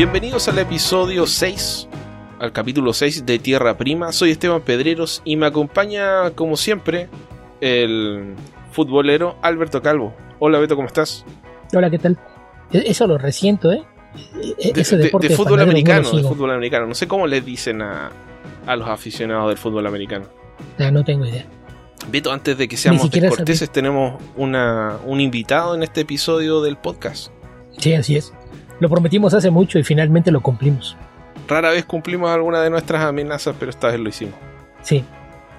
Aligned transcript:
Bienvenidos 0.00 0.48
al 0.48 0.58
episodio 0.58 1.26
6, 1.26 1.86
al 2.38 2.52
capítulo 2.52 2.94
6 2.94 3.26
de 3.26 3.38
Tierra 3.38 3.76
Prima. 3.76 4.12
Soy 4.12 4.30
Esteban 4.30 4.62
Pedreros 4.62 5.20
y 5.26 5.36
me 5.36 5.44
acompaña, 5.44 6.30
como 6.30 6.56
siempre, 6.56 7.10
el 7.60 8.34
futbolero 8.72 9.36
Alberto 9.42 9.82
Calvo. 9.82 10.14
Hola 10.38 10.58
Beto, 10.58 10.74
¿cómo 10.74 10.88
estás? 10.88 11.26
Hola, 11.74 11.90
¿qué 11.90 11.98
tal? 11.98 12.18
E-, 12.72 12.84
eso 12.86 13.06
lo 13.06 13.18
resiento, 13.18 13.70
¿eh? 13.72 13.82
E-, 14.58 14.72
de, 14.72 15.36
fútbol 15.36 15.60
americano, 15.60 16.10
de 16.10 16.22
fútbol 16.22 16.52
americano. 16.52 16.86
No 16.86 16.94
sé 16.94 17.06
cómo 17.06 17.26
le 17.26 17.42
dicen 17.42 17.82
a, 17.82 18.10
a 18.64 18.76
los 18.76 18.88
aficionados 18.88 19.48
del 19.48 19.58
fútbol 19.58 19.86
americano. 19.86 20.24
Ah, 20.78 20.90
no 20.90 21.04
tengo 21.04 21.26
idea. 21.26 21.44
Beto, 22.10 22.32
antes 22.32 22.56
de 22.56 22.68
que 22.68 22.78
seamos 22.78 23.10
descorteses, 23.10 23.70
tenemos 23.70 24.18
una, 24.34 24.96
un 25.04 25.20
invitado 25.20 25.74
en 25.74 25.82
este 25.82 26.00
episodio 26.00 26.62
del 26.62 26.78
podcast. 26.78 27.32
Sí, 27.76 27.92
así 27.92 28.16
es. 28.16 28.32
Lo 28.80 28.88
prometimos 28.88 29.34
hace 29.34 29.50
mucho 29.50 29.78
y 29.78 29.84
finalmente 29.84 30.30
lo 30.30 30.40
cumplimos. 30.40 30.96
Rara 31.46 31.70
vez 31.70 31.84
cumplimos 31.84 32.30
alguna 32.30 32.62
de 32.62 32.70
nuestras 32.70 33.04
amenazas, 33.04 33.54
pero 33.58 33.70
esta 33.70 33.88
vez 33.88 34.00
lo 34.00 34.08
hicimos. 34.08 34.34
Sí. 34.80 35.04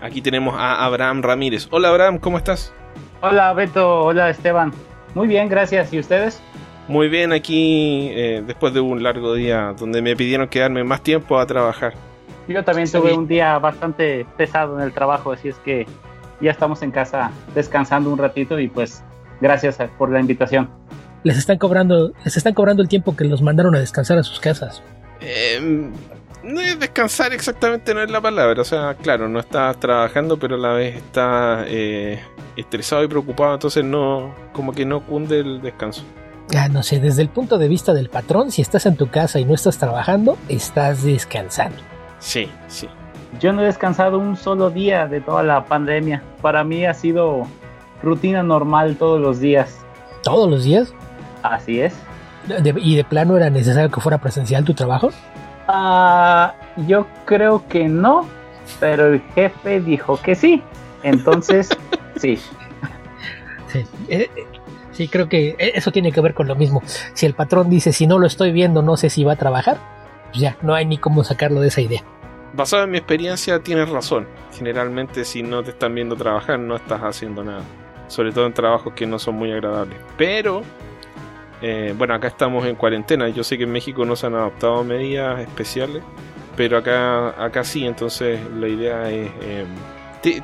Aquí 0.01 0.21
tenemos 0.21 0.55
a 0.57 0.83
Abraham 0.83 1.21
Ramírez. 1.21 1.67
Hola 1.69 1.89
Abraham, 1.89 2.17
¿cómo 2.17 2.39
estás? 2.39 2.73
Hola 3.21 3.53
Beto, 3.53 4.05
hola 4.05 4.31
Esteban. 4.31 4.73
Muy 5.13 5.27
bien, 5.27 5.47
gracias. 5.49 5.93
¿Y 5.93 5.99
ustedes? 5.99 6.41
Muy 6.87 7.09
bien, 7.09 7.31
aquí 7.31 8.09
eh, 8.11 8.43
después 8.45 8.73
de 8.73 8.79
un 8.79 9.03
largo 9.03 9.35
día 9.35 9.75
donde 9.77 10.01
me 10.01 10.15
pidieron 10.15 10.47
quedarme 10.47 10.83
más 10.83 11.03
tiempo 11.03 11.39
a 11.39 11.45
trabajar. 11.45 11.93
Yo 12.47 12.63
también 12.63 12.91
tuve 12.91 13.13
un 13.13 13.27
día 13.27 13.59
bastante 13.59 14.25
pesado 14.35 14.79
en 14.79 14.83
el 14.83 14.91
trabajo, 14.93 15.31
así 15.31 15.49
es 15.49 15.57
que 15.57 15.85
ya 16.41 16.49
estamos 16.49 16.81
en 16.81 16.89
casa 16.89 17.29
descansando 17.53 18.11
un 18.11 18.17
ratito 18.17 18.59
y 18.59 18.67
pues 18.67 19.03
gracias 19.39 19.77
por 19.99 20.09
la 20.09 20.19
invitación. 20.19 20.69
Les 21.23 21.37
están 21.37 21.57
cobrando, 21.57 22.13
les 22.23 22.37
están 22.37 22.53
cobrando 22.53 22.81
el 22.81 22.89
tiempo 22.89 23.15
que 23.15 23.25
los 23.25 23.41
mandaron 23.41 23.75
a 23.75 23.79
descansar 23.79 24.17
a 24.17 24.23
sus 24.23 24.39
casas. 24.39 24.81
Eh, 25.19 25.89
no 26.43 26.59
es 26.59 26.79
descansar 26.79 27.33
exactamente, 27.33 27.93
no 27.93 28.01
es 28.01 28.09
la 28.09 28.21
palabra. 28.21 28.61
O 28.61 28.65
sea, 28.65 28.95
claro, 28.95 29.27
no 29.27 29.39
está 29.39 29.73
trabajando, 29.75 30.37
pero 30.37 30.55
a 30.55 30.59
la 30.59 30.73
vez 30.73 30.95
está 30.95 31.63
eh, 31.67 32.19
estresado 32.55 33.03
y 33.03 33.07
preocupado, 33.07 33.53
entonces 33.53 33.83
no, 33.83 34.33
como 34.53 34.73
que 34.73 34.85
no 34.85 35.05
cunde 35.05 35.39
el 35.39 35.61
descanso. 35.61 36.03
Ah, 36.55 36.67
no 36.67 36.83
sé, 36.83 36.99
desde 36.99 37.21
el 37.21 37.29
punto 37.29 37.57
de 37.57 37.67
vista 37.67 37.93
del 37.93 38.09
patrón, 38.09 38.51
si 38.51 38.61
estás 38.61 38.85
en 38.85 38.97
tu 38.97 39.09
casa 39.09 39.39
y 39.39 39.45
no 39.45 39.53
estás 39.53 39.77
trabajando, 39.77 40.37
estás 40.49 41.03
descansando. 41.03 41.77
Sí, 42.19 42.49
sí. 42.67 42.89
Yo 43.39 43.53
no 43.53 43.61
he 43.61 43.65
descansado 43.65 44.19
un 44.19 44.35
solo 44.35 44.69
día 44.69 45.07
de 45.07 45.21
toda 45.21 45.43
la 45.43 45.65
pandemia. 45.65 46.21
Para 46.41 46.63
mí 46.63 46.85
ha 46.85 46.93
sido 46.93 47.47
rutina 48.03 48.43
normal 48.43 48.97
todos 48.97 49.21
los 49.21 49.39
días. 49.39 49.79
¿Todos 50.23 50.49
los 50.49 50.65
días? 50.65 50.93
Así 51.43 51.81
es. 51.81 51.93
¿Y 52.77 52.95
de 52.95 53.03
plano 53.03 53.37
era 53.37 53.49
necesario 53.49 53.89
que 53.89 54.01
fuera 54.01 54.17
presencial 54.17 54.63
tu 54.65 54.73
trabajo? 54.73 55.11
Ah, 55.67 56.53
yo 56.87 57.07
creo 57.25 57.67
que 57.67 57.87
no, 57.87 58.27
pero 58.79 59.13
el 59.13 59.21
jefe 59.35 59.79
dijo 59.79 60.19
que 60.21 60.35
sí. 60.35 60.61
Entonces, 61.03 61.69
sí. 62.17 62.39
Sí, 63.67 63.85
eh, 64.09 64.29
sí, 64.91 65.07
creo 65.07 65.29
que 65.29 65.55
eso 65.59 65.91
tiene 65.91 66.11
que 66.11 66.21
ver 66.21 66.33
con 66.33 66.47
lo 66.47 66.55
mismo. 66.55 66.81
Si 67.13 67.25
el 67.25 67.33
patrón 67.33 67.69
dice, 67.69 67.93
si 67.93 68.07
no 68.07 68.19
lo 68.19 68.27
estoy 68.27 68.51
viendo, 68.51 68.81
no 68.81 68.97
sé 68.97 69.09
si 69.09 69.23
va 69.23 69.33
a 69.33 69.37
trabajar, 69.37 69.77
pues 70.29 70.39
ya, 70.41 70.57
no 70.61 70.73
hay 70.73 70.85
ni 70.85 70.97
cómo 70.97 71.23
sacarlo 71.23 71.61
de 71.61 71.67
esa 71.67 71.81
idea. 71.81 72.03
Basado 72.53 72.83
en 72.83 72.91
mi 72.91 72.97
experiencia, 72.97 73.59
tienes 73.59 73.87
razón. 73.89 74.27
Generalmente, 74.57 75.23
si 75.23 75.41
no 75.41 75.63
te 75.63 75.69
están 75.69 75.95
viendo 75.95 76.17
trabajar, 76.17 76.59
no 76.59 76.75
estás 76.75 77.01
haciendo 77.01 77.43
nada. 77.45 77.63
Sobre 78.07 78.33
todo 78.33 78.45
en 78.45 78.53
trabajos 78.53 78.91
que 78.93 79.07
no 79.07 79.19
son 79.19 79.35
muy 79.35 79.53
agradables. 79.53 79.97
Pero 80.17 80.63
eh, 81.61 81.93
bueno, 81.97 82.13
acá 82.13 82.27
estamos 82.27 82.65
en 82.65 82.75
cuarentena. 82.75 83.29
Yo 83.29 83.43
sé 83.43 83.57
que 83.57 83.63
en 83.63 83.71
México 83.71 84.05
no 84.05 84.15
se 84.15 84.27
han 84.27 84.35
adoptado 84.35 84.83
medidas 84.83 85.39
especiales, 85.39 86.03
pero 86.55 86.77
acá, 86.77 87.43
acá 87.43 87.63
sí. 87.63 87.85
Entonces 87.85 88.39
la 88.59 88.67
idea 88.67 89.09
es... 89.09 89.29
Eh, 89.41 89.65
te, 90.21 90.41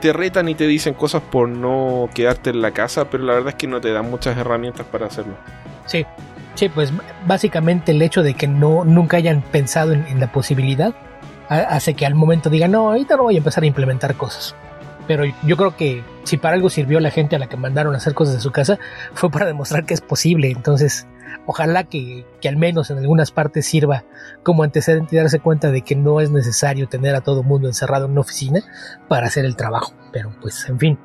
te, 0.00 0.12
retan 0.12 0.48
y 0.48 0.54
te 0.54 0.66
dicen 0.66 0.94
cosas 0.94 1.22
por 1.22 1.48
no 1.48 2.08
quedarte 2.14 2.50
en 2.50 2.62
la 2.62 2.70
casa, 2.70 3.10
pero 3.10 3.24
la 3.24 3.34
verdad 3.34 3.50
es 3.50 3.54
que 3.56 3.66
no 3.66 3.80
te 3.80 3.92
dan 3.92 4.10
muchas 4.10 4.36
herramientas 4.36 4.86
para 4.86 5.06
hacerlo. 5.06 5.34
Sí, 5.84 6.06
sí, 6.54 6.70
pues 6.70 6.90
básicamente 7.26 7.92
el 7.92 8.00
hecho 8.00 8.22
de 8.22 8.34
que 8.34 8.48
no 8.48 8.84
nunca 8.84 9.18
hayan 9.18 9.42
pensado 9.42 9.92
en, 9.92 10.06
en 10.06 10.20
la 10.20 10.32
posibilidad 10.32 10.94
hace 11.48 11.92
que 11.92 12.06
al 12.06 12.14
momento 12.14 12.48
digan, 12.48 12.70
no, 12.70 12.90
ahorita 12.90 13.16
no 13.16 13.24
voy 13.24 13.34
a 13.34 13.38
empezar 13.38 13.62
a 13.62 13.66
implementar 13.66 14.14
cosas 14.14 14.56
pero 15.06 15.24
yo 15.44 15.56
creo 15.56 15.76
que 15.76 16.02
si 16.24 16.36
para 16.36 16.54
algo 16.54 16.70
sirvió 16.70 17.00
la 17.00 17.10
gente 17.10 17.36
a 17.36 17.38
la 17.38 17.48
que 17.48 17.56
mandaron 17.56 17.94
a 17.94 17.98
hacer 17.98 18.14
cosas 18.14 18.34
de 18.34 18.40
su 18.40 18.50
casa, 18.50 18.78
fue 19.14 19.30
para 19.30 19.46
demostrar 19.46 19.84
que 19.84 19.94
es 19.94 20.00
posible. 20.00 20.50
Entonces, 20.50 21.06
ojalá 21.46 21.84
que, 21.84 22.24
al 22.46 22.56
menos 22.56 22.90
en 22.90 22.98
algunas 22.98 23.30
partes 23.30 23.66
sirva 23.66 24.04
como 24.42 24.62
antecedente 24.62 25.16
y 25.16 25.18
darse 25.18 25.40
cuenta 25.40 25.70
de 25.70 25.82
que 25.82 25.96
no 25.96 26.20
es 26.20 26.30
necesario 26.30 26.88
tener 26.88 27.14
a 27.14 27.20
todo 27.20 27.42
mundo 27.42 27.68
encerrado 27.68 28.06
en 28.06 28.12
una 28.12 28.20
oficina 28.20 28.60
para 29.08 29.26
hacer 29.26 29.44
el 29.44 29.56
trabajo. 29.56 29.94
Pero 30.12 30.32
pues, 30.40 30.68
en 30.68 30.78
fin, 30.78 30.98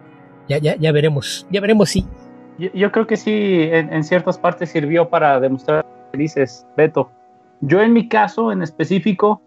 ya, 0.47 0.57
ya, 0.57 0.75
ya 0.75 0.91
veremos, 0.91 1.47
ya 1.49 1.61
veremos 1.61 1.89
si. 1.89 2.05
Yo, 2.73 2.91
creo 2.91 3.05
que 3.05 3.17
sí, 3.17 3.69
en, 3.71 4.03
ciertas 4.03 4.39
partes 4.39 4.71
sirvió 4.71 5.09
para 5.09 5.39
demostrar 5.39 5.85
que 6.11 6.17
dices, 6.17 6.65
Beto. 6.75 7.11
Yo 7.61 7.81
en 7.81 7.93
mi 7.93 8.07
caso 8.07 8.51
en 8.51 8.63
específico, 8.63 9.41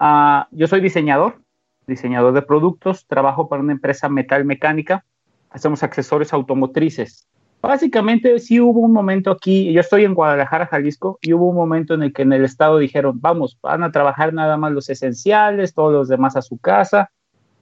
uh, 0.00 0.44
yo 0.50 0.66
soy 0.66 0.80
diseñador, 0.80 1.43
diseñador 1.86 2.32
de 2.32 2.42
productos, 2.42 3.06
trabajo 3.06 3.48
para 3.48 3.62
una 3.62 3.72
empresa 3.72 4.08
metal 4.08 4.44
mecánica, 4.44 5.04
hacemos 5.50 5.82
accesorios 5.82 6.32
automotrices. 6.32 7.28
Básicamente 7.62 8.38
sí 8.40 8.60
hubo 8.60 8.80
un 8.80 8.92
momento 8.92 9.30
aquí, 9.30 9.72
yo 9.72 9.80
estoy 9.80 10.04
en 10.04 10.14
Guadalajara, 10.14 10.66
Jalisco, 10.66 11.18
y 11.22 11.32
hubo 11.32 11.48
un 11.48 11.56
momento 11.56 11.94
en 11.94 12.02
el 12.02 12.12
que 12.12 12.22
en 12.22 12.32
el 12.34 12.44
estado 12.44 12.78
dijeron, 12.78 13.20
vamos, 13.20 13.58
van 13.62 13.82
a 13.82 13.90
trabajar 13.90 14.34
nada 14.34 14.58
más 14.58 14.72
los 14.72 14.90
esenciales, 14.90 15.72
todos 15.72 15.92
los 15.92 16.08
demás 16.08 16.36
a 16.36 16.42
su 16.42 16.58
casa. 16.58 17.10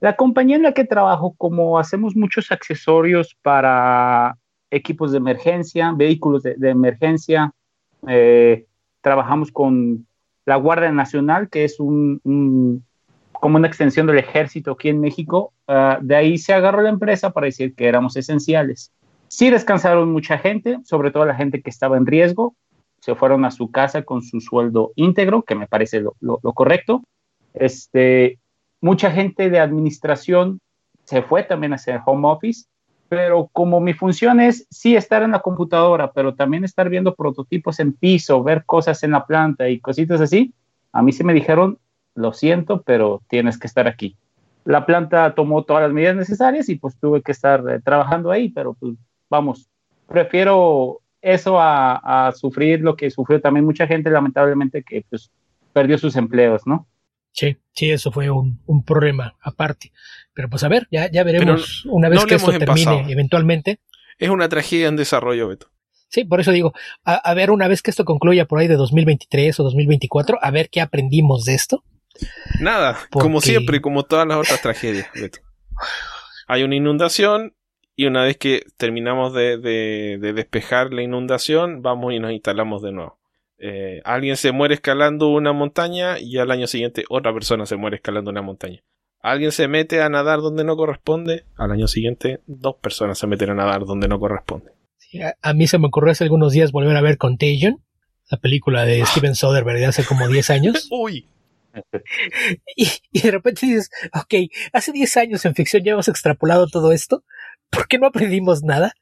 La 0.01 0.17
compañía 0.17 0.57
en 0.57 0.63
la 0.63 0.73
que 0.73 0.83
trabajo, 0.83 1.33
como 1.37 1.79
hacemos 1.79 2.17
muchos 2.17 2.51
accesorios 2.51 3.37
para 3.41 4.37
equipos 4.71 5.13
de 5.13 5.19
emergencia, 5.19 5.93
vehículos 5.95 6.43
de, 6.43 6.69
emergencia, 6.69 7.53
eh, 8.07 8.65
trabajamos 8.99 9.51
con 9.51 10.05
la 10.45 10.57
Guardia 10.57 10.91
Nacional, 10.91 11.47
que 11.49 11.63
es 11.63 11.79
un 11.79 12.83
como 13.43 13.57
una 13.57 13.67
extensión 13.67 14.07
del 14.07 14.19
ejército 14.19 14.71
aquí 14.71 14.87
en 14.87 15.01
México. 15.01 15.51
Ah, 15.67 15.99
de 16.01 16.15
ahí 16.15 16.37
se 16.37 16.53
agarró 16.53 16.81
la 16.81 16.87
empresa 16.87 17.31
para 17.31 17.43
decir 17.43 17.75
que 17.75 17.89
éramos 17.89 18.15
esenciales. 18.15 18.93
Sí 19.27 19.49
descansaron 19.49 20.13
mucha 20.13 20.37
gente, 20.37 20.79
sobre 20.85 21.11
todo 21.11 21.25
la 21.25 21.35
gente 21.35 21.61
que 21.61 21.69
estaba 21.69 21.97
en 21.97 22.05
riesgo. 22.05 22.55
Se 23.01 23.15
fueron 23.15 23.43
a 23.43 23.51
su 23.51 23.69
casa 23.69 24.03
con 24.03 24.23
su 24.23 24.39
sueldo 24.39 24.93
íntegro, 24.95 25.41
que 25.41 25.55
me 25.55 25.67
parece 25.67 25.99
lo, 25.99 26.13
correcto. 26.53 27.03
Este, 27.53 28.39
mucha 28.79 29.11
gente 29.11 29.49
de 29.49 29.59
administración 29.59 30.61
se 31.03 31.21
fue 31.21 31.43
también 31.43 31.73
a 31.73 31.75
hacer 31.75 31.99
home 32.05 32.25
office, 32.29 32.67
pero 33.09 33.49
como 33.51 33.81
mi 33.81 33.93
función 33.93 34.39
es 34.39 34.65
sí 34.69 34.95
estar 34.95 35.21
en 35.21 35.31
la 35.31 35.41
computadora, 35.41 36.13
pero 36.13 36.33
también 36.33 36.63
estar 36.63 36.87
viendo 36.87 37.13
prototipos 37.13 37.81
en 37.81 37.91
piso, 37.91 38.41
ver 38.41 38.63
cosas 38.63 39.03
en 39.03 39.11
la 39.11 39.25
planta 39.25 39.67
y 39.67 39.81
cositas 39.81 40.21
así, 40.21 40.53
a 40.93 41.01
mí 41.01 41.11
se 41.11 41.25
me 41.25 41.33
dijeron, 41.33 41.77
lo 42.15 42.33
siento, 42.33 42.81
pero 42.81 43.21
tienes 43.27 43.57
que 43.57 43.67
estar 43.67 43.87
aquí. 43.87 44.15
La 44.65 44.85
planta 44.85 45.33
tomó 45.35 45.63
todas 45.63 45.83
las 45.83 45.91
medidas 45.91 46.15
necesarias 46.15 46.69
y 46.69 46.75
pues 46.75 46.97
tuve 46.99 47.21
que 47.21 47.31
estar 47.31 47.63
eh, 47.69 47.79
trabajando 47.83 48.31
ahí, 48.31 48.49
pero 48.49 48.73
pues 48.75 48.93
vamos, 49.29 49.67
prefiero 50.07 51.01
eso 51.21 51.57
a, 51.59 52.31
sufrir 52.35 52.81
lo 52.81 52.95
que 52.95 53.09
sufrió 53.09 53.41
también 53.41 53.65
mucha 53.65 53.87
gente, 53.87 54.09
lamentablemente, 54.09 54.83
que 54.83 55.05
pues 55.09 55.31
perdió 55.71 55.97
sus 55.97 56.15
empleos, 56.15 56.63
¿no? 56.65 56.87
Sí, 57.31 57.57
sí, 57.71 57.89
eso 57.89 58.11
fue 58.11 58.29
un, 58.29 58.59
problema 58.85 59.35
aparte. 59.41 59.91
Pero 60.33 60.49
pues 60.49 60.63
a 60.63 60.67
ver, 60.67 60.87
ya, 60.91 61.09
ya 61.09 61.23
veremos 61.23 61.85
una 61.85 62.09
vez 62.09 62.25
que 62.25 62.35
esto 62.35 62.51
termine 62.57 63.11
eventualmente. 63.11 63.79
Es 64.19 64.29
una 64.29 64.49
tragedia 64.49 64.87
en 64.87 64.97
desarrollo, 64.97 65.47
Beto. 65.47 65.67
Sí, 66.09 66.25
por 66.25 66.39
eso 66.39 66.51
digo, 66.51 66.73
a, 67.03 67.15
a, 67.15 67.33
ver, 67.33 67.49
una 67.49 67.67
vez 67.67 67.81
que 67.81 67.89
esto 67.89 68.05
concluya 68.05 68.45
por 68.45 68.59
ahí 68.59 68.67
de 68.67 68.75
2023 68.75 69.59
o 69.59 69.63
2024, 69.63 70.37
a 70.39 70.51
ver 70.51 70.69
qué 70.69 70.79
aprendimos 70.79 71.45
de 71.45 71.55
esto. 71.55 71.83
Nada, 72.59 72.97
como 73.11 73.41
siempre, 73.41 73.81
como 73.81 74.03
todas 74.03 74.27
las 74.27 74.37
otras 74.37 74.61
tragedias. 74.61 75.07
Hay 76.47 76.63
una 76.63 76.75
inundación 76.75 77.55
y 77.95 78.05
una 78.05 78.23
vez 78.23 78.37
que 78.37 78.63
terminamos 78.77 79.33
de, 79.33 79.57
despejar 80.19 80.93
la 80.93 81.03
inundación, 81.03 81.81
vamos 81.81 82.13
y 82.13 82.19
nos 82.19 82.31
instalamos 82.31 82.81
de 82.81 82.91
nuevo. 82.91 83.19
Eh, 83.59 84.01
alguien 84.03 84.35
se 84.35 84.51
muere 84.51 84.73
escalando 84.73 85.29
una 85.29 85.53
montaña 85.53 86.19
y 86.19 86.37
al 86.37 86.51
año 86.51 86.67
siguiente 86.67 87.05
otra 87.09 87.33
persona 87.33 87.65
se 87.65 87.77
muere 87.77 87.97
escalando 87.97 88.31
una 88.31 88.41
montaña. 88.41 88.81
Alguien 89.21 89.51
se 89.53 89.69
mete 89.69 90.01
a 90.01 90.09
nadar 90.09 90.41
donde 90.41 90.65
no 90.65 90.75
corresponde, 90.75 91.45
al 91.55 91.71
año 91.71 91.87
siguiente 91.87 92.41
dos 92.45 92.75
personas 92.75 93.17
se 93.17 93.27
meten 93.27 93.51
a 93.51 93.55
nadar 93.55 93.85
donde 93.85 94.09
no 94.09 94.19
corresponde. 94.19 94.71
a, 95.41 95.53
mí 95.53 95.67
se 95.67 95.77
me 95.77 95.87
ocurrió 95.87 96.11
hace 96.11 96.25
algunos 96.25 96.51
días 96.51 96.73
volver 96.73 96.97
a 96.97 97.01
ver 97.01 97.17
Contagion, 97.17 97.81
la 98.29 98.37
película 98.37 98.83
de 98.83 99.05
Steven 99.05 99.35
Soderbergh 99.35 99.79
de 99.79 99.85
hace 99.85 100.03
como 100.03 100.27
10 100.27 100.49
años. 100.49 100.87
Uy. 100.91 101.29
y, 102.75 102.87
de 103.19 103.31
repente 103.31 103.65
dices, 103.65 103.89
ok, 104.13 104.49
hace 104.71 104.91
10 104.91 105.17
años 105.17 105.45
en 105.45 105.55
ficción 105.55 105.83
ya 105.83 105.93
hemos 105.93 106.07
extrapolado 106.07 106.67
todo 106.67 106.91
esto, 106.91 107.23
¿por 107.69 107.87
qué 107.87 107.97
no 107.97 108.07
aprendimos 108.07 108.63
nada? 108.63 108.93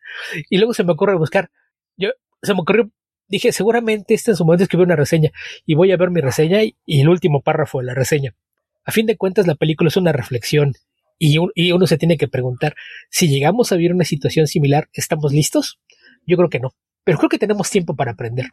Y 0.49 0.57
luego 0.57 0.73
se 0.73 0.83
me 0.83 0.93
ocurre 0.93 1.15
buscar, 1.15 1.51
yo, 1.97 2.09
se 2.41 2.53
me 2.53 2.61
ocurrió 2.61 2.91
dije, 3.31 3.53
seguramente 3.53 4.13
este 4.13 4.31
en 4.31 4.37
su 4.37 4.45
momento 4.45 4.63
escribió 4.63 4.85
una 4.85 4.97
reseña 4.97 5.31
y 5.65 5.73
voy 5.73 5.91
a 5.91 5.97
ver 5.97 6.11
mi 6.11 6.19
reseña 6.19 6.63
y, 6.63 6.75
el 6.85 7.07
último 7.07 7.41
párrafo 7.41 7.79
de 7.79 7.85
la 7.85 7.93
reseña. 7.95 8.35
A 8.83 8.91
fin 8.91 9.05
de 9.05 9.15
cuentas, 9.15 9.47
la 9.47 9.55
película 9.55 9.87
es 9.87 9.95
una 9.95 10.11
reflexión 10.11 10.73
y, 11.17 11.37
y 11.55 11.71
uno 11.71 11.87
se 11.87 11.97
tiene 11.97 12.17
que 12.17 12.27
preguntar, 12.27 12.75
si 13.09 13.29
llegamos 13.29 13.71
a 13.71 13.75
vivir 13.75 13.93
una 13.93 14.03
situación 14.03 14.47
similar, 14.47 14.89
¿estamos 14.93 15.31
listos? 15.31 15.79
Yo 16.27 16.35
creo 16.35 16.49
que 16.49 16.59
no, 16.59 16.75
pero 17.03 17.17
creo 17.17 17.29
que 17.29 17.39
tenemos 17.39 17.69
tiempo 17.69 17.95
para 17.95 18.11
aprender. 18.11 18.47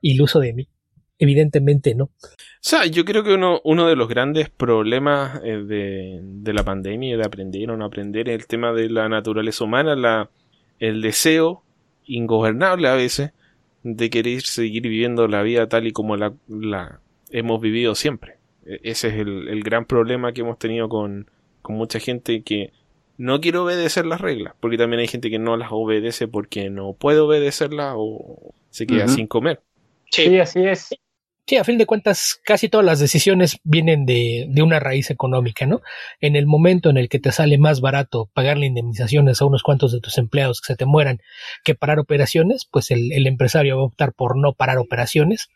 Iluso 0.00 0.38
de 0.38 0.52
mí. 0.54 0.68
Evidentemente 1.20 1.94
no. 1.94 2.04
O 2.04 2.10
sea, 2.62 2.86
yo 2.86 3.04
creo 3.04 3.22
que 3.22 3.34
uno, 3.34 3.60
uno 3.62 3.86
de 3.86 3.94
los 3.94 4.08
grandes 4.08 4.48
problemas 4.48 5.38
eh, 5.44 5.58
de, 5.58 6.20
de, 6.22 6.52
la 6.54 6.64
pandemia, 6.64 7.18
de 7.18 7.24
aprender 7.24 7.70
o 7.70 7.76
no 7.76 7.84
aprender, 7.84 8.30
es 8.30 8.40
el 8.40 8.46
tema 8.46 8.72
de 8.72 8.88
la 8.88 9.06
naturaleza 9.08 9.64
humana, 9.64 9.94
la, 9.94 10.30
el 10.78 11.02
deseo 11.02 11.62
ingobernable 12.06 12.88
a 12.88 12.94
veces 12.94 13.32
de 13.82 14.08
querer 14.08 14.40
seguir 14.40 14.82
viviendo 14.82 15.28
la 15.28 15.42
vida 15.42 15.68
tal 15.68 15.86
y 15.86 15.92
como 15.92 16.16
la, 16.16 16.32
la 16.48 17.00
hemos 17.30 17.60
vivido 17.60 17.94
siempre. 17.94 18.38
E, 18.64 18.80
ese 18.84 19.08
es 19.08 19.14
el, 19.16 19.48
el, 19.48 19.62
gran 19.62 19.84
problema 19.84 20.32
que 20.32 20.40
hemos 20.40 20.58
tenido 20.58 20.88
con, 20.88 21.30
con 21.60 21.76
mucha 21.76 22.00
gente 22.00 22.42
que 22.42 22.72
no 23.18 23.42
quiere 23.42 23.58
obedecer 23.58 24.06
las 24.06 24.22
reglas, 24.22 24.54
porque 24.58 24.78
también 24.78 25.00
hay 25.00 25.06
gente 25.06 25.28
que 25.28 25.38
no 25.38 25.58
las 25.58 25.68
obedece 25.70 26.28
porque 26.28 26.70
no 26.70 26.94
puede 26.94 27.20
obedecerlas 27.20 27.94
o 27.98 28.54
se 28.70 28.86
queda 28.86 29.06
sin 29.06 29.26
comer. 29.26 29.60
Sí, 30.10 30.38
así 30.38 30.64
es. 30.64 30.88
Sí, 31.46 31.56
a 31.56 31.64
fin 31.64 31.78
de 31.78 31.86
cuentas, 31.86 32.38
casi 32.44 32.68
todas 32.68 32.86
las 32.86 33.00
decisiones 33.00 33.58
vienen 33.64 34.06
de, 34.06 34.46
de, 34.48 34.62
una 34.62 34.78
raíz 34.78 35.10
económica, 35.10 35.66
¿no? 35.66 35.80
En 36.20 36.36
el 36.36 36.46
momento 36.46 36.90
en 36.90 36.96
el 36.96 37.08
que 37.08 37.18
te 37.18 37.32
sale 37.32 37.58
más 37.58 37.80
barato 37.80 38.30
pagarle 38.34 38.66
indemnizaciones 38.66 39.40
a 39.40 39.46
unos 39.46 39.62
cuantos 39.62 39.90
de 39.90 40.00
tus 40.00 40.16
empleados 40.18 40.60
que 40.60 40.72
se 40.72 40.76
te 40.76 40.86
mueran 40.86 41.20
que 41.64 41.74
parar 41.74 41.98
operaciones, 41.98 42.68
pues 42.70 42.90
el, 42.92 43.12
el 43.12 43.26
empresario 43.26 43.76
va 43.76 43.82
a 43.82 43.86
optar 43.86 44.12
por 44.12 44.36
no 44.36 44.52
parar 44.52 44.78
operaciones 44.78 45.48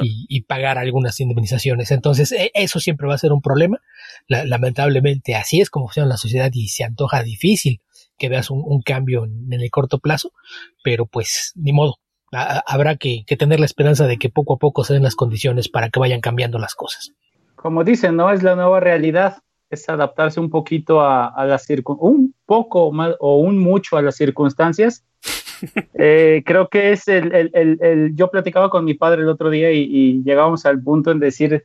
y, 0.00 0.26
y, 0.28 0.42
pagar 0.42 0.78
algunas 0.78 1.18
indemnizaciones. 1.20 1.90
Entonces, 1.90 2.32
e, 2.32 2.50
eso 2.54 2.78
siempre 2.78 3.08
va 3.08 3.14
a 3.14 3.18
ser 3.18 3.32
un 3.32 3.42
problema. 3.42 3.80
La, 4.28 4.44
lamentablemente, 4.44 5.34
así 5.34 5.60
es 5.60 5.70
como 5.70 5.86
funciona 5.86 6.08
la 6.08 6.16
sociedad 6.16 6.50
y 6.52 6.68
se 6.68 6.84
antoja 6.84 7.22
difícil 7.22 7.80
que 8.16 8.28
veas 8.28 8.50
un, 8.50 8.62
un 8.64 8.80
cambio 8.82 9.24
en, 9.24 9.52
en 9.52 9.60
el 9.60 9.70
corto 9.70 9.98
plazo, 9.98 10.32
pero 10.84 11.06
pues, 11.06 11.52
ni 11.56 11.72
modo 11.72 11.96
habrá 12.32 12.96
que, 12.96 13.24
tener 13.38 13.60
la 13.60 13.66
esperanza 13.66 14.06
de 14.06 14.16
que 14.16 14.30
poco 14.30 14.54
a 14.54 14.58
poco 14.58 14.84
se 14.84 14.94
den 14.94 15.02
las 15.02 15.14
condiciones 15.14 15.68
para 15.68 15.90
que 15.90 16.00
vayan 16.00 16.20
cambiando 16.20 16.58
las 16.58 16.74
cosas. 16.74 17.12
Como 17.56 17.84
dicen, 17.84 18.16
¿no? 18.16 18.30
Es 18.30 18.42
la 18.42 18.56
nueva 18.56 18.80
realidad, 18.80 19.38
es 19.70 19.88
adaptarse 19.88 20.40
un 20.40 20.50
poquito 20.50 21.00
a, 21.00 21.26
a 21.28 21.44
las 21.44 21.66
un 21.86 22.34
poco 22.46 22.90
más 22.90 23.14
o 23.20 23.38
un 23.38 23.58
mucho 23.58 23.96
a 23.96 24.02
las 24.02 24.16
circunstancias. 24.16 25.04
Eh, 25.94 26.42
creo 26.44 26.68
que 26.68 26.90
es 26.90 27.06
el, 27.06 27.32
el, 27.32 27.78
el, 27.80 28.16
yo 28.16 28.32
platicaba 28.32 28.68
con 28.68 28.84
mi 28.84 28.94
padre 28.94 29.22
el 29.22 29.28
otro 29.28 29.48
día 29.48 29.70
y, 29.70 29.82
y, 29.88 30.24
llegábamos 30.24 30.66
al 30.66 30.82
punto 30.82 31.12
en 31.12 31.20
decir, 31.20 31.62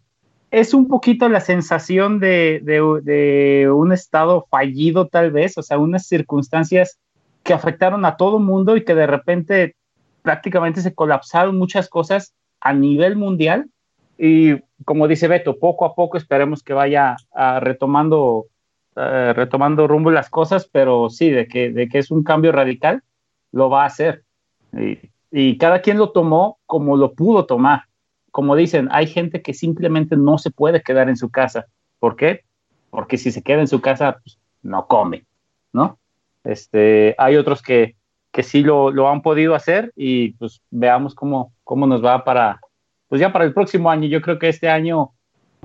es 0.52 0.76
un 0.76 0.88
poquito 0.88 1.28
la 1.30 1.40
sensación 1.40 2.20
de, 2.20 2.62
de, 2.64 3.02
de 3.02 3.72
un 3.72 3.92
estado 3.92 4.46
fallido 4.52 5.08
tal 5.08 5.32
vez, 5.32 5.58
o 5.58 5.64
sea, 5.64 5.80
unas 5.80 6.06
circunstancias 6.06 7.00
que 7.42 7.54
afectaron 7.54 8.06
a 8.06 8.18
todo 8.18 8.38
mundo 8.38 8.78
y 8.78 8.84
que 8.84 8.94
de 8.94 9.08
repente 9.08 9.76
prácticamente 10.28 10.82
se 10.82 10.94
colapsaron 10.94 11.58
muchas 11.58 11.88
cosas 11.88 12.36
a 12.60 12.74
nivel 12.74 13.16
mundial 13.16 13.70
y 14.18 14.58
como 14.84 15.08
dice 15.08 15.30
Beto, 15.30 15.58
poco 15.58 15.86
a 15.86 15.96
poco 15.96 16.18
esperemos 16.18 16.64
que 16.64 16.74
vaya 16.74 17.16
uh, 17.32 17.62
retomando, 17.62 18.48
uh, 18.98 19.34
retomando 19.34 19.88
rumbo 19.88 20.12
las 20.12 20.30
cosas, 20.30 20.68
pero 20.70 21.10
sí, 21.10 21.30
de 21.30 21.48
que, 21.48 21.72
de 21.72 21.88
que 21.88 22.00
es 22.00 22.12
un 22.12 22.24
cambio 22.24 22.52
radical, 22.52 23.04
lo 23.54 23.70
va 23.70 23.84
a 23.84 23.86
hacer. 23.86 24.26
Y, 24.74 25.00
y 25.32 25.58
cada 25.58 25.80
quien 25.80 25.98
lo 25.98 26.12
tomó 26.12 26.60
como 26.66 26.98
lo 26.98 27.14
pudo 27.14 27.46
tomar. 27.46 27.84
Como 28.32 28.58
dicen, 28.58 28.90
hay 28.92 29.08
gente 29.08 29.42
que 29.42 29.54
simplemente 29.54 30.18
no 30.18 30.40
se 30.40 30.52
puede 30.52 30.82
quedar 30.82 31.08
en 31.08 31.16
su 31.16 31.30
casa. 31.30 31.68
¿Por 32.00 32.18
qué? 32.18 32.42
Porque 32.90 33.18
si 33.18 33.32
se 33.32 33.44
queda 33.44 33.62
en 33.62 33.70
su 33.70 33.80
casa, 33.80 34.20
pues, 34.22 34.38
no 34.62 34.88
come, 34.88 35.26
¿no? 35.72 35.98
Este, 36.44 37.16
hay 37.18 37.38
otros 37.38 37.62
que 37.62 37.96
que 38.32 38.44
sí 38.44 38.62
lo, 38.62 38.92
lo, 38.92 39.10
han 39.10 39.22
podido 39.22 39.56
hacer 39.56 39.92
y 39.96 40.34
pues 40.34 40.62
veamos 40.70 41.16
cómo, 41.16 41.54
cómo 41.64 41.88
nos 41.88 42.04
va 42.04 42.24
para, 42.24 42.60
pues 43.08 43.20
ya 43.22 43.32
para 43.32 43.46
el 43.46 43.54
próximo 43.54 43.90
año. 43.90 44.08
Yo 44.08 44.22
creo 44.22 44.38
que 44.38 44.50
este 44.50 44.70
año 44.70 45.14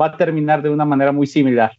va 0.01 0.07
a 0.07 0.17
terminar 0.17 0.63
de 0.63 0.71
una 0.71 0.85
manera 0.85 1.13
muy 1.13 1.27
similar. 1.27 1.73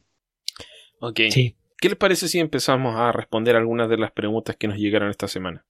Ok. 0.99 1.21
Sí. 1.29 1.55
¿Qué 1.77 1.89
les 1.89 1.97
parece 1.97 2.27
si 2.27 2.39
empezamos 2.39 2.95
a 2.95 3.11
responder 3.11 3.55
algunas 3.55 3.89
de 3.89 3.97
las 3.97 4.11
preguntas 4.11 4.55
que 4.55 4.67
nos 4.67 4.77
llegaron 4.77 5.09
esta 5.09 5.27
semana? 5.27 5.65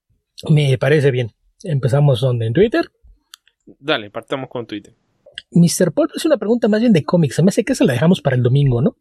Me 0.50 0.77
parece 0.77 1.10
bien. 1.10 1.31
Empezamos 1.63 2.21
donde, 2.21 2.45
en 2.45 2.54
Twitter. 2.54 2.92
Dale, 3.65 4.12
partamos 4.12 4.50
con 4.50 4.68
Twitter. 4.68 4.94
Mr. 5.51 5.92
Paul 5.92 6.10
es 6.15 6.25
una 6.25 6.38
pregunta 6.38 6.68
más 6.68 6.81
bien 6.81 6.94
de 6.94 7.04
cómics. 7.04 7.36
Se 7.36 7.44
me 7.44 7.50
hace 7.50 7.63
que 7.63 7.75
se 7.75 7.86
la 7.86 7.94
dejamos 7.94 8.21
para 8.21 8.36
el 8.36 8.44
domingo, 8.44 8.81
¿no? 8.81 8.95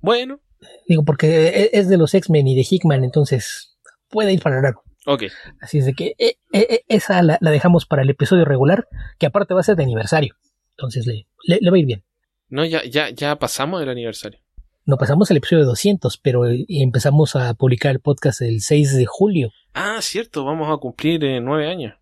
Bueno. 0.00 0.40
Digo, 0.86 1.04
porque 1.04 1.70
es 1.72 1.88
de 1.88 1.96
los 1.96 2.14
X-Men 2.14 2.48
y 2.48 2.56
de 2.56 2.66
Hickman, 2.68 3.04
entonces 3.04 3.78
puede 4.08 4.32
ir 4.32 4.42
para 4.42 4.60
largo. 4.60 4.82
Ok. 5.10 5.22
Así 5.62 5.78
es 5.78 5.86
de 5.86 5.94
que 5.94 6.14
eh, 6.18 6.36
eh, 6.52 6.66
eh, 6.68 6.84
esa 6.86 7.22
la, 7.22 7.38
dejamos 7.40 7.86
para 7.86 8.02
el 8.02 8.10
episodio 8.10 8.44
regular, 8.44 8.88
que 9.18 9.24
aparte 9.24 9.54
va 9.54 9.60
a 9.60 9.62
ser 9.62 9.74
de 9.74 9.84
aniversario. 9.84 10.34
Entonces 10.72 11.06
le, 11.06 11.26
le, 11.46 11.70
va 11.70 11.76
a 11.76 11.80
ir 11.80 11.86
bien. 11.86 12.04
No, 12.50 12.62
ya, 12.66 12.84
ya, 12.84 13.08
ya 13.08 13.38
pasamos 13.38 13.80
el 13.80 13.88
aniversario. 13.88 14.38
No 14.84 14.98
pasamos 14.98 15.30
el 15.30 15.38
episodio 15.38 15.64
200, 15.64 16.18
pero 16.18 16.42
empezamos 16.44 17.36
a 17.36 17.54
publicar 17.54 17.92
el 17.92 18.00
podcast 18.00 18.42
el 18.42 18.60
6 18.60 18.98
de 18.98 19.06
julio. 19.06 19.50
Ah, 19.72 19.98
cierto, 20.02 20.44
vamos 20.44 20.70
a 20.70 20.76
cumplir 20.76 21.22
nueve 21.40 21.70
años. 21.70 21.94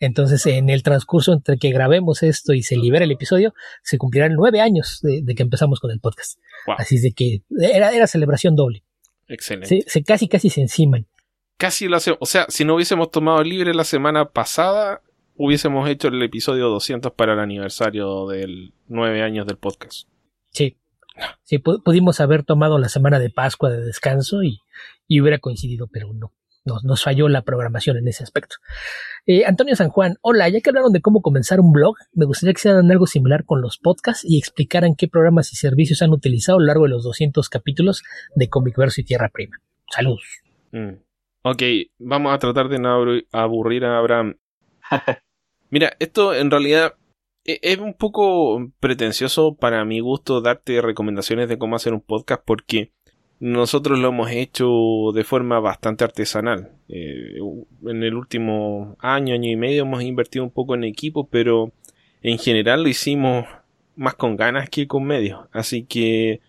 Entonces, 0.00 0.46
en 0.46 0.70
el 0.70 0.82
transcurso 0.82 1.34
entre 1.34 1.58
que 1.58 1.70
grabemos 1.70 2.22
esto 2.22 2.54
y 2.54 2.62
se 2.62 2.76
libere 2.76 3.04
el 3.04 3.12
episodio, 3.12 3.52
se 3.82 3.98
cumplirán 3.98 4.32
nueve 4.32 4.62
años 4.62 5.00
de, 5.02 5.22
que 5.34 5.42
empezamos 5.42 5.80
con 5.80 5.90
el 5.90 6.00
podcast. 6.00 6.38
Así 6.78 6.96
es 6.96 7.02
de 7.02 7.12
que 7.12 7.42
era, 7.60 7.92
era 7.92 8.06
celebración 8.06 8.56
doble. 8.56 8.84
Excelente. 9.28 9.82
Se, 9.82 9.90
se, 9.90 10.02
casi, 10.02 10.28
casi 10.28 10.48
se 10.48 10.62
enciman 10.62 11.06
casi 11.56 11.88
lo 11.88 11.96
hacemos. 11.96 12.18
O 12.20 12.26
sea, 12.26 12.46
si 12.48 12.64
no 12.64 12.74
hubiésemos 12.74 13.10
tomado 13.10 13.42
libre 13.42 13.74
la 13.74 13.84
semana 13.84 14.30
pasada, 14.30 15.02
hubiésemos 15.36 15.88
hecho 15.88 16.08
el 16.08 16.22
episodio 16.22 16.68
200 16.68 17.12
para 17.12 17.34
el 17.34 17.40
aniversario 17.40 18.26
del 18.26 18.72
9 18.88 19.22
años 19.22 19.46
del 19.46 19.56
podcast. 19.56 20.08
Sí. 20.50 20.76
Sí, 21.44 21.58
pudimos 21.58 22.20
haber 22.20 22.42
tomado 22.42 22.78
la 22.78 22.88
semana 22.88 23.20
de 23.20 23.30
Pascua 23.30 23.70
de 23.70 23.84
descanso 23.84 24.42
y, 24.42 24.58
y 25.06 25.20
hubiera 25.20 25.38
coincidido, 25.38 25.86
pero 25.86 26.12
no. 26.12 26.32
Nos, 26.64 26.82
nos, 26.82 27.04
falló 27.04 27.28
la 27.28 27.42
programación 27.42 27.98
en 27.98 28.08
ese 28.08 28.24
aspecto. 28.24 28.56
Eh, 29.26 29.44
Antonio 29.44 29.76
San 29.76 29.90
Juan, 29.90 30.16
hola, 30.22 30.48
ya 30.48 30.60
que 30.60 30.70
hablaron 30.70 30.92
de 30.92 31.02
cómo 31.02 31.20
comenzar 31.20 31.60
un 31.60 31.72
blog, 31.72 31.96
me 32.14 32.24
gustaría 32.24 32.54
que 32.54 32.58
hicieran 32.58 32.90
algo 32.90 33.06
similar 33.06 33.44
con 33.44 33.60
los 33.60 33.76
podcasts 33.76 34.24
y 34.24 34.38
explicaran 34.38 34.94
qué 34.94 35.06
programas 35.06 35.52
y 35.52 35.56
servicios 35.56 36.00
han 36.00 36.10
utilizado 36.10 36.56
a 36.56 36.60
lo 36.62 36.66
largo 36.66 36.84
de 36.84 36.90
los 36.90 37.04
200 37.04 37.50
capítulos 37.50 38.02
de 38.34 38.48
Comic 38.48 38.78
Verso 38.78 39.02
y 39.02 39.04
Tierra 39.04 39.28
Prima. 39.28 39.60
Saludos. 39.90 40.24
Mm. 40.72 40.94
Ok, 41.46 41.62
vamos 41.98 42.32
a 42.32 42.38
tratar 42.38 42.70
de 42.70 42.78
no 42.78 43.04
aburrir 43.30 43.84
a 43.84 43.98
Abraham. 43.98 44.38
Mira, 45.70 45.92
esto 45.98 46.34
en 46.34 46.50
realidad 46.50 46.94
e-, 47.44 47.60
es 47.62 47.76
un 47.76 47.92
poco 47.92 48.72
pretencioso 48.80 49.54
para 49.54 49.84
mi 49.84 50.00
gusto 50.00 50.40
darte 50.40 50.80
recomendaciones 50.80 51.50
de 51.50 51.58
cómo 51.58 51.76
hacer 51.76 51.92
un 51.92 52.00
podcast 52.00 52.42
porque 52.46 52.92
nosotros 53.40 53.98
lo 53.98 54.08
hemos 54.08 54.30
hecho 54.30 55.12
de 55.12 55.22
forma 55.22 55.60
bastante 55.60 56.04
artesanal. 56.04 56.78
Eh, 56.88 57.36
en 57.86 58.02
el 58.02 58.14
último 58.14 58.96
año, 58.98 59.34
año 59.34 59.50
y 59.50 59.56
medio 59.56 59.82
hemos 59.82 60.02
invertido 60.02 60.44
un 60.46 60.50
poco 60.50 60.74
en 60.74 60.84
equipo, 60.84 61.28
pero 61.28 61.74
en 62.22 62.38
general 62.38 62.84
lo 62.84 62.88
hicimos 62.88 63.44
más 63.96 64.14
con 64.14 64.36
ganas 64.36 64.70
que 64.70 64.86
con 64.86 65.04
medios. 65.04 65.46
Así 65.52 65.84
que 65.84 66.40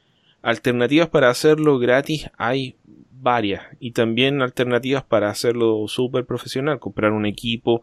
alternativas 0.41 1.09
para 1.09 1.29
hacerlo 1.29 1.79
gratis 1.79 2.29
hay 2.37 2.77
varias 3.25 3.63
y 3.79 3.91
también 3.91 4.43
alternativas 4.43 5.03
para 5.03 5.29
hacerlo 5.29 5.87
súper 5.87 6.25
profesional, 6.25 6.79
comprar 6.79 7.11
un 7.11 7.25
equipo, 7.25 7.81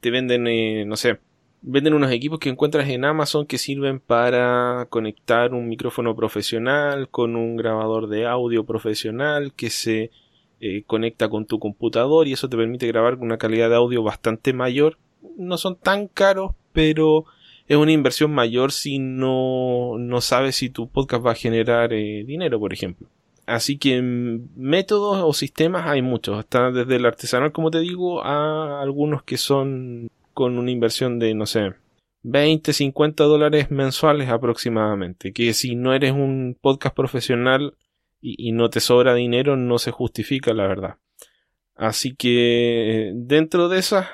te 0.00 0.10
venden, 0.10 0.46
eh, 0.46 0.84
no 0.86 0.96
sé, 0.96 1.18
venden 1.62 1.94
unos 1.94 2.12
equipos 2.12 2.38
que 2.38 2.50
encuentras 2.50 2.86
en 2.90 3.06
Amazon 3.06 3.46
que 3.46 3.56
sirven 3.56 4.00
para 4.00 4.86
conectar 4.90 5.54
un 5.54 5.66
micrófono 5.66 6.14
profesional 6.14 7.08
con 7.08 7.36
un 7.36 7.56
grabador 7.56 8.08
de 8.08 8.26
audio 8.26 8.64
profesional 8.64 9.54
que 9.54 9.70
se 9.70 10.10
eh, 10.60 10.82
conecta 10.86 11.30
con 11.30 11.46
tu 11.46 11.58
computador 11.58 12.28
y 12.28 12.34
eso 12.34 12.50
te 12.50 12.58
permite 12.58 12.86
grabar 12.86 13.14
con 13.16 13.24
una 13.24 13.38
calidad 13.38 13.70
de 13.70 13.76
audio 13.76 14.02
bastante 14.02 14.52
mayor. 14.52 14.98
No 15.38 15.56
son 15.56 15.76
tan 15.76 16.06
caros, 16.06 16.52
pero 16.74 17.24
es 17.66 17.78
una 17.78 17.92
inversión 17.92 18.30
mayor 18.34 18.72
si 18.72 18.98
no, 18.98 19.96
no 19.98 20.20
sabes 20.20 20.56
si 20.56 20.68
tu 20.68 20.88
podcast 20.90 21.24
va 21.24 21.32
a 21.32 21.36
generar 21.36 21.94
eh, 21.94 22.24
dinero, 22.26 22.60
por 22.60 22.74
ejemplo. 22.74 23.08
Así 23.46 23.78
que 23.78 24.00
métodos 24.02 25.22
o 25.24 25.32
sistemas 25.32 25.86
hay 25.86 26.02
muchos. 26.02 26.38
Está 26.38 26.70
desde 26.70 26.96
el 26.96 27.06
artesanal, 27.06 27.52
como 27.52 27.70
te 27.70 27.80
digo, 27.80 28.24
a 28.24 28.80
algunos 28.80 29.22
que 29.22 29.36
son 29.36 30.10
con 30.34 30.58
una 30.58 30.70
inversión 30.70 31.18
de, 31.18 31.34
no 31.34 31.46
sé, 31.46 31.74
20, 32.22 32.72
50 32.72 33.24
dólares 33.24 33.70
mensuales 33.70 34.28
aproximadamente. 34.28 35.32
Que 35.32 35.54
si 35.54 35.74
no 35.74 35.92
eres 35.94 36.12
un 36.12 36.56
podcast 36.60 36.94
profesional 36.94 37.74
y, 38.20 38.52
no 38.52 38.70
te 38.70 38.80
sobra 38.80 39.14
dinero, 39.14 39.56
no 39.56 39.78
se 39.78 39.90
justifica, 39.90 40.52
la 40.54 40.66
verdad. 40.68 40.96
Así 41.74 42.14
que 42.14 43.12
dentro 43.14 43.68
de 43.68 43.80
esas 43.80 44.06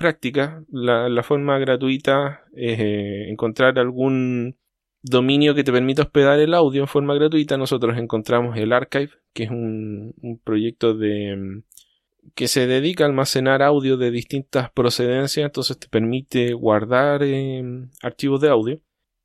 práctica. 0.00 0.64
La, 0.72 1.22
forma 1.22 1.58
gratuita 1.58 2.44
es 2.54 2.80
eh, 2.80 3.30
encontrar 3.30 3.78
algún 3.78 4.56
dominio 5.02 5.54
que 5.54 5.64
te 5.64 5.72
permita 5.72 6.02
hospedar 6.02 6.38
el 6.40 6.54
audio 6.54 6.82
en 6.82 6.88
forma 6.88 7.14
gratuita. 7.14 7.56
Nosotros 7.56 7.96
encontramos 7.98 8.56
el 8.56 8.72
Archive, 8.72 9.10
que 9.32 9.44
es 9.44 9.50
un, 9.50 10.40
proyecto 10.44 10.94
de 10.94 11.36
mm, 11.36 11.62
que 12.34 12.48
se 12.48 12.66
dedica 12.66 13.04
a 13.04 13.06
almacenar 13.08 13.62
audio 13.62 13.96
de 13.96 14.10
distintas 14.10 14.70
procedencias, 14.70 15.44
entonces 15.44 15.78
te 15.78 15.88
permite 15.88 16.52
guardar 16.52 17.22
em, 17.22 17.90
archivos 18.02 18.40
de 18.40 18.48
audio. 18.50 18.80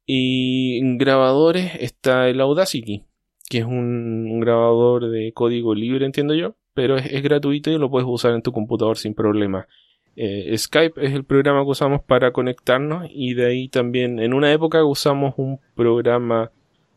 Y 0.05 0.79
en 0.79 0.97
grabadores 0.97 1.73
está 1.79 2.29
el 2.29 2.39
Audacity, 2.41 3.05
que 3.49 3.59
es 3.59 3.65
un, 3.65 4.39
grabador 4.39 5.09
de 5.09 5.33
código 5.33 5.73
libre, 5.73 6.05
entiendo 6.05 6.35
yo, 6.35 6.55
pero 6.73 6.97
es, 6.97 7.23
gratuito 7.23 7.71
y 7.71 7.77
lo 7.77 7.89
puedes 7.89 8.07
usar 8.07 8.33
en 8.33 8.41
tu 8.41 8.51
computador 8.51 8.97
sin 8.97 9.15
problema. 9.15 9.67
Eh, 10.15 10.57
Skype 10.57 11.05
es 11.05 11.13
el 11.13 11.25
programa 11.25 11.63
que 11.63 11.71
usamos 11.71 12.01
para 12.03 12.31
conectarnos 12.31 13.07
y 13.09 13.33
de 13.33 13.47
ahí 13.47 13.67
también 13.67 14.19
en 14.19 14.33
una 14.33 14.51
época 14.53 14.83
usamos 14.85 15.33
un 15.37 15.59
programa 15.75 16.51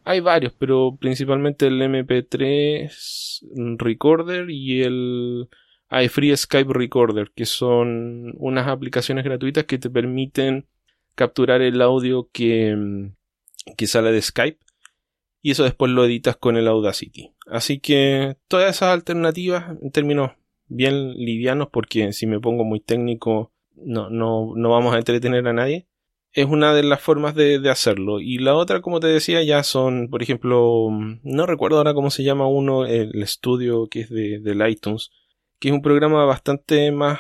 hay 0.05 0.21
varios 0.21 0.53
pero 0.57 0.97
principalmente 1.01 1.67
el 1.67 1.83
MP3 1.83 3.77
Recorder 3.77 4.51
y 4.51 4.83
el 4.83 5.49
iFree 5.91 6.37
Skype 6.37 6.73
Recorder 6.73 7.33
que 7.35 7.45
son 7.45 8.35
unas 8.37 8.69
aplicaciones 8.69 9.25
gratuitas 9.25 9.65
que 9.65 9.79
te 9.79 9.91
permiten 9.91 10.67
capturar 11.17 11.61
el 11.61 11.83
audio 11.83 12.29
que, 12.33 13.11
que 13.77 13.87
sale 13.89 14.13
de 14.13 14.23
Skype 14.23 14.61
y 15.43 15.51
eso 15.51 15.65
después 15.65 15.91
lo 15.91 16.05
editas 16.05 16.37
con 16.37 16.57
el 16.57 16.69
Audacity. 16.69 17.33
Así 17.47 17.79
que 17.79 18.37
todas 18.49 18.77
esas 18.77 18.91
alternativas 18.91 19.77
en 19.81 19.91
términos 19.91 20.33
bien 20.69 21.13
livianos 21.15 21.69
porque 21.71 22.13
si 22.13 22.27
me 22.27 22.41
pongo 22.41 22.65
muy 22.65 22.81
técnico 22.81 23.53
no, 23.85 24.11
no, 24.11 24.53
no 24.55 24.71
vamos 24.71 24.95
a 24.95 24.99
entretener 24.99 25.47
a 25.47 25.53
nadie. 25.53 25.87
Es 26.33 26.47
una 26.47 26.75
de 26.75 26.83
las 26.83 27.01
formas 27.01 27.35
de, 27.35 27.59
de, 27.59 27.71
hacerlo. 27.71 28.21
Y 28.21 28.39
la 28.39 28.55
otra, 28.55 28.81
como 28.83 29.01
te 29.01 29.07
decía, 29.07 29.43
ya 29.43 29.63
son, 29.63 30.09
por 30.11 30.23
ejemplo, 30.23 30.89
no 31.23 31.47
recuerdo 31.47 31.79
ahora 31.79 31.95
cómo 31.95 32.11
se 32.11 32.23
llama 32.23 32.47
uno, 32.47 32.85
el 32.85 33.23
estudio 33.23 33.89
que 33.89 34.01
es 34.01 34.11
de, 34.11 34.39
del 34.39 34.69
iTunes, 34.69 35.11
que 35.59 35.69
es 35.69 35.75
un 35.75 35.83
programa 35.83 36.25
bastante 36.27 36.93
más, 36.93 37.19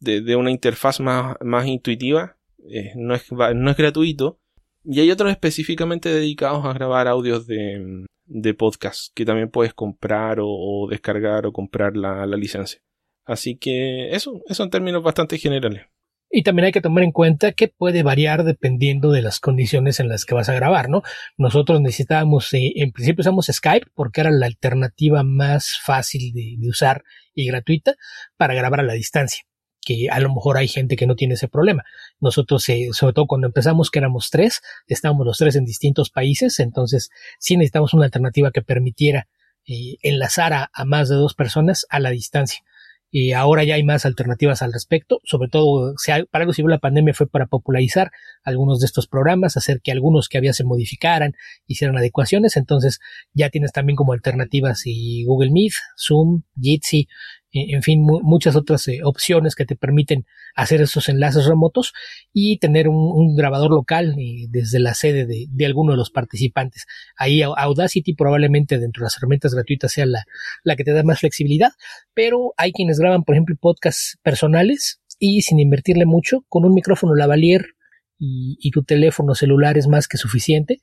de, 0.00 0.20
de 0.20 0.36
una 0.36 0.50
interfaz 0.50 1.00
más, 1.00 1.36
más 1.40 1.66
intuitiva. 1.66 2.36
Eh, 2.70 2.92
no, 2.96 3.14
es, 3.14 3.30
no 3.30 3.70
es 3.70 3.76
gratuito. 3.76 4.40
Y 4.84 5.00
hay 5.00 5.10
otros 5.10 5.30
específicamente 5.30 6.08
dedicados 6.08 6.64
a 6.64 6.72
grabar 6.72 7.08
audios 7.08 7.46
de, 7.46 8.06
de 8.28 8.54
podcast 8.54 9.12
que 9.14 9.24
también 9.24 9.50
puedes 9.50 9.74
comprar 9.74 10.38
o, 10.40 10.86
descargar 10.90 11.46
o 11.46 11.52
comprar 11.52 11.96
la, 11.96 12.26
la 12.26 12.36
licencia. 12.36 12.80
Así 13.28 13.56
que 13.56 14.10
eso, 14.16 14.42
eso 14.46 14.64
en 14.64 14.70
términos 14.70 15.02
bastante 15.02 15.36
generales. 15.36 15.82
Y 16.30 16.42
también 16.42 16.66
hay 16.66 16.72
que 16.72 16.80
tomar 16.80 17.04
en 17.04 17.12
cuenta 17.12 17.52
que 17.52 17.68
puede 17.68 18.02
variar 18.02 18.42
dependiendo 18.42 19.12
de 19.12 19.20
las 19.20 19.38
condiciones 19.38 20.00
en 20.00 20.08
las 20.08 20.24
que 20.24 20.34
vas 20.34 20.48
a 20.48 20.54
grabar, 20.54 20.88
¿no? 20.88 21.02
Nosotros 21.36 21.80
necesitábamos, 21.80 22.52
eh, 22.54 22.72
en 22.76 22.92
principio 22.92 23.20
usamos 23.20 23.50
Skype 23.52 23.88
porque 23.94 24.22
era 24.22 24.30
la 24.30 24.46
alternativa 24.46 25.22
más 25.22 25.78
fácil 25.82 26.32
de, 26.32 26.58
usar 26.68 27.04
y 27.34 27.46
gratuita 27.46 27.96
para 28.38 28.54
grabar 28.54 28.80
a 28.80 28.84
la 28.84 28.94
distancia 28.94 29.44
que 29.80 30.08
a 30.10 30.20
lo 30.20 30.34
mejor 30.34 30.58
hay 30.58 30.68
gente 30.68 30.96
que 30.96 31.06
no 31.06 31.16
tiene 31.16 31.34
ese 31.34 31.48
problema. 31.48 31.84
Nosotros, 32.20 32.68
eh, 32.68 32.88
sobre 32.92 33.14
todo 33.14 33.26
cuando 33.26 33.46
empezamos, 33.46 33.90
que 33.90 33.98
éramos 33.98 34.28
tres, 34.30 34.60
estábamos 34.86 35.24
los 35.24 35.38
tres 35.38 35.56
en 35.56 35.64
distintos 35.64 36.10
países, 36.10 36.58
entonces 36.60 37.08
sí 37.38 37.56
necesitamos 37.56 37.94
una 37.94 38.04
alternativa 38.04 38.50
que 38.50 38.60
permitiera 38.60 39.28
eh, 39.66 39.96
enlazar 40.02 40.52
a, 40.52 40.70
más 40.84 41.08
de 41.08 41.14
dos 41.14 41.34
personas 41.34 41.86
a 41.88 42.00
la 42.00 42.10
distancia 42.10 42.62
y 43.10 43.32
ahora 43.32 43.64
ya 43.64 43.74
hay 43.74 43.84
más 43.84 44.04
alternativas 44.04 44.62
al 44.62 44.72
respecto, 44.72 45.20
sobre 45.24 45.48
todo 45.48 45.94
para 46.30 46.42
algo 46.42 46.52
sirvió 46.52 46.70
la 46.70 46.78
pandemia 46.78 47.14
fue 47.14 47.26
para 47.26 47.46
popularizar 47.46 48.10
algunos 48.44 48.80
de 48.80 48.86
estos 48.86 49.06
programas, 49.06 49.56
hacer 49.56 49.80
que 49.82 49.92
algunos 49.92 50.28
que 50.28 50.38
había 50.38 50.52
se 50.52 50.64
modificaran, 50.64 51.32
hicieran 51.66 51.96
adecuaciones, 51.96 52.56
entonces 52.56 53.00
ya 53.32 53.50
tienes 53.50 53.72
también 53.72 53.96
como 53.96 54.12
alternativas 54.12 54.82
y 54.84 55.24
Google 55.24 55.50
Meet, 55.50 55.72
Zoom, 55.96 56.42
Jitsi, 56.60 57.08
en 57.52 57.82
fin, 57.82 58.02
muchas 58.02 58.56
otras 58.56 58.86
eh, 58.88 59.00
opciones 59.04 59.54
que 59.54 59.64
te 59.64 59.76
permiten 59.76 60.26
hacer 60.54 60.82
estos 60.82 61.08
enlaces 61.08 61.46
remotos 61.46 61.92
y 62.32 62.58
tener 62.58 62.88
un, 62.88 63.36
grabador 63.36 63.70
local 63.70 64.16
eh, 64.18 64.46
desde 64.48 64.78
la 64.80 64.94
sede 64.94 65.26
de, 65.26 65.66
alguno 65.66 65.92
de 65.92 65.98
los 65.98 66.10
participantes. 66.10 66.86
Ahí 67.16 67.42
Audacity 67.42 68.14
probablemente 68.14 68.78
dentro 68.78 69.02
de 69.02 69.06
las 69.06 69.16
herramientas 69.16 69.54
gratuitas 69.54 69.92
sea 69.92 70.06
la, 70.06 70.24
la 70.62 70.76
que 70.76 70.84
te 70.84 70.92
da 70.92 71.02
más 71.02 71.20
flexibilidad, 71.20 71.70
pero 72.14 72.52
hay 72.56 72.72
quienes 72.72 72.98
graban, 72.98 73.24
por 73.24 73.34
ejemplo, 73.34 73.56
podcasts 73.58 74.18
personales 74.22 75.00
y 75.18 75.42
sin 75.42 75.58
invertirle 75.58 76.06
mucho, 76.06 76.44
con 76.48 76.64
un 76.64 76.74
micrófono 76.74 77.14
lavalier 77.14 77.74
y, 78.18 78.70
tu 78.72 78.82
teléfono 78.82 79.34
celular 79.34 79.78
es 79.78 79.86
más 79.86 80.08
que 80.08 80.16
suficiente. 80.16 80.80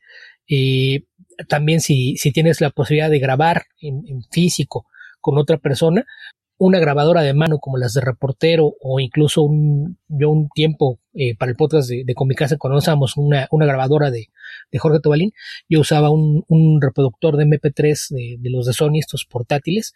Eh, 0.48 1.04
también 1.48 1.82
si, 1.82 2.16
si 2.18 2.32
tienes 2.32 2.62
la 2.62 2.70
posibilidad 2.70 3.10
de 3.10 3.20
grabar 3.20 3.66
en, 3.80 4.04
en 4.08 4.24
físico 4.32 4.88
con 5.20 5.38
otra 5.38 5.58
persona, 5.58 6.06
una 6.58 6.80
grabadora 6.80 7.22
de 7.22 7.34
mano 7.34 7.60
como 7.60 7.78
las 7.78 7.94
de 7.94 8.02
reportero 8.02 8.76
o 8.80 9.00
incluso 9.00 9.44
un, 9.44 9.98
yo 10.08 10.30
un 10.30 10.48
tiempo 10.54 11.00
eh, 11.14 11.36
para 11.36 11.52
el 11.52 11.58
podcast 11.58 11.90
de, 11.90 12.04
de 12.06 12.14
Comicasa 12.14 12.58
cuando 12.58 12.78
usábamos 12.78 13.18
una, 13.18 13.48
una 13.52 13.66
grabadora 13.66 14.10
de, 14.10 14.28
de, 14.72 14.80
Jorge 14.80 15.00
Tobalín, 15.02 15.34
yo 15.68 15.82
usaba 15.82 16.10
un, 16.10 16.44
un 16.48 16.82
reproductor 16.82 17.36
de 17.36 17.46
MP3 17.46 18.10
de, 18.10 18.38
de, 18.40 18.50
los 18.50 18.66
de 18.66 18.74
Sony, 18.74 19.00
estos 19.00 19.26
portátiles, 19.26 19.94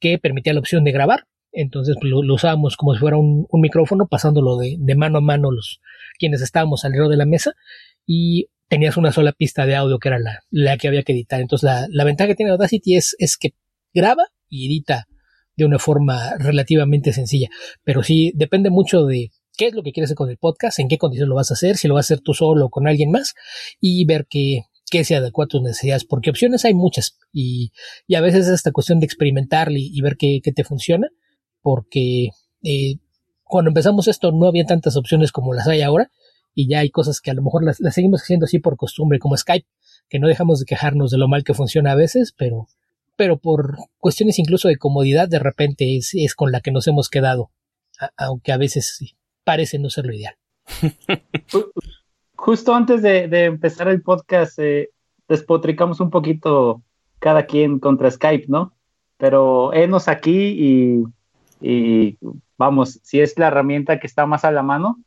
que 0.00 0.18
permitía 0.18 0.52
la 0.52 0.60
opción 0.60 0.84
de 0.84 0.92
grabar. 0.92 1.26
Entonces 1.50 1.96
pues, 2.00 2.10
lo, 2.10 2.20
usábamos 2.34 2.76
como 2.76 2.94
si 2.94 3.00
fuera 3.00 3.16
un, 3.16 3.46
un 3.48 3.60
micrófono, 3.60 4.06
pasándolo 4.06 4.56
de, 4.58 4.76
de, 4.78 4.94
mano 4.94 5.18
a 5.18 5.22
mano 5.22 5.50
los 5.50 5.80
quienes 6.18 6.42
estábamos 6.42 6.84
alrededor 6.84 7.10
de 7.10 7.16
la 7.16 7.26
mesa 7.26 7.52
y 8.06 8.48
tenías 8.68 8.96
una 8.96 9.12
sola 9.12 9.32
pista 9.32 9.66
de 9.66 9.76
audio 9.76 9.98
que 9.98 10.08
era 10.08 10.18
la, 10.18 10.40
la 10.50 10.76
que 10.76 10.88
había 10.88 11.02
que 11.02 11.12
editar. 11.12 11.40
Entonces 11.40 11.64
la, 11.64 11.86
la 11.90 12.04
ventaja 12.04 12.28
que 12.28 12.34
tiene 12.34 12.52
Audacity 12.52 12.96
es, 12.96 13.16
es 13.18 13.36
que 13.36 13.54
graba 13.94 14.24
y 14.48 14.66
edita 14.66 15.06
de 15.56 15.64
una 15.64 15.78
forma 15.78 16.36
relativamente 16.38 17.12
sencilla. 17.12 17.48
Pero 17.84 18.02
sí 18.02 18.32
depende 18.34 18.70
mucho 18.70 19.04
de 19.04 19.30
qué 19.56 19.66
es 19.66 19.74
lo 19.74 19.82
que 19.82 19.92
quieres 19.92 20.08
hacer 20.08 20.16
con 20.16 20.30
el 20.30 20.38
podcast, 20.38 20.78
en 20.78 20.88
qué 20.88 20.98
condiciones 20.98 21.28
lo 21.28 21.34
vas 21.34 21.50
a 21.50 21.54
hacer, 21.54 21.76
si 21.76 21.88
lo 21.88 21.94
vas 21.94 22.10
a 22.10 22.14
hacer 22.14 22.20
tú 22.22 22.34
solo 22.34 22.66
o 22.66 22.70
con 22.70 22.86
alguien 22.86 23.10
más 23.10 23.34
y 23.80 24.04
ver 24.04 24.26
qué, 24.28 24.62
qué 24.90 25.04
se 25.04 25.16
adecua 25.16 25.44
a 25.44 25.48
tus 25.48 25.62
necesidades, 25.62 26.04
porque 26.04 26.30
opciones 26.30 26.64
hay 26.64 26.74
muchas 26.74 27.18
y, 27.32 27.72
y 28.06 28.14
a 28.14 28.20
veces 28.20 28.46
es 28.46 28.54
esta 28.54 28.72
cuestión 28.72 29.00
de 29.00 29.06
experimentar 29.06 29.70
y, 29.72 30.00
ver 30.00 30.16
qué, 30.16 30.40
qué, 30.42 30.52
te 30.52 30.64
funciona, 30.64 31.08
porque 31.60 32.30
eh, 32.62 32.98
cuando 33.42 33.70
empezamos 33.70 34.08
esto 34.08 34.32
no 34.32 34.46
había 34.46 34.64
tantas 34.64 34.96
opciones 34.96 35.32
como 35.32 35.54
las 35.54 35.68
hay 35.68 35.82
ahora 35.82 36.10
y 36.54 36.68
ya 36.68 36.80
hay 36.80 36.90
cosas 36.90 37.20
que 37.20 37.30
a 37.30 37.34
lo 37.34 37.42
mejor 37.42 37.64
las, 37.64 37.80
las 37.80 37.94
seguimos 37.94 38.22
haciendo 38.22 38.44
así 38.44 38.58
por 38.58 38.76
costumbre, 38.76 39.18
como 39.18 39.36
Skype, 39.36 39.66
que 40.08 40.18
no 40.18 40.28
dejamos 40.28 40.60
de 40.60 40.66
quejarnos 40.66 41.10
de 41.10 41.18
lo 41.18 41.28
mal 41.28 41.44
que 41.44 41.54
funciona 41.54 41.92
a 41.92 41.94
veces, 41.94 42.34
pero 42.36 42.68
pero 43.22 43.36
por 43.36 43.76
cuestiones 43.98 44.40
incluso 44.40 44.66
de 44.66 44.78
comodidad 44.78 45.28
de 45.28 45.38
repente 45.38 45.96
es, 45.96 46.10
es 46.12 46.34
con 46.34 46.50
la 46.50 46.60
que 46.60 46.72
nos 46.72 46.88
hemos 46.88 47.08
quedado, 47.08 47.52
aunque 48.16 48.50
a 48.50 48.56
veces 48.56 49.14
parece 49.44 49.78
no 49.78 49.90
ser 49.90 50.06
lo 50.06 50.12
ideal. 50.12 50.34
Justo 52.34 52.74
antes 52.74 53.00
de, 53.00 53.44
empezar 53.44 53.86
el 53.86 54.02
podcast, 54.02 54.58
eh, 54.58 54.90
despotricamos 55.28 56.00
un 56.00 56.10
poquito 56.10 56.82
cada 57.20 57.46
quien 57.46 57.78
contra 57.78 58.10
Skype, 58.10 58.46
¿no? 58.48 58.72
Pero 59.18 59.72
enos 59.72 60.08
aquí 60.08 61.06
y, 61.60 62.18
vamos, 62.58 62.98
si 63.04 63.20
es 63.20 63.38
la 63.38 63.46
herramienta 63.46 64.00
que 64.00 64.08
está 64.08 64.26
más 64.26 64.44
a 64.44 64.50
la 64.50 64.64
mano, 64.64 64.98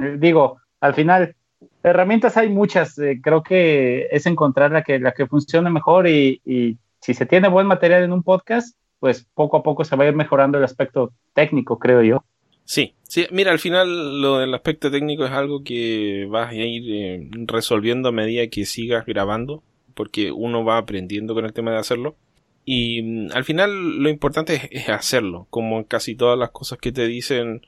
eh, 0.00 0.16
digo, 0.18 0.56
al 0.80 0.94
final, 0.94 1.36
herramientas 1.84 2.36
hay 2.36 2.48
muchas, 2.48 2.98
eh, 2.98 3.20
creo 3.22 3.44
que 3.44 4.08
es 4.10 4.26
encontrar 4.26 4.72
la 4.72 4.82
que, 4.82 4.98
la 4.98 5.12
que 5.12 5.28
funcione 5.28 5.70
mejor 5.70 6.08
y 6.08 6.76
si 7.00 7.14
se 7.14 7.26
tiene 7.26 7.48
buen 7.48 7.66
material 7.66 8.02
en 8.04 8.12
un 8.12 8.22
podcast, 8.22 8.76
pues 8.98 9.26
poco 9.34 9.56
a 9.56 9.62
poco 9.62 9.84
se 9.84 9.96
va 9.96 10.04
a 10.04 10.08
ir 10.08 10.14
mejorando 10.14 10.58
el 10.58 10.64
aspecto 10.64 11.12
técnico, 11.32 11.78
creo 11.78 12.02
yo. 12.02 12.24
Sí, 12.64 12.94
sí, 13.02 13.26
mira, 13.32 13.50
al 13.50 13.58
final 13.58 14.20
lo 14.20 14.38
del 14.38 14.54
aspecto 14.54 14.90
técnico 14.90 15.24
es 15.24 15.32
algo 15.32 15.64
que 15.64 16.28
vas 16.30 16.50
a 16.50 16.54
ir 16.54 16.84
eh, 16.94 17.28
resolviendo 17.46 18.10
a 18.10 18.12
medida 18.12 18.46
que 18.48 18.64
sigas 18.66 19.06
grabando, 19.06 19.62
porque 19.94 20.30
uno 20.30 20.64
va 20.64 20.78
aprendiendo 20.78 21.34
con 21.34 21.46
el 21.46 21.52
tema 21.52 21.72
de 21.72 21.78
hacerlo. 21.78 22.16
Y 22.64 23.02
mm, 23.02 23.28
al 23.32 23.44
final 23.44 23.98
lo 23.98 24.08
importante 24.10 24.68
es, 24.70 24.88
hacerlo, 24.88 25.46
como 25.50 25.78
en 25.78 25.84
casi 25.84 26.14
todas 26.14 26.38
las 26.38 26.50
cosas 26.50 26.78
que 26.78 26.92
te 26.92 27.06
dicen, 27.06 27.62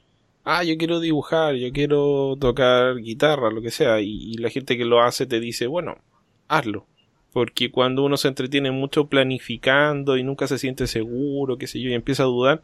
ah, 0.45 0.63
yo 0.63 0.77
quiero 0.77 1.01
dibujar, 1.01 1.55
yo 1.57 1.73
quiero 1.73 2.37
tocar 2.39 2.97
guitarra, 2.99 3.51
lo 3.51 3.63
que 3.63 3.71
sea, 3.71 4.01
y 4.01 4.35
la 4.35 4.51
gente 4.51 4.77
que 4.77 4.85
lo 4.85 5.01
hace 5.03 5.27
te 5.27 5.41
dice, 5.41 5.67
bueno, 5.67 5.97
hazlo, 6.49 6.87
porque 7.33 7.71
cuando 7.71 8.05
uno 8.05 8.17
se 8.17 8.29
entretiene 8.29 8.71
mucho 8.71 9.07
planificando 9.07 10.17
y 10.17 10.23
nunca 10.23 10.47
se 10.47 10.59
siente 10.59 10.87
seguro, 10.87 11.57
qué 11.57 11.67
sé 11.67 11.81
yo, 11.81 11.89
y 11.89 11.95
empieza 11.95 12.25
a 12.25 12.27
dudar, 12.27 12.63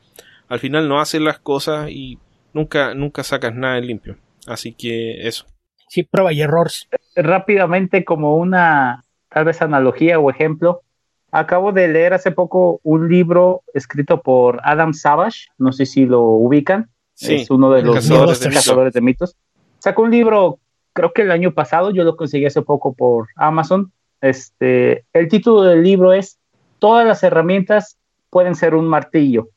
al 0.48 0.58
final 0.58 0.88
no 0.88 1.00
haces 1.00 1.20
las 1.20 1.38
cosas 1.38 1.90
y 1.90 2.18
nunca, 2.52 2.94
nunca 2.94 3.22
sacas 3.22 3.54
nada 3.54 3.78
en 3.78 3.86
limpio. 3.86 4.16
Así 4.46 4.72
que 4.72 5.26
eso. 5.26 5.46
Sí, 5.88 6.02
prueba 6.02 6.32
y 6.32 6.42
errores. 6.42 6.88
Rápidamente, 7.16 8.04
como 8.04 8.36
una 8.36 9.04
tal 9.30 9.44
vez 9.44 9.62
analogía 9.62 10.18
o 10.18 10.30
ejemplo, 10.30 10.82
acabo 11.30 11.72
de 11.72 11.88
leer 11.88 12.14
hace 12.14 12.30
poco 12.30 12.80
un 12.82 13.08
libro 13.08 13.62
escrito 13.74 14.22
por 14.22 14.60
Adam 14.64 14.94
Savage, 14.94 15.46
no 15.58 15.72
sé 15.72 15.86
si 15.86 16.06
lo 16.06 16.22
ubican. 16.22 16.90
es 17.20 17.50
uno 17.50 17.70
de 17.70 17.82
los 17.82 17.96
cazadores 17.96 18.92
de, 18.92 19.00
mitos. 19.00 19.36
Sacó 19.78 20.02
un 20.02 20.10
libro, 20.10 20.58
creo 20.92 21.12
que 21.12 21.22
el 21.22 21.30
año 21.30 21.52
pasado, 21.52 21.90
yo 21.90 22.04
lo 22.04 22.16
conseguí 22.16 22.46
hace 22.46 22.62
poco 22.62 22.94
por 22.94 23.28
Amazon. 23.36 23.92
Este, 24.20 25.04
el 25.12 25.28
título 25.28 25.62
del 25.62 25.82
libro 25.82 26.12
es 26.12 26.38
Todas 26.78 27.06
las 27.06 27.22
herramientas 27.22 27.98
pueden 28.30 28.54
ser 28.54 28.74
un 28.74 28.86
martillo, 28.86 29.48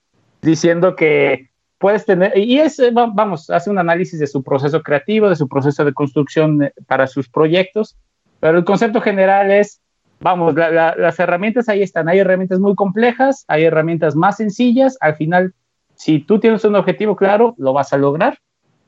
diciendo 0.42 0.96
que 0.96 1.50
puedes 1.78 2.06
tener, 2.06 2.38
y 2.38 2.60
es, 2.60 2.80
eh, 2.80 2.92
vamos, 2.94 3.50
hace 3.50 3.70
un 3.70 3.80
análisis 3.80 4.20
de 4.20 4.28
su 4.28 4.44
proceso 4.44 4.82
creativo, 4.82 5.30
de 5.30 5.36
su 5.36 5.48
proceso 5.48 5.84
de 5.84 5.94
construcción 5.94 6.64
eh, 6.64 6.74
para 6.88 7.08
sus 7.08 7.28
proyectos, 7.28 7.98
pero 8.40 8.58
el 8.58 8.64
concepto 8.64 9.02
general 9.02 9.52
es, 9.52 9.82
vamos, 10.20 10.56
las 10.56 11.20
herramientas 11.20 11.70
ahí 11.70 11.82
están, 11.82 12.08
hay 12.08 12.20
herramientas 12.20 12.60
muy 12.60 12.76
complejas, 12.76 13.46
hay 13.48 13.66
herramientas 13.66 14.16
más 14.16 14.38
sencillas, 14.38 14.98
al 15.02 15.16
final, 15.16 15.54
si 15.96 16.20
tú 16.20 16.40
tienes 16.40 16.64
un 16.66 16.76
objetivo 16.76 17.16
claro, 17.16 17.56
lo 17.58 17.74
vas 17.74 17.94
a 17.94 17.98
lograr, 17.98 18.38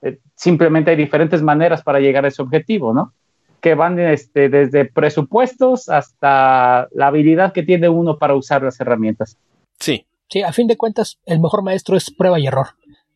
eh, 0.02 0.20
simplemente 0.36 0.92
hay 0.92 0.98
diferentes 0.98 1.42
maneras 1.42 1.84
para 1.84 2.00
llegar 2.00 2.26
a 2.26 2.28
ese 2.28 2.42
objetivo, 2.42 2.94
¿no? 2.94 3.14
Que 3.64 3.74
van 3.74 3.98
este, 3.98 4.50
desde 4.50 4.86
presupuestos 4.86 5.90
hasta 5.90 6.88
la 6.92 7.08
habilidad 7.08 7.54
que 7.54 7.64
tiene 7.64 7.90
uno 7.90 8.20
para 8.20 8.36
usar 8.36 8.62
las 8.62 8.80
herramientas. 8.80 9.40
Sí. 9.80 10.06
Sí, 10.30 10.42
a 10.42 10.52
fin 10.52 10.68
de 10.68 10.78
cuentas, 10.78 11.20
el 11.26 11.40
mejor 11.40 11.64
maestro 11.64 11.96
es 11.96 12.12
prueba 12.12 12.40
y 12.40 12.48
error. 12.48 12.70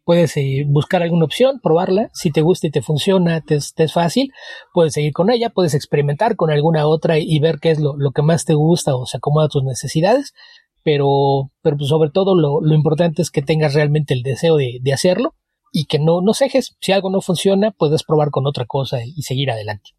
Puedes 0.07 0.37
eh, 0.37 0.63
buscar 0.65 1.03
alguna 1.03 1.25
opción, 1.25 1.59
probarla, 1.61 2.09
si 2.13 2.31
te 2.31 2.41
gusta 2.41 2.67
y 2.67 2.71
te 2.71 2.81
funciona, 2.81 3.41
te, 3.41 3.55
es 3.55 3.93
fácil, 3.93 4.31
puedes 4.73 4.93
seguir 4.93 5.11
con 5.11 5.29
ella, 5.29 5.49
puedes 5.49 5.73
experimentar 5.73 6.37
con 6.37 6.49
alguna 6.49 6.87
otra 6.87 7.19
y, 7.19 7.39
ver 7.39 7.59
qué 7.59 7.71
es 7.71 7.79
lo, 7.81 7.97
que 8.15 8.21
más 8.21 8.45
te 8.45 8.53
gusta 8.53 8.95
o 8.95 9.05
se 9.05 9.17
acomoda 9.17 9.47
a 9.47 9.49
tus 9.49 9.65
necesidades, 9.65 10.33
pero, 10.81 11.51
pero 11.61 11.75
pues, 11.75 11.89
sobre 11.89 12.09
todo 12.09 12.35
lo, 12.35 12.73
importante 12.73 13.21
es 13.21 13.31
que 13.31 13.41
tengas 13.41 13.73
realmente 13.73 14.13
el 14.13 14.23
deseo 14.23 14.55
de, 14.55 14.79
hacerlo 14.93 15.35
y 15.73 15.87
que 15.87 15.99
no, 15.99 16.21
no 16.21 16.33
cejes. 16.33 16.77
Si 16.79 16.93
algo 16.93 17.09
no 17.09 17.19
funciona, 17.19 17.71
puedes 17.71 18.03
probar 18.03 18.29
con 18.29 18.47
otra 18.47 18.65
cosa 18.65 18.99
y 19.03 19.23
seguir 19.23 19.51
adelante. 19.51 19.96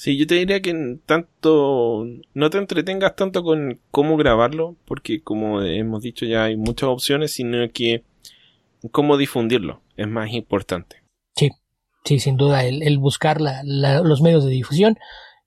Sí, 0.00 0.16
yo 0.16 0.26
te 0.26 0.36
diría 0.36 0.62
que 0.62 0.96
tanto 1.04 2.06
no 2.32 2.48
te 2.48 2.56
entretengas 2.56 3.16
tanto 3.16 3.42
con 3.42 3.80
cómo 3.90 4.16
grabarlo, 4.16 4.76
porque 4.86 5.22
como 5.22 5.60
hemos 5.60 6.00
dicho 6.00 6.24
ya 6.24 6.44
hay 6.44 6.56
muchas 6.56 6.88
opciones, 6.88 7.32
sino 7.32 7.58
que 7.70 8.02
cómo 8.92 9.18
difundirlo 9.18 9.82
es 9.98 10.08
más 10.08 10.32
importante. 10.32 11.02
Sí, 11.36 11.50
sí, 12.02 12.18
sin 12.18 12.38
duda, 12.38 12.64
el, 12.64 12.96
buscar 12.96 13.42
los 13.62 14.22
medios 14.22 14.42
de 14.46 14.52
difusión 14.52 14.96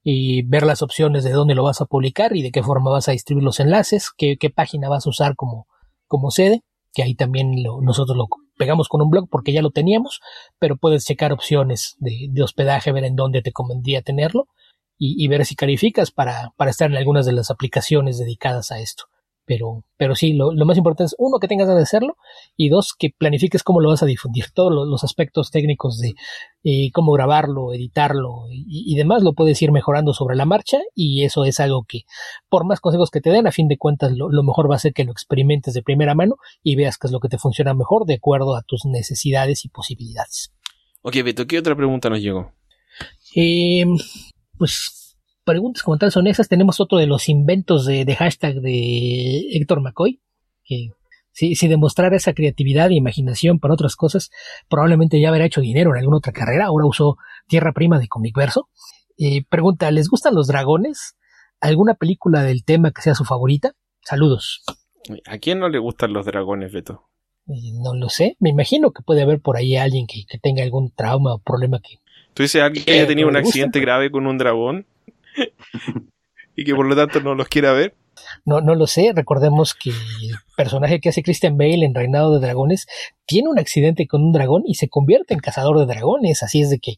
y 0.04 0.44
ver 0.44 0.68
las 0.68 0.84
opciones 0.84 1.24
de 1.24 1.32
dónde 1.32 1.56
lo 1.56 1.64
vas 1.64 1.82
a 1.82 1.86
publicar 1.86 2.36
y 2.36 2.44
de 2.44 2.52
qué 2.52 2.62
forma 2.62 2.92
vas 2.92 3.10
a 3.10 3.14
distribuir 3.14 3.46
los 3.46 3.60
enlaces, 3.60 4.12
qué, 4.16 4.38
página 4.56 4.88
vas 4.88 5.08
a 5.08 5.10
usar 5.10 5.36
como, 5.36 5.66
como 6.06 6.30
sede, 6.30 6.62
que 6.94 7.02
ahí 7.02 7.16
también 7.16 7.56
nosotros 7.82 8.16
lo 8.16 8.28
pegamos 8.64 8.88
con 8.88 9.02
un 9.02 9.10
blog 9.10 9.28
porque 9.30 9.52
ya 9.52 9.62
lo 9.62 9.72
teníamos, 9.72 10.22
pero 10.58 10.78
puedes 10.78 11.04
checar 11.04 11.34
opciones 11.34 11.98
de, 12.00 12.32
hospedaje, 12.42 12.94
ver 12.94 13.04
en 13.04 13.18
dónde 13.18 13.42
te 13.42 13.52
convendría 13.52 14.02
tenerlo 14.02 14.48
y, 14.98 15.28
ver 15.28 15.46
si 15.46 15.58
calificas 15.58 16.12
para, 16.12 16.54
para 16.56 16.72
estar 16.72 16.90
en 16.90 16.96
algunas 16.96 17.26
de 17.26 17.34
las 17.34 17.52
aplicaciones 17.52 18.18
dedicadas 18.18 18.72
a 18.72 18.80
esto. 18.80 19.04
Pero, 19.46 19.84
pero 19.98 20.16
sí, 20.16 20.34
lo, 20.34 20.54
más 20.66 20.78
importante 20.78 21.08
es, 21.08 21.16
uno, 21.18 21.40
que 21.40 21.48
tengas 21.48 21.68
ganas 21.68 21.82
de 21.82 21.84
hacerlo 21.84 22.16
y 22.56 22.70
dos, 22.70 22.94
que 22.98 23.10
planifiques 23.18 23.64
cómo 23.64 23.82
lo 23.82 23.90
vas 23.90 24.02
a 24.02 24.06
difundir. 24.06 24.46
Todos 24.54 24.72
los, 24.72 25.04
aspectos 25.04 25.52
técnicos 25.52 26.00
de 26.00 26.14
eh, 26.64 26.92
cómo 26.94 27.12
grabarlo, 27.12 27.74
editarlo 27.74 28.46
y, 28.50 28.96
demás 28.96 29.22
lo 29.22 29.34
puedes 29.34 29.62
ir 29.62 29.72
mejorando 29.72 30.14
sobre 30.14 30.38
la 30.38 30.46
marcha 30.46 30.80
y 30.96 31.24
eso 31.24 31.44
es 31.44 31.60
algo 31.60 31.84
que, 31.86 32.04
por 32.48 32.66
más 32.66 32.80
consejos 32.80 33.12
que 33.12 33.20
te 33.20 33.32
den, 33.32 33.48
a 33.48 33.52
fin 33.52 33.68
de 33.68 33.78
cuentas, 33.78 34.14
lo, 34.16 34.30
mejor 34.44 34.72
va 34.72 34.76
a 34.76 34.80
ser 34.80 34.94
que 34.94 35.04
lo 35.04 35.12
experimentes 35.12 35.74
de 35.74 35.84
primera 35.84 36.16
mano 36.16 36.36
y 36.62 36.76
veas 36.76 36.98
qué 36.98 37.08
es 37.08 37.12
lo 37.12 37.20
que 37.20 37.30
te 37.30 37.38
funciona 37.38 37.74
mejor 37.74 38.06
de 38.06 38.16
acuerdo 38.16 38.56
a 38.56 38.64
tus 38.64 38.86
necesidades 38.86 39.66
y 39.66 39.70
posibilidades. 39.70 40.54
Ok, 41.02 41.18
Beto, 41.24 41.46
¿qué 41.48 41.60
otra 41.60 41.76
pregunta 41.76 42.10
nos 42.10 42.22
llegó? 42.22 42.54
Eh, 43.36 43.86
pues 44.58 45.03
preguntas 45.44 45.84
como 45.84 45.98
tal 45.98 46.12
son 46.12 46.28
esas. 46.28 46.48
Tenemos 46.48 46.80
otro 46.80 46.98
de 46.98 47.08
los 47.08 47.30
inventos 47.30 47.86
de, 47.86 48.16
hashtag 48.16 48.62
de 48.62 49.48
Héctor 49.54 49.82
McCoy, 49.82 50.22
que 50.64 50.90
si, 51.32 51.56
si, 51.56 51.68
demostrara 51.68 52.16
esa 52.16 52.34
creatividad 52.34 52.92
e 52.92 52.96
imaginación 52.96 53.60
para 53.60 53.74
otras 53.74 53.96
cosas, 53.96 54.30
probablemente 54.70 55.20
ya 55.20 55.30
hubiera 55.32 55.46
hecho 55.46 55.62
dinero 55.62 55.92
en 55.92 56.00
alguna 56.00 56.18
otra 56.18 56.34
carrera. 56.34 56.66
Ahora 56.66 56.86
usó 56.86 57.18
Tierra 57.48 57.74
Prima 57.74 58.00
de 58.00 58.08
Comicverso. 58.08 58.70
Eh, 59.18 59.44
pregunta, 59.50 59.92
¿les 59.92 60.10
gustan 60.10 60.36
los 60.36 60.48
dragones? 60.48 61.16
¿Alguna 61.60 61.96
película 61.96 62.44
del 62.44 62.64
tema 62.64 62.92
que 62.92 63.02
sea 63.02 63.16
su 63.16 63.26
favorita? 63.26 63.74
Saludos. 64.02 64.64
¿A 65.26 65.38
quién 65.38 65.60
no 65.60 65.70
le 65.70 65.80
gustan 65.80 66.14
los 66.14 66.26
dragones, 66.26 66.72
Beto? 66.72 67.10
Eh, 67.48 67.74
no 67.82 67.94
lo 67.96 68.10
sé. 68.10 68.38
Me 68.40 68.50
imagino 68.50 68.92
que 68.92 69.04
puede 69.04 69.22
haber 69.22 69.40
por 69.40 69.58
ahí 69.58 69.76
alguien 69.76 70.08
que, 70.08 70.26
tenga 70.40 70.64
algún 70.64 70.92
trauma 70.92 71.36
o 71.36 71.40
problema 71.40 71.80
que... 71.80 72.00
¿Tú 72.34 72.44
dices 72.44 72.62
alguien 72.62 72.86
que 72.86 72.92
haya 72.94 73.08
tenido 73.08 73.28
un 73.28 73.36
accidente 73.36 73.80
grave 73.80 74.10
con 74.10 74.26
un 74.26 74.38
dragón? 74.38 74.88
y 76.56 76.64
que 76.64 76.76
por 76.76 76.86
lo 76.86 76.96
tanto 76.96 77.22
no 77.22 77.36
los 77.36 77.48
quiera 77.48 77.74
ver. 77.74 77.96
No, 78.46 78.62
no 78.62 78.76
lo 78.76 78.88
sé. 78.88 79.12
Recordemos 79.16 79.74
que 79.74 79.90
el 79.90 80.36
personaje 80.56 81.00
que 81.00 81.10
hace 81.10 81.24
Christian 81.24 81.58
Bale 81.58 81.86
en 81.86 81.96
Reinado 81.96 82.34
de 82.34 82.46
Dragones 82.46 82.86
tiene 83.26 83.50
un 83.50 83.60
accidente 83.60 84.08
con 84.08 84.24
un 84.24 84.32
dragón 84.32 84.64
y 84.66 84.76
se 84.76 84.90
convierte 84.90 85.34
en 85.34 85.40
cazador 85.40 85.80
de 85.80 85.86
dragones. 85.86 86.44
Así 86.44 86.62
es 86.62 86.70
de 86.70 86.80
que 86.80 86.96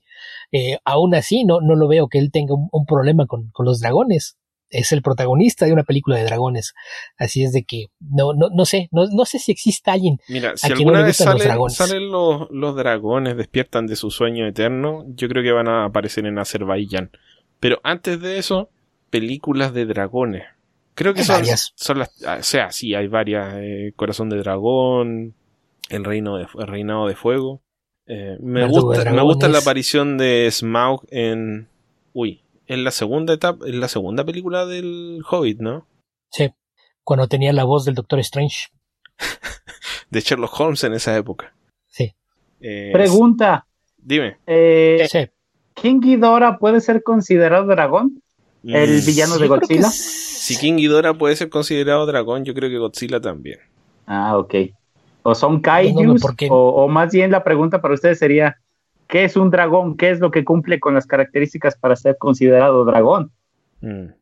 eh, 0.51 0.77
aún 0.83 1.15
así 1.15 1.43
no, 1.43 1.61
no 1.61 1.75
lo 1.75 1.87
veo 1.87 2.07
que 2.07 2.19
él 2.19 2.31
tenga 2.31 2.53
un, 2.55 2.85
problema 2.85 3.25
con, 3.27 3.51
los 3.59 3.79
dragones. 3.79 4.37
Es 4.69 4.91
el 4.91 5.03
protagonista 5.03 5.65
de 5.65 5.73
una 5.73 5.83
película 5.83 6.17
de 6.17 6.25
dragones. 6.25 6.73
Así 7.17 7.43
es 7.43 7.53
de 7.53 7.63
que 7.63 7.85
no, 7.99 8.33
no, 8.33 8.49
no 8.49 8.65
sé, 8.65 8.89
no, 8.91 9.05
no 9.05 9.25
sé 9.25 9.39
si 9.39 9.51
existe 9.51 9.91
alguien. 9.91 10.17
Mira, 10.27 10.53
si 10.57 10.71
alguna 10.71 11.03
vez 11.03 11.17
salen, 11.17 11.33
los 11.33 11.43
dragones. 11.43 11.77
salen 11.77 12.11
los, 12.11 12.47
los 12.49 12.75
dragones, 12.75 13.37
despiertan 13.37 13.85
de 13.85 13.95
su 13.95 14.09
sueño 14.09 14.47
eterno, 14.47 15.05
yo 15.09 15.29
creo 15.29 15.43
que 15.43 15.51
van 15.51 15.69
a 15.69 15.85
aparecer 15.85 16.25
en 16.25 16.39
Azerbaiyán. 16.39 17.11
Pero 17.65 17.79
antes 17.81 18.21
de 18.21 18.37
eso, 18.37 18.69
películas 19.09 19.73
de 19.73 19.87
dragones. 19.87 20.43
Creo 20.93 21.15
que 21.15 21.23
son, 21.23 21.43
son 21.73 21.97
las. 21.97 22.23
Ah, 22.23 22.37
o 22.39 22.43
sea, 22.43 22.71
sí, 22.71 22.93
hay 22.93 23.07
varias. 23.07 23.55
Eh, 23.57 23.91
Corazón 23.95 24.29
de 24.29 24.37
Dragón, 24.37 25.33
El, 25.89 26.03
reino 26.05 26.37
de, 26.37 26.45
Reinado 26.53 27.07
de 27.07 27.15
Fuego. 27.15 27.63
Eh, 28.05 28.37
me, 28.39 28.67
gusta, 28.67 29.11
me 29.11 29.21
gusta 29.23 29.47
la 29.47 29.57
aparición 29.57 30.19
de 30.19 30.47
Smaug 30.51 31.07
en. 31.09 31.67
Uy, 32.13 32.43
en 32.67 32.83
la 32.83 32.91
segunda 32.91 33.33
etapa, 33.33 33.65
en 33.65 33.79
la 33.79 33.87
segunda 33.87 34.23
película 34.23 34.67
del 34.67 35.23
Hobbit, 35.27 35.59
¿no? 35.59 35.87
Sí, 36.29 36.51
cuando 37.03 37.27
tenía 37.27 37.51
la 37.51 37.63
voz 37.63 37.83
del 37.85 37.95
Doctor 37.95 38.19
Strange. 38.19 38.67
de 40.11 40.19
Sherlock 40.19 40.59
Holmes 40.59 40.83
en 40.83 40.93
esa 40.93 41.17
época. 41.17 41.55
Sí. 41.87 42.13
Eh, 42.61 42.91
Pregunta. 42.93 43.65
Dime. 43.97 44.37
sí. 45.09 45.29
¿King 45.75 45.99
Ghidorah 45.99 46.57
puede 46.57 46.81
ser 46.81 47.03
considerado 47.03 47.67
dragón? 47.67 48.21
¿El 48.63 49.01
mm, 49.01 49.05
villano 49.05 49.37
de 49.37 49.47
Godzilla? 49.47 49.89
Si 49.89 50.57
King 50.57 50.77
Ghidorah 50.77 51.13
puede 51.13 51.35
ser 51.35 51.49
considerado 51.49 52.05
dragón, 52.05 52.45
yo 52.45 52.53
creo 52.53 52.69
que 52.69 52.77
Godzilla 52.77 53.21
también. 53.21 53.59
Ah, 54.07 54.37
ok. 54.37 54.55
O 55.23 55.35
son 55.35 55.59
kaijus, 55.59 56.23
o, 56.49 56.87
más 56.87 57.11
bien 57.11 57.31
la 57.31 57.43
pregunta 57.43 57.81
para 57.81 57.93
ustedes 57.93 58.19
sería, 58.19 58.57
¿qué 59.07 59.25
es 59.25 59.35
un 59.35 59.49
dragón? 59.49 59.97
¿Qué 59.97 60.11
es 60.11 60.19
lo 60.19 60.31
que 60.31 60.45
cumple 60.45 60.79
con 60.79 60.93
las 60.93 61.07
características 61.07 61.75
para 61.77 61.95
ser 61.95 62.17
considerado 62.17 62.85
dragón? 62.85 63.31
Mm. 63.81 64.13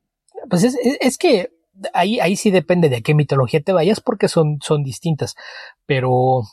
Pues 0.49 0.63
es, 0.63 1.17
que 1.17 1.51
ahí, 1.93 2.19
ahí 2.19 2.35
sí 2.35 2.51
depende 2.51 2.89
de 2.89 2.97
a 2.97 3.01
qué 3.01 3.13
mitología 3.13 3.61
te 3.61 3.73
vayas 3.73 4.01
porque 4.01 4.27
son, 4.27 4.59
son 4.61 4.83
distintas. 4.83 5.35
Pero 5.85 6.43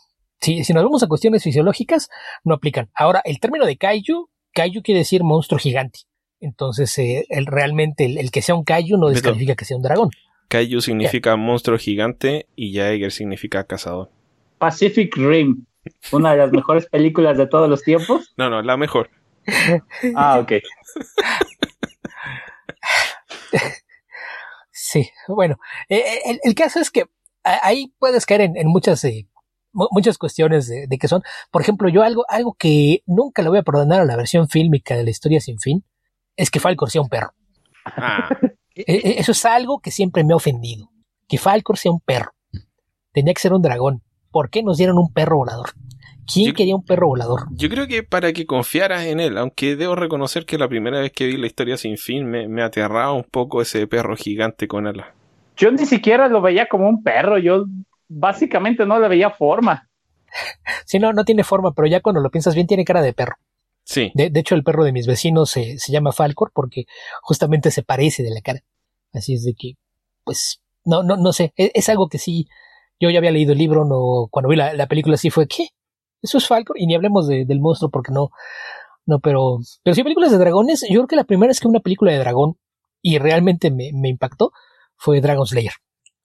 si, 0.41 0.65
si 0.65 0.73
nos 0.73 0.85
vamos 0.85 1.03
a 1.03 1.09
cuestiones 1.09 1.43
fisiológicas, 1.43 2.09
no 2.45 2.55
aplican. 2.55 2.91
Ahora, 2.95 3.23
el 3.25 3.39
término 3.41 3.67
de 3.67 3.77
kaiju 3.77 4.29
Kaiju 4.55 4.83
quiere 4.83 5.01
decir 5.01 5.23
monstruo 5.23 5.59
gigante. 5.59 6.01
Entonces, 6.41 6.97
eh, 6.99 7.27
el, 7.29 7.47
realmente 7.47 8.07
el, 8.07 8.31
que 8.31 8.43
sea 8.43 8.55
un 8.55 8.65
Kaiju 8.65 8.97
no 8.97 9.09
descalifica 9.09 9.55
que 9.55 9.65
sea 9.65 9.77
un 9.77 9.83
dragón. 9.83 10.11
Kaiju 10.49 10.81
significa 10.81 11.37
monstruo 11.37 11.79
gigante 11.79 12.47
y 12.57 12.75
Jaeger 12.75 13.13
significa 13.13 13.65
cazador. 13.65 14.11
Pacific 14.59 15.17
Rim, 15.17 15.67
una 16.13 16.33
de 16.33 16.39
las 16.39 16.51
mejores 16.51 16.87
películas 16.87 17.39
de 17.39 17.47
todos 17.47 17.69
los 17.69 17.83
tiempos. 17.83 18.35
No, 18.37 18.51
no, 18.51 18.63
la 18.63 18.77
mejor. 18.77 19.11
ah, 20.17 20.41
ok. 20.41 20.53
sí, 24.71 25.09
bueno, 25.29 25.59
eh, 25.89 26.03
eh, 26.27 26.41
el, 26.43 26.55
caso 26.55 26.81
es 26.81 26.91
que 26.91 27.05
ahí 27.45 27.95
puedes 27.99 28.27
caer 28.27 28.43
en, 28.43 28.67
muchas 28.67 29.05
muchas 29.73 30.19
cuestiones 30.19 30.69
de, 30.69 30.99
que 30.99 31.09
son, 31.09 31.23
por 31.51 31.63
ejemplo, 31.63 31.89
yo 31.89 32.03
algo, 32.03 32.25
algo 32.29 32.55
que 32.59 33.03
nunca 33.07 33.43
le 33.43 33.49
voy 33.49 33.59
a 33.59 33.63
perdonar 33.63 34.01
a 34.01 34.05
la 34.05 34.17
versión 34.17 34.49
fílmica 34.49 34.97
de 34.97 35.05
la 35.05 35.11
historia 35.11 35.41
sin 35.41 35.59
fin, 35.59 35.85
es 36.37 36.51
que 36.51 36.61
Falcor 36.61 36.91
sea 36.91 37.03
un 37.03 37.09
perro. 37.09 37.33
Ah. 37.85 38.29
E, 38.73 38.95
e, 38.95 39.21
eso 39.21 39.33
es 39.33 39.45
algo 39.45 39.81
que 39.81 39.91
siempre 39.91 40.25
me 40.25 40.33
ha 40.33 40.37
ofendido. 40.37 40.91
Que 41.29 41.37
Falcor 41.37 41.77
sea 41.77 41.91
un 41.91 42.01
perro. 42.01 42.31
Tenía 43.13 43.35
que 43.35 43.41
ser 43.41 43.53
un 43.53 43.61
dragón. 43.61 44.03
¿Por 44.31 44.49
qué 44.49 44.63
nos 44.63 44.79
dieron 44.79 44.97
un 44.97 45.13
perro 45.13 45.39
volador? 45.39 45.71
¿Quién 46.33 46.55
quería 46.55 46.77
un 46.77 46.85
perro 46.85 47.09
volador? 47.09 47.49
Yo 47.51 47.69
creo 47.69 47.89
que 47.89 48.05
para 48.05 48.33
que 48.33 48.47
confiaras 48.47 49.05
en 49.05 49.19
él, 49.21 49.37
aunque 49.37 49.75
debo 49.77 49.97
reconocer 49.97 50.47
que 50.47 50.57
la 50.57 50.69
primera 50.69 51.01
vez 51.01 51.13
que 51.13 51.27
vi 51.27 51.37
la 51.37 51.47
historia 51.47 51.77
sin 51.77 51.99
fin 51.99 52.25
me, 52.25 52.49
me 52.49 52.63
aterraba 52.63 53.13
un 53.13 53.25
poco 53.25 53.61
ese 53.61 53.87
perro 53.87 54.17
gigante 54.17 54.69
con 54.69 54.87
alas. 54.87 55.09
Yo 55.57 55.71
ni 55.73 55.85
siquiera 55.85 56.29
lo 56.29 56.41
veía 56.41 56.67
como 56.67 56.89
un 56.89 57.03
perro, 57.03 57.39
yo 57.39 57.67
básicamente 58.11 58.85
no 58.85 58.99
le 58.99 59.09
veía 59.09 59.31
forma. 59.31 59.89
sí, 60.85 60.99
no, 60.99 61.13
no 61.13 61.25
tiene 61.25 61.45
forma, 61.45 61.73
pero 61.73 61.89
ya 61.89 62.01
cuando 62.01 62.21
lo 62.21 62.31
piensas 62.31 62.55
bien 62.55 62.67
tiene 62.67 62.85
cara 62.85 63.01
de 63.01 63.15
perro. 63.15 63.37
Sí. 63.85 64.13
De, 64.15 64.31
hecho, 64.35 64.55
el 64.55 64.63
perro 64.63 64.85
de 64.85 64.93
mis 64.93 65.07
vecinos 65.07 65.51
se, 65.51 65.79
se 65.79 65.93
llama 65.93 66.13
Falcor 66.13 66.53
porque 66.55 66.85
justamente 67.23 67.71
se 67.71 67.83
parece 67.83 68.23
de 68.23 68.31
la 68.31 68.41
cara. 68.41 68.61
Así 69.13 69.35
es 69.35 69.45
de 69.45 69.55
que, 69.55 69.75
pues, 70.23 70.61
no, 70.85 71.03
no, 71.03 71.17
no 71.17 71.33
sé, 71.33 71.53
es, 71.57 71.71
es 71.75 71.89
algo 71.89 72.09
que 72.09 72.19
sí, 72.19 72.47
yo 73.01 73.11
ya 73.11 73.19
había 73.19 73.33
leído 73.33 73.53
el 73.53 73.59
libro, 73.59 73.85
no, 73.85 74.29
cuando 74.31 74.49
vi 74.49 74.57
la, 74.57 74.75
la 74.75 74.87
película 74.87 75.17
sí 75.17 75.31
fue, 75.31 75.49
¿qué? 75.49 75.69
Eso 76.23 76.39
es 76.39 76.47
Falcor, 76.47 76.79
y 76.79 76.87
ni 76.87 76.95
hablemos 76.95 77.27
de, 77.27 77.45
del 77.45 77.61
monstruo 77.61 77.91
porque 77.91 78.13
no, 78.13 78.31
no, 79.07 79.19
pero, 79.19 79.59
pero 79.83 79.95
sí 79.95 80.03
películas 80.05 80.31
de 80.31 80.39
dragones, 80.39 80.83
yo 80.89 81.01
creo 81.01 81.07
que 81.09 81.17
la 81.17 81.25
primera 81.25 81.49
vez 81.49 81.59
que 81.59 81.67
una 81.67 81.81
película 81.81 82.13
de 82.13 82.19
dragón 82.19 82.59
y 83.03 83.19
realmente 83.19 83.71
me, 83.71 83.91
me 83.93 84.09
impactó 84.09 84.53
fue 84.97 85.21
Dragon 85.21 85.47
Slayer, 85.47 85.73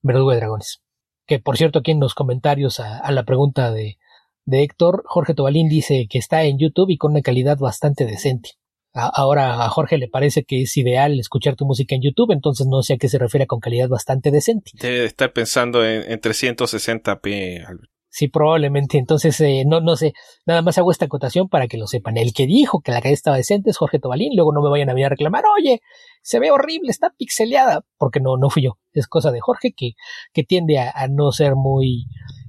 Verdugo 0.04 0.32
de 0.32 0.38
Dragones. 0.38 0.85
Que 1.26 1.40
por 1.40 1.58
cierto, 1.58 1.80
aquí 1.80 1.92
en 1.92 2.00
los 2.00 2.14
comentarios 2.14 2.80
a, 2.80 3.12
la 3.12 3.24
pregunta 3.24 3.72
de, 3.72 3.98
de 4.46 4.64
Héctor, 4.64 5.04
Jorge 5.06 5.34
Tobalín 5.34 5.70
dice 5.70 6.08
que 6.10 6.18
está 6.18 6.44
en 6.44 6.60
YouTube 6.60 6.90
y 6.90 6.98
con 6.98 7.12
una 7.12 7.22
calidad 7.22 7.58
bastante 7.58 8.06
decente. 8.06 8.52
Ahora 8.94 9.66
a 9.66 9.70
Jorge 9.70 9.98
le 9.98 10.08
parece 10.08 10.46
que 10.46 10.62
es 10.62 10.78
ideal 10.78 11.20
escuchar 11.20 11.56
tu 11.56 11.66
música 11.66 11.96
en 11.96 12.02
YouTube, 12.02 12.32
entonces 12.32 12.66
no 12.66 12.82
sé 12.82 12.94
a 12.94 12.98
qué 12.98 13.10
se 13.10 13.18
refiere 13.18 13.46
con 13.46 13.60
calidad 13.60 13.90
bastante 13.90 14.32
decente. 14.32 14.72
Debe 14.80 15.00
de 15.00 15.06
estar 15.06 15.34
pensando 15.34 15.86
en, 15.86 16.10
en 16.10 16.22
360p, 16.22 17.66
Albert. 17.68 17.95
Sí, 18.16 18.30
probablemente. 18.30 18.98
Entonces, 18.98 19.42
eh, 19.42 19.64
no, 19.68 19.82
no 19.82 19.98
sé. 19.98 20.14
Nada 20.46 20.62
más 20.62 20.78
hago 20.78 20.90
esta 20.90 21.04
acotación 21.04 21.50
para 21.50 21.68
que 21.68 21.76
lo 21.78 21.86
sepan. 21.86 22.16
El 22.16 22.32
que 22.32 22.46
dijo 22.46 22.80
que 22.80 22.94
la 22.94 23.02
calidad 23.02 23.12
estaba 23.16 23.36
decente 23.36 23.72
es 23.72 23.78
Jorge 23.78 24.00
Tobalín. 24.00 24.38
Luego 24.38 24.54
no 24.54 24.62
me 24.62 24.70
vayan 24.70 24.90
a 24.90 24.94
venir 24.94 25.08
a 25.08 25.10
reclamar, 25.10 25.44
oye, 25.60 25.82
se 26.22 26.40
ve 26.40 26.50
horrible, 26.50 26.92
está 26.92 27.10
pixeleada. 27.10 27.84
Porque 27.98 28.22
no, 28.22 28.38
no 28.38 28.50
fui 28.50 28.64
yo. 28.64 28.78
Es 28.94 29.08
cosa 29.08 29.32
de 29.32 29.42
Jorge 29.42 29.74
que, 29.76 29.96
que 30.32 30.44
tiende 30.46 30.80
a, 30.80 30.92
a 30.92 31.10
no 31.10 31.34
ser 31.34 31.56
muy 31.58 32.06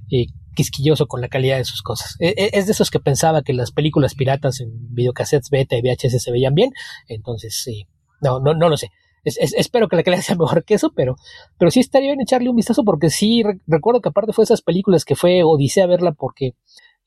eh, 0.09 0.27
quisquilloso 0.55 1.05
con 1.07 1.19
la 1.19 1.27
calidad 1.27 1.57
de 1.57 1.65
sus 1.65 1.81
cosas. 1.81 2.15
E, 2.21 2.49
es 2.53 2.67
de 2.67 2.71
esos 2.71 2.89
que 2.89 3.01
pensaba 3.01 3.41
que 3.41 3.51
las 3.51 3.71
películas 3.71 4.15
piratas 4.15 4.61
en 4.61 4.69
videocassettes 4.93 5.49
beta 5.49 5.75
y 5.75 5.81
VHS 5.81 6.23
se 6.23 6.31
veían 6.31 6.55
bien. 6.55 6.71
Entonces, 7.09 7.61
sí. 7.61 7.87
No, 8.21 8.39
no, 8.39 8.53
no 8.53 8.69
lo 8.69 8.77
sé. 8.77 8.89
Es, 9.23 9.37
es, 9.39 9.53
espero 9.53 9.87
que 9.87 9.95
la 9.95 10.03
calidad 10.03 10.21
sea 10.23 10.35
mejor 10.35 10.63
que 10.63 10.75
eso, 10.75 10.91
pero, 10.95 11.15
pero 11.57 11.71
sí 11.71 11.79
estaría 11.79 12.09
bien 12.09 12.21
echarle 12.21 12.49
un 12.49 12.55
vistazo 12.55 12.83
porque 12.83 13.09
sí 13.09 13.43
re 13.43 13.59
recuerdo 13.67 14.01
que 14.01 14.09
aparte 14.09 14.33
fue 14.33 14.43
esas 14.43 14.61
películas 14.61 15.05
que 15.05 15.15
fue 15.15 15.43
odisea 15.43 15.87
verla 15.87 16.13
porque 16.13 16.55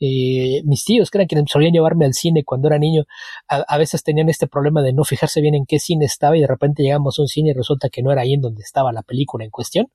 eh, 0.00 0.62
mis 0.64 0.84
tíos, 0.84 1.10
que 1.10 1.18
eran 1.18 1.28
quienes 1.28 1.50
solían 1.50 1.72
llevarme 1.72 2.06
al 2.06 2.14
cine 2.14 2.42
cuando 2.44 2.68
era 2.68 2.78
niño, 2.78 3.04
a, 3.48 3.56
a, 3.56 3.78
veces 3.78 4.02
tenían 4.02 4.30
este 4.30 4.46
problema 4.46 4.82
de 4.82 4.94
no 4.94 5.04
fijarse 5.04 5.42
bien 5.42 5.54
en 5.54 5.66
qué 5.66 5.78
cine 5.78 6.06
estaba 6.06 6.36
y 6.38 6.40
de 6.40 6.46
repente 6.46 6.82
llegamos 6.82 7.18
a 7.18 7.22
un 7.22 7.28
cine 7.28 7.50
y 7.50 7.52
resulta 7.52 7.90
que 7.90 8.02
no 8.02 8.10
era 8.10 8.22
ahí 8.22 8.32
en 8.32 8.40
donde 8.40 8.62
estaba 8.62 8.92
la 8.92 9.02
película 9.02 9.44
en 9.44 9.50
cuestión. 9.50 9.88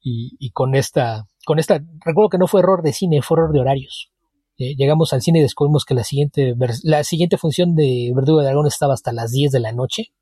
Y, 0.00 0.36
y 0.40 0.50
con 0.50 0.74
esta, 0.74 1.28
con 1.46 1.60
esta, 1.60 1.80
recuerdo 2.04 2.28
que 2.28 2.38
no 2.38 2.48
fue 2.48 2.60
error 2.60 2.82
de 2.82 2.92
cine, 2.92 3.22
fue 3.22 3.36
error 3.36 3.52
de 3.52 3.60
horarios. 3.60 4.10
Eh, 4.58 4.74
llegamos 4.76 5.12
al 5.12 5.22
cine 5.22 5.38
y 5.38 5.42
descubrimos 5.42 5.84
que 5.84 5.94
la 5.94 6.04
siguiente, 6.04 6.54
la 6.82 7.04
siguiente 7.04 7.38
función 7.38 7.74
de 7.76 8.12
Verdugo 8.14 8.40
de 8.40 8.46
Dragón 8.46 8.66
estaba 8.66 8.94
hasta 8.94 9.12
las 9.12 9.30
10 9.30 9.52
de 9.52 9.60
la 9.60 9.72
noche 9.72 10.12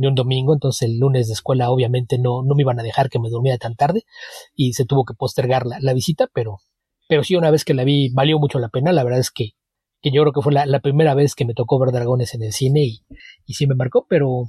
de 0.00 0.08
un 0.08 0.14
domingo, 0.14 0.54
entonces 0.54 0.88
el 0.88 0.98
lunes 0.98 1.26
de 1.26 1.34
escuela 1.34 1.70
obviamente 1.70 2.18
no, 2.18 2.42
no 2.42 2.54
me 2.54 2.62
iban 2.62 2.80
a 2.80 2.82
dejar 2.82 3.10
que 3.10 3.18
me 3.18 3.28
durmiera 3.28 3.58
tan 3.58 3.76
tarde 3.76 4.04
y 4.56 4.72
se 4.72 4.86
tuvo 4.86 5.04
que 5.04 5.12
postergar 5.12 5.66
la, 5.66 5.78
la 5.78 5.92
visita, 5.92 6.26
pero, 6.32 6.56
pero 7.06 7.22
sí 7.22 7.36
una 7.36 7.50
vez 7.50 7.66
que 7.66 7.74
la 7.74 7.84
vi 7.84 8.08
valió 8.08 8.38
mucho 8.38 8.58
la 8.58 8.70
pena, 8.70 8.92
la 8.92 9.04
verdad 9.04 9.20
es 9.20 9.30
que, 9.30 9.50
que 10.00 10.10
yo 10.10 10.22
creo 10.22 10.32
que 10.32 10.40
fue 10.40 10.54
la, 10.54 10.64
la, 10.64 10.80
primera 10.80 11.14
vez 11.14 11.34
que 11.34 11.44
me 11.44 11.52
tocó 11.52 11.78
ver 11.78 11.92
dragones 11.92 12.32
en 12.32 12.42
el 12.42 12.54
cine 12.54 12.82
y, 12.82 13.04
y 13.44 13.52
sí 13.52 13.66
me 13.66 13.74
marcó, 13.74 14.06
pero, 14.08 14.46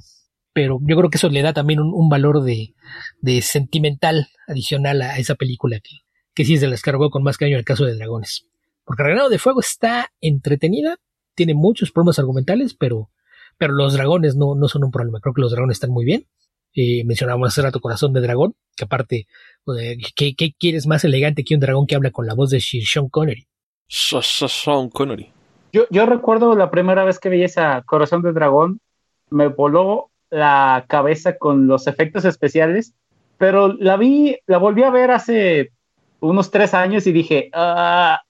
pero 0.54 0.78
yo 0.80 0.96
creo 0.96 1.10
que 1.10 1.18
eso 1.18 1.28
le 1.28 1.42
da 1.42 1.52
también 1.52 1.80
un, 1.80 1.92
un 1.92 2.08
valor 2.08 2.42
de, 2.42 2.74
de, 3.20 3.42
sentimental 3.42 4.28
adicional 4.48 5.02
a 5.02 5.18
esa 5.18 5.34
película 5.34 5.80
que, 5.80 5.98
que 6.34 6.46
sí 6.46 6.54
es 6.54 6.62
de 6.62 6.68
las 6.68 6.80
que 6.80 6.92
con 7.10 7.22
más 7.22 7.36
cariño 7.36 7.58
el 7.58 7.66
caso 7.66 7.84
de 7.84 7.94
dragones. 7.94 8.46
Porque 8.84 9.02
Reinado 9.02 9.28
de 9.28 9.38
Fuego 9.38 9.60
está 9.60 10.10
entretenida, 10.22 10.96
tiene 11.34 11.52
muchos 11.52 11.92
problemas 11.92 12.18
argumentales, 12.18 12.72
pero 12.72 13.10
pero 13.58 13.72
los 13.72 13.94
dragones 13.94 14.36
no, 14.36 14.54
no 14.54 14.68
son 14.68 14.84
un 14.84 14.90
problema. 14.90 15.20
Creo 15.20 15.34
que 15.34 15.40
los 15.40 15.52
dragones 15.52 15.76
están 15.76 15.90
muy 15.90 16.04
bien. 16.04 16.26
Eh, 16.74 17.04
mencionábamos 17.04 17.48
hace 17.48 17.62
rato 17.62 17.80
Corazón 17.80 18.12
de 18.12 18.22
Dragón, 18.22 18.54
que 18.76 18.84
aparte, 18.84 19.26
eh, 19.78 19.98
¿qué, 20.16 20.34
¿qué, 20.34 20.54
quieres 20.58 20.86
más 20.86 21.04
elegante 21.04 21.44
que 21.44 21.54
un 21.54 21.60
dragón 21.60 21.86
que 21.86 21.94
habla 21.94 22.10
con 22.10 22.26
la 22.26 22.34
voz 22.34 22.50
de 22.50 22.60
Sean 22.60 23.08
Connery? 23.08 23.46
Sean 23.88 24.88
Connery. 24.88 25.30
Yo, 25.72 25.84
yo 25.90 26.06
recuerdo 26.06 26.56
la 26.56 26.70
primera 26.70 27.04
vez 27.04 27.18
que 27.18 27.28
vi 27.28 27.42
esa 27.42 27.82
Corazón 27.82 28.22
de 28.22 28.32
Dragón, 28.32 28.80
me 29.28 29.48
voló 29.48 30.10
la 30.30 30.86
cabeza 30.88 31.36
con 31.36 31.66
los 31.66 31.86
efectos 31.86 32.24
especiales, 32.24 32.94
pero 33.36 33.68
la 33.68 33.96
vi, 33.98 34.38
la 34.46 34.56
volví 34.56 34.82
a 34.82 34.90
ver 34.90 35.10
hace 35.10 35.72
unos 36.20 36.50
tres 36.50 36.72
años 36.72 37.06
y 37.06 37.12
dije, 37.12 37.50
ah, 37.52 38.22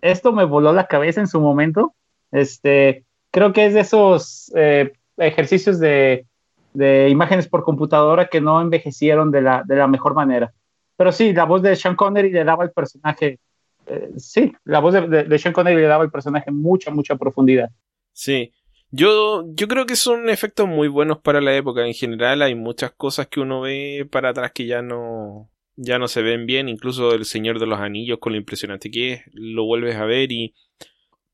esto 0.00 0.32
me 0.32 0.44
voló 0.44 0.72
la 0.72 0.86
cabeza 0.86 1.20
en 1.20 1.26
su 1.26 1.40
momento. 1.40 1.94
Este, 2.30 3.04
creo 3.38 3.52
que 3.52 3.66
es 3.66 3.74
de 3.74 3.80
esos 3.80 4.52
eh, 4.56 4.92
ejercicios 5.16 5.78
de, 5.78 6.26
de, 6.74 7.08
imágenes 7.08 7.46
por 7.46 7.62
computadora 7.62 8.28
que 8.28 8.40
no 8.40 8.60
envejecieron 8.60 9.30
de 9.30 9.42
la, 9.42 9.62
de 9.64 9.76
la, 9.76 9.86
mejor 9.86 10.14
manera. 10.14 10.52
Pero 10.96 11.12
sí, 11.12 11.32
la 11.32 11.44
voz 11.44 11.62
de 11.62 11.76
Sean 11.76 11.94
Connery 11.94 12.30
le 12.30 12.42
daba 12.42 12.64
al 12.64 12.72
personaje, 12.72 13.38
eh, 13.86 14.10
sí, 14.16 14.52
la 14.64 14.80
voz 14.80 14.94
de, 14.94 15.06
de, 15.06 15.24
de, 15.24 15.38
Sean 15.38 15.54
Connery 15.54 15.76
le 15.76 15.86
daba 15.86 16.02
al 16.02 16.10
personaje 16.10 16.50
mucha, 16.50 16.90
mucha 16.90 17.14
profundidad. 17.14 17.70
Sí. 18.12 18.52
Yo, 18.90 19.44
yo 19.54 19.68
creo 19.68 19.86
que 19.86 19.94
son 19.94 20.30
efectos 20.30 20.66
muy 20.66 20.88
buenos 20.88 21.18
para 21.18 21.40
la 21.40 21.54
época. 21.54 21.86
En 21.86 21.94
general 21.94 22.42
hay 22.42 22.56
muchas 22.56 22.90
cosas 22.90 23.28
que 23.28 23.38
uno 23.38 23.60
ve 23.60 24.08
para 24.10 24.30
atrás 24.30 24.50
que 24.52 24.66
ya 24.66 24.82
no, 24.82 25.48
ya 25.76 26.00
no 26.00 26.08
se 26.08 26.22
ven 26.22 26.44
bien. 26.44 26.68
Incluso 26.68 27.12
El 27.12 27.24
Señor 27.24 27.60
de 27.60 27.66
los 27.66 27.78
Anillos, 27.78 28.18
con 28.18 28.32
lo 28.32 28.38
impresionante 28.38 28.90
que 28.90 29.12
es, 29.12 29.22
lo 29.32 29.64
vuelves 29.64 29.94
a 29.94 30.06
ver 30.06 30.32
y 30.32 30.54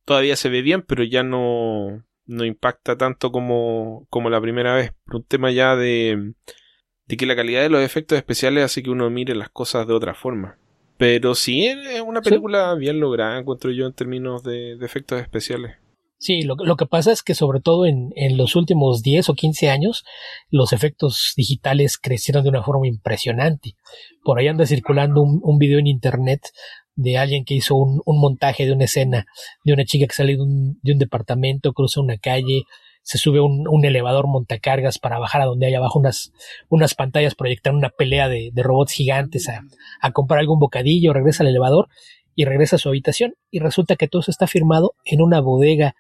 todavía 0.05 0.37
se 0.37 0.49
ve 0.49 0.63
bien, 0.63 0.83
pero 0.83 1.05
ya 1.05 1.23
no, 1.23 2.05
no 2.27 2.45
impacta 2.45 2.97
tanto 2.97 3.33
como, 3.33 4.07
como 4.11 4.31
la 4.31 4.41
primera 4.41 4.75
vez. 4.75 4.93
Por 5.05 5.17
un 5.17 5.25
tema 5.25 5.51
ya 5.51 5.77
de, 5.77 6.35
de 7.07 7.17
que 7.17 7.27
la 7.27 7.37
calidad 7.37 7.63
de 7.63 7.71
los 7.71 7.83
efectos 7.83 8.17
especiales 8.17 8.65
hace 8.65 8.83
que 8.83 8.91
uno 8.91 9.11
mire 9.11 9.35
las 9.35 9.51
cosas 9.51 9.87
de 9.87 9.95
otra 9.95 10.15
forma. 10.15 10.59
Pero 10.97 11.35
sí 11.35 11.67
es 11.67 12.01
una 12.01 12.21
película 12.21 12.75
sí. 12.75 12.81
bien 12.81 13.01
lograda, 13.01 13.39
encuentro 13.39 13.71
yo, 13.73 13.87
en 13.87 13.95
términos 13.95 14.45
de, 14.45 14.77
de 14.77 14.87
efectos 14.87 15.21
especiales. 15.21 15.77
Sí, 16.19 16.43
lo, 16.43 16.55
lo, 16.55 16.77
que 16.77 16.87
pasa 16.87 17.13
es 17.13 17.23
que 17.23 17.35
sobre 17.35 17.61
todo 17.61 17.85
en, 17.85 18.13
en, 18.17 18.39
los 18.39 18.57
últimos 18.57 19.03
10 19.03 19.29
o 19.29 19.35
15 19.35 19.69
años 19.69 20.05
los 20.49 20.73
efectos 20.73 21.35
digitales 21.37 21.99
crecieron 21.99 22.45
de 22.45 22.49
una 22.49 22.63
forma 22.63 22.87
impresionante. 22.87 23.77
Por 24.23 24.39
ahí 24.39 24.49
anda 24.49 24.65
circulando 24.65 25.21
un, 25.21 25.41
un 25.43 25.59
video 25.59 25.81
en 25.81 25.87
internet 25.89 26.41
de 26.97 27.19
alguien 27.19 27.45
que 27.45 27.55
hizo 27.55 27.75
un, 27.75 28.01
un, 28.05 28.21
montaje 28.21 28.67
de 28.67 28.73
una 28.73 28.85
escena 28.85 29.27
de 29.65 29.73
una 29.73 29.85
chica 29.85 30.07
que 30.07 30.15
sale 30.15 30.37
de 30.37 30.43
un, 30.43 30.79
de 30.83 30.93
un 30.93 30.99
departamento, 30.99 31.73
cruza 31.73 32.01
una 32.01 32.19
calle, 32.19 32.63
se 33.03 33.19
sube 33.19 33.41
un, 33.41 33.67
un, 33.69 33.85
elevador 33.85 34.27
montacargas 34.27 34.99
para 34.99 35.19
bajar 35.19 35.43
a 35.43 35.47
donde 35.47 35.67
hay 35.67 35.75
abajo 35.75 35.99
unas, 35.99 36.33
unas 36.69 36.95
pantallas 36.95 37.35
proyectando 37.35 37.79
una 37.79 37.91
pelea 37.91 38.29
de, 38.29 38.51
de 38.53 38.63
robots 38.63 38.93
gigantes 38.93 39.49
a, 39.49 39.63
a, 40.01 40.13
comprar 40.13 40.41
algún 40.41 40.59
bocadillo, 40.59 41.13
regresa 41.13 41.43
al 41.43 41.51
elevador 41.51 41.89
y 42.35 42.45
regresa 42.47 42.77
a 42.77 42.79
su 42.79 42.89
habitación 42.89 43.35
y 43.51 43.59
resulta 43.59 43.97
que 43.97 44.09
todo 44.09 44.21
eso 44.21 44.31
está 44.31 44.47
firmado 44.47 44.95
en 45.05 45.21
una 45.21 45.41
bodega 45.41 45.95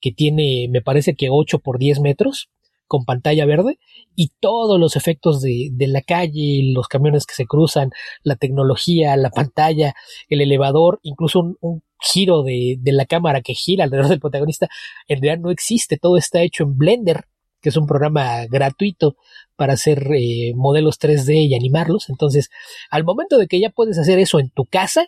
que 0.00 0.12
tiene, 0.12 0.68
me 0.70 0.82
parece 0.82 1.14
que 1.14 1.28
8 1.30 1.58
por 1.60 1.78
10 1.78 2.00
metros, 2.00 2.50
con 2.88 3.04
pantalla 3.04 3.46
verde 3.46 3.78
y 4.16 4.32
todos 4.40 4.80
los 4.80 4.96
efectos 4.96 5.40
de, 5.40 5.68
de, 5.70 5.86
la 5.86 6.02
calle, 6.02 6.62
los 6.74 6.88
camiones 6.88 7.26
que 7.26 7.34
se 7.34 7.46
cruzan, 7.46 7.90
la 8.24 8.34
tecnología, 8.34 9.16
la 9.16 9.30
pantalla, 9.30 9.94
el 10.28 10.40
elevador, 10.40 10.98
incluso 11.02 11.40
un, 11.40 11.56
un 11.60 11.82
giro 12.00 12.42
de, 12.42 12.76
de, 12.80 12.92
la 12.92 13.06
cámara 13.06 13.42
que 13.42 13.54
gira 13.54 13.84
alrededor 13.84 14.08
del 14.08 14.20
protagonista, 14.20 14.68
en 15.06 15.20
realidad 15.20 15.42
no 15.42 15.50
existe, 15.50 15.98
todo 15.98 16.16
está 16.16 16.42
hecho 16.42 16.64
en 16.64 16.76
Blender, 16.76 17.26
que 17.60 17.68
es 17.68 17.76
un 17.76 17.86
programa 17.86 18.46
gratuito 18.46 19.16
para 19.56 19.74
hacer 19.74 20.08
eh, 20.14 20.52
modelos 20.54 20.98
3D 20.98 21.48
y 21.48 21.54
animarlos. 21.54 22.08
Entonces, 22.08 22.50
al 22.90 23.04
momento 23.04 23.36
de 23.36 23.48
que 23.48 23.60
ya 23.60 23.70
puedes 23.70 23.98
hacer 23.98 24.18
eso 24.18 24.38
en 24.38 24.50
tu 24.50 24.64
casa, 24.64 25.06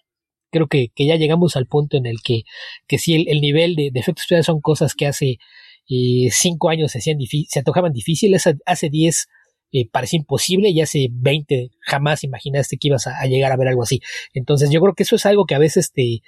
creo 0.51 0.67
que, 0.67 0.89
que 0.95 1.07
ya 1.07 1.17
llegamos 1.17 1.57
al 1.57 1.67
punto 1.67 1.97
en 1.97 2.07
el 2.07 2.23
que, 2.23 2.43
que 2.89 2.99
sí, 2.99 3.15
el, 3.15 3.29
el 3.29 3.41
nivel 3.41 3.77
de, 3.77 3.91
de 3.93 4.01
efectos 4.01 4.27
son 4.45 4.61
cosas 4.61 4.95
que 4.95 5.07
hace 5.07 5.39
eh, 5.91 6.31
cinco 6.31 6.71
años 6.71 6.93
se, 6.93 6.99
hacían 6.99 7.19
se 7.49 7.59
antojaban 7.59 7.93
difíciles, 7.93 8.45
hace 8.65 8.89
diez 8.89 9.27
eh, 9.73 9.89
parecía 9.89 10.19
imposible 10.19 10.71
y 10.71 10.81
hace 10.81 11.09
veinte 11.13 11.71
jamás 11.81 12.25
imaginaste 12.25 12.77
que 12.77 12.89
ibas 12.89 13.07
a, 13.07 13.21
a, 13.21 13.27
llegar 13.27 13.53
a 13.53 13.57
ver 13.57 13.69
algo 13.69 13.85
así. 13.85 14.01
Entonces 14.35 14.71
yo 14.71 14.81
creo 14.81 14.95
que 14.95 15.05
eso 15.05 15.17
es 15.17 15.27
algo 15.27 15.45
que 15.47 15.55
a 15.55 15.61
veces 15.61 15.93
te, 15.93 16.23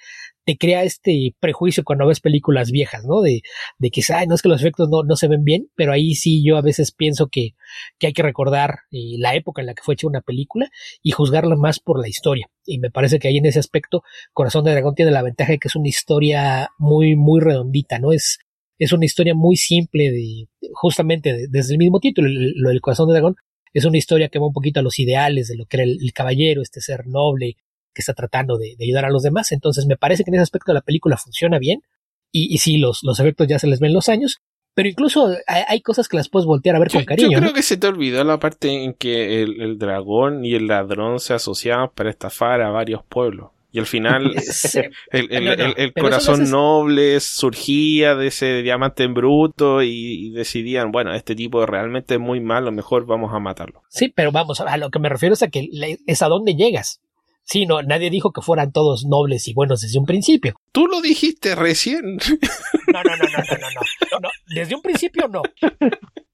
te 0.45 0.57
crea 0.57 0.85
este 0.85 1.35
prejuicio 1.41 1.83
cuando 1.85 2.07
ves 2.07 2.21
películas 2.21 2.71
viejas, 2.71 3.05
¿no? 3.05 3.21
De, 3.21 3.43
de 3.79 3.91
que, 3.91 4.03
ay, 4.15 4.27
no 4.29 4.35
es 4.35 4.43
que 4.43 4.49
los 4.49 4.61
efectos 4.61 4.89
no, 4.89 5.03
no 5.03 5.17
se 5.17 5.29
ven 5.29 5.45
bien, 5.45 5.69
pero 5.75 5.93
ahí 5.93 6.15
sí 6.15 6.45
yo 6.45 6.57
a 6.57 6.63
veces 6.63 6.93
pienso 6.93 7.29
que, 7.29 7.51
que 7.99 8.09
hay 8.09 8.13
que 8.13 8.23
recordar 8.23 8.81
eh, 8.93 9.17
la 9.19 9.35
época 9.35 9.61
en 9.63 9.67
la 9.67 9.75
que 9.75 9.83
fue 9.83 9.95
hecha 9.95 10.07
una 10.07 10.21
película 10.21 10.69
y 11.03 11.11
juzgarla 11.13 11.57
más 11.57 11.81
por 11.81 12.01
la 12.01 12.09
historia. 12.09 12.49
Y 12.65 12.79
me 12.79 12.91
parece 12.91 13.19
que 13.19 13.29
ahí 13.29 13.39
en 13.39 13.47
ese 13.47 13.59
aspecto 13.59 14.03
Corazón 14.33 14.65
de 14.65 14.73
Dragón 14.73 14.95
tiene 14.95 15.11
la 15.11 15.23
ventaja 15.23 15.53
de 15.53 15.59
que 15.59 15.69
es 15.69 15.77
una 15.77 15.89
historia 15.89 16.71
muy, 16.79 17.17
muy 17.17 17.41
redondita, 17.41 17.99
¿no? 17.99 18.13
Es, 18.13 18.39
es 18.79 18.93
una 18.93 19.05
historia 19.05 19.35
muy 19.35 19.57
simple 19.57 20.11
de, 20.11 20.49
justamente 20.73 21.33
de, 21.33 21.47
desde 21.49 21.75
el 21.75 21.79
mismo 21.79 22.01
título, 22.01 22.29
lo 22.29 22.71
del 22.71 22.81
corazón 22.81 23.09
de 23.09 23.15
dragón, 23.15 23.37
es 23.73 23.85
una 23.85 23.99
historia 23.99 24.29
que 24.29 24.39
va 24.39 24.47
un 24.47 24.53
poquito 24.53 24.81
a 24.81 24.83
los 24.83 24.99
ideales 24.99 25.49
de 25.49 25.57
lo 25.57 25.67
que 25.67 25.79
era 25.79 25.85
el, 25.85 25.99
el 26.03 26.13
caballero, 26.13 26.63
este 26.63 26.81
ser 26.81 27.07
noble, 27.07 27.57
que 27.95 28.03
está 28.03 28.15
tratando 28.15 28.59
de, 28.59 28.77
ayudar 28.81 29.05
a 29.05 29.11
los 29.11 29.23
demás. 29.23 29.53
Entonces 29.53 29.87
me 29.87 29.97
parece 29.97 30.25
que 30.25 30.31
en 30.31 30.35
ese 30.35 30.43
aspecto 30.43 30.73
la 30.73 30.81
película 30.81 31.17
funciona 31.17 31.59
bien 31.59 31.83
y, 32.31 32.53
y 32.53 32.59
sí, 32.59 32.79
los, 32.79 33.01
los 33.03 33.21
efectos 33.21 33.47
ya 33.47 33.59
se 33.59 33.67
les 33.67 33.81
ven 33.81 33.93
los 33.93 34.09
años, 34.09 34.41
pero 34.75 34.89
incluso 34.89 35.37
hay, 35.47 35.81
cosas 35.83 36.09
que 36.09 36.17
las 36.17 36.31
puedes 36.31 36.47
voltear 36.47 36.77
a 36.77 36.79
ver 36.79 36.91
con 36.91 37.05
cariño. 37.05 37.33
Yo 37.33 37.39
creo 37.41 37.53
que 37.53 37.63
se 37.63 37.77
te 37.77 37.87
olvidó 37.87 38.25
la 38.25 38.39
parte 38.39 38.85
en 38.85 38.95
que 38.95 39.43
el, 39.43 39.79
dragón 39.79 40.45
y 40.45 40.55
el 40.55 40.67
ladrón 40.67 41.21
se 41.21 41.35
asociaban 41.35 41.91
para 41.95 42.09
estafar 42.09 42.63
a 42.63 42.71
varios 42.71 43.05
pueblos. 43.05 43.51
Y 43.73 43.79
al 43.79 43.87
final 43.87 44.35
el, 45.11 45.93
corazón 45.95 46.51
noble 46.51 47.19
surgía 47.21 48.15
de 48.15 48.27
ese 48.27 48.63
diamante 48.63 49.03
en 49.03 49.15
bruto 49.15 49.83
y, 49.83 50.31
decidían, 50.31 50.93
bueno, 50.93 51.15
este 51.15 51.35
tipo 51.35 51.65
realmente 51.65 52.15
es 52.15 52.21
muy 52.21 52.41
malo, 52.41 52.71
mejor 52.71 53.07
vamos 53.07 53.33
a 53.33 53.39
matarlo. 53.39 53.83
Sí, 53.89 54.13
pero 54.15 54.31
vamos, 54.31 54.61
a 54.61 54.77
lo 54.77 54.91
que 54.91 54.99
me 54.99 55.09
refiero 55.09 55.33
es 55.33 55.43
a 55.43 55.49
que 55.49 55.71
es 56.07 56.23
a 56.23 56.29
dónde 56.29 56.55
llegas. 56.55 57.01
Sí, 57.45 57.67
no, 57.67 57.83
nadie 57.83 58.11
dijo 58.11 58.31
que 58.31 58.43
fueran 58.43 58.73
todos 58.73 59.05
nobles 59.05 59.49
y 59.49 59.55
buenos 59.55 59.81
desde 59.81 59.99
un 59.99 60.07
principio. 60.07 60.55
Tú 60.71 60.87
lo 60.87 61.01
dijiste 61.01 61.55
recién. 61.55 62.19
No, 62.93 63.03
no, 63.03 63.17
no, 63.17 63.25
no, 63.25 63.39
no, 63.39 63.69
no, 64.13 64.21
no, 64.21 64.29
desde 64.55 64.75
un 64.75 64.83
principio 64.83 65.29
no. 65.29 65.43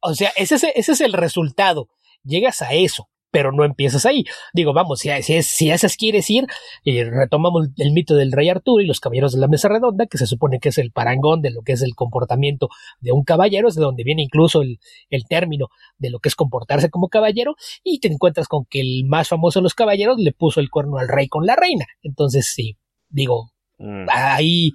O 0.01 0.15
sea, 0.15 0.33
ese 0.37 0.57
es, 0.57 0.65
ese 0.75 0.93
es 0.93 1.01
el 1.01 1.13
resultado. 1.13 1.89
Llegas 2.25 2.63
a 2.63 2.73
eso 2.75 3.09
pero 3.31 3.53
no 3.53 3.65
empiezas 3.65 4.07
ahí. 4.07 4.25
Digo, 4.53 4.73
vamos, 4.73 5.01
si, 5.01 5.11
si, 5.23 5.43
si 5.43 5.71
a 5.71 5.75
esas 5.75 5.97
quieres 5.97 6.29
ir, 6.31 6.47
y 6.83 7.03
retomamos 7.03 7.69
el 7.77 7.93
mito 7.93 8.15
del 8.15 8.33
rey 8.33 8.49
Arturo 8.49 8.83
y 8.83 8.87
los 8.87 9.01
caballeros 9.01 9.33
de 9.33 9.41
la 9.41 9.49
mesa 9.49 9.69
redonda, 9.69 10.07
que 10.07 10.19
se 10.19 10.27
supone 10.27 10.61
que 10.61 10.71
es 10.71 10.79
el 10.79 10.93
parangón 10.93 11.43
de 11.43 11.51
lo 11.51 11.63
que 11.63 11.73
es 11.73 11.83
el 11.83 11.95
comportamiento 11.95 12.69
de 13.01 13.13
un 13.13 13.25
caballero, 13.25 13.69
es 13.69 13.75
de 13.75 13.83
donde 13.83 14.05
viene 14.05 14.23
incluso 14.23 14.63
el, 14.63 14.79
el 15.11 15.25
término 15.27 15.69
de 15.99 16.11
lo 16.11 16.19
que 16.21 16.29
es 16.29 16.35
comportarse 16.35 16.91
como 16.91 17.09
caballero, 17.09 17.55
y 17.83 18.01
te 18.01 18.09
encuentras 18.09 18.49
con 18.49 18.65
que 18.65 18.81
el 18.81 19.05
más 19.07 19.29
famoso 19.29 19.61
de 19.61 19.65
los 19.65 19.75
caballeros 19.75 20.19
le 20.19 20.33
puso 20.33 20.61
el 20.61 20.71
cuerno 20.71 20.99
al 20.99 21.09
rey 21.09 21.29
con 21.29 21.47
la 21.47 21.57
reina. 21.57 21.87
Entonces, 22.03 22.47
sí, 22.55 22.77
digo, 23.09 23.51
mm. 23.79 24.07
ahí 24.11 24.73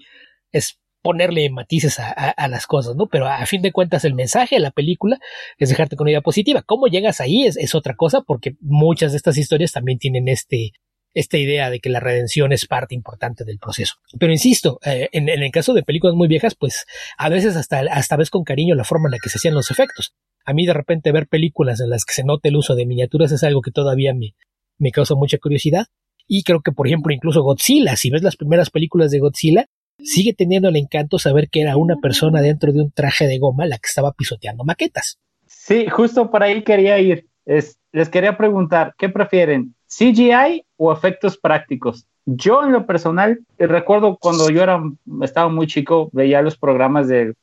es 0.52 0.80
ponerle 1.04 1.50
matices 1.50 2.00
a, 2.00 2.48
las 2.48 2.66
cosas, 2.66 2.96
¿no? 2.96 3.08
Pero 3.08 3.28
a 3.28 3.46
fin 3.46 3.62
de 3.62 3.74
cuentas 3.74 4.06
el 4.06 4.16
mensaje 4.16 4.56
de 4.56 4.62
la 4.62 4.72
película 4.72 5.20
es 5.60 5.70
dejarte 5.70 5.98
con 5.98 6.06
una 6.06 6.12
idea 6.12 6.22
positiva. 6.22 6.64
¿Cómo 6.64 6.88
llegas 6.88 7.20
ahí? 7.20 7.46
Es, 7.46 7.76
otra 7.76 7.96
cosa 7.96 8.22
porque 8.22 8.56
muchas 8.62 9.12
de 9.12 9.18
estas 9.18 9.38
historias 9.38 9.74
también 9.74 10.00
tienen 10.00 10.30
este, 10.30 10.72
esta 11.14 11.38
idea 11.38 11.70
de 11.70 11.82
que 11.82 11.90
la 11.90 12.00
redención 12.00 12.54
es 12.54 12.66
parte 12.66 12.96
importante 12.96 13.44
del 13.44 13.60
proceso. 13.60 13.96
Pero 14.18 14.32
insisto, 14.32 14.80
eh, 14.86 15.10
en, 15.12 15.28
el 15.28 15.52
caso 15.52 15.74
de 15.74 15.84
películas 15.84 16.16
muy 16.16 16.30
viejas, 16.30 16.56
pues 16.56 16.86
a 17.18 17.28
veces 17.28 17.58
hasta, 17.58 17.82
hasta 17.92 18.16
ves 18.16 18.30
con 18.30 18.46
cariño 18.46 18.74
la 18.74 18.86
forma 18.86 19.10
en 19.10 19.12
la 19.12 19.20
que 19.22 19.30
se 19.30 19.40
hacían 19.40 19.56
los 19.56 19.72
efectos. 19.72 20.14
A 20.46 20.54
mí 20.54 20.66
de 20.66 20.74
repente 20.74 21.12
ver 21.12 21.28
películas 21.28 21.82
en 21.82 21.90
las 21.90 22.06
que 22.06 22.14
se 22.14 22.24
nota 22.24 22.48
el 22.48 22.56
uso 22.56 22.76
de 22.76 22.86
miniaturas 22.86 23.34
es 23.34 23.44
algo 23.44 23.62
que 23.62 23.72
todavía 23.72 24.14
me, 24.14 24.36
me 24.78 24.92
causa 24.92 25.16
mucha 25.16 25.38
curiosidad. 25.38 25.88
Y 26.28 26.44
creo 26.44 26.62
que, 26.62 26.72
por 26.72 26.88
ejemplo, 26.88 27.14
incluso 27.14 27.44
Godzilla, 27.44 27.98
si 27.98 28.10
ves 28.10 28.24
las 28.24 28.38
primeras 28.38 28.70
películas 28.70 29.12
de 29.12 29.20
Godzilla, 29.20 29.68
sigue 30.04 30.34
teniendo 30.34 30.70
el 30.70 30.76
encanto 30.76 31.20
saber 31.20 31.50
que 31.50 31.62
era 31.62 31.78
una 31.78 31.96
persona 31.98 32.42
dentro 32.42 32.72
de 32.72 32.82
un 32.82 32.92
traje 32.92 33.28
de 33.28 33.40
goma 33.40 33.66
la 33.66 33.78
que 33.78 33.88
estaba 33.88 34.12
pisoteando 34.12 34.64
maquetas. 34.64 35.20
Sí, 35.48 35.88
justo 35.88 36.30
por 36.30 36.44
ahí 36.44 36.64
quería 36.64 37.00
ir. 37.00 37.26
les 37.46 38.10
quería 38.10 38.38
preguntar, 38.38 38.94
¿qué 38.98 39.10
prefieren? 39.10 39.74
¿CGI 39.88 40.66
o 40.78 40.92
efectos 40.92 41.38
prácticos? 41.38 42.06
Yo 42.26 42.64
en 42.64 42.72
lo 42.72 42.86
personal, 42.86 43.40
recuerdo 43.58 44.18
cuando 44.18 44.50
yo 44.50 44.64
era, 44.64 44.82
estaba 45.22 45.50
muy 45.50 45.68
chico, 45.68 46.10
veía 46.14 46.42
los 46.42 46.58
programas 46.58 47.08
de, 47.08 47.34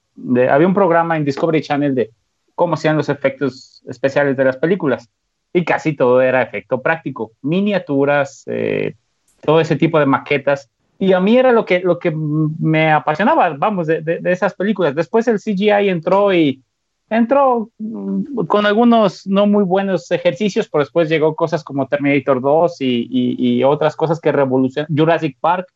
había 0.49 0.67
un 0.67 0.75
programa 0.75 1.17
en 1.17 1.25
Discovery 1.25 1.63
Channel 1.63 1.95
de 1.95 2.11
cómo 2.55 2.75
hacían 2.75 2.97
los 2.97 3.09
efectos 3.09 3.83
especiales 3.87 4.37
de 4.37 4.45
las 4.45 4.57
películas 4.57 5.09
y 5.53 5.65
casi 5.65 5.95
todo 5.95 6.21
era 6.21 6.43
efecto 6.43 6.81
práctico, 6.81 7.33
miniaturas, 7.43 8.45
eh, 8.47 8.95
todo 9.43 9.61
ese 9.61 9.77
tipo 9.77 9.99
de 9.99 10.07
maquetas 10.07 10.71
y 11.01 11.15
a 11.15 11.21
mí 11.21 11.39
era 11.39 11.51
lo 11.51 11.65
que, 11.65 11.81
lo 11.81 11.99
que 11.99 12.13
me 12.15 12.93
apasionaba, 12.93 13.49
vamos, 13.57 13.87
de, 13.87 14.03
de, 14.03 14.21
esas 14.31 14.53
películas. 14.53 14.95
Después 14.95 15.27
el 15.29 15.41
CGI 15.41 15.89
entró 15.89 16.35
y 16.35 16.63
entró 17.09 17.71
mm, 17.79 18.45
con 18.47 18.67
algunos 18.67 19.27
no 19.27 19.47
muy 19.47 19.65
buenos 19.65 20.11
ejercicios, 20.11 20.69
pero 20.69 20.85
después 20.85 21.09
llegó 21.09 21.35
cosas 21.35 21.65
como 21.65 21.89
Terminator 21.89 22.43
2 22.43 22.83
y, 22.83 23.07
y, 23.11 23.65
otras 23.65 23.97
cosas 23.97 24.21
que 24.21 24.31
revolucionaron, 24.31 24.95
Jurassic 24.95 25.39
Park, 25.41 25.69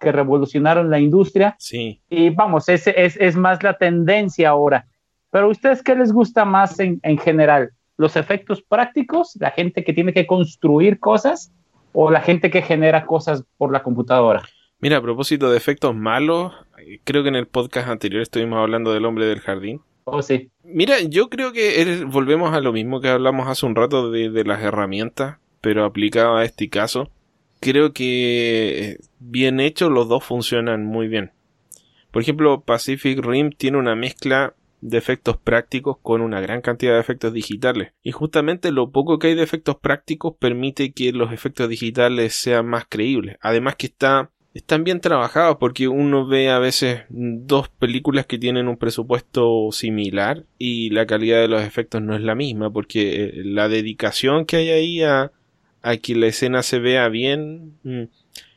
que 0.00 0.10
revolucionaron 0.10 0.90
la 0.90 0.98
industria. 0.98 1.54
Sí. 1.60 2.00
Y 2.10 2.30
vamos, 2.30 2.68
es, 2.68 2.88
es, 2.88 3.16
es 3.20 3.36
más 3.36 3.62
la 3.62 3.78
tendencia 3.78 4.48
ahora. 4.48 4.88
Pero 5.30 5.48
ustedes, 5.48 5.80
¿qué 5.84 5.94
les 5.94 6.12
gusta 6.12 6.44
más 6.44 6.80
en, 6.80 6.98
en 7.04 7.18
general? 7.18 7.70
¿Los 7.96 8.16
efectos 8.16 8.60
prácticos? 8.62 9.36
¿La 9.38 9.52
gente 9.52 9.84
que 9.84 9.92
tiene 9.92 10.12
que 10.12 10.26
construir 10.26 10.98
cosas? 10.98 11.52
¿O 11.92 12.10
la 12.10 12.20
gente 12.20 12.50
que 12.50 12.62
genera 12.62 13.06
cosas 13.06 13.44
por 13.56 13.70
la 13.70 13.84
computadora? 13.84 14.42
Mira, 14.82 14.96
a 14.96 15.00
propósito 15.02 15.48
de 15.48 15.56
efectos 15.56 15.94
malos, 15.94 16.52
creo 17.04 17.22
que 17.22 17.28
en 17.28 17.36
el 17.36 17.46
podcast 17.46 17.88
anterior 17.88 18.20
estuvimos 18.20 18.58
hablando 18.58 18.92
del 18.92 19.04
hombre 19.04 19.26
del 19.26 19.38
jardín. 19.38 19.80
Oh, 20.02 20.22
sí. 20.22 20.50
Mira, 20.64 20.98
yo 21.00 21.30
creo 21.30 21.52
que 21.52 22.04
volvemos 22.08 22.52
a 22.52 22.60
lo 22.60 22.72
mismo 22.72 23.00
que 23.00 23.08
hablamos 23.08 23.46
hace 23.46 23.64
un 23.64 23.76
rato 23.76 24.10
de, 24.10 24.44
las 24.44 24.60
herramientas, 24.60 25.38
pero 25.60 25.84
aplicado 25.84 26.34
a 26.34 26.44
este 26.44 26.68
caso. 26.68 27.12
Creo 27.60 27.92
que 27.92 28.90
eh, 28.90 28.98
bien 29.20 29.60
hecho 29.60 29.88
los 29.88 30.08
dos 30.08 30.24
funcionan 30.24 30.84
muy 30.84 31.06
bien. 31.06 31.30
Por 32.10 32.22
ejemplo, 32.22 32.62
Pacific 32.62 33.24
Rim 33.24 33.52
tiene 33.56 33.78
una 33.78 33.94
mezcla 33.94 34.54
de 34.80 34.98
efectos 34.98 35.36
prácticos 35.36 35.98
con 36.02 36.20
una 36.22 36.40
gran 36.40 36.60
cantidad 36.60 36.94
de 36.94 37.00
efectos 37.00 37.32
digitales. 37.32 37.92
Y 38.02 38.10
justamente 38.10 38.72
lo 38.72 38.90
poco 38.90 39.20
que 39.20 39.28
hay 39.28 39.34
de 39.36 39.44
efectos 39.44 39.76
prácticos 39.76 40.34
permite 40.40 40.90
que 40.90 41.12
los 41.12 41.32
efectos 41.32 41.68
digitales 41.68 42.34
sean 42.34 42.66
más 42.66 42.86
creíbles. 42.88 43.36
Además 43.40 43.76
que 43.76 43.86
está 43.86 44.32
están 44.54 44.84
bien 44.84 45.00
trabajados 45.00 45.56
porque 45.58 45.88
uno 45.88 46.26
ve 46.26 46.50
a 46.50 46.58
veces 46.58 47.02
dos 47.08 47.68
películas 47.68 48.26
que 48.26 48.38
tienen 48.38 48.68
un 48.68 48.76
presupuesto 48.76 49.70
similar 49.72 50.44
y 50.58 50.90
la 50.90 51.06
calidad 51.06 51.40
de 51.40 51.48
los 51.48 51.62
efectos 51.62 52.02
no 52.02 52.14
es 52.14 52.20
la 52.20 52.34
misma 52.34 52.70
porque 52.70 53.24
eh, 53.24 53.32
la 53.44 53.68
dedicación 53.68 54.44
que 54.44 54.56
hay 54.56 54.70
ahí 54.70 55.02
a, 55.02 55.32
a 55.82 55.96
que 55.96 56.14
la 56.14 56.26
escena 56.26 56.62
se 56.62 56.78
vea 56.78 57.08
bien 57.08 57.78
mm, 57.82 58.04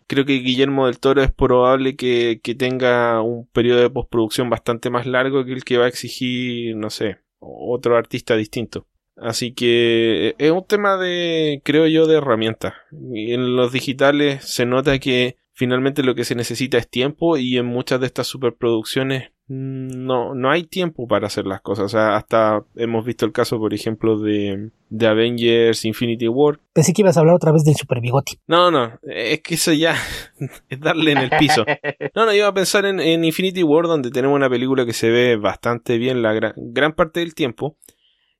creo 0.08 0.25
que 0.25 0.39
Guillermo 0.39 0.88
del 0.88 0.99
Toro 0.99 1.23
es 1.23 1.31
probable 1.31 1.95
que, 1.95 2.41
que 2.43 2.55
tenga 2.55 3.21
un 3.21 3.47
periodo 3.47 3.81
de 3.81 3.89
postproducción 3.89 4.49
bastante 4.49 4.89
más 4.89 5.05
largo 5.05 5.45
que 5.45 5.53
el 5.53 5.63
que 5.63 5.77
va 5.77 5.86
a 5.86 5.89
exigir 5.89 6.75
no 6.75 6.89
sé 6.89 7.19
otro 7.39 7.97
artista 7.97 8.36
distinto 8.36 8.86
Así 9.17 9.53
que 9.53 10.29
eh, 10.29 10.36
es 10.39 10.51
un 10.51 10.65
tema 10.65 10.97
de, 10.97 11.62
creo 11.63 11.88
yo, 11.88 12.05
de 12.05 12.17
herramientas. 12.17 12.73
En 12.91 13.55
los 13.55 13.71
digitales 13.71 14.43
se 14.43 14.65
nota 14.65 14.99
que 14.99 15.38
finalmente 15.55 16.03
lo 16.03 16.13
que 16.15 16.25
se 16.25 16.35
necesita 16.35 16.77
es 16.77 16.87
tiempo 16.89 17.37
y 17.37 17.57
en 17.57 17.65
muchas 17.65 18.01
de 18.01 18.05
estas 18.07 18.27
superproducciones 18.27 19.31
mm, 19.47 20.05
no, 20.05 20.35
no 20.35 20.51
hay 20.51 20.65
tiempo 20.65 21.07
para 21.07 21.27
hacer 21.27 21.47
las 21.47 21.61
cosas. 21.61 21.85
O 21.85 21.89
sea, 21.89 22.17
hasta 22.17 22.63
hemos 22.75 23.05
visto 23.05 23.25
el 23.25 23.31
caso, 23.31 23.57
por 23.57 23.73
ejemplo, 23.73 24.19
de, 24.19 24.71
de 24.89 25.07
Avengers 25.07 25.85
Infinity 25.85 26.27
War. 26.27 26.59
Pensé 26.73 26.93
que 26.93 27.01
ibas 27.01 27.15
a 27.15 27.21
hablar 27.21 27.35
otra 27.35 27.53
vez 27.53 27.63
del 27.63 27.75
Super 27.75 28.01
Bigoti. 28.01 28.37
No, 28.47 28.69
no, 28.69 28.99
es 29.03 29.41
que 29.41 29.55
eso 29.55 29.71
ya 29.71 29.95
es 30.69 30.79
darle 30.79 31.13
en 31.13 31.19
el 31.19 31.29
piso. 31.39 31.65
No, 32.13 32.25
no, 32.25 32.33
iba 32.33 32.47
a 32.47 32.53
pensar 32.53 32.85
en, 32.85 32.99
en, 32.99 33.23
Infinity 33.23 33.63
War, 33.63 33.87
donde 33.87 34.11
tenemos 34.11 34.35
una 34.35 34.49
película 34.49 34.85
que 34.85 34.93
se 34.93 35.09
ve 35.09 35.37
bastante 35.37 35.97
bien 35.97 36.21
la 36.21 36.33
gran, 36.33 36.53
gran 36.55 36.93
parte 36.93 37.21
del 37.21 37.33
tiempo. 37.33 37.77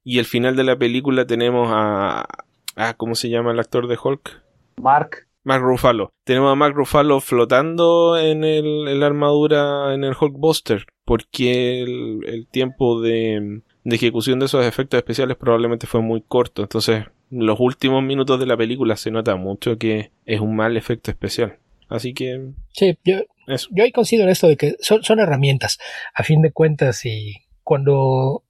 Y 0.04 0.20
el 0.20 0.26
final 0.26 0.56
de 0.56 0.66
la 0.66 0.78
película 0.78 1.26
tenemos 1.26 1.70
a, 1.72 2.28
a 2.76 2.94
¿cómo 2.94 3.16
se 3.16 3.30
llama 3.30 3.52
el 3.52 3.60
actor 3.60 3.88
de 3.88 3.98
Hulk? 4.02 4.44
Mark. 4.78 5.25
Mark 5.46 5.64
Ruffalo. 5.64 6.12
Tenemos 6.26 6.52
a 6.52 6.56
Mark 6.56 6.76
Ruffalo 6.76 7.22
flotando 7.22 8.18
en, 8.18 8.44
el, 8.44 9.00
la 9.00 9.06
armadura 9.06 9.94
en 9.94 10.04
el 10.04 10.16
Hulkbuster, 10.20 10.86
porque 11.06 11.82
el, 11.84 12.48
tiempo 12.52 13.00
de, 13.00 13.62
de, 13.84 13.96
ejecución 13.96 14.40
de 14.40 14.48
esos 14.48 14.66
efectos 14.66 14.98
especiales 14.98 15.38
probablemente 15.38 15.88
fue 15.88 16.02
muy 16.02 16.22
corto. 16.22 16.64
Entonces, 16.64 17.06
los 17.30 17.60
últimos 17.60 18.04
minutos 18.04 18.40
de 18.40 18.48
la 18.48 18.58
película 18.58 18.98
se 18.98 19.12
nota 19.12 19.36
mucho 19.36 19.78
que 19.78 20.12
es 20.26 20.42
un 20.42 20.56
mal 20.56 20.76
efecto 20.78 21.12
especial. 21.12 21.60
Así 21.90 22.16
que. 22.16 22.50
Sí, 22.74 22.98
yo, 23.06 23.18
yo 23.48 23.84
ahí 23.84 23.92
considero 23.92 24.32
esto 24.32 24.48
de 24.48 24.58
que 24.58 24.76
son, 24.80 25.04
son 25.04 25.20
herramientas. 25.20 25.78
A 26.16 26.24
fin 26.24 26.42
de 26.42 26.52
cuentas, 26.52 27.06
y 27.06 27.36
cuando 27.64 28.45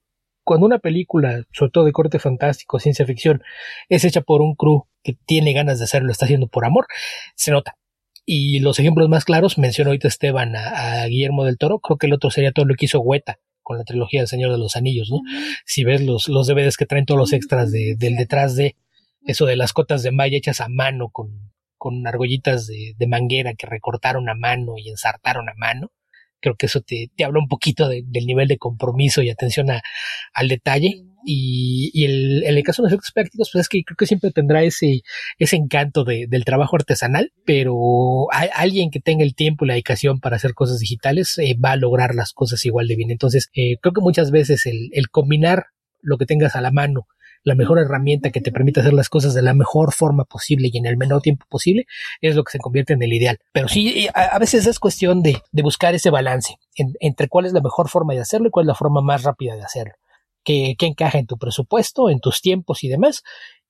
cuando 0.46 0.64
una 0.64 0.78
película, 0.78 1.42
sobre 1.52 1.72
todo 1.72 1.84
de 1.84 1.90
corte 1.90 2.20
fantástico, 2.20 2.78
ciencia 2.78 3.04
ficción, 3.04 3.42
es 3.88 4.04
hecha 4.04 4.20
por 4.20 4.42
un 4.42 4.54
crew 4.54 4.86
que 5.02 5.18
tiene 5.26 5.52
ganas 5.52 5.78
de 5.78 5.84
hacerlo, 5.84 6.12
está 6.12 6.24
haciendo 6.26 6.46
por 6.46 6.64
amor, 6.64 6.86
se 7.34 7.50
nota. 7.50 7.76
Y 8.24 8.60
los 8.60 8.78
ejemplos 8.78 9.08
más 9.08 9.24
claros, 9.24 9.58
mencionó 9.58 9.90
ahorita 9.90 10.06
Esteban 10.06 10.54
a, 10.54 11.04
Guillermo 11.06 11.44
del 11.44 11.58
Toro, 11.58 11.80
creo 11.80 11.98
que 11.98 12.06
el 12.06 12.12
otro 12.12 12.30
sería 12.30 12.52
todo 12.52 12.64
lo 12.64 12.76
que 12.76 12.84
hizo 12.84 13.00
Hueta 13.00 13.40
con 13.64 13.76
la 13.76 13.82
trilogía 13.82 14.20
del 14.20 14.28
Señor 14.28 14.52
de 14.52 14.58
los 14.58 14.76
Anillos, 14.76 15.10
¿no? 15.10 15.20
Si 15.64 15.82
ves 15.82 16.00
los, 16.00 16.28
los 16.28 16.46
DVDs 16.46 16.76
que 16.76 16.86
traen 16.86 17.06
todos 17.06 17.18
los 17.18 17.32
extras 17.32 17.72
de, 17.72 17.96
del 17.98 18.14
detrás 18.14 18.54
de 18.54 18.76
eso 19.24 19.46
de 19.46 19.56
las 19.56 19.72
cotas 19.72 20.04
de 20.04 20.12
malla 20.12 20.36
hechas 20.36 20.60
a 20.60 20.68
mano 20.68 21.08
con, 21.08 21.50
con 21.76 22.06
argollitas 22.06 22.68
de, 22.68 22.94
de 22.96 23.06
manguera 23.08 23.54
que 23.54 23.66
recortaron 23.66 24.28
a 24.28 24.36
mano 24.36 24.74
y 24.78 24.90
ensartaron 24.90 25.48
a 25.48 25.54
mano, 25.56 25.90
creo 26.40 26.56
que 26.56 26.66
eso 26.66 26.80
te, 26.80 27.10
te 27.16 27.24
habla 27.24 27.40
un 27.40 27.48
poquito 27.48 27.88
del 27.88 28.26
nivel 28.26 28.48
de 28.48 28.58
compromiso 28.58 29.22
y 29.22 29.30
atención 29.30 29.68
al 29.70 30.48
detalle. 30.48 31.02
Y, 31.28 32.04
el, 32.04 32.44
el 32.44 32.62
caso 32.62 32.82
de 32.82 32.86
los 32.86 32.92
efectos 32.92 33.10
prácticos, 33.12 33.50
pues 33.52 33.62
es 33.62 33.68
que 33.68 33.82
creo 33.82 33.96
que 33.96 34.06
siempre 34.06 34.30
tendrá 34.30 34.62
ese, 34.62 35.02
ese 35.38 35.56
encanto 35.56 36.04
de, 36.04 36.26
del 36.28 36.44
trabajo 36.44 36.76
artesanal, 36.76 37.32
pero 37.44 38.28
alguien 38.54 38.90
que 38.90 39.00
tenga 39.00 39.24
el 39.24 39.34
tiempo 39.34 39.64
y 39.64 39.68
la 39.68 39.74
dedicación 39.74 40.20
para 40.20 40.36
hacer 40.36 40.54
cosas 40.54 40.78
digitales 40.78 41.36
eh, 41.38 41.56
va 41.62 41.72
a 41.72 41.76
lograr 41.76 42.14
las 42.14 42.32
cosas 42.32 42.64
igual 42.64 42.86
de 42.86 42.94
bien. 42.94 43.10
Entonces, 43.10 43.50
eh, 43.54 43.76
creo 43.82 43.92
que 43.92 44.00
muchas 44.00 44.30
veces 44.30 44.66
el, 44.66 44.90
el 44.92 45.08
combinar 45.08 45.66
lo 46.00 46.16
que 46.16 46.26
tengas 46.26 46.54
a 46.54 46.60
la 46.60 46.70
mano 46.70 47.08
la 47.46 47.54
mejor 47.54 47.78
herramienta 47.78 48.30
que 48.30 48.40
te 48.40 48.50
permite 48.50 48.80
hacer 48.80 48.92
las 48.92 49.08
cosas 49.08 49.32
de 49.32 49.40
la 49.40 49.54
mejor 49.54 49.92
forma 49.92 50.24
posible 50.24 50.68
y 50.70 50.76
en 50.78 50.84
el 50.84 50.96
menor 50.96 51.22
tiempo 51.22 51.46
posible, 51.48 51.86
es 52.20 52.34
lo 52.34 52.42
que 52.42 52.50
se 52.50 52.58
convierte 52.58 52.92
en 52.92 53.02
el 53.02 53.12
ideal. 53.12 53.38
Pero 53.52 53.68
sí, 53.68 54.08
a, 54.14 54.36
veces 54.40 54.66
es 54.66 54.80
cuestión 54.80 55.22
de, 55.22 55.40
buscar 55.52 55.94
ese 55.94 56.10
balance 56.10 56.58
entre 56.74 57.28
cuál 57.28 57.46
es 57.46 57.52
la 57.52 57.60
mejor 57.60 57.88
forma 57.88 58.14
de 58.14 58.20
hacerlo 58.20 58.48
y 58.48 58.50
cuál 58.50 58.64
es 58.64 58.68
la 58.68 58.74
forma 58.74 59.00
más 59.00 59.22
rápida 59.22 59.54
de 59.54 59.62
hacerlo. 59.62 59.94
Que, 60.42 60.74
encaja 60.80 61.18
en 61.18 61.26
tu 61.26 61.38
presupuesto, 61.38 62.10
en 62.10 62.18
tus 62.18 62.40
tiempos 62.40 62.82
y 62.82 62.88
demás, 62.88 63.22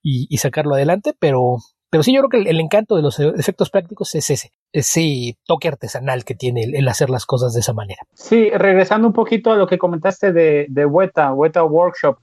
y, 0.03 0.35
sacarlo 0.39 0.75
adelante, 0.75 1.13
pero, 1.19 1.59
pero 1.91 2.03
sí 2.03 2.15
yo 2.15 2.23
creo 2.23 2.45
que 2.45 2.51
el, 2.51 2.61
encanto 2.61 2.97
de 2.97 3.03
los 3.03 3.21
efectos 3.21 3.69
prácticos 3.69 4.15
es 4.15 4.31
ese, 4.31 4.53
ese 4.73 5.37
toque 5.45 5.69
artesanal 5.69 6.25
que 6.25 6.35
tiene 6.35 6.63
el, 6.63 6.89
hacer 6.89 7.11
las 7.11 7.27
cosas 7.27 7.53
de 7.53 7.61
esa 7.61 7.75
manera. 7.75 8.01
Sí, 8.15 8.49
regresando 8.51 9.07
un 9.07 9.13
poquito 9.13 9.53
a 9.53 9.57
lo 9.57 9.67
que 9.67 9.77
comentaste 9.77 10.33
de, 10.33 10.65
de 10.71 10.87
Weta, 10.87 11.35
Weta 11.35 11.63
Workshop, 11.63 12.17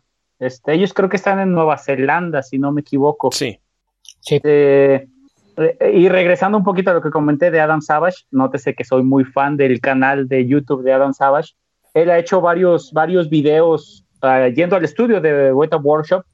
este, 0.45 0.73
ellos 0.73 0.93
creo 0.93 1.09
que 1.09 1.17
están 1.17 1.39
en 1.39 1.53
Nueva 1.53 1.77
Zelanda, 1.77 2.43
si 2.43 2.59
no 2.59 2.71
me 2.71 2.81
equivoco. 2.81 3.31
Sí. 3.31 3.59
Eh, 4.29 5.07
y 5.93 6.09
regresando 6.09 6.57
un 6.57 6.63
poquito 6.63 6.91
a 6.91 6.93
lo 6.93 7.01
que 7.01 7.11
comenté 7.11 7.51
de 7.51 7.59
Adam 7.59 7.81
Savage, 7.81 8.25
nótese 8.31 8.73
que 8.73 8.83
soy 8.83 9.03
muy 9.03 9.23
fan 9.23 9.57
del 9.57 9.79
canal 9.79 10.27
de 10.27 10.47
YouTube 10.47 10.83
de 10.83 10.93
Adam 10.93 11.13
Savage. 11.13 11.53
Él 11.93 12.09
ha 12.09 12.17
hecho 12.17 12.41
varios, 12.41 12.91
varios 12.91 13.29
videos 13.29 14.05
ah, 14.21 14.47
yendo 14.47 14.75
al 14.75 14.83
estudio 14.83 15.21
de 15.21 15.53
Weta 15.53 15.77
Workshop. 15.77 16.25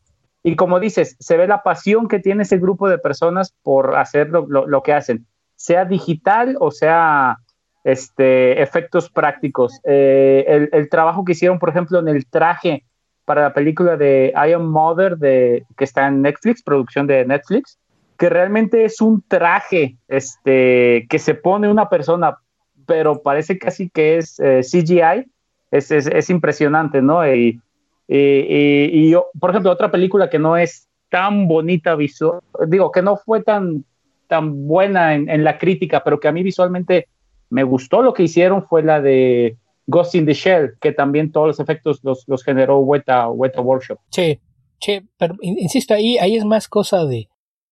Y 0.42 0.56
como 0.56 0.80
dices, 0.80 1.18
se 1.20 1.36
ve 1.36 1.48
la 1.48 1.64
pasión 1.64 2.08
que 2.08 2.20
tiene 2.20 2.44
ese 2.44 2.58
grupo 2.58 2.88
de 2.88 2.98
personas 2.98 3.54
por 3.62 3.98
hacer 3.98 4.30
lo, 4.30 4.84
que 4.84 4.94
hacen, 4.94 5.28
sea 5.56 5.84
digital 5.84 6.56
o 6.62 6.72
sea 6.72 7.40
este, 7.84 8.62
efectos 8.62 9.10
prácticos. 9.10 9.82
Eh, 9.84 10.46
el, 10.48 10.70
el, 10.72 10.90
trabajo 10.90 11.26
que 11.26 11.34
hicieron, 11.34 11.60
por 11.60 11.70
ejemplo, 11.70 12.00
en 12.00 12.08
el 12.08 12.26
traje 12.26 12.86
para 13.30 13.44
la 13.44 13.54
película 13.54 13.96
de 13.96 14.34
I 14.36 14.54
Am 14.54 14.72
Mother 14.72 15.16
de, 15.16 15.64
que 15.78 15.84
está 15.84 16.08
en 16.08 16.24
Netflix, 16.24 16.64
producción 16.64 17.06
de 17.06 17.24
Netflix, 17.28 17.78
que 18.18 18.28
realmente 18.28 18.86
es 18.86 19.02
un 19.02 19.22
traje 19.28 19.98
este, 20.08 21.06
que 21.08 21.20
se 21.20 21.36
pone 21.36 21.70
una 21.70 21.90
persona, 21.90 22.40
pero 22.88 23.22
parece 23.22 23.60
casi 23.60 23.88
que 23.88 24.18
es 24.18 24.40
eh, 24.40 24.62
CGI, 24.64 25.30
es, 25.70 25.92
es, 25.92 26.30
impresionante, 26.32 27.04
¿no? 27.04 27.24
Y, 27.32 27.62
y, 28.08 29.14
por 29.40 29.52
ejemplo, 29.52 29.70
otra 29.70 29.92
película 29.92 30.28
que 30.28 30.40
no 30.40 30.58
es 30.58 30.88
tan 31.10 31.48
bonita 31.48 31.94
visual, 31.94 32.40
digo, 32.66 32.92
que 32.92 33.04
no 33.04 33.16
fue 33.16 33.44
tan, 33.44 33.86
tan 34.26 34.66
buena 34.66 35.14
en, 35.14 35.30
en 35.30 35.44
la 35.44 35.60
crítica, 35.60 36.04
pero 36.04 36.20
que 36.20 36.30
a 36.30 36.32
mí 36.32 36.42
visualmente 36.42 37.08
me 37.52 37.62
gustó 37.62 38.02
lo 38.02 38.12
que 38.12 38.24
hicieron 38.24 38.66
fue 38.66 38.82
la 38.82 39.00
de 39.02 39.56
Ghost 39.90 40.16
in 40.16 40.26
the 40.26 40.34
Shell, 40.34 40.78
que 40.80 40.92
también 40.92 41.32
todos 41.32 41.48
los 41.48 41.60
efectos 41.60 42.00
los, 42.04 42.24
los 42.28 42.44
generó 42.44 42.80
Weta, 42.80 43.30
Weta 43.30 43.62
Workshop. 43.62 43.98
Sí, 44.12 44.40
sí, 44.80 45.02
pero 45.18 45.36
insisto, 45.42 45.96
ahí, 45.96 46.18
ahí 46.20 46.36
es 46.36 46.46
más 46.46 46.68
cosa 46.68 47.06
de, 47.06 47.28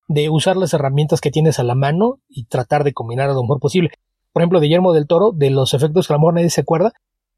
de 0.08 0.28
usar 0.28 0.56
las 0.56 0.74
herramientas 0.74 1.20
que 1.20 1.30
tienes 1.30 1.58
a 1.58 1.64
la 1.64 1.74
mano 1.76 2.20
y 2.28 2.46
tratar 2.46 2.82
de 2.82 2.92
combinar 2.92 3.28
lo 3.28 3.42
mejor 3.42 3.60
posible. 3.60 3.90
Por 4.32 4.42
ejemplo, 4.42 4.58
de 4.58 4.66
Guillermo 4.66 4.92
del 4.92 5.06
Toro, 5.06 5.32
de 5.32 5.50
los 5.50 5.74
efectos 5.74 6.06
que 6.06 6.12
a 6.12 6.16
lo 6.16 6.20
mejor 6.20 6.34
nadie 6.34 6.50
se 6.50 6.62
acuerda, 6.62 6.92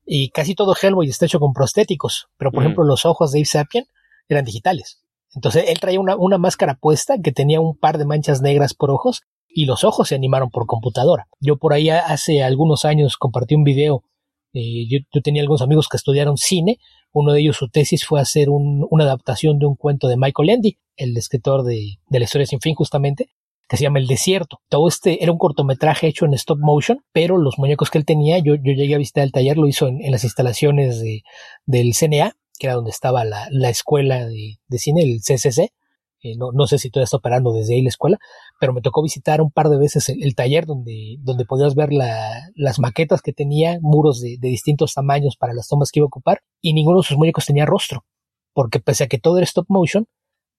y 0.07 0.31
casi 0.31 0.55
todo 0.55 0.75
Hellboy 0.75 1.09
está 1.09 1.27
hecho 1.27 1.41
con 1.41 1.53
prostéticos, 1.53 2.29
pero 2.37 2.51
por 2.51 2.63
ejemplo 2.63 2.85
los 2.85 3.05
ojos 3.05 3.33
de 3.33 3.41
Abe 3.41 3.45
Sapien 3.45 3.85
eran 4.29 4.45
digitales. 4.45 5.05
Entonces 5.35 5.67
él 5.69 5.79
traía 5.79 6.01
una, 6.01 6.17
una 6.17 6.39
máscara 6.39 6.75
puesta 6.75 7.21
que 7.23 7.33
tenía 7.33 7.61
un 7.61 7.77
par 7.77 7.99
de 7.99 8.07
manchas 8.07 8.41
negras 8.41 8.75
por 8.75 8.91
ojos 8.91 9.23
y 9.47 9.67
los 9.67 9.85
ojos 9.85 10.09
se 10.09 10.15
animaron 10.15 10.51
por 10.51 10.67
computadora. 10.67 11.29
Yo 11.39 11.59
por 11.59 11.75
ahí 11.75 11.91
hace 11.91 12.43
algunos 12.43 12.85
años 12.85 13.17
compartí 13.17 13.55
un 13.55 13.65
video 13.65 14.03
eh, 14.53 14.87
yo, 14.89 15.21
tenía 15.23 15.43
algunos 15.43 15.63
amigos 15.63 15.89
que 15.89 15.97
estudiaron 15.97 16.37
cine. 16.37 16.79
Uno 17.13 17.33
de 17.33 17.41
ellos, 17.41 17.57
su 17.57 17.69
tesis 17.69 18.05
fue 18.05 18.21
hacer 18.21 18.49
una 18.51 19.05
adaptación 19.05 19.59
de 19.59 19.67
un 19.67 19.77
cuento 19.77 20.09
de 20.09 20.17
Michael 20.17 20.51
Ende, 20.51 20.79
el 20.97 21.17
escritor 21.17 21.65
de, 21.65 21.99
la 22.09 22.25
historia 22.25 22.47
sin 22.47 22.61
fin, 22.61 22.75
justamente, 22.75 23.31
que 23.69 23.77
se 23.77 23.85
llama 23.85 23.99
El 23.99 24.07
Desierto. 24.07 24.61
Todo 24.69 24.89
este 24.89 25.23
era 25.23 25.33
un 25.33 25.39
cortometraje 25.39 26.07
hecho 26.07 26.25
en 26.25 26.35
stop 26.35 26.59
motion, 26.61 27.05
pero 27.13 27.37
los 27.37 27.59
muñecos 27.59 27.91
que 27.91 27.99
él 27.99 28.05
tenía, 28.05 28.39
yo, 28.39 28.55
yo 28.55 28.73
llegué 28.73 28.95
a 28.95 28.99
visitar 28.99 29.25
el 29.25 29.33
taller, 29.33 29.57
lo 29.57 29.67
hizo 29.67 29.89
en, 29.89 30.11
las 30.11 30.25
instalaciones 30.25 31.01
de, 31.01 31.23
del 31.67 31.95
CNA, 31.95 32.37
que 32.59 32.67
era 32.67 32.75
donde 32.75 32.91
estaba 32.91 33.25
la, 33.25 33.71
escuela 33.71 34.27
de, 34.27 34.59
de, 34.69 34.79
cine, 34.79 35.03
el 35.03 35.21
CCC, 35.21 35.73
eh, 36.23 36.37
no, 36.37 36.53
no, 36.53 36.67
sé 36.67 36.79
si 36.79 36.91
todavía 36.91 37.05
está 37.05 37.17
operando 37.17 37.53
desde 37.53 37.75
ahí 37.75 37.83
la 37.83 37.89
escuela, 37.89 38.19
pero 38.61 38.75
me 38.75 38.83
tocó 38.83 39.03
visitar 39.03 39.41
un 39.41 39.51
par 39.51 39.71
de 39.71 39.79
veces 39.79 40.11
el, 40.11 40.35
taller 40.35 40.67
donde, 40.67 41.17
donde 41.21 41.47
podías 41.47 41.75
ver 41.75 41.89
las 41.93 42.79
maquetas 42.79 43.23
que 43.23 43.33
tenía, 43.33 43.79
muros 43.81 44.21
de, 44.21 44.37
distintos 44.39 44.93
tamaños 44.93 45.37
para 45.37 45.55
las 45.55 45.67
tomas 45.67 45.91
que 45.91 46.01
iba 46.01 46.05
a 46.05 46.09
ocupar, 46.09 46.43
y 46.61 46.75
ninguno 46.75 46.99
de 46.99 47.07
sus 47.07 47.17
muñecos 47.17 47.47
tenía 47.47 47.65
rostro, 47.65 48.05
porque 48.53 48.79
pese 48.79 49.05
a 49.05 49.09
que 49.09 49.19
todo 49.19 49.39
era 49.39 49.45
stop 49.45 49.65
motion, 49.71 50.07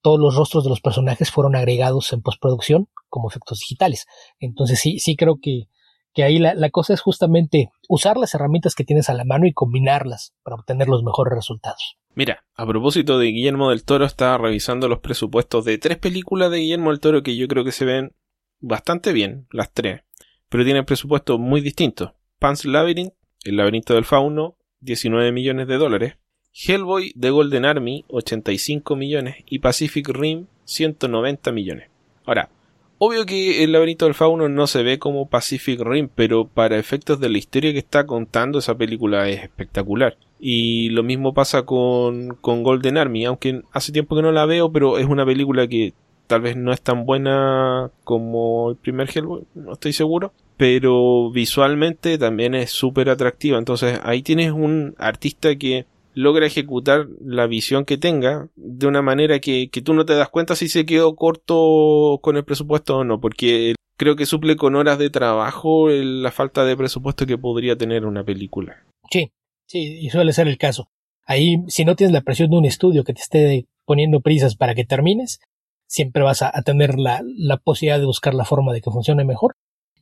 todos 0.02 0.18
los 0.18 0.34
rostros 0.34 0.64
de 0.64 0.70
los 0.70 0.80
personajes 0.80 1.30
fueron 1.30 1.54
agregados 1.54 2.12
en 2.12 2.22
postproducción 2.22 2.88
como 3.08 3.30
efectos 3.30 3.60
digitales. 3.60 4.06
Entonces 4.40 4.80
sí, 4.80 4.98
sí 4.98 5.14
creo 5.14 5.38
que, 5.40 5.68
que 6.12 6.24
ahí 6.24 6.40
la, 6.40 6.54
la 6.54 6.70
cosa 6.70 6.94
es 6.94 7.00
justamente 7.00 7.70
usar 7.88 8.16
las 8.16 8.34
herramientas 8.34 8.74
que 8.74 8.82
tienes 8.82 9.10
a 9.10 9.14
la 9.14 9.24
mano 9.24 9.46
y 9.46 9.52
combinarlas 9.52 10.34
para 10.42 10.56
obtener 10.56 10.88
los 10.88 11.04
mejores 11.04 11.34
resultados. 11.34 11.98
Mira, 12.14 12.44
a 12.54 12.66
propósito 12.66 13.18
de 13.18 13.28
Guillermo 13.28 13.70
del 13.70 13.84
Toro, 13.84 14.04
estaba 14.04 14.36
revisando 14.36 14.88
los 14.88 15.00
presupuestos 15.00 15.64
de 15.64 15.78
tres 15.78 15.98
películas 15.98 16.50
de 16.50 16.58
Guillermo 16.58 16.90
del 16.90 17.00
Toro 17.00 17.22
que 17.22 17.36
yo 17.36 17.48
creo 17.48 17.64
que 17.64 17.72
se 17.72 17.86
ven 17.86 18.12
bastante 18.60 19.12
bien, 19.12 19.46
las 19.50 19.72
tres, 19.72 20.02
pero 20.48 20.64
tienen 20.64 20.84
presupuestos 20.84 21.38
muy 21.38 21.60
distintos. 21.60 22.12
Pan's 22.38 22.64
Labyrinth, 22.64 23.14
El 23.44 23.56
laberinto 23.56 23.94
del 23.94 24.04
fauno, 24.04 24.56
19 24.80 25.32
millones 25.32 25.66
de 25.68 25.78
dólares. 25.78 26.14
Hellboy 26.52 27.14
The 27.18 27.30
Golden 27.30 27.64
Army, 27.64 28.04
85 28.08 28.94
millones. 28.94 29.36
Y 29.46 29.60
Pacific 29.60 30.08
Rim, 30.08 30.46
190 30.64 31.50
millones. 31.52 31.88
Ahora, 32.26 32.50
obvio 32.98 33.24
que 33.24 33.64
el 33.64 33.72
laberinto 33.72 34.04
del 34.04 34.14
fauno 34.14 34.48
no 34.48 34.66
se 34.66 34.82
ve 34.82 34.98
como 34.98 35.28
Pacific 35.28 35.80
Rim, 35.80 36.08
pero 36.14 36.46
para 36.46 36.78
efectos 36.78 37.20
de 37.20 37.30
la 37.30 37.38
historia 37.38 37.72
que 37.72 37.78
está 37.78 38.06
contando 38.06 38.58
esa 38.58 38.76
película 38.76 39.28
es 39.28 39.42
espectacular. 39.42 40.18
Y 40.44 40.90
lo 40.90 41.04
mismo 41.04 41.34
pasa 41.34 41.62
con, 41.62 42.30
con 42.40 42.64
Golden 42.64 42.98
Army, 42.98 43.24
aunque 43.26 43.62
hace 43.70 43.92
tiempo 43.92 44.16
que 44.16 44.22
no 44.22 44.32
la 44.32 44.44
veo, 44.44 44.72
pero 44.72 44.98
es 44.98 45.06
una 45.06 45.24
película 45.24 45.68
que 45.68 45.94
tal 46.26 46.40
vez 46.40 46.56
no 46.56 46.72
es 46.72 46.82
tan 46.82 47.06
buena 47.06 47.92
como 48.02 48.70
el 48.70 48.76
primer 48.76 49.08
Hellboy, 49.08 49.44
no 49.54 49.74
estoy 49.74 49.92
seguro, 49.92 50.32
pero 50.56 51.30
visualmente 51.30 52.18
también 52.18 52.56
es 52.56 52.70
súper 52.70 53.08
atractiva. 53.08 53.56
Entonces 53.56 54.00
ahí 54.02 54.22
tienes 54.22 54.50
un 54.50 54.96
artista 54.98 55.54
que 55.54 55.86
logra 56.14 56.44
ejecutar 56.44 57.06
la 57.24 57.46
visión 57.46 57.84
que 57.84 57.96
tenga 57.96 58.48
de 58.56 58.88
una 58.88 59.00
manera 59.00 59.38
que, 59.38 59.68
que 59.70 59.80
tú 59.80 59.94
no 59.94 60.04
te 60.04 60.14
das 60.14 60.28
cuenta 60.28 60.56
si 60.56 60.68
se 60.68 60.84
quedó 60.84 61.14
corto 61.14 62.18
con 62.20 62.36
el 62.36 62.44
presupuesto 62.44 62.98
o 62.98 63.04
no, 63.04 63.20
porque 63.20 63.76
creo 63.96 64.16
que 64.16 64.26
suple 64.26 64.56
con 64.56 64.74
horas 64.74 64.98
de 64.98 65.08
trabajo 65.08 65.88
la 65.88 66.32
falta 66.32 66.64
de 66.64 66.76
presupuesto 66.76 67.26
que 67.26 67.38
podría 67.38 67.76
tener 67.76 68.04
una 68.06 68.24
película. 68.24 68.84
Sí, 69.08 69.30
Sí, 69.72 70.00
y 70.02 70.10
suele 70.10 70.34
ser 70.34 70.48
el 70.48 70.58
caso. 70.58 70.90
Ahí, 71.24 71.56
si 71.68 71.86
no 71.86 71.96
tienes 71.96 72.12
la 72.12 72.20
presión 72.20 72.50
de 72.50 72.58
un 72.58 72.66
estudio 72.66 73.04
que 73.04 73.14
te 73.14 73.22
esté 73.22 73.68
poniendo 73.86 74.20
prisas 74.20 74.54
para 74.54 74.74
que 74.74 74.84
termines, 74.84 75.40
siempre 75.86 76.22
vas 76.22 76.42
a, 76.42 76.52
tener 76.62 76.98
la, 76.98 77.22
posibilidad 77.64 77.98
de 77.98 78.04
buscar 78.04 78.34
la 78.34 78.44
forma 78.44 78.74
de 78.74 78.82
que 78.82 78.90
funcione 78.90 79.24
mejor. 79.24 79.56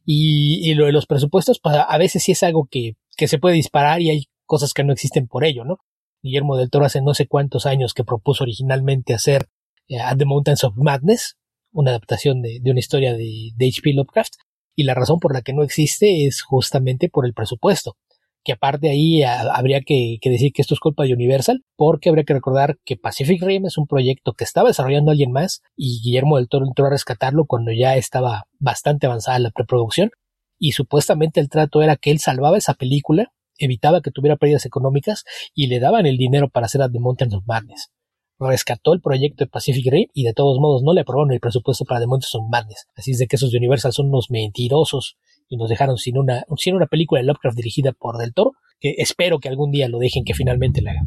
Y, 0.05 0.75
lo 0.75 0.87
de 0.87 0.93
los 0.93 1.07
presupuestos, 1.07 1.61
pues 1.63 1.77
a 1.77 1.99
veces 1.99 2.25
sí 2.25 2.33
es 2.33 2.43
algo 2.43 2.67
que, 2.69 2.97
se 3.17 3.39
puede 3.39 3.55
disparar 3.55 4.03
y 4.03 4.11
hay 4.11 4.25
cosas 4.45 4.75
que 4.75 4.83
no 4.83 4.93
existen 4.93 5.29
por 5.29 5.45
ello, 5.45 5.65
¿no? 5.65 5.79
Guillermo 6.21 6.57
del 6.57 6.69
Toro 6.69 6.87
hace 6.87 7.01
no 7.01 7.15
sé 7.15 7.29
cuántos 7.29 7.65
años 7.65 7.95
que 7.95 8.03
propuso 8.03 8.43
originalmente 8.43 9.15
hacer 9.15 9.47
eh, 9.87 10.01
At 10.01 10.17
the 10.17 10.25
Mountains 10.25 10.65
of 10.65 10.75
Madness, 10.79 11.37
una 11.71 11.93
adaptación 11.93 12.43
de, 12.43 12.61
una 12.65 12.81
historia 12.81 13.13
de, 13.13 13.53
de 13.55 13.69
H.P. 13.69 13.93
Lovecraft, 13.93 14.35
y 14.75 14.83
la 14.83 14.95
razón 14.95 15.21
por 15.21 15.33
la 15.33 15.43
que 15.43 15.53
no 15.53 15.63
existe 15.63 16.27
es 16.27 16.43
justamente 16.43 17.09
por 17.09 17.25
el 17.25 17.35
presupuesto 17.35 17.97
que 18.45 18.53
aparte 18.53 18.89
ahí 18.89 19.23
habría 19.23 19.81
que, 19.83 20.19
decir 20.23 20.53
que 20.53 20.63
esto 20.63 20.75
es 20.75 20.81
culpa 20.81 21.05
de 21.05 21.13
Universal, 21.13 21.63
porque 21.77 22.09
habría 22.09 22.25
que 22.25 22.35
recordar 22.35 22.79
que 22.85 22.97
Pacific 22.97 23.43
Rim 23.43 23.67
es 23.67 23.77
un 23.79 23.87
proyecto 23.87 24.33
que 24.33 24.45
estaba 24.45 24.69
desarrollando 24.69 25.11
alguien 25.11 25.33
más 25.33 25.63
y 25.77 26.01
Guillermo 26.03 26.37
del 26.37 26.49
Toro 26.49 26.67
entró 26.67 26.87
a 26.87 26.91
rescatarlo 26.91 27.45
cuando 27.47 27.73
ya 27.73 27.97
estaba 27.97 28.45
bastante 28.59 29.07
avanzada 29.07 29.39
la 29.39 29.51
preproducción 29.51 30.11
y 30.59 30.73
supuestamente 30.73 31.41
el 31.41 31.49
trato 31.49 31.83
era 31.83 31.97
que 31.97 32.11
él 32.11 32.19
salvaba 32.19 32.59
esa 32.59 32.75
película, 32.75 33.33
evitaba 33.59 34.01
que 34.03 34.11
tuviera 34.11 34.37
pérdidas 34.37 34.67
económicas 34.67 35.25
y 35.55 35.67
le 35.67 35.81
daban 35.81 36.07
el 36.07 36.17
dinero 36.17 36.49
para 36.49 36.67
hacer 36.67 36.83
a 36.83 36.91
The 36.91 37.01
Mountains 37.01 37.35
of 37.35 37.45
Madness. 37.47 37.91
Rescató 38.39 38.95
el 38.95 39.03
proyecto 39.03 39.45
de 39.45 39.51
Pacific 39.51 39.85
Rim 39.91 40.09
y 40.15 40.25
de 40.25 40.33
todos 40.33 40.59
modos 40.61 40.83
no 40.83 40.95
le 40.95 41.03
aprobaron 41.03 41.33
el 41.33 41.41
presupuesto 41.41 41.85
para 41.85 42.01
The 42.01 42.07
Mountains 42.07 42.35
of 42.35 42.49
Madness. 42.51 42.87
Así 42.97 43.11
es 43.11 43.19
de 43.19 43.27
que 43.27 43.37
esos 43.37 43.51
de 43.51 43.59
Universal 43.59 43.93
son 43.93 44.09
unos 44.09 44.31
mentirosos 44.31 45.19
y 45.51 45.57
nos 45.57 45.69
dejaron 45.69 45.99
sin 45.99 46.17
una, 46.17 46.45
sin 46.57 46.77
una 46.77 46.87
película 46.87 47.21
de 47.21 47.27
Lovecraft 47.27 47.57
dirigida 47.57 47.93
por 47.93 48.17
Del 48.17 48.33
Toro, 48.33 48.53
que 48.79 48.95
espero 48.97 49.41
que 49.41 49.49
algún 49.49 49.73
día 49.73 49.89
lo 49.89 49.99
dejen 49.99 50.25
que 50.25 50.33
finalmente 50.33 50.81
la 50.81 50.93
haga. 50.93 51.03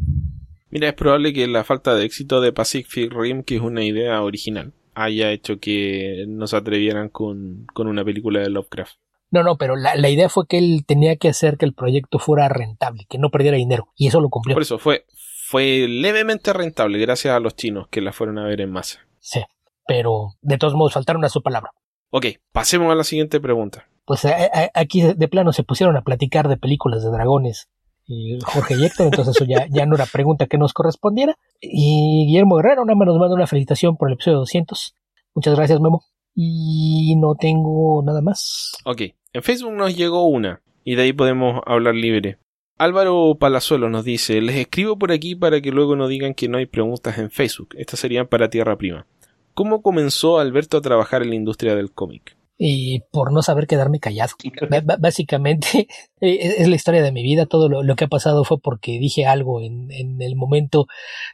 Mira, 0.70 0.88
es 0.88 0.94
probable 0.94 1.32
que 1.32 1.48
la 1.48 1.64
falta 1.64 1.94
de 1.94 2.04
éxito 2.04 2.40
de 2.40 2.52
Pacific 2.52 3.12
Rim, 3.12 3.42
que 3.42 3.56
es 3.56 3.62
una 3.62 3.82
idea 3.82 4.22
original, 4.22 4.74
haya 4.94 5.32
hecho 5.32 5.58
que 5.58 6.24
no 6.28 6.46
se 6.46 6.56
atrevieran 6.56 7.08
con, 7.08 7.66
con 7.72 7.88
una 7.88 8.04
película 8.04 8.40
de 8.40 8.50
Lovecraft. 8.50 8.96
No, 9.30 9.42
no, 9.42 9.56
pero 9.56 9.76
la, 9.76 9.96
la, 9.96 10.10
idea 10.10 10.28
fue 10.28 10.46
que 10.46 10.58
él 10.58 10.84
tenía 10.86 11.16
que 11.16 11.28
hacer 11.28 11.56
que 11.56 11.64
el 11.64 11.72
proyecto 11.72 12.18
fuera 12.18 12.48
rentable, 12.48 13.06
que 13.08 13.18
no 13.18 13.30
perdiera 13.30 13.56
dinero, 13.56 13.88
y 13.96 14.06
eso 14.06 14.20
lo 14.20 14.28
cumplió. 14.28 14.54
Por 14.54 14.62
eso 14.62 14.78
fue, 14.78 15.06
fue 15.48 15.86
levemente 15.88 16.52
rentable 16.52 16.98
gracias 16.98 17.34
a 17.34 17.40
los 17.40 17.56
chinos 17.56 17.88
que 17.88 18.00
la 18.00 18.12
fueron 18.12 18.38
a 18.38 18.44
ver 18.44 18.60
en 18.60 18.70
masa. 18.70 19.00
Sí, 19.18 19.40
pero 19.86 20.34
de 20.42 20.58
todos 20.58 20.74
modos 20.74 20.92
faltaron 20.92 21.24
a 21.24 21.30
su 21.30 21.42
palabra. 21.42 21.70
Ok, 22.10 22.26
pasemos 22.52 22.92
a 22.92 22.94
la 22.94 23.04
siguiente 23.04 23.40
pregunta. 23.40 23.88
Pues 24.04 24.26
aquí 24.74 25.02
de 25.02 25.28
plano 25.28 25.52
se 25.52 25.64
pusieron 25.64 25.96
a 25.96 26.02
platicar 26.02 26.48
de 26.48 26.56
películas 26.56 27.02
de 27.02 27.10
dragones 27.10 27.68
y 28.06 28.38
Jorge 28.40 28.74
y 28.78 28.84
Héctor, 28.84 29.06
entonces 29.06 29.34
eso 29.34 29.46
ya, 29.46 29.66
ya 29.70 29.86
no 29.86 29.94
era 29.94 30.06
pregunta 30.06 30.46
que 30.46 30.58
nos 30.58 30.74
correspondiera. 30.74 31.36
Y 31.60 32.26
Guillermo 32.26 32.56
Guerrero 32.56 32.84
nada 32.84 32.96
más 32.96 33.06
nos 33.06 33.18
manda 33.18 33.34
una 33.34 33.46
felicitación 33.46 33.96
por 33.96 34.08
el 34.08 34.14
episodio 34.14 34.38
200. 34.38 34.94
Muchas 35.34 35.56
gracias, 35.56 35.80
Memo. 35.80 36.04
Y 36.34 37.16
no 37.16 37.34
tengo 37.34 38.02
nada 38.04 38.20
más. 38.20 38.72
Ok, 38.84 39.02
en 39.32 39.42
Facebook 39.42 39.72
nos 39.72 39.96
llegó 39.96 40.26
una, 40.26 40.60
y 40.84 40.96
de 40.96 41.02
ahí 41.02 41.12
podemos 41.12 41.62
hablar 41.64 41.94
libre. 41.94 42.38
Álvaro 42.76 43.36
Palazuelo 43.38 43.88
nos 43.88 44.04
dice, 44.04 44.40
les 44.42 44.56
escribo 44.56 44.98
por 44.98 45.12
aquí 45.12 45.36
para 45.36 45.60
que 45.60 45.70
luego 45.70 45.96
no 45.96 46.08
digan 46.08 46.34
que 46.34 46.48
no 46.48 46.58
hay 46.58 46.66
preguntas 46.66 47.18
en 47.18 47.30
Facebook. 47.30 47.68
Estas 47.78 48.00
serían 48.00 48.26
para 48.26 48.50
Tierra 48.50 48.76
Prima. 48.76 49.06
¿Cómo 49.54 49.80
comenzó 49.80 50.40
Alberto 50.40 50.76
a 50.76 50.82
trabajar 50.82 51.22
en 51.22 51.30
la 51.30 51.36
industria 51.36 51.76
del 51.76 51.92
cómic? 51.92 52.36
Y 52.56 53.00
por 53.10 53.32
no 53.32 53.42
saber 53.42 53.66
quedarme 53.66 54.00
callado. 54.00 54.32
básicamente 54.98 55.88
es 56.20 56.68
la 56.68 56.76
historia 56.76 57.02
de 57.02 57.12
mi 57.12 57.22
vida, 57.22 57.46
todo 57.46 57.68
lo, 57.68 57.96
que 57.96 58.04
ha 58.04 58.08
pasado 58.08 58.44
fue 58.44 58.60
porque 58.60 58.98
dije 58.98 59.26
algo 59.26 59.60
en, 59.60 59.90
en, 59.90 60.20
el 60.22 60.36
momento, 60.36 60.86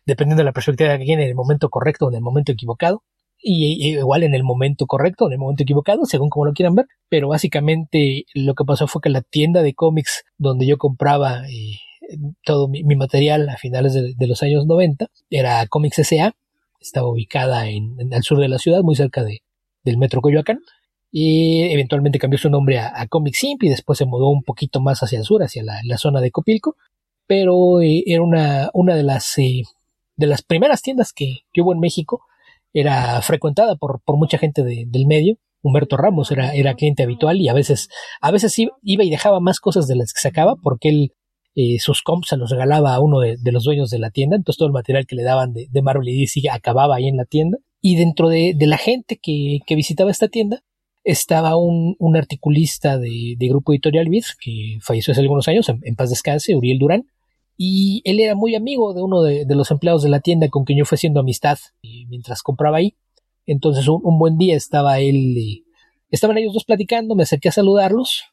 dependiendo 0.07 0.41
de 0.41 0.47
la 0.47 0.53
perspectiva 0.53 0.97
que 0.99 1.05
tiene, 1.05 1.25
en 1.25 1.29
el 1.29 1.35
momento 1.35 1.69
correcto 1.69 2.07
o 2.07 2.11
en 2.11 2.17
el 2.17 2.23
momento 2.23 2.53
equivocado. 2.53 3.03
Y, 3.43 3.97
igual 3.97 4.23
en 4.23 4.35
el 4.35 4.45
momento 4.45 4.87
correcto 4.87 5.25
o 5.25 5.29
en 5.29 5.35
el 5.35 5.39
momento 5.39 5.63
equivocado, 5.63 6.05
según 6.05 6.29
como 6.29 6.45
lo 6.45 6.53
quieran 6.53 6.75
ver. 6.75 6.87
Pero 7.09 7.29
básicamente 7.29 8.25
lo 8.35 8.55
que 8.55 8.65
pasó 8.65 8.87
fue 8.87 9.01
que 9.01 9.09
la 9.09 9.23
tienda 9.23 9.63
de 9.63 9.75
cómics 9.75 10.25
donde 10.37 10.67
yo 10.67 10.77
compraba 10.77 11.49
eh, 11.49 11.79
todo 12.45 12.69
mi, 12.69 12.85
mi, 12.85 12.97
material 12.97 13.49
a 13.49 13.57
finales 13.57 13.95
de, 13.95 14.13
de, 14.15 14.27
los 14.27 14.43
años 14.43 14.67
90 14.67 15.07
era 15.31 15.67
Comics 15.69 16.01
S.A. 16.01 16.35
Estaba 16.81 17.09
ubicada 17.09 17.67
en, 17.69 17.97
en, 17.99 18.13
el 18.13 18.23
sur 18.23 18.39
de 18.39 18.49
la 18.49 18.59
ciudad, 18.59 18.83
muy 18.83 18.95
cerca 18.95 19.25
de, 19.25 19.41
del 19.85 19.97
metro 19.97 20.21
Coyoacán 20.21 20.61
y 21.13 21.63
eventualmente 21.63 22.19
cambió 22.19 22.39
su 22.39 22.51
nombre 22.51 22.79
a, 22.79 23.07
Comic 23.09 23.35
Simp 23.35 23.63
y 23.65 23.69
después 23.69 23.99
se 23.99 24.05
mudó 24.05 24.29
un 24.29 24.43
poquito 24.43 24.81
más 24.81 25.01
hacia 25.01 25.19
el 25.19 25.25
sur, 25.25 25.43
hacia 25.43 25.63
la, 25.63 25.99
zona 25.99 26.21
de 26.21 26.31
Copilco, 26.31 26.77
pero 27.27 27.81
eh, 27.81 28.05
era 28.07 28.23
una, 28.23 28.71
una 28.75 28.95
de 28.95 29.03
las 29.03 29.37
eh, 29.39 29.63
de 30.17 30.27
las 30.27 30.43
primeras 30.43 30.83
tiendas 30.83 31.13
que, 31.13 31.39
que, 31.53 31.63
hubo 31.63 31.73
en 31.73 31.81
México, 31.81 32.23
era 32.73 33.21
frecuentada 33.23 33.77
por, 33.77 34.01
por 34.05 34.17
mucha 34.17 34.39
gente 34.39 34.63
de, 34.63 34.85
del 34.87 35.07
medio. 35.07 35.39
Humberto 35.63 35.97
Ramos 35.97 36.31
era, 36.31 36.55
era 36.55 36.75
cliente 36.75 37.03
habitual 37.03 37.39
y 37.41 37.49
a 37.49 37.53
veces, 37.53 37.91
a 38.21 38.31
veces 38.31 38.59
iba 38.59 39.05
y 39.05 39.11
dejaba 39.11 39.41
más 39.41 39.61
cosas 39.61 39.87
de 39.87 39.97
las 39.97 40.15
que 40.15 40.21
sacaba 40.21 40.57
porque 40.57 40.89
él 40.89 41.13
eh, 41.55 41.79
sus 41.81 42.03
comps 42.03 42.29
se 42.29 42.37
los 42.37 42.51
regalaba 42.51 42.95
a 42.95 43.01
uno 43.01 43.21
de, 43.21 43.37
los 43.45 43.65
dueños 43.65 43.91
de 43.91 43.99
la 43.99 44.11
tienda, 44.11 44.37
entonces 44.37 44.59
todo 44.59 44.69
el 44.69 44.73
material 44.73 45.07
que 45.07 45.17
le 45.17 45.23
daban 45.23 45.53
de, 45.53 45.67
de 45.71 45.83
Marvel 45.83 46.09
y 46.09 46.21
DC 46.21 46.49
acababa 46.51 46.97
ahí 46.97 47.09
en 47.09 47.17
la 47.17 47.25
tienda. 47.25 47.59
Y 47.83 47.97
dentro 47.97 48.29
de, 48.29 48.55
de 48.57 48.67
la 48.67 48.77
gente 48.79 49.19
que, 49.21 49.59
que 49.67 49.75
visitaba 49.75 50.11
esta 50.11 50.29
tienda, 50.29 50.63
estaba 51.05 51.57
un, 51.57 51.97
un 51.99 52.17
articulista 52.17 52.99
de, 52.99 53.35
de, 53.39 53.49
Grupo 53.49 53.73
Editorial 53.73 54.09
Viz, 54.09 54.37
que 54.39 54.79
falleció 54.81 55.13
hace 55.13 55.21
algunos 55.21 55.49
años, 55.49 55.69
en, 55.69 55.97
paz 55.97 56.11
descanse, 56.11 56.55
Uriel 56.55 56.79
Durán, 56.79 57.07
y 57.57 58.03
él 58.05 58.21
era 58.21 58.35
muy 58.35 58.55
amigo 58.55 58.95
de 58.95 59.03
uno 59.03 59.23
de, 59.23 59.45
de, 59.45 59.55
los 59.55 59.71
empleados 59.71 60.03
de 60.03 60.09
la 60.09 60.21
tienda 60.21 60.49
con 60.49 60.65
quien 60.65 60.79
yo 60.79 60.85
fui 60.85 60.97
haciendo 60.97 61.21
amistad 61.21 61.59
mientras 62.09 62.43
compraba 62.43 62.79
ahí. 62.79 62.97
Entonces 63.47 63.89
un, 63.89 64.01
un 64.03 64.19
buen 64.19 64.39
día 64.39 64.57
estaba 64.57 65.01
él, 65.01 65.37
eh, 65.37 65.63
estaban 66.11 66.39
ellos 66.39 66.55
dos 66.55 66.65
platicando, 66.65 67.15
me 67.15 67.25
acerqué 67.25 67.49
a 67.49 67.53
saludarlos 67.53 68.25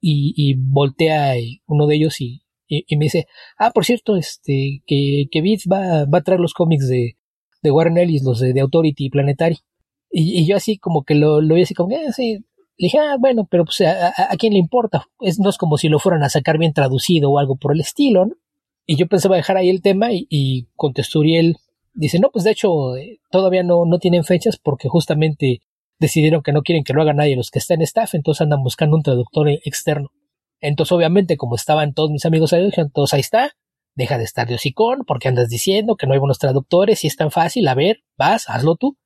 y, 0.00 0.34
y 0.36 0.54
voltea 0.54 1.36
eh, 1.36 1.62
uno 1.66 1.86
de 1.86 1.96
ellos 1.96 2.20
y, 2.20 2.42
y, 2.68 2.84
y, 2.86 2.96
me 2.96 3.04
dice, 3.04 3.26
ah, 3.58 3.70
por 3.70 3.84
cierto, 3.84 4.16
este, 4.16 4.82
que, 4.86 5.26
que 5.30 5.40
Viz 5.40 5.64
va, 5.70 6.04
va 6.06 6.18
a 6.18 6.22
traer 6.22 6.40
los 6.40 6.54
cómics 6.54 6.88
de, 6.88 7.16
de 7.62 7.70
Warren 7.70 7.98
Ellis, 7.98 8.22
los 8.22 8.40
de, 8.40 8.52
de 8.52 8.60
Authority 8.60 9.06
y 9.06 9.10
Planetary. 9.10 9.58
Y, 10.16 10.38
y, 10.38 10.46
yo 10.46 10.56
así 10.56 10.78
como 10.78 11.02
que 11.02 11.16
lo, 11.16 11.40
lo 11.40 11.56
vi 11.56 11.62
así 11.62 11.74
como, 11.74 11.90
eh, 11.90 12.12
sí. 12.12 12.38
Le 12.76 12.86
dije, 12.86 12.98
ah, 12.98 13.16
bueno, 13.18 13.48
pero 13.50 13.64
pues 13.64 13.80
a, 13.80 14.12
quién 14.38 14.52
le 14.52 14.60
importa. 14.60 15.06
Es, 15.20 15.40
no 15.40 15.50
es 15.50 15.58
como 15.58 15.76
si 15.76 15.88
lo 15.88 15.98
fueran 15.98 16.22
a 16.22 16.28
sacar 16.28 16.56
bien 16.56 16.72
traducido 16.72 17.30
o 17.30 17.38
algo 17.38 17.56
por 17.56 17.72
el 17.72 17.80
estilo, 17.80 18.26
¿no? 18.26 18.34
Y 18.86 18.96
yo 18.96 19.08
pensaba 19.08 19.36
dejar 19.36 19.56
ahí 19.56 19.70
el 19.70 19.82
tema 19.82 20.12
y, 20.12 20.26
y 20.30 20.68
contestó 20.76 21.20
Uriel, 21.20 21.56
dice, 21.94 22.20
no, 22.20 22.30
pues 22.30 22.44
de 22.44 22.52
hecho 22.52 22.96
eh, 22.96 23.18
todavía 23.30 23.64
no, 23.64 23.86
no 23.86 23.98
tienen 23.98 24.24
fechas 24.24 24.56
porque 24.56 24.88
justamente 24.88 25.62
decidieron 25.98 26.42
que 26.42 26.52
no 26.52 26.62
quieren 26.62 26.84
que 26.84 26.92
lo 26.92 27.02
haga 27.02 27.12
nadie 27.12 27.34
los 27.34 27.50
que 27.50 27.58
están 27.58 27.78
en 27.78 27.82
staff, 27.82 28.14
entonces 28.14 28.42
andan 28.42 28.62
buscando 28.62 28.96
un 28.96 29.02
traductor 29.02 29.48
externo. 29.48 30.10
Entonces 30.60 30.92
obviamente 30.92 31.36
como 31.36 31.56
estaban 31.56 31.92
todos 31.92 32.10
mis 32.10 32.24
amigos 32.24 32.52
ahí, 32.52 32.64
dijeron, 32.64 32.88
entonces 32.88 33.14
ahí 33.14 33.20
está, 33.20 33.52
deja 33.94 34.18
de 34.18 34.24
estar 34.24 34.46
de 34.46 34.54
hocicón 34.54 35.04
porque 35.06 35.28
andas 35.28 35.48
diciendo 35.48 35.96
que 35.96 36.06
no 36.06 36.12
hay 36.12 36.18
buenos 36.18 36.38
traductores 36.38 37.04
y 37.04 37.06
es 37.06 37.16
tan 37.16 37.30
fácil, 37.30 37.66
a 37.68 37.74
ver, 37.74 38.04
vas, 38.16 38.48
hazlo 38.48 38.76
tú. 38.76 38.96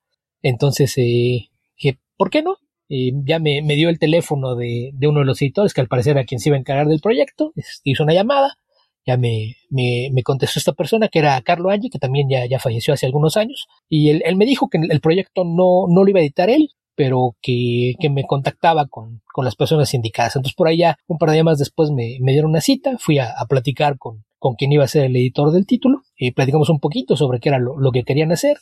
Entonces 0.41 0.97
eh, 0.97 1.49
dije, 1.77 1.99
¿por 2.17 2.29
qué 2.29 2.41
no? 2.41 2.57
Ya 2.89 3.37
me, 3.37 3.61
me, 3.61 3.75
dio 3.75 3.89
el 3.89 3.99
teléfono 3.99 4.55
de, 4.55 4.89
de, 4.93 5.07
uno 5.07 5.19
de 5.19 5.25
los 5.25 5.39
editores 5.41 5.75
que 5.75 5.81
al 5.81 5.87
parecer 5.87 6.17
era 6.17 6.25
quien 6.25 6.39
se 6.39 6.49
iba 6.49 6.55
a 6.55 6.59
encargar 6.59 6.87
del 6.87 7.01
proyecto. 7.01 7.53
Hizo 7.83 8.03
una 8.03 8.13
llamada. 8.13 8.57
Ya 9.05 9.15
me, 9.15 9.57
me, 9.69 10.09
me 10.11 10.23
contestó 10.23 10.59
esta 10.59 10.73
persona 10.73 11.07
que 11.07 11.19
era 11.19 11.39
Carlo 11.41 11.69
Angi, 11.69 11.89
que 11.89 11.99
también 11.99 12.27
ya, 12.29 12.45
ya 12.47 12.59
falleció 12.59 12.93
hace 12.93 13.05
algunos 13.05 13.37
años. 13.37 13.67
Y 13.89 14.09
él, 14.09 14.23
él 14.25 14.35
me 14.35 14.45
dijo 14.45 14.69
que 14.69 14.79
el 14.79 15.01
proyecto 15.01 15.43
no, 15.45 15.85
no 15.87 16.03
lo 16.03 16.09
iba 16.09 16.19
a 16.19 16.23
editar 16.23 16.49
él, 16.49 16.71
pero 16.99 17.37
que, 17.41 17.93
que 17.97 18.09
me 18.09 18.25
contactaba 18.25 18.87
con, 18.87 19.21
con, 19.31 19.45
las 19.45 19.55
personas 19.55 19.93
indicadas. 19.93 20.35
Entonces 20.35 20.53
por 20.53 20.67
allá, 20.67 20.97
un 21.07 21.17
par 21.17 21.29
de 21.29 21.41
días 21.41 21.57
después 21.57 21.91
me, 21.91 22.17
me 22.19 22.33
dieron 22.33 22.49
una 22.51 22.59
cita, 22.59 22.97
fui 22.97 23.19
a, 23.19 23.31
a, 23.31 23.45
platicar 23.45 23.97
con, 23.97 24.25
con 24.37 24.55
quien 24.55 24.73
iba 24.73 24.83
a 24.83 24.87
ser 24.89 25.05
el 25.05 25.15
editor 25.15 25.51
del 25.51 25.65
título 25.65 26.01
y 26.17 26.31
platicamos 26.31 26.69
un 26.69 26.81
poquito 26.81 27.15
sobre 27.15 27.39
qué 27.39 27.47
era 27.47 27.57
lo, 27.57 27.79
lo 27.79 27.93
que 27.93 28.03
querían 28.03 28.33
hacer. 28.33 28.57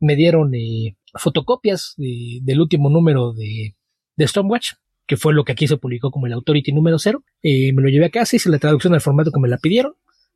Me 0.00 0.16
dieron 0.16 0.54
eh, 0.54 0.96
fotocopias 1.14 1.94
de, 1.96 2.40
del 2.42 2.60
último 2.60 2.90
número 2.90 3.32
de, 3.32 3.74
Stormwatch, 4.20 4.72
que 5.06 5.16
fue 5.16 5.32
lo 5.32 5.44
que 5.44 5.52
aquí 5.52 5.66
se 5.66 5.76
publicó 5.76 6.10
como 6.10 6.26
el 6.26 6.32
Authority 6.32 6.72
número 6.72 6.98
cero. 6.98 7.24
Eh, 7.42 7.72
me 7.72 7.82
lo 7.82 7.88
llevé 7.88 8.06
a 8.06 8.10
casa, 8.10 8.36
hice 8.36 8.50
la 8.50 8.58
traducción 8.58 8.94
al 8.94 9.00
formato 9.00 9.30
que 9.30 9.40
me 9.40 9.48
la 9.48 9.58
pidieron. 9.58 9.94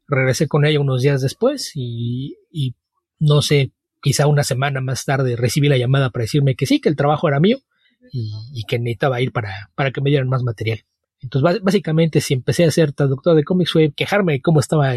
Regresé 0.09 0.49
con 0.49 0.65
ella 0.65 0.81
unos 0.81 1.03
días 1.03 1.21
después 1.23 1.73
y, 1.75 2.37
no 3.19 3.43
sé, 3.43 3.73
quizá 4.01 4.27
una 4.27 4.45
semana 4.45 4.81
más 4.81 5.05
tarde 5.05 5.37
recibí 5.37 5.69
la 5.69 5.79
llamada 5.79 6.11
para 6.11 6.25
decirme 6.25 6.55
que 6.55 6.67
sí, 6.67 6.81
que 6.81 6.89
el 6.89 6.97
trabajo 6.97 7.29
era 7.29 7.41
mío 7.41 7.59
y, 8.13 8.33
y 8.53 8.65
que 8.65 8.79
necesitaba 8.79 9.21
ir 9.21 9.33
para, 9.33 9.71
para 9.75 9.93
que 9.93 10.01
me 10.01 10.11
dieran 10.11 10.29
más 10.29 10.43
material. 10.43 10.85
Entonces, 11.23 11.63
básicamente, 11.63 12.21
si 12.21 12.35
empecé 12.35 12.65
a 12.65 12.71
ser 12.71 12.93
traductor 12.93 13.37
de 13.37 13.45
cómics 13.45 13.71
fue 13.71 13.93
quejarme 13.93 14.35
de 14.35 14.43
cómo 14.43 14.59
estaba, 14.59 14.93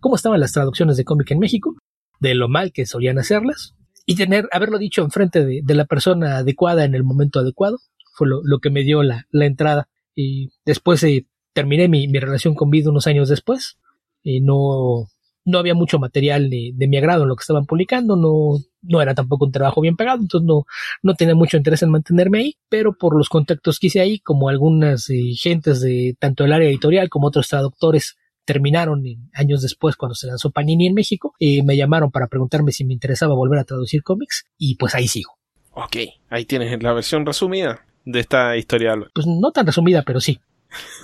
cómo 0.00 0.16
estaban 0.16 0.38
las 0.38 0.52
traducciones 0.52 0.98
de 0.98 1.04
cómic 1.04 1.30
en 1.30 1.38
México, 1.38 1.74
de 2.20 2.34
lo 2.34 2.48
mal 2.48 2.72
que 2.72 2.84
solían 2.84 3.18
hacerlas, 3.18 3.74
y 4.12 4.16
tener, 4.16 4.48
haberlo 4.52 4.78
dicho 4.78 5.02
enfrente 5.02 5.44
de, 5.44 5.60
de 5.62 5.74
la 5.74 5.84
persona 5.84 6.38
adecuada 6.38 6.84
en 6.84 6.94
el 6.94 7.04
momento 7.04 7.40
adecuado, 7.40 7.78
fue 8.12 8.28
lo, 8.28 8.40
lo 8.44 8.58
que 8.58 8.70
me 8.70 8.82
dio 8.82 9.02
la, 9.02 9.26
la, 9.30 9.46
entrada. 9.46 9.88
Y 10.14 10.50
después 10.64 11.02
eh, 11.04 11.26
terminé 11.52 11.88
mi, 11.88 12.08
mi, 12.08 12.18
relación 12.18 12.54
con 12.54 12.70
Vid 12.70 12.88
unos 12.88 13.06
años 13.06 13.28
después. 13.28 13.78
Y 14.22 14.40
no, 14.40 15.08
no 15.44 15.58
había 15.58 15.74
mucho 15.74 15.98
material 15.98 16.50
de, 16.50 16.72
de, 16.74 16.88
mi 16.88 16.96
agrado 16.96 17.22
en 17.22 17.28
lo 17.28 17.36
que 17.36 17.42
estaban 17.42 17.66
publicando, 17.66 18.16
no, 18.16 18.58
no 18.82 19.02
era 19.02 19.14
tampoco 19.14 19.46
un 19.46 19.52
trabajo 19.52 19.80
bien 19.80 19.96
pagado, 19.96 20.20
entonces 20.20 20.46
no, 20.46 20.64
no 21.02 21.14
tenía 21.14 21.34
mucho 21.34 21.56
interés 21.56 21.82
en 21.82 21.90
mantenerme 21.90 22.38
ahí, 22.38 22.56
pero 22.68 22.96
por 22.96 23.16
los 23.16 23.28
contactos 23.28 23.78
que 23.78 23.88
hice 23.88 24.00
ahí, 24.00 24.20
como 24.20 24.48
algunas 24.48 25.10
eh, 25.10 25.32
gentes 25.34 25.80
de 25.80 26.16
tanto 26.18 26.44
el 26.44 26.52
área 26.52 26.68
editorial 26.68 27.08
como 27.08 27.26
otros 27.28 27.48
traductores 27.48 28.16
terminaron 28.44 29.02
años 29.34 29.62
después 29.62 29.96
cuando 29.96 30.14
se 30.14 30.26
lanzó 30.26 30.50
Panini 30.50 30.86
en 30.86 30.94
México, 30.94 31.34
eh, 31.38 31.62
me 31.62 31.76
llamaron 31.76 32.10
para 32.10 32.26
preguntarme 32.26 32.72
si 32.72 32.84
me 32.84 32.92
interesaba 32.92 33.34
volver 33.34 33.58
a 33.58 33.64
traducir 33.64 34.02
cómics 34.02 34.46
y 34.58 34.76
pues 34.76 34.94
ahí 34.94 35.08
sigo. 35.08 35.38
Ok, 35.72 35.96
ahí 36.28 36.44
tienes 36.44 36.82
la 36.82 36.92
versión 36.92 37.24
resumida 37.24 37.84
de 38.04 38.20
esta 38.20 38.56
historia. 38.56 38.94
Pues 39.14 39.26
no 39.26 39.52
tan 39.52 39.66
resumida, 39.66 40.02
pero 40.02 40.20
sí. 40.20 40.40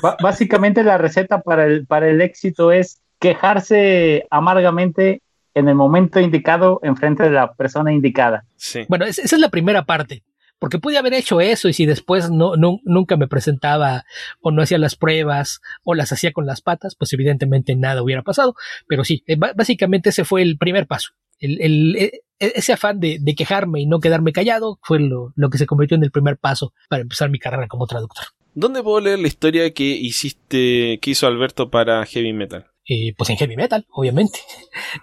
B 0.02 0.08
básicamente 0.22 0.82
la 0.82 0.98
receta 0.98 1.42
para 1.42 1.66
el, 1.66 1.86
para 1.86 2.08
el 2.08 2.20
éxito 2.20 2.72
es 2.72 3.00
quejarse 3.18 4.26
amargamente 4.30 5.22
en 5.54 5.68
el 5.68 5.74
momento 5.74 6.20
indicado 6.20 6.80
en 6.82 6.96
frente 6.96 7.24
de 7.24 7.30
la 7.30 7.52
persona 7.52 7.92
indicada. 7.92 8.44
Sí. 8.56 8.84
Bueno, 8.88 9.04
esa 9.06 9.22
es 9.22 9.38
la 9.38 9.48
primera 9.48 9.84
parte 9.84 10.22
porque 10.58 10.78
pude 10.78 10.98
haber 10.98 11.14
hecho 11.14 11.40
eso 11.40 11.68
y 11.68 11.72
si 11.72 11.86
después 11.86 12.30
no, 12.30 12.52
nunca 12.56 13.16
me 13.16 13.28
presentaba 13.28 14.04
o 14.40 14.50
no 14.50 14.62
hacía 14.62 14.78
las 14.78 14.96
pruebas 14.96 15.60
o 15.84 15.94
las 15.94 16.12
hacía 16.12 16.32
con 16.32 16.46
las 16.46 16.60
patas, 16.60 16.94
pues 16.96 17.12
evidentemente 17.12 17.76
nada 17.76 18.02
hubiera 18.02 18.22
pasado. 18.22 18.54
Pero 18.86 19.04
sí, 19.04 19.22
eh, 19.26 19.36
básicamente 19.36 20.10
ese 20.10 20.24
fue 20.24 20.42
el 20.42 20.58
primer 20.58 20.86
paso. 20.86 21.10
El, 21.40 21.96
e, 21.96 22.20
ese 22.40 22.72
afán 22.72 22.98
de, 22.98 23.18
de, 23.20 23.34
quejarme 23.34 23.80
y 23.80 23.86
no 23.86 24.00
quedarme 24.00 24.32
callado 24.32 24.78
fue 24.82 24.98
lo, 24.98 25.32
lo 25.36 25.50
que 25.50 25.58
se 25.58 25.66
convirtió 25.66 25.96
en 25.96 26.02
el 26.02 26.10
primer 26.10 26.36
paso 26.36 26.72
para 26.88 27.02
empezar 27.02 27.30
mi 27.30 27.38
carrera 27.38 27.68
como 27.68 27.86
traductor. 27.86 28.24
¿Dónde 28.54 28.82
puedo 28.82 29.00
leer 29.00 29.20
la 29.20 29.28
historia 29.28 29.72
que 29.72 29.84
hiciste, 29.84 30.98
que 31.00 31.10
hizo 31.10 31.28
Alberto 31.28 31.70
para 31.70 32.04
Heavy 32.06 32.32
Metal? 32.32 32.66
Eh, 32.88 33.14
pues 33.16 33.28
en 33.30 33.36
heavy 33.36 33.56
metal, 33.56 33.86
obviamente. 33.90 34.40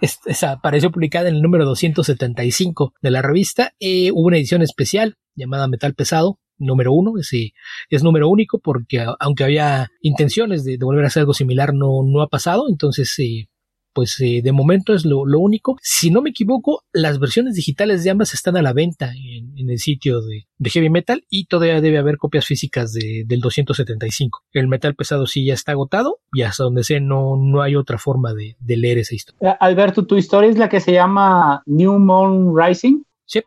Esa 0.00 0.52
apareció 0.52 0.90
publicada 0.90 1.28
en 1.28 1.36
el 1.36 1.42
número 1.42 1.64
275 1.64 2.94
de 3.00 3.10
la 3.10 3.22
revista. 3.22 3.72
Eh, 3.78 4.10
hubo 4.12 4.26
una 4.26 4.38
edición 4.38 4.62
especial 4.62 5.16
llamada 5.36 5.68
Metal 5.68 5.94
Pesado, 5.94 6.40
número 6.58 6.92
uno, 6.92 7.18
ese 7.18 7.52
es 7.90 8.02
número 8.02 8.28
único 8.28 8.58
porque 8.58 9.06
aunque 9.20 9.44
había 9.44 9.90
intenciones 10.00 10.64
de, 10.64 10.78
volver 10.78 11.04
a 11.04 11.08
hacer 11.08 11.20
algo 11.20 11.34
similar, 11.34 11.74
no, 11.74 12.02
no 12.04 12.22
ha 12.22 12.28
pasado. 12.28 12.64
Entonces, 12.68 13.16
eh, 13.18 13.48
pues 13.96 14.20
eh, 14.20 14.42
de 14.44 14.52
momento 14.52 14.92
es 14.92 15.06
lo, 15.06 15.22
único. 15.22 15.78
Si 15.80 16.10
no 16.10 16.20
me 16.20 16.28
equivoco, 16.28 16.84
las 16.92 17.18
versiones 17.18 17.54
digitales 17.54 18.04
de 18.04 18.10
ambas 18.10 18.34
están 18.34 18.58
a 18.58 18.60
la 18.60 18.74
venta 18.74 19.10
en, 19.14 19.70
el 19.70 19.78
sitio 19.78 20.20
de, 20.20 20.46
Heavy 20.62 20.90
Metal 20.90 21.24
y 21.30 21.46
todavía 21.46 21.80
debe 21.80 21.96
haber 21.96 22.18
copias 22.18 22.44
físicas 22.44 22.92
del 22.92 23.40
275. 23.40 24.42
El 24.52 24.68
metal 24.68 24.94
pesado 24.94 25.26
sí 25.26 25.46
ya 25.46 25.54
está 25.54 25.72
agotado 25.72 26.18
y 26.30 26.42
hasta 26.42 26.64
donde 26.64 26.84
sé 26.84 27.00
no, 27.00 27.36
no 27.38 27.62
hay 27.62 27.74
otra 27.74 27.96
forma 27.96 28.34
de, 28.34 28.54
leer 28.66 28.98
esa 28.98 29.14
historia. 29.14 29.52
Eh, 29.52 29.56
Alberto, 29.60 30.04
tu 30.04 30.16
historia 30.16 30.50
es 30.50 30.58
la 30.58 30.68
que 30.68 30.80
se 30.80 30.92
llama 30.92 31.62
New 31.64 31.98
Moon 31.98 32.54
Rising. 32.54 33.02
Sí, 33.24 33.40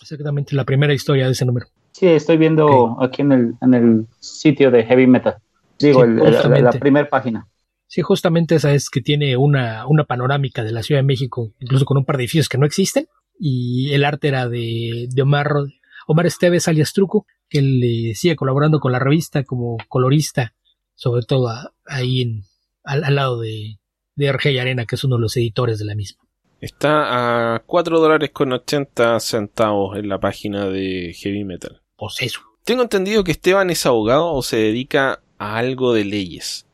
exactamente 0.00 0.54
la 0.54 0.64
primera 0.64 0.94
historia 0.94 1.26
de 1.26 1.32
ese 1.32 1.44
número. 1.44 1.66
Sí, 1.90 2.06
estoy 2.06 2.36
viendo 2.36 2.96
aquí 3.02 3.22
en 3.22 3.32
el, 3.32 3.54
en 3.60 3.74
el 3.74 4.06
sitio 4.20 4.70
de 4.70 4.84
Heavy 4.84 5.08
Metal. 5.08 5.34
Digo, 5.80 6.06
la 6.06 6.70
primera 6.70 7.08
página. 7.08 7.48
Sí, 7.88 8.02
justamente 8.02 8.56
esa 8.56 8.72
es 8.72 8.90
que 8.90 9.00
tiene 9.00 9.36
una, 9.36 9.86
una 9.86 10.04
panorámica 10.04 10.64
de 10.64 10.72
la 10.72 10.82
Ciudad 10.82 11.00
de 11.00 11.06
México, 11.06 11.52
incluso 11.60 11.84
con 11.84 11.96
un 11.96 12.04
par 12.04 12.16
de 12.16 12.24
edificios 12.24 12.48
que 12.48 12.58
no 12.58 12.66
existen. 12.66 13.08
Y 13.38 13.92
el 13.92 14.04
arte 14.04 14.28
era 14.28 14.48
de, 14.48 15.06
de 15.08 15.22
Omar, 15.22 15.52
Omar 16.06 16.26
Esteves 16.26 16.68
alias 16.68 16.92
Truco, 16.92 17.26
que 17.48 17.62
le 17.62 18.14
sigue 18.14 18.34
colaborando 18.34 18.80
con 18.80 18.92
la 18.92 18.98
revista 18.98 19.44
como 19.44 19.76
colorista, 19.88 20.54
sobre 20.94 21.22
todo 21.22 21.48
ahí 21.84 22.22
en, 22.22 22.42
al, 22.82 23.14
lado 23.14 23.40
de, 23.40 23.78
de 24.16 24.52
y 24.52 24.58
Arena, 24.58 24.86
que 24.86 24.96
es 24.96 25.04
uno 25.04 25.16
de 25.16 25.22
los 25.22 25.36
editores 25.36 25.78
de 25.78 25.84
la 25.84 25.94
misma. 25.94 26.22
Está 26.60 27.54
a 27.54 27.62
4 27.66 28.00
dólares 28.00 28.30
con 28.32 28.52
80 28.52 29.20
centavos 29.20 29.96
en 29.96 30.08
la 30.08 30.18
página 30.18 30.66
de 30.66 31.14
Heavy 31.14 31.44
Metal. 31.44 31.82
Pues 31.96 32.16
eso. 32.20 32.40
Tengo 32.64 32.82
entendido 32.82 33.22
que 33.22 33.32
Esteban 33.32 33.70
es 33.70 33.86
abogado 33.86 34.32
o 34.32 34.42
se 34.42 34.56
dedica 34.56 35.20
a 35.38 35.58
algo 35.58 35.92
de 35.92 36.04
leyes 36.04 36.65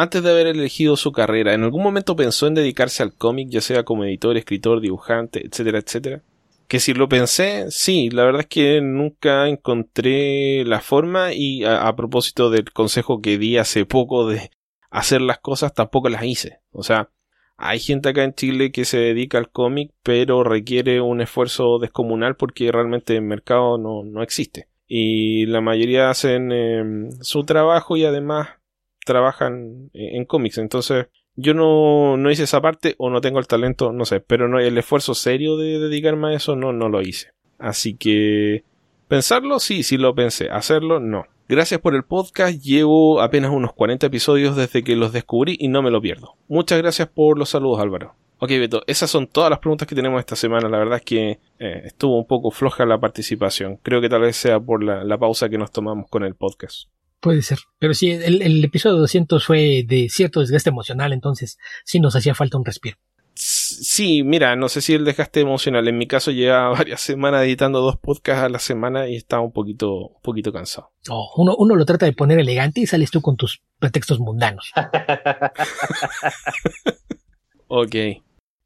antes 0.00 0.22
de 0.22 0.30
haber 0.30 0.46
elegido 0.46 0.96
su 0.96 1.12
carrera, 1.12 1.52
¿en 1.52 1.62
algún 1.62 1.82
momento 1.82 2.16
pensó 2.16 2.46
en 2.46 2.54
dedicarse 2.54 3.02
al 3.02 3.12
cómic, 3.12 3.50
ya 3.50 3.60
sea 3.60 3.84
como 3.84 4.04
editor, 4.04 4.34
escritor, 4.38 4.80
dibujante, 4.80 5.46
etcétera, 5.46 5.78
etcétera? 5.78 6.22
Que 6.68 6.80
si 6.80 6.94
lo 6.94 7.06
pensé, 7.06 7.70
sí, 7.70 8.08
la 8.08 8.24
verdad 8.24 8.40
es 8.42 8.46
que 8.46 8.80
nunca 8.80 9.46
encontré 9.46 10.64
la 10.64 10.80
forma 10.80 11.34
y 11.34 11.64
a, 11.64 11.94
propósito 11.96 12.48
del 12.48 12.72
consejo 12.72 13.20
que 13.20 13.36
di 13.36 13.58
hace 13.58 13.84
poco 13.84 14.26
de 14.26 14.50
hacer 14.90 15.20
las 15.20 15.38
cosas, 15.38 15.74
tampoco 15.74 16.08
las 16.08 16.24
hice. 16.24 16.60
O 16.70 16.82
sea, 16.82 17.10
hay 17.58 17.78
gente 17.78 18.08
acá 18.08 18.24
en 18.24 18.34
Chile 18.34 18.72
que 18.72 18.86
se 18.86 18.96
dedica 18.96 19.36
al 19.36 19.50
cómic, 19.50 19.92
pero 20.02 20.44
requiere 20.44 21.02
un 21.02 21.20
esfuerzo 21.20 21.78
descomunal 21.78 22.36
porque 22.36 22.72
realmente 22.72 23.16
el 23.16 23.22
mercado 23.22 23.76
no, 23.76 24.02
no 24.04 24.22
existe. 24.22 24.68
Y 24.86 25.44
la 25.44 25.60
mayoría 25.60 26.08
hacen 26.08 26.52
em, 26.52 27.10
su 27.20 27.44
trabajo 27.44 27.98
y 27.98 28.06
además 28.06 28.59
trabajan 29.04 29.90
en 29.92 30.24
cómics. 30.24 30.58
Entonces, 30.58 31.06
yo 31.36 31.54
no, 31.54 32.16
no, 32.16 32.30
hice 32.30 32.44
esa 32.44 32.60
parte 32.60 32.94
o 32.98 33.10
no 33.10 33.20
tengo 33.20 33.38
el 33.38 33.46
talento, 33.46 33.92
no 33.92 34.04
sé, 34.04 34.20
pero 34.20 34.48
no, 34.48 34.58
el 34.58 34.76
esfuerzo 34.76 35.14
serio 35.14 35.56
de 35.56 35.78
dedicarme 35.78 36.28
a 36.28 36.34
eso 36.34 36.56
no, 36.56 36.72
no 36.72 36.88
lo 36.88 37.00
hice. 37.00 37.32
Así 37.58 37.94
que, 37.94 38.64
pensarlo, 39.08 39.58
sí, 39.58 39.82
sí 39.82 39.96
lo 39.96 40.14
pensé. 40.14 40.50
Hacerlo, 40.50 41.00
no. 41.00 41.26
Gracias 41.48 41.80
por 41.80 41.94
el 41.94 42.04
podcast, 42.04 42.62
llevo 42.62 43.20
apenas 43.20 43.50
unos 43.50 43.72
40 43.72 44.06
episodios 44.06 44.54
desde 44.54 44.84
que 44.84 44.96
los 44.96 45.12
descubrí 45.12 45.56
y 45.58 45.68
no 45.68 45.82
me 45.82 45.90
lo 45.90 46.00
pierdo. 46.00 46.36
Muchas 46.48 46.78
gracias 46.78 47.08
por 47.08 47.38
los 47.38 47.50
saludos, 47.50 47.80
Álvaro. 47.80 48.14
Ok, 48.38 48.50
Beto, 48.50 48.82
esas 48.86 49.10
son 49.10 49.26
todas 49.26 49.50
las 49.50 49.58
preguntas 49.58 49.86
que 49.86 49.94
tenemos 49.94 50.20
esta 50.20 50.36
semana. 50.36 50.68
La 50.68 50.78
verdad 50.78 50.98
es 50.98 51.04
que 51.04 51.40
eh, 51.58 51.82
estuvo 51.84 52.16
un 52.16 52.26
poco 52.26 52.50
floja 52.50 52.86
la 52.86 53.00
participación. 53.00 53.78
Creo 53.82 54.00
que 54.00 54.08
tal 54.08 54.22
vez 54.22 54.36
sea 54.36 54.60
por 54.60 54.82
la 54.82 55.18
pausa 55.18 55.48
que 55.48 55.58
nos 55.58 55.72
tomamos 55.72 56.08
con 56.08 56.22
el 56.22 56.34
podcast. 56.34 56.88
Puede 57.20 57.42
ser. 57.42 57.58
Pero 57.78 57.94
sí, 57.94 58.10
el, 58.10 58.40
el, 58.40 58.64
episodio 58.64 58.96
200 58.96 59.44
fue 59.44 59.84
de 59.86 60.08
cierto 60.08 60.40
desgaste 60.40 60.70
emocional, 60.70 61.12
entonces 61.12 61.58
sí 61.84 62.00
nos 62.00 62.16
hacía 62.16 62.34
falta 62.34 62.56
un 62.56 62.64
respiro. 62.64 62.96
Sí, 63.34 64.22
mira, 64.22 64.54
no 64.56 64.68
sé 64.68 64.80
si 64.80 64.94
el 64.94 65.04
desgaste 65.04 65.40
emocional. 65.40 65.86
En 65.88 65.96
mi 65.96 66.06
caso 66.06 66.30
lleva 66.30 66.68
varias 66.70 67.00
semanas 67.00 67.44
editando 67.44 67.80
dos 67.80 67.96
podcasts 67.96 68.44
a 68.44 68.48
la 68.48 68.58
semana 68.58 69.08
y 69.08 69.16
estaba 69.16 69.42
un 69.42 69.52
poquito, 69.52 70.08
un 70.08 70.22
poquito 70.22 70.52
cansado. 70.52 70.92
Oh, 71.08 71.32
uno, 71.36 71.54
uno 71.56 71.74
lo 71.74 71.86
trata 71.86 72.06
de 72.06 72.12
poner 72.12 72.38
elegante 72.38 72.80
y 72.80 72.86
sales 72.86 73.10
tú 73.10 73.22
con 73.22 73.36
tus 73.36 73.62
pretextos 73.78 74.20
mundanos. 74.20 74.72
ok. 77.68 77.96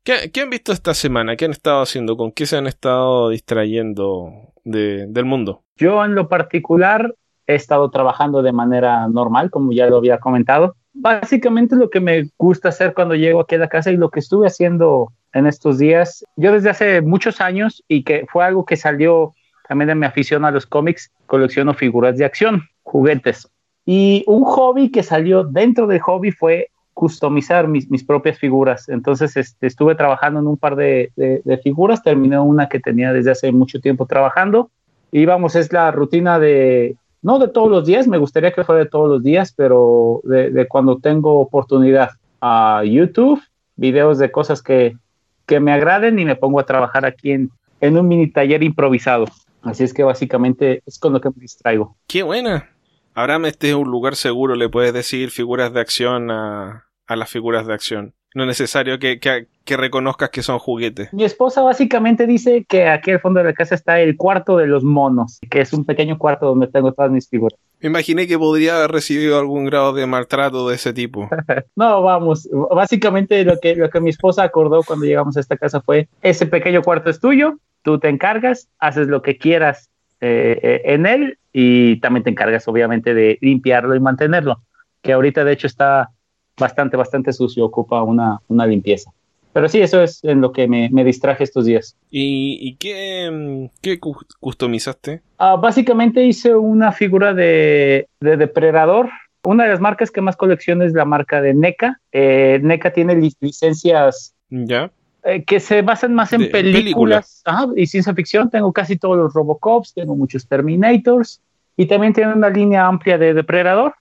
¿Qué, 0.04 0.30
¿Qué, 0.32 0.40
han 0.40 0.50
visto 0.50 0.72
esta 0.72 0.92
semana? 0.92 1.36
¿Qué 1.36 1.44
han 1.44 1.52
estado 1.52 1.80
haciendo? 1.80 2.16
¿Con 2.16 2.32
qué 2.32 2.46
se 2.46 2.56
han 2.56 2.66
estado 2.66 3.30
distrayendo 3.30 4.52
de, 4.64 5.06
del 5.08 5.24
mundo? 5.24 5.62
Yo 5.76 6.04
en 6.04 6.14
lo 6.14 6.28
particular 6.28 7.14
he 7.46 7.54
estado 7.54 7.90
trabajando 7.90 8.42
de 8.42 8.52
manera 8.52 9.08
normal, 9.08 9.50
como 9.50 9.72
ya 9.72 9.86
lo 9.86 9.96
había 9.96 10.18
comentado. 10.18 10.76
Básicamente 10.92 11.76
lo 11.76 11.90
que 11.90 12.00
me 12.00 12.30
gusta 12.38 12.68
hacer 12.68 12.94
cuando 12.94 13.14
llego 13.14 13.40
aquí 13.40 13.56
a 13.56 13.58
la 13.58 13.68
casa 13.68 13.90
y 13.90 13.96
lo 13.96 14.10
que 14.10 14.20
estuve 14.20 14.46
haciendo 14.46 15.12
en 15.32 15.46
estos 15.46 15.78
días, 15.78 16.24
yo 16.36 16.52
desde 16.52 16.70
hace 16.70 17.00
muchos 17.02 17.40
años 17.40 17.82
y 17.88 18.04
que 18.04 18.26
fue 18.30 18.44
algo 18.44 18.64
que 18.64 18.76
salió 18.76 19.32
también 19.68 19.88
de 19.88 19.94
mi 19.94 20.06
afición 20.06 20.44
a 20.44 20.50
los 20.50 20.66
cómics, 20.66 21.10
colecciono 21.26 21.74
figuras 21.74 22.16
de 22.16 22.24
acción, 22.24 22.62
juguetes. 22.82 23.48
Y 23.84 24.24
un 24.26 24.44
hobby 24.44 24.90
que 24.90 25.02
salió 25.02 25.44
dentro 25.44 25.86
del 25.86 26.00
hobby 26.00 26.30
fue 26.30 26.68
customizar 26.94 27.66
mis, 27.66 27.90
mis 27.90 28.04
propias 28.04 28.38
figuras. 28.38 28.88
Entonces 28.88 29.36
este, 29.36 29.66
estuve 29.66 29.96
trabajando 29.96 30.40
en 30.40 30.46
un 30.46 30.56
par 30.56 30.76
de, 30.76 31.10
de, 31.16 31.42
de, 31.44 31.58
figuras, 31.58 32.02
terminé 32.02 32.38
una 32.38 32.68
que 32.68 32.78
tenía 32.78 33.12
desde 33.12 33.32
hace 33.32 33.50
mucho 33.52 33.80
tiempo 33.80 34.06
trabajando. 34.06 34.70
Y 35.10 35.26
vamos, 35.26 35.56
es 35.56 35.72
la 35.72 35.90
rutina 35.90 36.38
de 36.38 36.96
no 37.24 37.38
de 37.38 37.48
todos 37.48 37.70
los 37.70 37.86
días, 37.86 38.06
me 38.06 38.18
gustaría 38.18 38.52
que 38.52 38.64
fuera 38.64 38.84
de 38.84 38.90
todos 38.90 39.08
los 39.08 39.22
días, 39.22 39.54
pero 39.56 40.20
de, 40.24 40.66
cuando 40.68 40.98
tengo 40.98 41.40
oportunidad 41.40 42.10
a 42.42 42.82
YouTube, 42.84 43.40
videos 43.76 44.18
de 44.18 44.30
cosas 44.30 44.62
que, 44.62 44.98
que, 45.46 45.58
me 45.58 45.72
agraden 45.72 46.18
y 46.18 46.26
me 46.26 46.36
pongo 46.36 46.60
a 46.60 46.66
trabajar 46.66 47.06
aquí 47.06 47.32
en, 47.32 47.50
en 47.80 47.96
un 47.96 48.06
mini 48.06 48.30
taller 48.30 48.62
improvisado. 48.62 49.24
Así 49.62 49.84
es 49.84 49.94
que 49.94 50.02
básicamente 50.02 50.82
es 50.84 50.98
con 50.98 51.14
lo 51.14 51.20
que 51.22 51.30
me 51.30 51.36
distraigo. 51.40 51.96
Qué 52.06 52.22
buena. 52.22 52.68
Ahora 53.14 53.40
este 53.48 53.70
es 53.70 53.74
un 53.74 53.90
lugar 53.90 54.16
seguro, 54.16 54.54
le 54.54 54.68
puedes 54.68 54.92
decir 54.92 55.30
figuras 55.30 55.72
de 55.72 55.80
acción 55.80 56.30
a, 56.30 56.84
a 57.06 57.16
las 57.16 57.30
figuras 57.30 57.66
de 57.66 57.72
acción. 57.72 58.12
No 58.34 58.42
es 58.42 58.48
necesario 58.48 58.98
que, 58.98 59.20
que, 59.20 59.76
reconozcas 59.76 60.30
que 60.30 60.42
son 60.42 60.58
juguetes. 60.58 61.12
Mi 61.12 61.24
esposa 61.24 61.62
básicamente 61.62 62.26
dice 62.26 62.64
que 62.68 62.88
aquí 62.88 63.12
al 63.12 63.20
fondo 63.20 63.38
de 63.38 63.46
la 63.46 63.52
casa 63.52 63.76
está 63.76 64.00
el 64.00 64.16
cuarto 64.16 64.56
de 64.56 64.66
los 64.66 64.82
monos, 64.82 65.38
que 65.48 65.60
es 65.60 65.72
un 65.72 65.84
pequeño 65.84 66.18
cuarto 66.18 66.46
donde 66.46 66.66
tengo 66.66 66.92
todas 66.92 67.12
mis 67.12 67.28
figuras. 67.28 67.58
Me 67.80 67.88
imaginé 67.88 68.26
que 68.26 68.36
podría 68.36 68.76
haber 68.76 68.90
recibido 68.90 69.38
algún 69.38 69.66
grado 69.66 69.92
de 69.92 70.06
maltrato 70.06 70.68
de 70.68 70.74
ese 70.74 70.92
tipo. 70.92 71.28
no, 71.76 72.02
vamos, 72.02 72.48
básicamente 72.74 73.44
lo 73.44 73.60
que, 73.60 73.76
lo 73.76 73.88
que 73.88 74.00
mi 74.00 74.10
esposa 74.10 74.42
acordó 74.42 74.82
cuando 74.82 75.06
llegamos 75.06 75.36
a 75.36 75.40
esta 75.40 75.56
casa 75.56 75.80
fue, 75.80 76.08
ese 76.20 76.46
pequeño 76.46 76.82
cuarto 76.82 77.10
es 77.10 77.20
tuyo, 77.20 77.58
tú 77.82 78.00
te 78.00 78.08
encargas, 78.08 78.68
haces 78.80 79.06
lo 79.06 79.22
que 79.22 79.38
quieras 79.38 79.90
eh, 80.20 80.58
eh, 80.62 80.82
en 80.86 81.06
él 81.06 81.38
y 81.52 82.00
también 82.00 82.24
te 82.24 82.30
encargas 82.30 82.66
obviamente 82.66 83.14
de 83.14 83.38
limpiarlo 83.42 83.94
y 83.94 84.00
mantenerlo, 84.00 84.62
que 85.02 85.12
ahorita 85.12 85.44
de 85.44 85.52
hecho 85.52 85.66
está 85.68 86.10
bastante, 86.58 86.96
bastante 86.96 87.32
sucio, 87.32 87.64
ocupa 87.64 88.02
una, 88.02 88.40
una 88.48 88.66
limpieza. 88.66 89.10
Pero 89.52 89.68
sí, 89.68 89.80
eso 89.80 90.02
es 90.02 90.22
en 90.24 90.40
lo 90.40 90.50
que 90.50 90.66
me, 90.66 90.90
me 90.90 91.04
distraje 91.04 91.44
estos 91.44 91.64
días. 91.64 91.96
¿Y, 92.10 92.58
y 92.60 92.74
qué, 92.74 93.30
mm, 93.30 93.80
qué 93.80 94.00
customizaste? 94.40 95.22
Ah, 95.38 95.54
básicamente 95.54 96.24
hice 96.24 96.56
una 96.56 96.90
figura 96.90 97.34
de, 97.34 98.08
de, 98.20 98.36
depredador. 98.36 99.10
Una 99.44 99.64
de 99.64 99.70
las 99.70 99.80
marcas 99.80 100.10
que 100.10 100.20
más 100.20 100.36
colecciono 100.36 100.84
es 100.84 100.92
la 100.92 101.04
marca 101.04 101.40
de 101.40 101.54
NECA. 101.54 102.00
Eh, 102.10 102.58
NECA 102.62 102.92
tiene 102.92 103.14
licencias 103.40 104.34
¿Ya? 104.50 104.90
Eh, 105.22 105.44
que 105.44 105.60
se 105.60 105.82
basan 105.82 106.14
más 106.14 106.32
en 106.32 106.50
películas 106.50 107.44
y 107.76 107.86
ciencia 107.86 108.12
ficción. 108.12 108.50
Tengo 108.50 108.72
casi 108.72 108.96
todos 108.96 109.16
los 109.16 109.32
Robocops, 109.32 109.94
tengo 109.94 110.16
muchos 110.16 110.48
Terminators 110.48 111.40
y 111.76 111.86
también 111.86 112.12
tiene 112.12 112.32
una 112.32 112.50
línea 112.50 112.86
amplia 112.86 113.18
de 113.18 113.34
depredador 113.34 113.94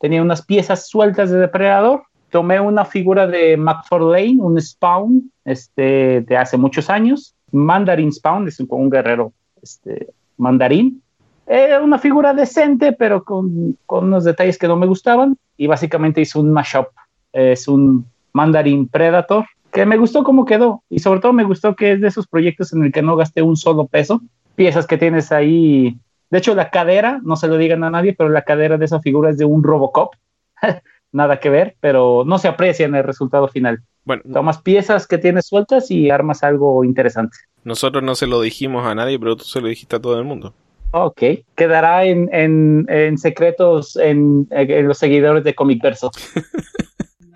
tenía 0.00 0.22
unas 0.22 0.42
piezas 0.42 0.88
sueltas 0.88 1.30
de 1.30 1.38
depredador. 1.38 2.02
Tomé 2.30 2.58
una 2.60 2.84
figura 2.84 3.26
de 3.26 3.56
Lane, 3.56 4.38
un 4.40 4.60
Spawn 4.60 5.30
este, 5.44 6.22
de 6.22 6.36
hace 6.36 6.56
muchos 6.56 6.90
años. 6.90 7.34
Mandarin 7.52 8.12
Spawn, 8.12 8.48
es 8.48 8.60
un, 8.60 8.90
guerrero 8.90 9.32
este, 9.62 10.08
mandarín. 10.36 11.02
Era 11.46 11.80
una 11.80 11.98
figura 11.98 12.32
decente, 12.32 12.92
pero 12.92 13.24
con, 13.24 13.76
con, 13.86 14.04
unos 14.04 14.24
detalles 14.24 14.56
que 14.56 14.68
no 14.68 14.76
me 14.76 14.86
gustaban. 14.86 15.36
Y 15.56 15.66
básicamente 15.66 16.20
hice 16.20 16.38
un 16.38 16.52
mashup. 16.52 16.86
Es 17.32 17.68
un 17.68 18.06
Mandarin 18.32 18.88
Predator, 18.88 19.44
que 19.72 19.84
me 19.84 19.96
gustó 19.96 20.24
cómo 20.24 20.44
quedó. 20.44 20.82
Y 20.88 21.00
sobre 21.00 21.20
todo 21.20 21.32
me 21.32 21.44
gustó 21.44 21.74
que 21.74 21.92
es 21.92 22.00
de 22.00 22.08
esos 22.08 22.26
proyectos 22.26 22.72
en 22.72 22.84
el 22.84 22.92
que 22.92 23.02
no 23.02 23.16
gasté 23.16 23.42
un 23.42 23.56
solo 23.56 23.86
peso. 23.86 24.22
Piezas 24.54 24.86
que 24.86 24.98
tienes 24.98 25.32
ahí 25.32 25.98
de 26.30 26.38
hecho, 26.38 26.54
la 26.54 26.70
cadera, 26.70 27.20
no 27.22 27.36
se 27.36 27.48
lo 27.48 27.56
digan 27.58 27.84
a 27.84 27.90
nadie, 27.90 28.14
pero 28.14 28.30
la 28.30 28.42
cadera 28.42 28.78
de 28.78 28.84
esa 28.84 29.00
figura 29.00 29.30
es 29.30 29.36
de 29.38 29.44
un 29.44 29.62
Robocop. 29.62 30.14
nada 31.12 31.40
que 31.40 31.50
ver, 31.50 31.76
pero 31.80 32.22
no 32.24 32.38
se 32.38 32.46
aprecia 32.48 32.86
en 32.86 32.94
el 32.94 33.02
resultado 33.04 33.48
final. 33.48 33.80
Bueno, 34.04 34.22
Tomas 34.32 34.62
piezas 34.62 35.06
que 35.06 35.18
tienes 35.18 35.46
sueltas 35.46 35.90
y 35.90 36.08
armas 36.10 36.42
algo 36.44 36.84
interesante. 36.84 37.36
nosotros 37.64 38.02
no 38.04 38.14
se 38.14 38.26
lo 38.26 38.40
dijimos 38.40 38.86
a 38.86 38.94
nadie, 38.94 39.18
pero 39.18 39.36
tú 39.36 39.44
se 39.44 39.60
lo 39.60 39.68
dijiste 39.68 39.96
a 39.96 40.00
todo 40.00 40.16
el 40.18 40.24
mundo. 40.24 40.54
Ok, 40.92 41.22
quedará 41.56 42.04
en, 42.04 42.28
en, 42.32 42.86
en 42.88 43.18
secretos 43.18 43.96
en, 43.96 44.46
en 44.50 44.88
los 44.88 44.98
seguidores 44.98 45.44
de 45.44 45.54
Comic 45.54 45.82
Verso. 45.82 46.10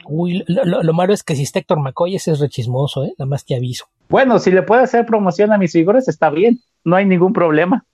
Uy, 0.06 0.44
lo, 0.48 0.64
lo- 0.64 0.82
lo 0.82 0.92
malo 0.92 1.14
es 1.14 1.22
que 1.22 1.34
si 1.34 1.42
está 1.44 1.58
Héctor 1.60 1.80
McCoy, 1.80 2.14
ese 2.16 2.32
es 2.32 2.40
rechismoso, 2.40 3.04
¿eh? 3.04 3.14
Nada 3.18 3.28
más 3.28 3.44
te 3.44 3.56
aviso. 3.56 3.86
Bueno, 4.08 4.38
si 4.38 4.50
le 4.50 4.62
puedo 4.62 4.82
hacer 4.82 5.06
promoción 5.06 5.52
a 5.52 5.58
mis 5.58 5.72
figuras, 5.72 6.08
está 6.08 6.28
bien, 6.30 6.60
no 6.84 6.96
hay 6.96 7.06
ningún 7.06 7.32
problema. 7.32 7.84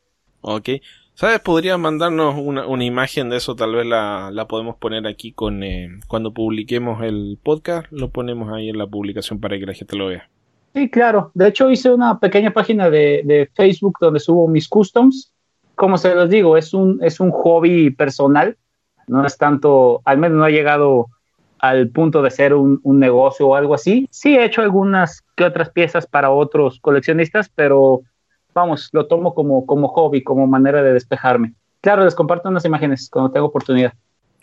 Ok. 0.40 0.68
¿Sabes? 1.14 1.40
Podrías 1.40 1.78
mandarnos 1.78 2.36
una, 2.38 2.66
una 2.66 2.84
imagen 2.84 3.28
de 3.28 3.36
eso, 3.36 3.54
tal 3.54 3.74
vez 3.74 3.84
la, 3.84 4.30
la 4.32 4.48
podemos 4.48 4.76
poner 4.76 5.06
aquí 5.06 5.32
con 5.32 5.62
eh, 5.62 5.90
cuando 6.08 6.32
publiquemos 6.32 7.02
el 7.02 7.38
podcast, 7.42 7.86
lo 7.90 8.08
ponemos 8.08 8.50
ahí 8.50 8.70
en 8.70 8.78
la 8.78 8.86
publicación 8.86 9.38
para 9.38 9.58
que 9.58 9.66
la 9.66 9.74
gente 9.74 9.96
lo 9.96 10.06
vea. 10.06 10.30
Sí, 10.74 10.88
claro. 10.88 11.30
De 11.34 11.48
hecho, 11.48 11.70
hice 11.70 11.92
una 11.92 12.18
pequeña 12.18 12.52
página 12.52 12.88
de, 12.88 13.22
de 13.24 13.50
Facebook 13.54 13.98
donde 14.00 14.20
subo 14.20 14.48
mis 14.48 14.68
customs. 14.68 15.32
Como 15.74 15.98
se 15.98 16.14
los 16.14 16.30
digo, 16.30 16.56
es 16.56 16.72
un, 16.72 17.00
es 17.02 17.20
un 17.20 17.30
hobby 17.32 17.90
personal. 17.90 18.56
No 19.06 19.26
es 19.26 19.36
tanto, 19.36 20.00
al 20.04 20.18
menos 20.18 20.38
no 20.38 20.44
ha 20.44 20.50
llegado 20.50 21.08
al 21.58 21.90
punto 21.90 22.22
de 22.22 22.30
ser 22.30 22.54
un, 22.54 22.80
un 22.82 22.98
negocio 22.98 23.48
o 23.48 23.56
algo 23.56 23.74
así. 23.74 24.08
Sí 24.10 24.36
he 24.36 24.44
hecho 24.44 24.62
algunas 24.62 25.22
que 25.36 25.44
otras 25.44 25.70
piezas 25.70 26.06
para 26.06 26.30
otros 26.30 26.78
coleccionistas, 26.80 27.50
pero 27.54 28.02
vamos, 28.54 28.88
lo 28.92 29.06
tomo 29.06 29.34
como, 29.34 29.66
como 29.66 29.88
hobby, 29.88 30.22
como 30.22 30.46
manera 30.46 30.82
de 30.82 30.92
despejarme. 30.92 31.54
Claro, 31.80 32.04
les 32.04 32.14
comparto 32.14 32.48
unas 32.48 32.64
imágenes 32.64 33.08
cuando 33.10 33.32
tengo 33.32 33.46
oportunidad. 33.46 33.94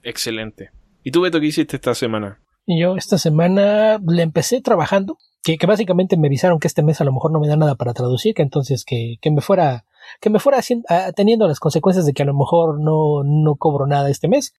Excelente. 0.03 0.71
¿Y 1.03 1.11
tú, 1.11 1.21
Beto, 1.21 1.39
qué 1.39 1.47
hiciste 1.47 1.75
esta 1.75 1.93
semana? 1.93 2.39
Yo 2.65 2.97
esta 2.97 3.17
semana 3.17 3.99
le 4.05 4.23
empecé 4.23 4.61
trabajando, 4.61 5.17
que, 5.43 5.57
que 5.57 5.67
básicamente 5.67 6.17
me 6.17 6.27
avisaron 6.27 6.59
que 6.59 6.67
este 6.67 6.83
mes 6.83 6.99
a 6.99 7.05
lo 7.05 7.13
mejor 7.13 7.31
no 7.31 7.39
me 7.39 7.47
da 7.47 7.55
nada 7.55 7.75
para 7.75 7.93
traducir, 7.93 8.33
que 8.33 8.41
entonces 8.41 8.83
que, 8.83 9.15
que 9.21 9.31
me 9.31 9.41
fuera, 9.41 9.85
que 10.19 10.29
me 10.29 10.39
fuera 10.39 10.57
haciendo, 10.59 10.85
ah, 10.89 11.11
teniendo 11.15 11.47
las 11.47 11.59
consecuencias 11.59 12.05
de 12.05 12.13
que 12.13 12.23
a 12.23 12.25
lo 12.25 12.33
mejor 12.33 12.79
no, 12.81 13.23
no 13.23 13.55
cobro 13.55 13.87
nada 13.87 14.09
este 14.09 14.27
mes. 14.27 14.53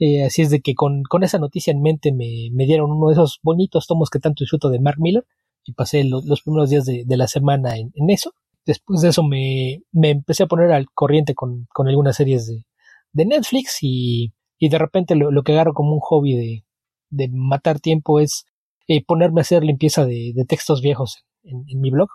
Eh, 0.00 0.24
así 0.24 0.42
es 0.42 0.50
de 0.50 0.60
que 0.60 0.74
con, 0.74 1.04
con 1.04 1.22
esa 1.22 1.38
noticia 1.38 1.70
en 1.70 1.80
mente 1.82 2.10
me, 2.12 2.48
me 2.52 2.64
dieron 2.66 2.90
uno 2.90 3.06
de 3.08 3.12
esos 3.12 3.38
bonitos 3.42 3.86
tomos 3.86 4.10
que 4.10 4.18
tanto 4.18 4.42
disfruto 4.42 4.68
de 4.68 4.80
Mark 4.80 4.96
Miller 4.98 5.24
y 5.64 5.74
pasé 5.74 6.02
lo- 6.02 6.22
los 6.24 6.42
primeros 6.42 6.70
días 6.70 6.84
de, 6.84 7.04
de 7.06 7.16
la 7.16 7.28
semana 7.28 7.76
en, 7.76 7.92
en 7.94 8.10
eso. 8.10 8.32
Después 8.66 9.00
de 9.00 9.08
eso 9.08 9.22
me, 9.22 9.82
me 9.92 10.10
empecé 10.10 10.44
a 10.44 10.46
poner 10.46 10.72
al 10.72 10.86
corriente 10.90 11.34
con, 11.34 11.66
con 11.72 11.88
algunas 11.88 12.16
series 12.16 12.46
de, 12.46 12.64
de 13.12 13.26
Netflix 13.26 13.78
y, 13.82 14.32
y 14.58 14.68
de 14.68 14.78
repente 14.78 15.16
lo, 15.16 15.30
lo 15.30 15.42
que 15.42 15.52
agarro 15.52 15.74
como 15.74 15.94
un 15.94 16.00
hobby 16.00 16.36
de, 16.36 16.64
de 17.10 17.28
matar 17.32 17.80
tiempo 17.80 18.20
es 18.20 18.46
eh, 18.88 19.04
ponerme 19.04 19.40
a 19.40 19.42
hacer 19.42 19.64
limpieza 19.64 20.04
de, 20.04 20.32
de 20.34 20.44
textos 20.44 20.80
viejos 20.80 21.24
en, 21.42 21.64
mi 21.80 21.90
blog. 21.90 22.08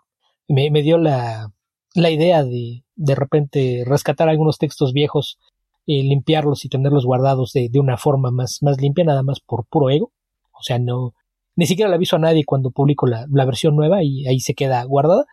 Me, 0.48 0.72
me 0.72 0.82
dio 0.82 0.98
la, 0.98 1.52
la 1.94 2.10
idea 2.10 2.44
de 2.44 2.84
de 2.96 3.16
repente 3.16 3.84
rescatar 3.86 4.28
algunos 4.28 4.58
textos 4.58 4.92
viejos, 4.94 5.38
eh, 5.86 6.04
limpiarlos 6.04 6.66
y 6.66 6.70
tenerlos 6.70 7.06
guardados 7.06 7.52
de, 7.54 7.70
de 7.70 7.80
una 7.80 7.98
forma 7.98 8.32
más, 8.32 8.60
más 8.62 8.82
limpia, 8.82 9.04
nada 9.06 9.24
más 9.24 9.40
por 9.40 9.66
puro 9.68 9.90
ego. 9.90 10.12
O 10.52 10.64
sea, 10.64 10.80
no, 10.80 11.14
ni 11.56 11.66
siquiera 11.68 11.90
le 11.90 11.96
aviso 11.96 12.16
a 12.16 12.20
nadie 12.20 12.44
cuando 12.46 12.72
publico 12.72 13.08
la, 13.08 13.26
la 13.30 13.46
versión 13.46 13.76
nueva 13.76 14.04
y 14.04 14.28
ahí 14.28 14.40
se 14.40 14.56
queda 14.56 14.84
guardada. 14.84 15.26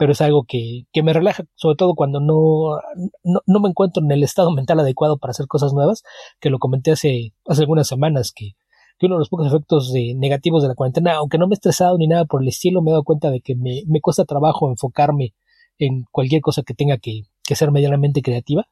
Pero 0.00 0.12
es 0.12 0.22
algo 0.22 0.44
que, 0.48 0.86
que 0.94 1.02
me 1.02 1.12
relaja, 1.12 1.44
sobre 1.56 1.76
todo 1.76 1.94
cuando 1.94 2.20
no, 2.20 2.80
no, 3.22 3.40
no 3.46 3.60
me 3.60 3.68
encuentro 3.68 4.02
en 4.02 4.10
el 4.10 4.22
estado 4.22 4.50
mental 4.50 4.80
adecuado 4.80 5.18
para 5.18 5.32
hacer 5.32 5.46
cosas 5.46 5.74
nuevas, 5.74 6.04
que 6.40 6.48
lo 6.48 6.58
comenté 6.58 6.92
hace, 6.92 7.34
hace 7.46 7.60
algunas 7.60 7.86
semanas, 7.86 8.32
que, 8.34 8.52
que 8.98 9.04
uno 9.04 9.16
de 9.16 9.18
los 9.18 9.28
pocos 9.28 9.46
efectos 9.46 9.92
de, 9.92 10.14
negativos 10.16 10.62
de 10.62 10.68
la 10.68 10.74
cuarentena, 10.74 11.16
aunque 11.16 11.36
no 11.36 11.48
me 11.48 11.52
he 11.52 11.56
estresado 11.56 11.98
ni 11.98 12.06
nada 12.06 12.24
por 12.24 12.40
el 12.40 12.48
estilo, 12.48 12.80
me 12.80 12.88
he 12.90 12.92
dado 12.92 13.04
cuenta 13.04 13.30
de 13.30 13.42
que 13.42 13.54
me, 13.56 13.82
me 13.88 14.00
cuesta 14.00 14.24
trabajo 14.24 14.70
enfocarme 14.70 15.34
en 15.78 16.06
cualquier 16.10 16.40
cosa 16.40 16.62
que 16.62 16.72
tenga 16.72 16.96
que, 16.96 17.24
que 17.44 17.54
ser 17.54 17.70
medianamente 17.70 18.22
creativa. 18.22 18.68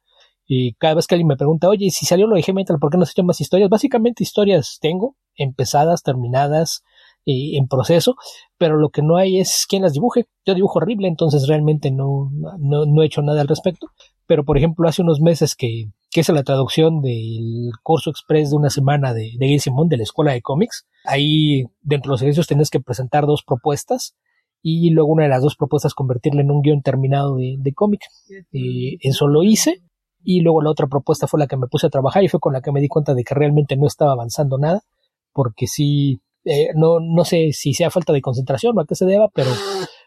Y 0.47 0.73
cada 0.79 0.95
vez 0.95 1.05
que 1.05 1.13
alguien 1.13 1.27
me 1.27 1.37
pregunta, 1.37 1.69
oye, 1.69 1.91
si 1.91 2.07
salió 2.07 2.25
lo 2.25 2.35
de 2.35 2.41
G-Metal, 2.41 2.79
¿por 2.79 2.89
qué 2.89 2.97
no 2.97 3.05
se 3.05 3.11
echan 3.11 3.27
más 3.27 3.39
historias? 3.39 3.69
Básicamente 3.69 4.23
historias 4.23 4.79
tengo, 4.81 5.15
empezadas, 5.35 6.01
terminadas, 6.01 6.81
eh, 7.25 7.57
en 7.57 7.67
proceso, 7.67 8.15
pero 8.57 8.77
lo 8.77 8.89
que 8.89 9.01
no 9.01 9.17
hay 9.17 9.39
es 9.39 9.65
quien 9.67 9.83
las 9.83 9.93
dibuje. 9.93 10.25
Yo 10.45 10.55
dibujo 10.55 10.79
horrible, 10.79 11.07
entonces 11.07 11.47
realmente 11.47 11.91
no, 11.91 12.29
no, 12.59 12.85
no 12.85 13.03
he 13.03 13.05
hecho 13.05 13.21
nada 13.21 13.41
al 13.41 13.47
respecto. 13.47 13.87
Pero, 14.25 14.45
por 14.45 14.57
ejemplo, 14.57 14.87
hace 14.87 15.01
unos 15.01 15.21
meses 15.21 15.55
que, 15.55 15.85
que 16.11 16.19
hice 16.21 16.33
la 16.33 16.43
traducción 16.43 17.01
del 17.01 17.71
curso 17.83 18.09
express 18.09 18.51
de 18.51 18.57
una 18.57 18.69
semana 18.69 19.13
de, 19.13 19.31
de 19.37 19.47
Gail 19.47 19.59
Simón 19.59 19.89
de 19.89 19.97
la 19.97 20.03
Escuela 20.03 20.33
de 20.33 20.41
Cómics, 20.41 20.85
ahí 21.03 21.63
dentro 21.81 22.09
de 22.09 22.13
los 22.13 22.21
ejercicios 22.21 22.47
tenías 22.47 22.69
que 22.69 22.79
presentar 22.79 23.25
dos 23.25 23.43
propuestas 23.43 24.15
y 24.61 24.89
luego 24.91 25.11
una 25.11 25.23
de 25.23 25.29
las 25.29 25.41
dos 25.41 25.55
propuestas 25.55 25.93
convertirla 25.93 26.41
en 26.41 26.51
un 26.51 26.61
guion 26.61 26.81
terminado 26.81 27.37
de, 27.37 27.55
de 27.57 27.73
cómic. 27.73 28.01
Eso 29.01 29.27
lo 29.27 29.43
hice 29.43 29.81
y 30.23 30.41
luego 30.41 30.61
la 30.61 30.71
otra 30.71 30.87
propuesta 30.87 31.27
fue 31.27 31.39
la 31.39 31.47
que 31.47 31.57
me 31.57 31.67
puse 31.67 31.87
a 31.87 31.89
trabajar 31.89 32.23
y 32.23 32.27
fue 32.27 32.39
con 32.39 32.53
la 32.53 32.61
que 32.61 32.71
me 32.71 32.81
di 32.81 32.87
cuenta 32.87 33.13
de 33.13 33.23
que 33.23 33.35
realmente 33.35 33.77
no 33.77 33.87
estaba 33.87 34.11
avanzando 34.11 34.57
nada 34.57 34.81
porque 35.33 35.67
sí, 35.67 36.21
eh, 36.45 36.69
no, 36.75 36.99
no 36.99 37.25
sé 37.25 37.51
si 37.53 37.73
sea 37.73 37.89
falta 37.89 38.13
de 38.13 38.21
concentración 38.21 38.77
o 38.77 38.81
a 38.81 38.85
qué 38.85 38.95
se 38.95 39.05
deba, 39.05 39.29
pero, 39.33 39.49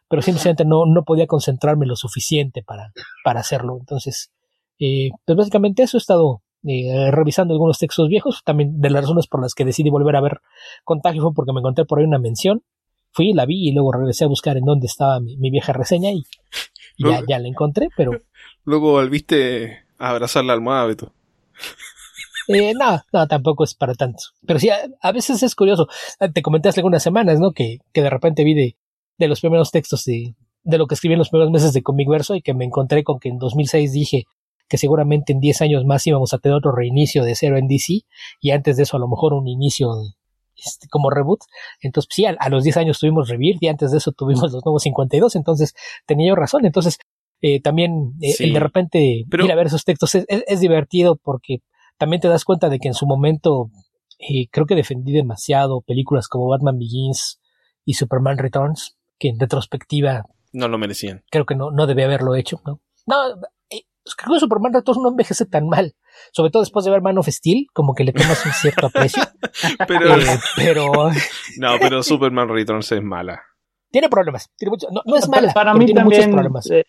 pero 0.08 0.22
simplemente 0.22 0.64
no, 0.64 0.86
no 0.86 1.04
podía 1.04 1.26
concentrarme 1.26 1.86
lo 1.86 1.96
suficiente 1.96 2.62
para, 2.62 2.92
para 3.24 3.40
hacerlo. 3.40 3.76
Entonces, 3.78 4.32
eh, 4.78 5.10
pues 5.24 5.36
básicamente 5.36 5.82
eso 5.82 5.96
he 5.96 6.00
estado 6.00 6.42
eh, 6.64 7.10
revisando 7.10 7.54
algunos 7.54 7.78
textos 7.78 8.08
viejos. 8.08 8.42
También 8.44 8.80
de 8.80 8.90
las 8.90 9.02
razones 9.02 9.26
por 9.26 9.42
las 9.42 9.54
que 9.54 9.64
decidí 9.64 9.90
volver 9.90 10.16
a 10.16 10.20
ver 10.20 10.40
Contagio 10.84 11.22
fue 11.22 11.34
porque 11.34 11.52
me 11.52 11.60
encontré 11.60 11.84
por 11.84 11.98
ahí 11.98 12.04
una 12.04 12.18
mención. 12.18 12.62
Fui, 13.12 13.34
la 13.34 13.44
vi 13.44 13.68
y 13.68 13.72
luego 13.72 13.92
regresé 13.92 14.24
a 14.24 14.28
buscar 14.28 14.56
en 14.56 14.64
dónde 14.64 14.86
estaba 14.86 15.20
mi, 15.20 15.36
mi 15.36 15.50
vieja 15.50 15.74
reseña 15.74 16.12
y, 16.12 16.24
y 16.96 17.08
ya, 17.10 17.20
ya 17.28 17.38
la 17.38 17.48
encontré, 17.48 17.88
pero 17.94 18.12
Luego 18.64 18.92
volviste 18.92 19.84
a 19.98 20.10
abrazar 20.10 20.44
la 20.44 20.52
almohada, 20.52 20.86
Beto. 20.86 21.12
Eh, 22.48 22.72
no, 22.74 23.00
no, 23.12 23.26
tampoco 23.26 23.64
es 23.64 23.74
para 23.74 23.94
tanto. 23.94 24.24
Pero 24.46 24.58
sí, 24.58 24.68
a, 24.68 24.78
a, 25.00 25.12
veces 25.12 25.42
es 25.42 25.54
curioso. 25.54 25.88
Te 26.32 26.42
comenté 26.42 26.68
hace 26.68 26.80
algunas 26.80 27.02
semanas, 27.02 27.38
¿no? 27.38 27.52
Que, 27.52 27.78
que 27.92 28.02
de 28.02 28.10
repente 28.10 28.44
vi 28.44 28.54
de, 28.54 28.76
de 29.18 29.28
los 29.28 29.40
primeros 29.40 29.70
textos 29.70 30.04
de, 30.04 30.34
de 30.64 30.78
lo 30.78 30.86
que 30.86 30.94
escribí 30.94 31.14
en 31.14 31.18
los 31.18 31.30
primeros 31.30 31.52
meses 31.52 31.72
de 31.72 31.82
Comic 31.82 32.08
Verso 32.08 32.34
y 32.34 32.42
que 32.42 32.54
me 32.54 32.64
encontré 32.64 33.04
con 33.04 33.18
que 33.18 33.28
en 33.28 33.38
2006 33.38 33.92
dije 33.92 34.24
que 34.68 34.78
seguramente 34.78 35.32
en 35.32 35.40
10 35.40 35.62
años 35.62 35.84
más 35.84 36.06
íbamos 36.06 36.32
a 36.32 36.38
tener 36.38 36.56
otro 36.56 36.72
reinicio 36.72 37.24
de 37.24 37.34
cero 37.34 37.58
en 37.58 37.68
DC 37.68 38.00
y 38.40 38.50
antes 38.52 38.76
de 38.76 38.84
eso 38.84 38.96
a 38.96 39.00
lo 39.00 39.08
mejor 39.08 39.34
un 39.34 39.46
inicio 39.46 39.94
de, 39.96 40.14
este, 40.56 40.88
como 40.88 41.10
reboot. 41.10 41.40
Entonces, 41.80 42.08
pues, 42.08 42.16
sí, 42.16 42.24
a, 42.24 42.36
a, 42.38 42.48
los 42.48 42.64
10 42.64 42.76
años 42.78 42.98
tuvimos 42.98 43.28
Rebirth 43.28 43.62
y 43.62 43.68
antes 43.68 43.90
de 43.90 43.98
eso 43.98 44.12
tuvimos 44.12 44.52
los 44.52 44.64
nuevos 44.64 44.82
52. 44.82 45.36
Entonces, 45.36 45.74
tenía 46.06 46.28
yo 46.28 46.36
razón. 46.36 46.64
Entonces, 46.64 46.98
eh, 47.40 47.60
también 47.60 48.14
eh, 48.20 48.32
sí. 48.32 48.44
el 48.44 48.52
de 48.52 48.60
repente 48.60 49.24
Pero... 49.28 49.44
ir 49.44 49.52
a 49.52 49.56
ver 49.56 49.66
esos 49.66 49.84
textos 49.84 50.14
es, 50.14 50.24
es, 50.28 50.44
es 50.46 50.60
divertido 50.60 51.16
porque 51.16 51.58
también 51.98 52.20
te 52.20 52.28
das 52.28 52.44
cuenta 52.44 52.68
de 52.68 52.78
que 52.78 52.88
en 52.88 52.94
su 52.94 53.06
momento 53.06 53.70
eh, 54.18 54.48
creo 54.50 54.66
que 54.66 54.74
defendí 54.74 55.12
demasiado 55.12 55.80
películas 55.80 56.28
como 56.28 56.48
Batman 56.48 56.78
Begins 56.78 57.40
y 57.84 57.94
Superman 57.94 58.38
Returns, 58.38 58.96
que 59.18 59.28
en 59.28 59.38
retrospectiva 59.38 60.24
no 60.52 60.68
lo 60.68 60.78
merecían. 60.78 61.24
Creo 61.30 61.46
que 61.46 61.54
no, 61.54 61.70
no 61.70 61.86
debía 61.86 62.04
haberlo 62.04 62.36
hecho, 62.36 62.60
¿no? 62.66 62.80
No, 63.06 63.16
eh, 63.70 63.84
creo 64.16 64.34
que 64.34 64.40
Superman 64.40 64.74
Returns 64.74 65.00
no 65.02 65.08
envejece 65.08 65.46
tan 65.46 65.66
mal. 65.66 65.94
Sobre 66.32 66.50
todo 66.50 66.62
después 66.62 66.84
de 66.84 66.90
ver 66.90 67.00
Man 67.00 67.18
of 67.18 67.28
Steel, 67.28 67.66
como 67.72 67.94
que 67.94 68.04
le 68.04 68.12
tomas 68.12 68.44
un 68.44 68.52
cierto 68.52 68.86
aprecio. 68.86 69.22
pero, 69.88 70.16
eh, 70.16 70.38
pero. 70.56 70.92
no, 71.58 71.76
pero 71.80 72.02
Superman 72.02 72.48
Returns 72.48 72.92
es 72.92 73.02
mala. 73.02 73.42
Tiene 73.90 74.08
problemas. 74.08 74.50
Tiene 74.56 74.70
mucho, 74.70 74.88
no, 74.92 75.02
no, 75.04 75.16
es 75.16 75.28
mala. 75.28 75.52
Para 75.52 75.74
mí 75.74 75.92
también. 75.92 76.34
Eh, 76.70 76.84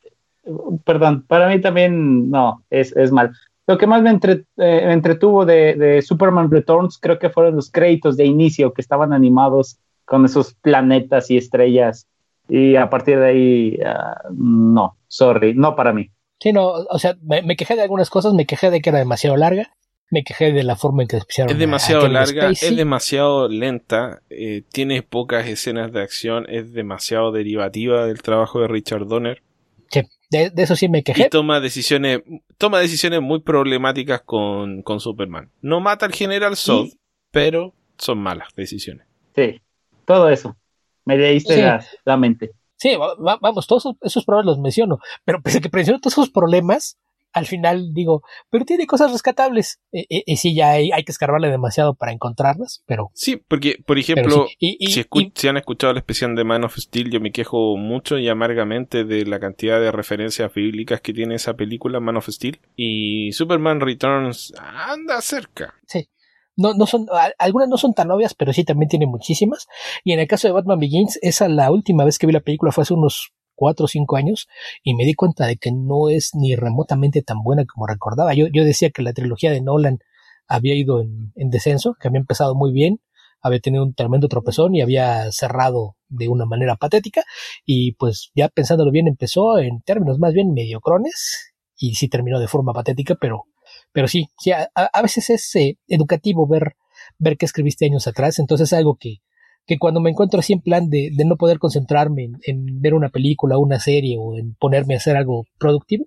perdón, 0.83 1.25
para 1.25 1.47
mí 1.47 1.61
también 1.61 2.29
no, 2.29 2.65
es, 2.69 2.95
es 2.95 3.11
mal 3.11 3.31
lo 3.65 3.77
que 3.77 3.87
más 3.87 4.01
me, 4.01 4.09
entre, 4.09 4.45
eh, 4.57 4.83
me 4.85 4.93
entretuvo 4.93 5.45
de, 5.45 5.75
de, 5.75 6.01
Superman 6.01 6.51
Returns 6.51 6.97
creo 6.99 7.19
que 7.19 7.29
fueron 7.29 7.55
los 7.55 7.71
créditos 7.71 8.17
de 8.17 8.25
inicio 8.25 8.73
que 8.73 8.81
estaban 8.81 9.13
animados 9.13 9.79
con 10.05 10.25
esos 10.25 10.53
planetas 10.55 11.31
y 11.31 11.37
estrellas 11.37 12.07
y 12.49 12.75
a 12.75 12.89
partir 12.89 13.19
de 13.19 13.25
ahí 13.25 13.79
uh, 13.79 14.33
no, 14.33 14.97
sorry, 15.07 15.53
no 15.53 15.75
para 15.75 15.93
mí. 15.93 16.09
Sí, 16.39 16.51
no, 16.51 16.67
o 16.67 16.99
sea, 16.99 17.15
me, 17.21 17.41
me, 17.41 17.55
quejé 17.55 17.75
de 17.75 17.83
algunas 17.83 18.09
cosas, 18.09 18.33
me 18.33 18.45
quejé 18.45 18.69
de 18.69 18.81
que 18.81 18.89
era 18.89 18.99
demasiado 18.99 19.37
larga, 19.37 19.71
me 20.11 20.23
quejé 20.23 20.51
de 20.51 20.63
la 20.63 20.75
forma 20.75 21.03
en 21.03 21.07
que 21.07 21.19
se 21.27 21.43
Es 21.43 21.57
demasiado 21.57 22.07
larga, 22.07 22.43
Spacey. 22.43 22.69
es 22.69 22.77
demasiado 22.77 23.47
lenta, 23.47 24.21
eh, 24.29 24.63
tiene 24.71 25.01
pocas 25.01 25.47
escenas 25.47 25.91
de 25.91 26.01
acción, 26.01 26.45
es 26.49 26.73
demasiado 26.73 27.31
derivativa 27.31 28.05
del 28.05 28.21
trabajo 28.21 28.59
de 28.59 28.67
Richard 28.67 29.07
Donner. 29.07 29.41
Sí, 29.89 30.01
de, 30.33 30.49
de, 30.49 30.63
eso 30.63 30.75
sí 30.75 30.89
me 30.89 31.03
quejé. 31.03 31.25
Y 31.25 31.29
toma 31.29 31.59
decisiones, 31.59 32.21
toma 32.57 32.79
decisiones 32.79 33.21
muy 33.21 33.41
problemáticas 33.41 34.21
con, 34.21 34.81
con 34.81 34.99
Superman. 34.99 35.51
No 35.61 35.79
mata 35.79 36.05
al 36.05 36.13
general 36.13 36.57
Zod, 36.57 36.85
¿Sí? 36.85 36.99
pero 37.31 37.73
son 37.97 38.19
malas 38.19 38.49
decisiones. 38.55 39.07
Sí, 39.35 39.61
todo 40.05 40.29
eso. 40.29 40.57
Me 41.05 41.17
leíste 41.17 41.55
sí. 41.55 41.61
la, 41.61 41.85
la, 42.05 42.17
mente. 42.17 42.51
Sí, 42.77 42.95
va, 42.95 43.37
vamos, 43.41 43.67
todos 43.67 43.95
esos 44.01 44.25
problemas 44.25 44.45
los 44.55 44.59
menciono. 44.59 44.99
Pero 45.25 45.41
pese 45.41 45.59
a 45.59 45.61
que 45.61 45.69
menciono 45.71 45.99
todos 45.99 46.13
esos 46.13 46.29
problemas, 46.29 46.97
al 47.33 47.45
final 47.47 47.93
digo, 47.93 48.21
pero 48.49 48.63
tiene 48.63 48.85
cosas 48.85 49.11
rescatables. 49.11 49.79
Y, 49.91 50.23
y, 50.25 50.37
sí, 50.37 50.55
ya 50.55 50.71
hay, 50.71 50.91
hay, 50.91 51.03
que 51.03 51.11
escarbarle 51.11 51.49
demasiado 51.49 51.95
para 51.95 52.11
encontrarlas, 52.11 52.83
pero... 52.85 53.11
Sí, 53.13 53.37
porque, 53.47 53.77
por 53.85 53.97
ejemplo, 53.97 54.45
sí. 54.47 54.77
y, 54.79 54.91
si, 54.91 55.03
si, 55.35 55.47
han 55.47 55.57
escuchado 55.57 55.93
la 55.93 55.99
especial 55.99 56.35
de 56.35 56.43
Man 56.43 56.63
of 56.63 56.77
Steel, 56.77 57.11
yo 57.11 57.19
me 57.19 57.31
quejo 57.31 57.75
mucho 57.75 58.17
y 58.17 58.29
amargamente 58.29 59.03
de 59.03 59.25
la 59.25 59.39
cantidad 59.39 59.79
de 59.79 59.91
referencias 59.91 60.53
bíblicas 60.53 61.01
que 61.01 61.13
tiene 61.13 61.35
esa 61.35 61.55
película, 61.55 61.99
Man 61.99 62.17
of 62.17 62.29
Steel. 62.29 62.59
Y 62.75 63.31
Superman 63.33 63.81
Returns 63.81 64.53
anda 64.57 65.21
cerca. 65.21 65.73
Sí. 65.87 66.09
No, 66.55 66.75
no 66.75 66.85
son, 66.85 67.07
algunas 67.39 67.67
no 67.67 67.77
son 67.77 67.93
tan 67.93 68.11
obvias, 68.11 68.35
pero 68.35 68.53
sí 68.53 68.63
también 68.63 68.89
tiene 68.89 69.07
muchísimas. 69.07 69.67
Y 70.03 70.13
en 70.13 70.19
el 70.19 70.27
caso 70.27 70.47
de 70.47 70.53
Batman 70.53 70.79
Begins, 70.79 71.17
esa 71.23 71.47
la 71.49 71.71
última 71.71 72.05
vez 72.05 72.19
que 72.19 72.27
vi 72.27 72.33
la 72.33 72.41
película 72.41 72.71
fue 72.71 72.83
hace 72.83 72.93
unos 72.93 73.33
cuatro 73.55 73.85
o 73.85 73.87
cinco 73.87 74.15
años 74.15 74.47
y 74.83 74.95
me 74.95 75.05
di 75.05 75.13
cuenta 75.13 75.47
de 75.47 75.57
que 75.57 75.71
no 75.71 76.09
es 76.09 76.31
ni 76.33 76.55
remotamente 76.55 77.21
tan 77.21 77.41
buena 77.43 77.65
como 77.65 77.87
recordaba. 77.87 78.33
Yo, 78.33 78.47
yo 78.47 78.63
decía 78.63 78.89
que 78.89 79.01
la 79.01 79.13
trilogía 79.13 79.51
de 79.51 79.61
Nolan 79.61 79.99
había 80.47 80.75
ido 80.75 81.01
en, 81.01 81.31
en, 81.35 81.49
descenso, 81.49 81.95
que 81.99 82.07
había 82.07 82.19
empezado 82.19 82.55
muy 82.55 82.71
bien, 82.71 82.99
había 83.41 83.59
tenido 83.59 83.83
un 83.83 83.93
tremendo 83.93 84.27
tropezón 84.27 84.73
y 84.73 84.81
había 84.81 85.31
cerrado 85.31 85.97
de 86.07 86.29
una 86.29 86.45
manera 86.45 86.75
patética 86.77 87.23
y 87.65 87.93
pues 87.93 88.31
ya 88.35 88.47
pensándolo 88.49 88.91
bien 88.91 89.07
empezó 89.07 89.59
en 89.59 89.81
términos 89.81 90.17
más 90.17 90.33
bien 90.33 90.53
mediocrones 90.53 91.53
y 91.77 91.95
sí 91.95 92.07
terminó 92.07 92.39
de 92.39 92.47
forma 92.47 92.73
patética, 92.73 93.15
pero, 93.15 93.45
pero 93.91 94.07
sí, 94.07 94.29
sí 94.39 94.51
a, 94.51 94.69
veces 95.01 95.29
es 95.29 95.55
eh, 95.55 95.77
educativo 95.87 96.47
ver, 96.47 96.77
ver 97.17 97.37
qué 97.37 97.45
escribiste 97.45 97.85
años 97.85 98.07
atrás, 98.07 98.39
entonces 98.39 98.71
es 98.71 98.77
algo 98.77 98.95
que, 98.95 99.17
que 99.65 99.77
cuando 99.77 100.01
me 100.01 100.09
encuentro 100.09 100.39
así 100.39 100.53
en 100.53 100.61
plan 100.61 100.89
de, 100.89 101.09
de 101.13 101.25
no 101.25 101.37
poder 101.37 101.59
concentrarme 101.59 102.25
en, 102.25 102.39
en, 102.43 102.81
ver 102.81 102.93
una 102.93 103.09
película, 103.09 103.57
una 103.57 103.79
serie 103.79 104.17
o 104.19 104.37
en 104.37 104.55
ponerme 104.55 104.93
a 104.93 104.97
hacer 104.97 105.15
algo 105.15 105.45
productivo, 105.57 106.05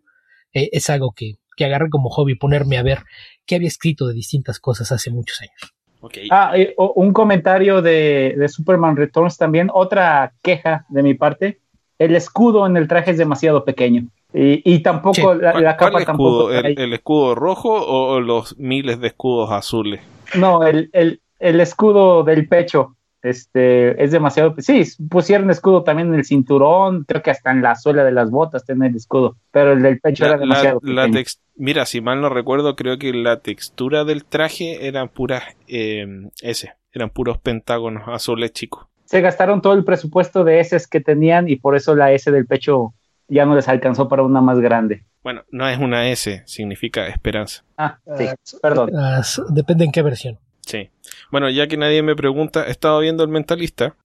eh, 0.53 0.71
es 0.73 0.91
algo 0.91 1.13
que, 1.17 1.37
que 1.57 1.65
agarré 1.65 1.89
como 1.91 2.11
hobby, 2.11 2.35
ponerme 2.35 2.79
a 2.79 2.83
ver 2.83 3.01
qué 3.47 3.57
había 3.57 3.69
escrito 3.69 4.07
de 4.07 4.15
distintas 4.15 4.61
cosas 4.61 4.93
hace 4.93 5.11
muchos 5.11 5.41
años. 5.41 5.73
Okay. 6.01 6.29
Ah, 6.31 6.53
eh, 6.55 6.75
un 6.77 7.13
comentario 7.13 7.83
de, 7.83 8.35
de, 8.37 8.49
Superman 8.49 8.97
Returns 8.97 9.39
también, 9.39 9.71
otra 9.73 10.35
queja 10.43 10.85
de 10.89 11.03
mi 11.03 11.15
parte, 11.15 11.61
el 11.99 12.15
escudo 12.15 12.67
en 12.67 12.77
el 12.77 12.87
traje 12.87 13.13
es 13.13 13.19
demasiado 13.19 13.65
pequeño. 13.65 14.07
Y, 14.33 14.63
y 14.71 14.81
tampoco 14.81 15.35
sí. 15.35 15.41
la, 15.41 15.59
la 15.59 15.77
capa 15.77 15.93
¿Cuál 15.93 16.03
escudo? 16.03 16.53
¿El, 16.53 16.79
¿El, 16.79 16.93
escudo 16.93 17.35
rojo 17.35 17.73
o 17.73 18.21
los 18.21 18.59
miles 18.59 19.01
de 19.01 19.09
escudos 19.09 19.51
azules? 19.51 20.01
No, 20.35 20.63
el, 20.65 20.91
el, 20.93 21.23
el 21.39 21.61
escudo 21.61 22.23
del 22.23 22.47
pecho 22.47 22.96
este, 23.27 24.03
es 24.03 24.11
demasiado. 24.11 24.55
Sí, 24.59 24.85
pusieron 25.09 25.51
escudo 25.51 25.83
también 25.83 26.09
en 26.09 26.15
el 26.15 26.25
cinturón, 26.25 27.05
creo 27.05 27.23
que 27.23 27.31
hasta 27.31 27.51
en 27.51 27.63
la 27.63 27.75
suela 27.75 28.05
de 28.05 28.13
las 28.13 28.31
botas 28.31 28.65
tiene 28.65 28.89
el 28.89 28.97
escudo, 28.97 29.37
pero 29.51 29.73
el 29.73 29.83
del 29.83 30.01
pecho 30.01 30.25
la, 30.25 30.31
era 30.31 30.39
demasiado. 30.39 30.81
La, 30.83 31.07
la 31.07 31.25
Mira, 31.57 31.87
si 31.87 32.01
mal 32.01 32.21
no 32.21 32.29
recuerdo, 32.29 32.77
creo 32.77 32.99
que 32.99 33.13
la 33.13 33.41
textura 33.41 34.05
del 34.05 34.25
traje 34.25 34.87
eran 34.87 35.09
puras 35.09 35.43
eh, 35.67 36.07
S, 36.43 36.73
eran 36.93 37.11
puros 37.11 37.39
pentágonos 37.39 38.05
azules 38.09 38.53
chicos. 38.53 38.87
Se 39.05 39.21
gastaron 39.21 39.63
todo 39.63 39.73
el 39.73 39.85
presupuesto 39.85 40.45
de 40.45 40.61
S 40.61 40.79
que 40.91 41.01
tenían 41.01 41.49
y 41.49 41.57
por 41.57 41.77
eso 41.77 41.95
la 41.95 42.13
S 42.13 42.31
del 42.31 42.47
pecho 42.47 42.95
ya 43.29 43.47
no 43.47 43.55
les 43.55 43.69
alcanzó 43.69 44.09
para 44.09 44.23
una 44.23 44.41
más 44.41 44.61
grande. 44.61 45.05
Bueno, 45.23 45.43
no 45.51 45.69
es 45.69 45.79
una 45.79 46.09
S, 46.09 46.43
significa 46.47 47.09
esperanza. 47.09 47.65
Ah, 47.77 47.99
sí, 48.17 48.27
perdón. 48.63 48.91
Uh, 48.93 49.53
depende 49.53 49.85
en 49.85 49.93
qué 49.93 50.03
versión. 50.03 50.39
Sí. 50.67 50.91
Bueno, 51.31 51.49
ya 51.49 51.69
que 51.69 51.77
nadie 51.77 52.03
me 52.03 52.17
pregunta, 52.17 52.67
he 52.67 52.71
estado 52.71 53.01
viendo 53.01 53.23
el 53.23 53.31
mentalista. 53.31 53.97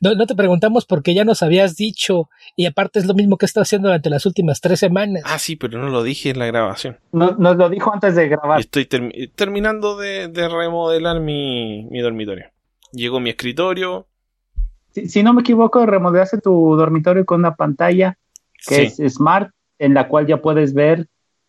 No, 0.00 0.14
no 0.14 0.26
te 0.26 0.34
preguntamos 0.34 0.86
porque 0.86 1.14
ya 1.14 1.24
nos 1.24 1.42
habías 1.42 1.76
dicho 1.76 2.28
y 2.56 2.66
aparte 2.66 2.98
es 2.98 3.06
lo 3.06 3.14
mismo 3.14 3.36
que 3.36 3.44
he 3.44 3.48
estado 3.48 3.62
haciendo 3.62 3.88
durante 3.88 4.10
las 4.10 4.26
últimas 4.26 4.60
tres 4.60 4.80
semanas. 4.80 5.22
Ah, 5.24 5.38
sí, 5.38 5.56
pero 5.56 5.78
no 5.78 5.88
lo 5.88 6.02
dije 6.02 6.30
en 6.30 6.38
la 6.38 6.46
grabación. 6.46 6.98
No, 7.12 7.36
nos 7.38 7.56
lo 7.56 7.68
dijo 7.68 7.92
antes 7.92 8.16
de 8.16 8.28
grabar. 8.28 8.58
Estoy 8.58 8.86
ter 8.86 9.12
terminando 9.34 9.96
de, 9.96 10.28
de, 10.28 10.48
remodelar 10.48 11.20
mi, 11.20 11.86
mi 11.90 12.00
dormitorio. 12.00 12.46
Llegó 12.92 13.20
mi 13.20 13.30
escritorio. 13.30 14.08
Si, 14.90 15.08
si, 15.08 15.22
no 15.22 15.32
me 15.32 15.42
equivoco, 15.42 15.86
remodelaste 15.86 16.38
tu 16.38 16.74
dormitorio 16.76 17.24
con 17.24 17.40
una 17.40 17.54
pantalla 17.54 18.18
que 18.66 18.90
sí. 18.90 19.04
es 19.04 19.14
smart, 19.14 19.52
en 19.78 19.94
la 19.94 20.08
cual 20.08 20.26
ya 20.26 20.38
puedes 20.38 20.74
ver 20.74 21.06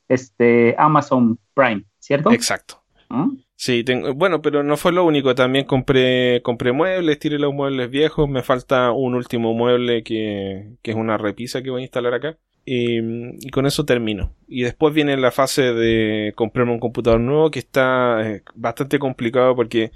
este 0.08 0.76
Amazon 0.78 1.40
Prime, 1.56 1.86
¿cierto? 1.98 2.32
Exacto. 2.32 2.84
¿Mm? 3.10 3.38
Sí, 3.62 3.84
tengo, 3.84 4.14
bueno, 4.14 4.42
pero 4.42 4.64
no 4.64 4.78
fue 4.78 4.94
lo 4.94 5.04
único. 5.04 5.36
También 5.36 5.66
compré, 5.66 6.42
compré 6.44 6.72
muebles, 6.72 7.20
tiré 7.20 7.38
los 7.38 7.54
muebles 7.54 7.90
viejos. 7.90 8.30
Me 8.30 8.42
falta 8.42 8.92
un 8.94 9.16
último 9.16 9.54
mueble 9.54 10.02
que, 10.02 10.78
que 10.82 10.92
es 10.92 10.98
una 10.98 11.18
repisa 11.18 11.62
que 11.62 11.70
voy 11.70 11.82
a 11.82 11.84
instalar 11.84 12.14
acá. 12.14 12.38
Y, 12.64 13.00
y, 13.46 13.50
con 13.52 13.66
eso 13.66 13.84
termino. 13.84 14.34
Y 14.48 14.64
después 14.64 14.94
viene 14.94 15.18
la 15.18 15.32
fase 15.32 15.74
de 15.74 16.32
comprarme 16.38 16.72
un 16.72 16.80
computador 16.80 17.20
nuevo 17.20 17.52
que 17.52 17.60
está 17.60 18.22
eh, 18.26 18.44
bastante 18.56 18.98
complicado 18.98 19.56
porque 19.58 19.92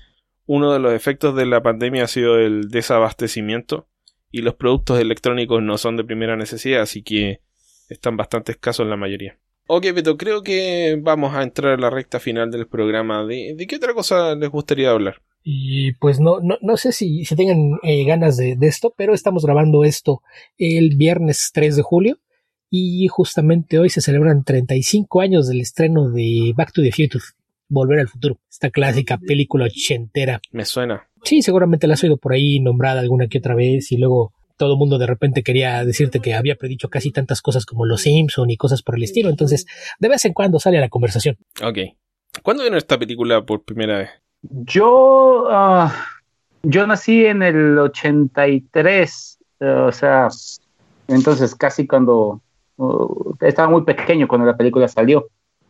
uno 0.46 0.74
de 0.74 0.80
los 0.80 0.92
efectos 0.94 1.34
de 1.34 1.46
la 1.46 1.64
pandemia 1.64 2.04
ha 2.04 2.08
sido 2.08 2.38
el 2.40 2.70
desabastecimiento 2.70 3.88
y 4.30 4.42
los 4.42 4.56
productos 4.56 5.00
electrónicos 5.00 5.64
no 5.64 5.78
son 5.78 5.96
de 5.96 6.04
primera 6.04 6.36
necesidad, 6.36 6.82
así 6.82 7.02
que 7.02 7.40
están 7.88 8.18
bastante 8.18 8.52
escasos 8.52 8.88
la 8.88 8.98
mayoría. 8.98 9.38
Ok, 9.68 9.86
Beto, 9.94 10.18
creo 10.18 10.44
que 10.44 11.00
vamos 11.02 11.36
a 11.36 11.44
entrar 11.44 11.74
a 11.74 11.82
la 11.82 11.90
recta 11.90 12.20
final 12.20 12.52
del 12.52 12.68
programa. 12.68 13.26
¿De, 13.26 13.56
de 13.56 13.68
qué 13.68 13.78
otra 13.78 13.94
cosa 13.94 14.36
les 14.36 14.50
gustaría 14.50 14.92
hablar? 14.92 15.22
Y 15.44 15.94
pues 15.94 16.20
no, 16.20 16.40
no, 16.42 16.58
no 16.62 16.78
sé 16.78 16.92
si, 16.92 17.26
si 17.26 17.36
tengan 17.36 17.80
eh, 17.84 18.06
ganas 18.06 18.38
de, 18.38 18.56
de, 18.56 18.68
esto, 18.68 18.94
pero 18.96 19.14
estamos 19.14 19.46
grabando 19.46 19.84
esto 19.84 20.22
el 20.58 20.96
viernes 20.96 21.52
3 21.54 21.76
de 21.76 21.82
julio 21.82 22.20
y 22.70 23.08
justamente 23.08 23.78
hoy 23.78 23.90
se 23.90 24.02
celebran 24.02 24.44
35 24.44 25.22
años 25.22 25.48
del 25.48 25.62
estreno 25.62 26.10
de 26.10 26.54
Back 26.56 26.72
to 26.72 26.82
the 26.82 26.92
Future, 26.92 27.24
Volver 27.70 28.00
al 28.00 28.08
Futuro, 28.08 28.40
esta 28.50 28.70
clásica 28.70 29.18
película 29.18 29.66
ochentera. 29.66 30.42
Me 30.52 30.66
suena. 30.66 31.08
Sí, 31.24 31.42
seguramente 31.42 31.88
la 31.88 31.94
has 31.94 32.04
oído 32.04 32.18
por 32.18 32.34
ahí 32.34 32.60
nombrada 32.60 33.02
alguna 33.02 33.28
que 33.28 33.38
otra 33.38 33.54
vez 33.54 33.92
y 33.92 33.98
luego 33.98 34.34
todo 34.58 34.74
el 34.74 34.78
mundo 34.78 34.98
de 34.98 35.08
repente 35.08 35.44
quería 35.44 35.84
decirte 35.86 36.20
que 36.20 36.34
había 36.34 36.56
predicho 36.56 36.90
casi 36.90 37.12
tantas 37.12 37.42
cosas 37.42 37.66
como 37.66 37.86
los 37.86 38.02
Simpson 38.02 38.50
y 38.50 38.58
cosas 38.58 38.82
por 38.82 38.96
el 38.96 39.04
estilo. 39.04 39.30
Entonces, 39.30 39.66
de 40.00 40.10
vez 40.10 40.26
en 40.26 40.34
cuando 40.34 40.60
sale 40.60 40.78
a 40.78 40.82
la 40.82 40.90
conversación. 40.90 41.38
Ok. 41.64 41.80
¿Cuándo 42.42 42.64
vino 42.64 42.78
esta 42.78 42.98
película 42.98 43.46
por 43.46 43.64
primera 43.64 44.00
vez? 44.00 44.10
Yo, 44.42 45.48
uh, 45.50 45.90
yo 46.64 46.88
nací 46.88 47.26
en 47.26 47.44
el 47.44 47.78
83, 47.78 49.40
uh, 49.60 49.66
o 49.66 49.92
sea, 49.92 50.28
entonces 51.08 51.56
casi 51.56 51.88
cuando 51.88 52.42
uh, 52.78 53.36
estaba 53.40 53.70
muy 53.70 53.84
pequeño 53.84 54.28
cuando 54.28 54.48
la 54.48 54.58
película 54.58 54.88
salió. 54.88 55.28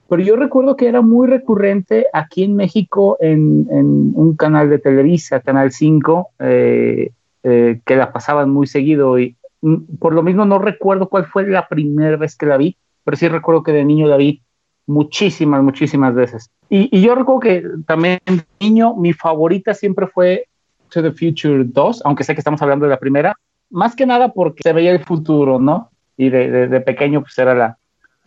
Pero 0.10 0.22
yo 0.22 0.36
recuerdo 0.36 0.76
que 0.76 0.88
era 0.88 1.02
muy 1.02 1.28
recurrente 1.28 2.08
aquí 2.14 2.44
en 2.44 2.56
México 2.56 3.18
en, 3.20 3.68
en 3.72 4.14
un 4.16 4.36
canal 4.36 4.70
de 4.70 4.80
Televisa, 4.80 5.40
Canal 5.40 5.72
5, 5.72 6.30
eh, 6.40 7.12
eh, 7.44 7.82
que 7.86 7.96
la 7.96 8.12
pasaban 8.12 8.50
muy 8.50 8.68
seguido 8.68 9.20
y 9.20 9.36
mm, 9.62 9.98
por 10.00 10.14
lo 10.14 10.24
mismo 10.24 10.46
no 10.46 10.60
recuerdo 10.60 11.10
cuál 11.10 11.26
fue 11.26 11.48
la 11.48 11.68
primera 11.68 12.18
vez 12.18 12.36
que 12.36 12.46
la 12.46 12.58
vi, 12.58 12.78
pero 13.04 13.18
sí 13.18 13.28
recuerdo 13.28 13.64
que 13.64 13.74
de 13.74 13.86
niño 13.86 14.08
la 14.08 14.18
vi 14.18 14.42
muchísimas, 14.86 15.62
muchísimas 15.64 16.14
veces. 16.14 16.50
Y, 16.70 16.90
y 16.96 17.02
yo 17.02 17.16
recuerdo 17.16 17.40
que 17.40 17.64
también 17.86 18.20
de 18.26 18.44
niño 18.60 18.96
mi 18.96 19.14
favorita 19.14 19.74
siempre 19.74 20.08
fue 20.08 20.48
To 20.90 21.02
the 21.02 21.12
Future 21.12 21.64
2, 21.66 22.02
aunque 22.06 22.24
sé 22.24 22.34
que 22.34 22.42
estamos 22.42 22.62
hablando 22.62 22.86
de 22.86 22.92
la 22.92 23.00
primera, 23.00 23.36
más 23.70 23.96
que 23.96 24.06
nada 24.06 24.32
porque 24.34 24.62
se 24.64 24.74
veía 24.74 24.92
el 24.92 25.04
futuro, 25.04 25.60
¿no? 25.60 25.90
Y 26.16 26.30
de, 26.30 26.50
de, 26.52 26.68
de 26.68 26.82
pequeño 26.82 27.22
pues 27.22 27.38
eran 27.38 27.58
la, 27.58 27.78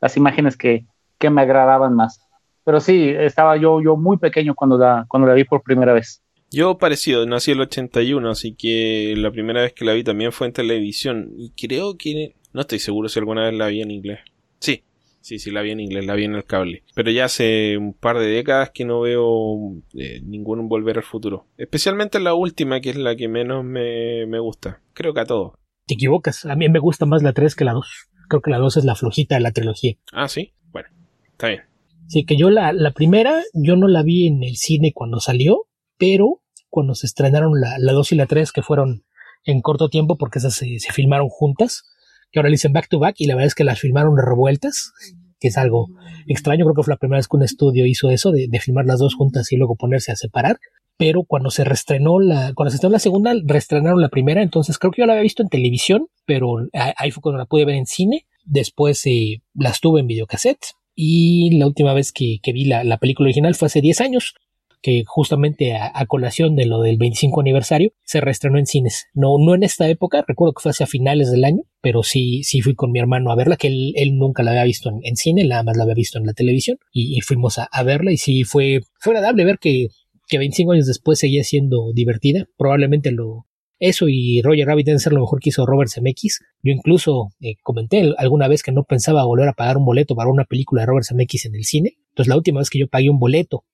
las 0.00 0.16
imágenes 0.16 0.56
que, 0.56 0.84
que 1.18 1.30
me 1.30 1.42
agradaban 1.42 1.94
más. 1.94 2.20
Pero 2.64 2.80
sí, 2.80 3.10
estaba 3.10 3.56
yo, 3.56 3.80
yo 3.80 3.96
muy 3.96 4.16
pequeño 4.16 4.54
cuando 4.54 4.76
la, 4.76 5.04
cuando 5.08 5.28
la 5.28 5.34
vi 5.34 5.44
por 5.44 5.62
primera 5.62 5.92
vez. 5.92 6.20
Yo 6.50 6.78
parecido, 6.78 7.26
nací 7.26 7.50
el 7.50 7.60
81, 7.60 8.30
así 8.30 8.54
que 8.54 9.14
la 9.16 9.30
primera 9.30 9.62
vez 9.62 9.72
que 9.72 9.84
la 9.84 9.94
vi 9.94 10.04
también 10.04 10.32
fue 10.32 10.46
en 10.46 10.52
televisión. 10.52 11.32
Y 11.36 11.50
creo 11.50 11.96
que... 11.96 12.34
No 12.52 12.62
estoy 12.62 12.78
seguro 12.78 13.08
si 13.08 13.18
alguna 13.18 13.44
vez 13.44 13.54
la 13.54 13.66
vi 13.66 13.82
en 13.82 13.90
inglés. 13.90 14.20
Sí, 14.60 14.82
sí, 15.20 15.38
sí, 15.38 15.50
la 15.50 15.60
vi 15.60 15.72
en 15.72 15.80
inglés, 15.80 16.06
la 16.06 16.14
vi 16.14 16.24
en 16.24 16.34
el 16.34 16.44
cable. 16.44 16.84
Pero 16.94 17.10
ya 17.10 17.26
hace 17.26 17.76
un 17.76 17.92
par 17.92 18.18
de 18.18 18.28
décadas 18.28 18.70
que 18.70 18.84
no 18.84 19.00
veo 19.00 19.74
eh, 19.94 20.20
ningún 20.22 20.68
Volver 20.68 20.96
al 20.96 21.02
Futuro. 21.02 21.46
Especialmente 21.58 22.20
la 22.20 22.32
última, 22.32 22.80
que 22.80 22.90
es 22.90 22.96
la 22.96 23.14
que 23.14 23.28
menos 23.28 23.64
me, 23.64 24.24
me 24.26 24.38
gusta. 24.38 24.80
Creo 24.94 25.12
que 25.12 25.20
a 25.20 25.26
todos. 25.26 25.52
Te 25.86 25.94
equivocas, 25.94 26.46
a 26.46 26.56
mí 26.56 26.68
me 26.68 26.78
gusta 26.78 27.04
más 27.06 27.22
la 27.22 27.32
3 27.32 27.54
que 27.54 27.64
la 27.64 27.72
2. 27.72 27.86
Creo 28.28 28.40
que 28.40 28.50
la 28.50 28.58
2 28.58 28.78
es 28.78 28.84
la 28.84 28.94
flojita 28.94 29.34
de 29.34 29.42
la 29.42 29.52
trilogía. 29.52 29.94
Ah, 30.12 30.28
sí, 30.28 30.52
bueno, 30.72 30.88
está 31.30 31.48
bien. 31.48 31.60
Sí, 32.08 32.24
que 32.24 32.36
yo 32.36 32.50
la, 32.50 32.72
la 32.72 32.92
primera, 32.92 33.42
yo 33.52 33.76
no 33.76 33.88
la 33.88 34.02
vi 34.02 34.28
en 34.28 34.42
el 34.42 34.56
cine 34.56 34.92
cuando 34.94 35.20
salió, 35.20 35.66
pero 35.98 36.42
cuando 36.68 36.94
se 36.94 37.06
estrenaron 37.06 37.60
la, 37.60 37.78
la 37.78 37.92
2 37.92 38.12
y 38.12 38.14
la 38.16 38.26
3, 38.26 38.52
que 38.52 38.62
fueron 38.62 39.04
en 39.44 39.60
corto 39.60 39.88
tiempo 39.88 40.16
porque 40.16 40.38
esas 40.38 40.54
se, 40.54 40.78
filmaron 40.92 41.28
juntas, 41.28 41.84
que 42.30 42.38
ahora 42.38 42.48
le 42.48 42.54
dicen 42.54 42.72
back 42.72 42.88
to 42.88 42.98
back 42.98 43.16
y 43.18 43.26
la 43.26 43.34
verdad 43.34 43.46
es 43.46 43.54
que 43.54 43.64
las 43.64 43.80
filmaron 43.80 44.16
revueltas, 44.18 44.92
que 45.38 45.48
es 45.48 45.58
algo 45.58 45.88
extraño, 46.26 46.64
creo 46.64 46.74
que 46.74 46.82
fue 46.82 46.94
la 46.94 46.98
primera 46.98 47.18
vez 47.18 47.28
que 47.28 47.36
un 47.36 47.42
estudio 47.42 47.86
hizo 47.86 48.10
eso, 48.10 48.32
de, 48.32 48.48
de 48.48 48.60
filmar 48.60 48.86
las 48.86 48.98
dos 48.98 49.14
juntas 49.14 49.52
y 49.52 49.56
luego 49.56 49.76
ponerse 49.76 50.12
a 50.12 50.16
separar, 50.16 50.58
pero 50.96 51.24
cuando 51.24 51.50
se 51.50 51.64
reestrenó 51.64 52.18
la, 52.18 52.52
cuando 52.54 52.70
se 52.70 52.76
estrenó 52.76 52.92
la 52.92 52.98
segunda, 52.98 53.34
reestrenaron 53.44 54.00
la 54.00 54.08
primera, 54.08 54.42
entonces 54.42 54.78
creo 54.78 54.92
que 54.92 55.02
yo 55.02 55.06
la 55.06 55.12
había 55.12 55.22
visto 55.22 55.42
en 55.42 55.48
televisión, 55.48 56.08
pero 56.24 56.56
ahí 56.72 57.10
fue 57.10 57.22
cuando 57.22 57.38
la 57.38 57.46
pude 57.46 57.64
ver 57.64 57.76
en 57.76 57.86
cine, 57.86 58.26
después 58.44 59.04
eh, 59.06 59.42
las 59.54 59.80
tuve 59.80 60.00
en 60.00 60.06
videocassette, 60.06 60.74
y 60.94 61.58
la 61.58 61.66
última 61.66 61.92
vez 61.92 62.10
que, 62.12 62.40
vi 62.42 62.64
la, 62.64 62.96
película 62.98 63.26
original 63.26 63.54
fue 63.54 63.66
hace 63.66 63.82
10 63.82 64.00
años, 64.00 64.34
que 64.82 65.02
justamente 65.06 65.74
a, 65.74 66.06
colación 66.06 66.54
de 66.56 66.66
lo 66.66 66.80
del 66.80 66.96
25 66.96 67.40
aniversario 67.40 67.92
se 68.04 68.20
reestrenó 68.20 68.58
en 68.58 68.66
cines. 68.66 69.06
No, 69.14 69.36
no 69.38 69.54
en 69.54 69.62
esta 69.62 69.88
época, 69.88 70.24
recuerdo 70.26 70.54
que 70.54 70.62
fue 70.62 70.70
hacia 70.70 70.86
finales 70.86 71.30
del 71.30 71.44
año, 71.44 71.62
pero 71.80 72.02
sí, 72.02 72.42
sí 72.44 72.60
fui 72.60 72.74
con 72.74 72.92
mi 72.92 72.98
hermano 72.98 73.30
a 73.30 73.36
verla, 73.36 73.56
que 73.56 73.68
él, 73.68 74.18
nunca 74.18 74.42
la 74.42 74.52
había 74.52 74.64
visto 74.64 74.90
en, 75.02 75.16
cine, 75.16 75.44
nada 75.44 75.62
más 75.62 75.76
la 75.76 75.84
había 75.84 75.94
visto 75.94 76.18
en 76.18 76.26
la 76.26 76.34
televisión, 76.34 76.78
y, 76.92 77.20
fuimos 77.20 77.58
a, 77.58 77.82
verla 77.82 78.12
y 78.12 78.16
sí 78.16 78.44
fue, 78.44 78.80
fue 78.98 79.12
agradable 79.12 79.44
ver 79.44 79.58
que, 79.58 79.88
que 80.28 80.38
25 80.38 80.72
años 80.72 80.86
después 80.86 81.18
seguía 81.18 81.44
siendo 81.44 81.92
divertida. 81.92 82.46
Probablemente 82.56 83.10
lo, 83.10 83.46
eso 83.78 84.06
y 84.08 84.40
Roger 84.42 84.66
Rabbit 84.66 84.86
deben 84.86 85.00
ser 85.00 85.12
lo 85.12 85.20
mejor 85.20 85.40
que 85.40 85.50
hizo 85.50 85.66
Robert 85.66 85.90
Zemeckis. 85.90 86.40
Yo 86.62 86.72
incluso 86.72 87.28
eh, 87.40 87.56
comenté 87.62 88.10
alguna 88.16 88.48
vez 88.48 88.62
que 88.62 88.72
no 88.72 88.84
pensaba 88.84 89.24
volver 89.24 89.48
a 89.48 89.52
pagar 89.52 89.76
un 89.76 89.84
boleto 89.84 90.16
para 90.16 90.30
una 90.30 90.44
película 90.44 90.82
de 90.82 90.86
Robert 90.86 91.06
Zemeckis 91.06 91.46
en 91.46 91.54
el 91.54 91.64
cine. 91.64 91.96
Entonces 92.10 92.28
la 92.28 92.36
última 92.36 92.60
vez 92.60 92.70
que 92.70 92.78
yo 92.78 92.88
pagué 92.88 93.10
un 93.10 93.18
boleto 93.18 93.64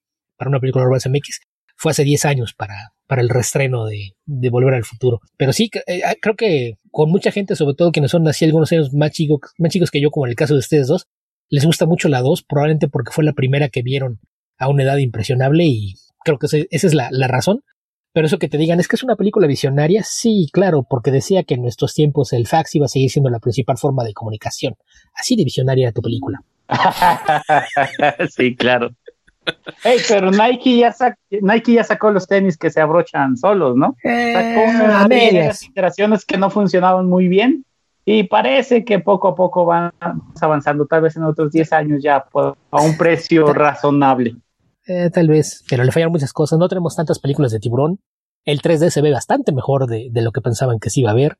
para 0.43 0.49
una 0.49 0.59
película 0.59 0.83
de 0.83 0.87
Robert 0.87 1.03
Zemeckis 1.03 1.39
fue 1.77 1.91
hace 1.91 2.03
10 2.03 2.25
años 2.25 2.53
para, 2.53 2.93
para 3.07 3.21
el 3.21 3.29
restreno 3.29 3.85
de, 3.85 4.11
de 4.25 4.49
Volver 4.49 4.73
al 4.73 4.83
Futuro. 4.83 5.21
Pero 5.37 5.53
sí, 5.53 5.69
eh, 5.87 6.01
ah, 6.05 6.15
creo 6.21 6.35
que 6.35 6.73
con 6.91 7.09
mucha 7.09 7.31
gente, 7.31 7.55
sobre 7.55 7.75
todo 7.75 7.91
quienes 7.93 8.11
son 8.11 8.27
así 8.27 8.43
algunos 8.43 8.71
años 8.73 8.93
más 8.93 9.11
chicos, 9.11 9.39
más 9.57 9.71
chicos 9.71 9.89
que 9.89 10.01
yo, 10.01 10.11
como 10.11 10.25
en 10.25 10.31
el 10.31 10.35
caso 10.35 10.53
de 10.53 10.59
ustedes 10.59 10.87
dos, 10.87 11.07
les 11.49 11.65
gusta 11.65 11.85
mucho 11.85 12.09
la 12.09 12.21
2, 12.21 12.43
probablemente 12.43 12.89
porque 12.89 13.11
fue 13.11 13.23
la 13.23 13.33
primera 13.33 13.69
que 13.69 13.81
vieron 13.83 14.19
a 14.57 14.67
una 14.67 14.83
edad 14.83 14.97
impresionable 14.97 15.63
y 15.65 15.95
creo 16.25 16.37
que 16.37 16.47
esa 16.47 16.87
es 16.87 16.93
la, 16.93 17.07
la 17.11 17.27
razón. 17.27 17.61
Pero 18.11 18.27
eso 18.27 18.37
que 18.37 18.49
te 18.49 18.59
digan 18.59 18.79
es 18.79 18.87
que 18.87 18.95
es 18.95 19.03
una 19.03 19.15
película 19.15 19.47
visionaria, 19.47 20.03
sí, 20.03 20.47
claro, 20.53 20.85
porque 20.87 21.09
decía 21.09 21.43
que 21.43 21.55
en 21.55 21.63
nuestros 21.63 21.95
tiempos 21.95 22.31
el 22.33 22.45
fax 22.45 22.75
iba 22.75 22.85
a 22.85 22.89
seguir 22.89 23.09
siendo 23.09 23.31
la 23.31 23.39
principal 23.39 23.77
forma 23.77 24.03
de 24.03 24.13
comunicación. 24.13 24.75
Así 25.15 25.35
de 25.35 25.43
visionaria 25.43 25.85
era 25.85 25.93
tu 25.93 26.01
película. 26.03 26.43
sí, 28.29 28.55
claro. 28.55 28.95
Hey, 29.83 29.97
pero 30.07 30.31
Nike 30.31 30.77
ya, 30.77 30.95
Nike 31.29 31.73
ya 31.73 31.83
sacó 31.83 32.11
los 32.11 32.27
tenis 32.27 32.57
que 32.57 32.69
se 32.69 32.79
abrochan 32.79 33.35
solos, 33.37 33.75
¿no? 33.75 33.95
sacó 34.01 34.09
eh, 34.09 34.71
unas 34.73 35.07
medias 35.07 35.63
iteraciones 35.63 36.25
que 36.25 36.37
no 36.37 36.49
funcionaban 36.49 37.07
muy 37.07 37.27
bien 37.27 37.65
y 38.05 38.23
parece 38.23 38.83
que 38.83 38.99
poco 38.99 39.29
a 39.29 39.35
poco 39.35 39.65
van 39.65 39.91
avanzando, 40.41 40.85
tal 40.85 41.01
vez 41.01 41.15
en 41.15 41.23
otros 41.23 41.51
10 41.51 41.73
años 41.73 42.03
ya 42.03 42.25
a 42.33 42.81
un 42.81 42.97
precio 42.97 43.53
razonable. 43.53 44.35
Eh, 44.85 45.09
tal 45.09 45.29
vez, 45.29 45.63
pero 45.69 45.83
le 45.83 45.91
fallaron 45.91 46.11
muchas 46.11 46.33
cosas. 46.33 46.59
No 46.59 46.67
tenemos 46.67 46.95
tantas 46.95 47.19
películas 47.19 47.51
de 47.51 47.59
tiburón. 47.59 47.99
El 48.43 48.61
3D 48.61 48.89
se 48.89 49.01
ve 49.01 49.11
bastante 49.11 49.53
mejor 49.53 49.87
de, 49.87 50.09
lo 50.13 50.31
que 50.33 50.41
pensaban 50.41 50.79
que 50.79 50.89
se 50.89 50.99
iba 50.99 51.11
a 51.11 51.15
ver. 51.15 51.37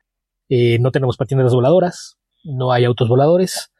Eh, 0.47 0.77
no 0.79 0.91
tenemos 0.91 1.17
patineras 1.17 1.53
voladoras, 1.53 2.17
no 2.45 2.71
hay 2.71 2.85
autos 2.85 3.09
voladores. 3.09 3.72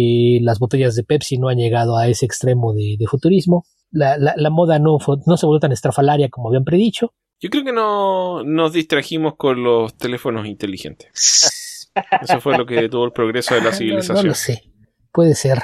Eh, 0.00 0.38
las 0.42 0.60
botellas 0.60 0.94
de 0.94 1.02
Pepsi 1.02 1.38
no 1.38 1.48
han 1.48 1.56
llegado 1.56 1.96
a 1.96 2.06
ese 2.06 2.24
extremo 2.24 2.72
de, 2.72 2.96
futurismo. 3.08 3.64
La, 3.90 4.16
la, 4.16 4.50
moda 4.50 4.78
no, 4.78 4.98
no 5.26 5.36
se 5.36 5.46
volvió 5.46 5.58
tan 5.58 5.72
estrafalaria 5.72 6.28
como 6.28 6.48
habían 6.48 6.62
predicho. 6.62 7.14
Yo 7.40 7.50
creo 7.50 7.64
que 7.64 7.72
no 7.72 8.44
nos 8.44 8.72
distrajimos 8.74 9.34
con 9.36 9.64
los 9.64 9.96
teléfonos 9.96 10.46
inteligentes. 10.46 11.90
Eso 12.20 12.40
fue 12.40 12.56
lo 12.56 12.64
que 12.64 12.74
detuvo 12.82 13.06
el 13.06 13.12
progreso 13.12 13.56
de 13.56 13.62
la 13.62 13.72
civilización. 13.72 14.16
No, 14.18 14.22
lo 14.22 14.34
sé, 14.34 14.70
puede 15.10 15.34
ser, 15.34 15.62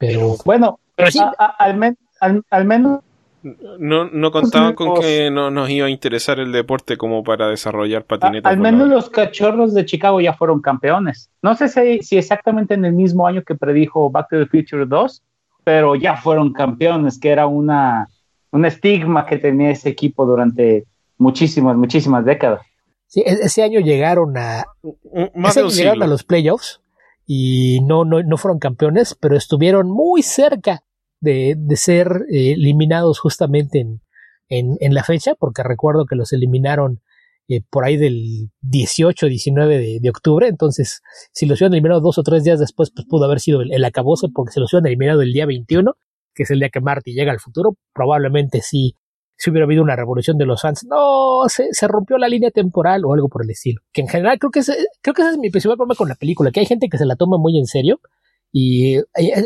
pero 0.00 0.36
bueno, 0.44 0.80
pero 0.96 1.12
sí. 1.12 1.20
al, 1.38 1.76
menos 1.76 1.98
al, 2.50 2.64
menos 2.64 3.00
no, 3.78 4.06
no 4.06 4.30
contaban 4.30 4.74
con 4.74 5.00
que 5.00 5.30
no 5.30 5.50
nos 5.50 5.70
iba 5.70 5.86
a 5.86 5.90
interesar 5.90 6.40
el 6.40 6.52
deporte 6.52 6.96
como 6.96 7.22
para 7.22 7.48
desarrollar 7.48 8.04
patinetas. 8.04 8.50
Al 8.50 8.58
menos 8.58 8.88
los 8.88 9.10
cachorros 9.10 9.74
de 9.74 9.84
Chicago 9.84 10.20
ya 10.20 10.32
fueron 10.32 10.60
campeones. 10.60 11.30
No 11.42 11.54
sé 11.54 11.68
si, 11.68 12.02
si, 12.02 12.16
exactamente 12.16 12.74
en 12.74 12.84
el 12.84 12.92
mismo 12.92 13.26
año 13.26 13.42
que 13.42 13.54
predijo 13.54 14.10
Back 14.10 14.30
to 14.30 14.38
the 14.38 14.46
Future 14.46 14.86
2, 14.86 15.22
pero 15.64 15.94
ya 15.94 16.16
fueron 16.16 16.52
campeones, 16.52 17.18
que 17.18 17.30
era 17.30 17.46
una, 17.46 18.08
un 18.50 18.64
estigma 18.64 19.26
que 19.26 19.38
tenía 19.38 19.70
ese 19.70 19.90
equipo 19.90 20.26
durante 20.26 20.84
muchísimas, 21.18 21.76
muchísimas 21.76 22.24
décadas. 22.24 22.62
Sí, 23.06 23.20
e-, 23.20 23.44
ese 23.44 23.62
año 23.62 23.80
llegaron 23.80 24.36
a, 24.36 24.64
ese 25.44 25.60
año 25.60 25.68
llegaron 25.68 26.02
a 26.02 26.06
los 26.06 26.24
playoffs 26.24 26.80
y 27.26 27.80
no, 27.84 28.04
no, 28.04 28.22
no 28.22 28.36
fueron 28.36 28.58
campeones, 28.58 29.14
pero 29.14 29.36
estuvieron 29.36 29.90
muy 29.90 30.22
cerca 30.22 30.82
de, 31.26 31.76
ser 31.76 32.24
eh, 32.30 32.52
eliminados 32.52 33.18
justamente 33.18 33.80
en, 33.80 34.00
en, 34.48 34.94
la 34.94 35.02
fecha, 35.02 35.34
porque 35.34 35.62
recuerdo 35.62 36.06
que 36.06 36.16
los 36.16 36.32
eliminaron 36.32 37.00
eh, 37.48 37.62
por 37.68 37.84
ahí 37.84 37.96
del 37.96 38.50
18, 38.60 39.26
19 39.26 39.78
de, 39.78 39.98
de, 40.00 40.10
octubre, 40.10 40.48
entonces 40.48 41.02
si 41.32 41.46
los 41.46 41.60
hubieran 41.60 41.74
eliminado 41.74 42.00
dos 42.00 42.18
o 42.18 42.22
tres 42.22 42.44
días 42.44 42.60
después, 42.60 42.92
pues 42.94 43.06
pudo 43.08 43.24
haber 43.24 43.40
sido 43.40 43.62
el, 43.62 43.84
acabose, 43.84 44.28
porque 44.32 44.52
si 44.52 44.60
los 44.60 44.72
hubieran 44.72 44.86
eliminado 44.86 45.22
el 45.22 45.32
día 45.32 45.46
21, 45.46 45.94
que 46.34 46.44
es 46.44 46.50
el 46.50 46.60
día 46.60 46.68
que 46.68 46.80
Marty 46.80 47.12
llega 47.12 47.32
al 47.32 47.40
futuro, 47.40 47.76
probablemente 47.92 48.60
sí, 48.62 48.94
si 49.36 49.50
hubiera 49.50 49.64
habido 49.64 49.82
una 49.82 49.96
revolución 49.96 50.38
de 50.38 50.46
los 50.46 50.62
fans, 50.62 50.86
no, 50.88 51.42
se, 51.48 51.72
se, 51.72 51.88
rompió 51.88 52.18
la 52.18 52.28
línea 52.28 52.50
temporal 52.50 53.04
o 53.04 53.12
algo 53.12 53.28
por 53.28 53.42
el 53.42 53.50
estilo. 53.50 53.82
Que 53.92 54.00
en 54.00 54.08
general 54.08 54.38
creo 54.38 54.50
que, 54.50 54.60
creo 55.02 55.14
que 55.14 55.22
ese 55.22 55.32
es 55.32 55.38
mi 55.38 55.50
principal 55.50 55.76
problema 55.76 55.96
con 55.96 56.08
la 56.08 56.14
película, 56.14 56.50
que 56.50 56.60
hay 56.60 56.66
gente 56.66 56.88
que 56.88 56.98
se 56.98 57.04
la 57.04 57.16
toma 57.16 57.36
muy 57.36 57.58
en 57.58 57.66
serio 57.66 58.00
y 58.58 58.96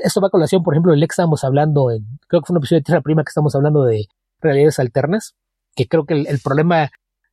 esto 0.04 0.20
va 0.20 0.28
a 0.28 0.30
colación, 0.30 0.62
por 0.62 0.72
ejemplo, 0.72 0.92
el 0.92 1.00
que 1.00 1.06
estábamos 1.06 1.42
hablando, 1.42 1.90
en, 1.90 2.06
creo 2.28 2.42
que 2.42 2.46
fue 2.46 2.54
un 2.54 2.58
episodio 2.58 2.78
de 2.78 2.84
Tierra 2.84 3.00
Prima 3.00 3.24
que 3.24 3.30
estamos 3.30 3.56
hablando 3.56 3.82
de 3.82 4.06
realidades 4.40 4.78
alternas, 4.78 5.34
que 5.74 5.88
creo 5.88 6.04
que 6.04 6.14
el, 6.14 6.38
problema 6.38 6.92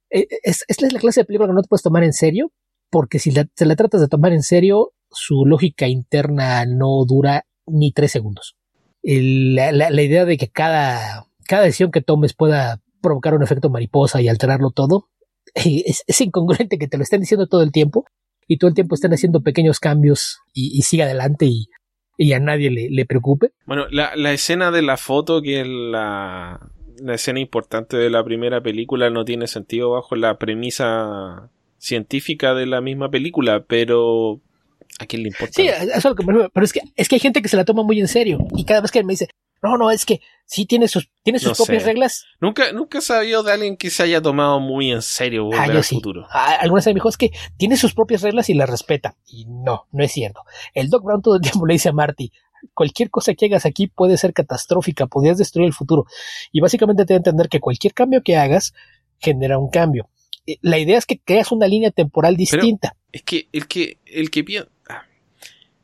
eh, 0.10 0.26
es, 0.42 0.64
es, 0.68 0.82
la 0.82 0.98
clase 0.98 1.22
de 1.22 1.26
película 1.26 1.48
que 1.48 1.54
no 1.54 1.62
te 1.62 1.68
puedes 1.68 1.84
tomar 1.84 2.04
en 2.04 2.14
serio, 2.14 2.52
porque 2.90 3.20
si 3.20 3.30
la, 3.30 3.48
la 3.60 3.76
tratas 3.76 4.02
de 4.02 4.08
tomar 4.08 4.34
en 4.34 4.42
serio, 4.42 4.94
su 5.12 5.46
lógica 5.46 5.88
interna 5.88 6.66
no 6.66 7.06
dura 7.06 7.46
ni 7.68 7.92
tres 7.92 8.12
segundos. 8.12 8.56
la, 9.04 9.72
la, 9.72 10.02
idea 10.02 10.26
de 10.26 10.38
que 10.38 10.48
cada, 10.48 11.28
cada 11.48 11.62
decisión 11.62 11.92
que 11.92 12.02
tomes 12.02 12.34
pueda 12.34 12.82
provocar 13.04 13.36
un 13.36 13.44
efecto 13.44 13.70
mariposa 13.70 14.20
y 14.20 14.30
alterarlo 14.30 14.72
todo, 14.72 15.10
es 15.54 16.22
incongruente 16.22 16.80
que 16.80 16.88
te 16.88 16.98
lo 16.98 17.04
estén 17.04 17.22
diciendo 17.22 17.46
todo 17.46 17.62
el 17.62 17.72
tiempo 17.72 18.06
y 18.48 18.58
todo 18.58 18.70
el 18.70 18.76
tiempo 18.76 18.96
están 18.96 19.14
haciendo 19.14 19.42
pequeños 19.42 19.80
cambios 19.80 20.40
y, 20.54 20.82
sigue 20.82 21.04
adelante 21.04 21.48
y, 22.18 22.34
a 22.34 22.40
nadie 22.40 22.72
le, 22.72 23.06
preocupe. 23.06 23.52
Bueno, 23.66 23.86
la, 23.92 24.16
la, 24.16 24.32
escena 24.34 24.72
de 24.72 24.82
la 24.82 24.98
foto, 24.98 25.42
que 25.42 25.62
es 25.62 25.68
la, 25.68 26.72
la 27.00 27.14
escena 27.14 27.40
importante 27.40 27.98
de 27.98 28.10
la 28.10 28.24
primera 28.24 28.62
película, 28.62 29.10
no 29.10 29.26
tiene 29.26 29.48
sentido 29.48 29.92
bajo 29.92 30.16
la 30.16 30.38
premisa 30.38 31.50
científica 31.78 32.54
de 32.54 32.66
la 32.66 32.82
misma 32.82 33.10
película, 33.12 33.64
pero 33.68 34.42
¿a 35.00 35.06
quién 35.06 35.24
le 35.24 35.30
importa? 35.30 35.54
Sí, 35.54 35.68
eso 35.68 35.96
es 35.96 36.06
lo 36.06 36.16
que 36.16 36.26
me 36.26 36.50
pero 36.50 36.64
es 36.64 36.74
que, 36.74 36.82
es 36.96 37.08
que 37.08 37.16
hay 37.16 37.20
gente 37.20 37.42
que 37.42 37.50
se 37.50 37.58
la 37.58 37.66
toma 37.66 37.84
muy 37.84 38.00
en 38.00 38.08
serio 38.08 38.40
y 38.56 38.66
cada 38.66 38.82
vez 38.82 38.92
que 38.92 39.04
me 39.04 39.14
dice, 39.14 39.28
no, 39.68 39.78
no, 39.78 39.92
es 39.92 40.06
que 40.06 40.22
sí 40.46 40.66
tiene 40.66 40.88
sus, 40.88 41.10
tiene 41.24 41.40
sus 41.40 41.58
propias 41.58 41.84
reglas. 41.84 42.26
Nunca, 42.40 42.72
nunca 42.72 43.00
he 43.00 43.02
sabido 43.02 43.44
de 43.44 43.52
alguien 43.52 43.78
que 43.78 43.90
se 43.90 44.04
haya 44.04 44.22
tomado 44.22 44.60
muy 44.60 44.92
en 44.92 45.02
serio 45.02 45.46
volver 45.46 45.60
ah, 45.60 45.78
al 45.78 45.84
futuro. 45.84 46.28
Ah, 46.32 46.58
algunas 46.62 46.86
veces 46.86 46.94
me 46.94 46.98
dijo, 47.00 47.10
es 47.10 47.18
que 47.18 47.32
tiene 47.58 47.78
sus 47.78 47.94
propias 47.94 48.22
reglas 48.22 48.50
y 48.50 48.54
las 48.54 48.70
respeta. 48.70 49.16
Y 49.28 49.46
no, 49.46 49.88
no 49.92 50.04
es 50.04 50.12
cierto. 50.12 50.42
El 50.74 50.90
Doc 50.90 51.04
Brown 51.04 51.22
todo 51.22 51.36
el 51.36 51.42
tiempo 51.42 51.66
le 51.66 51.74
dice 51.74 51.90
a 51.90 51.94
Marty, 51.94 52.32
cualquier 52.74 53.10
cosa 53.10 53.34
que 53.34 53.46
hagas 53.46 53.66
aquí 53.66 53.88
puede 53.88 54.18
ser 54.18 54.34
catastrófica, 54.34 55.08
podrías 55.08 55.38
destruir 55.38 55.68
el 55.68 55.74
futuro. 55.74 56.06
Y 56.52 56.62
básicamente 56.62 57.06
te 57.06 57.14
a 57.14 57.18
entender 57.18 57.50
que 57.50 57.60
cualquier 57.60 57.94
cambio 57.94 58.24
que 58.24 58.38
hagas 58.38 58.74
genera 59.20 59.58
un 59.58 59.70
cambio. 59.70 60.10
Eh, 60.46 60.58
la 60.62 60.80
idea 60.80 60.98
es 60.98 61.06
que 61.06 61.20
creas 61.20 61.52
una 61.52 61.68
línea 61.68 61.92
temporal 61.92 62.38
distinta. 62.38 62.96
es 63.12 63.24
que 63.24 63.50
el 63.52 63.68
que, 63.68 64.00
el 64.06 64.32
que 64.32 64.66
ah, 64.90 65.04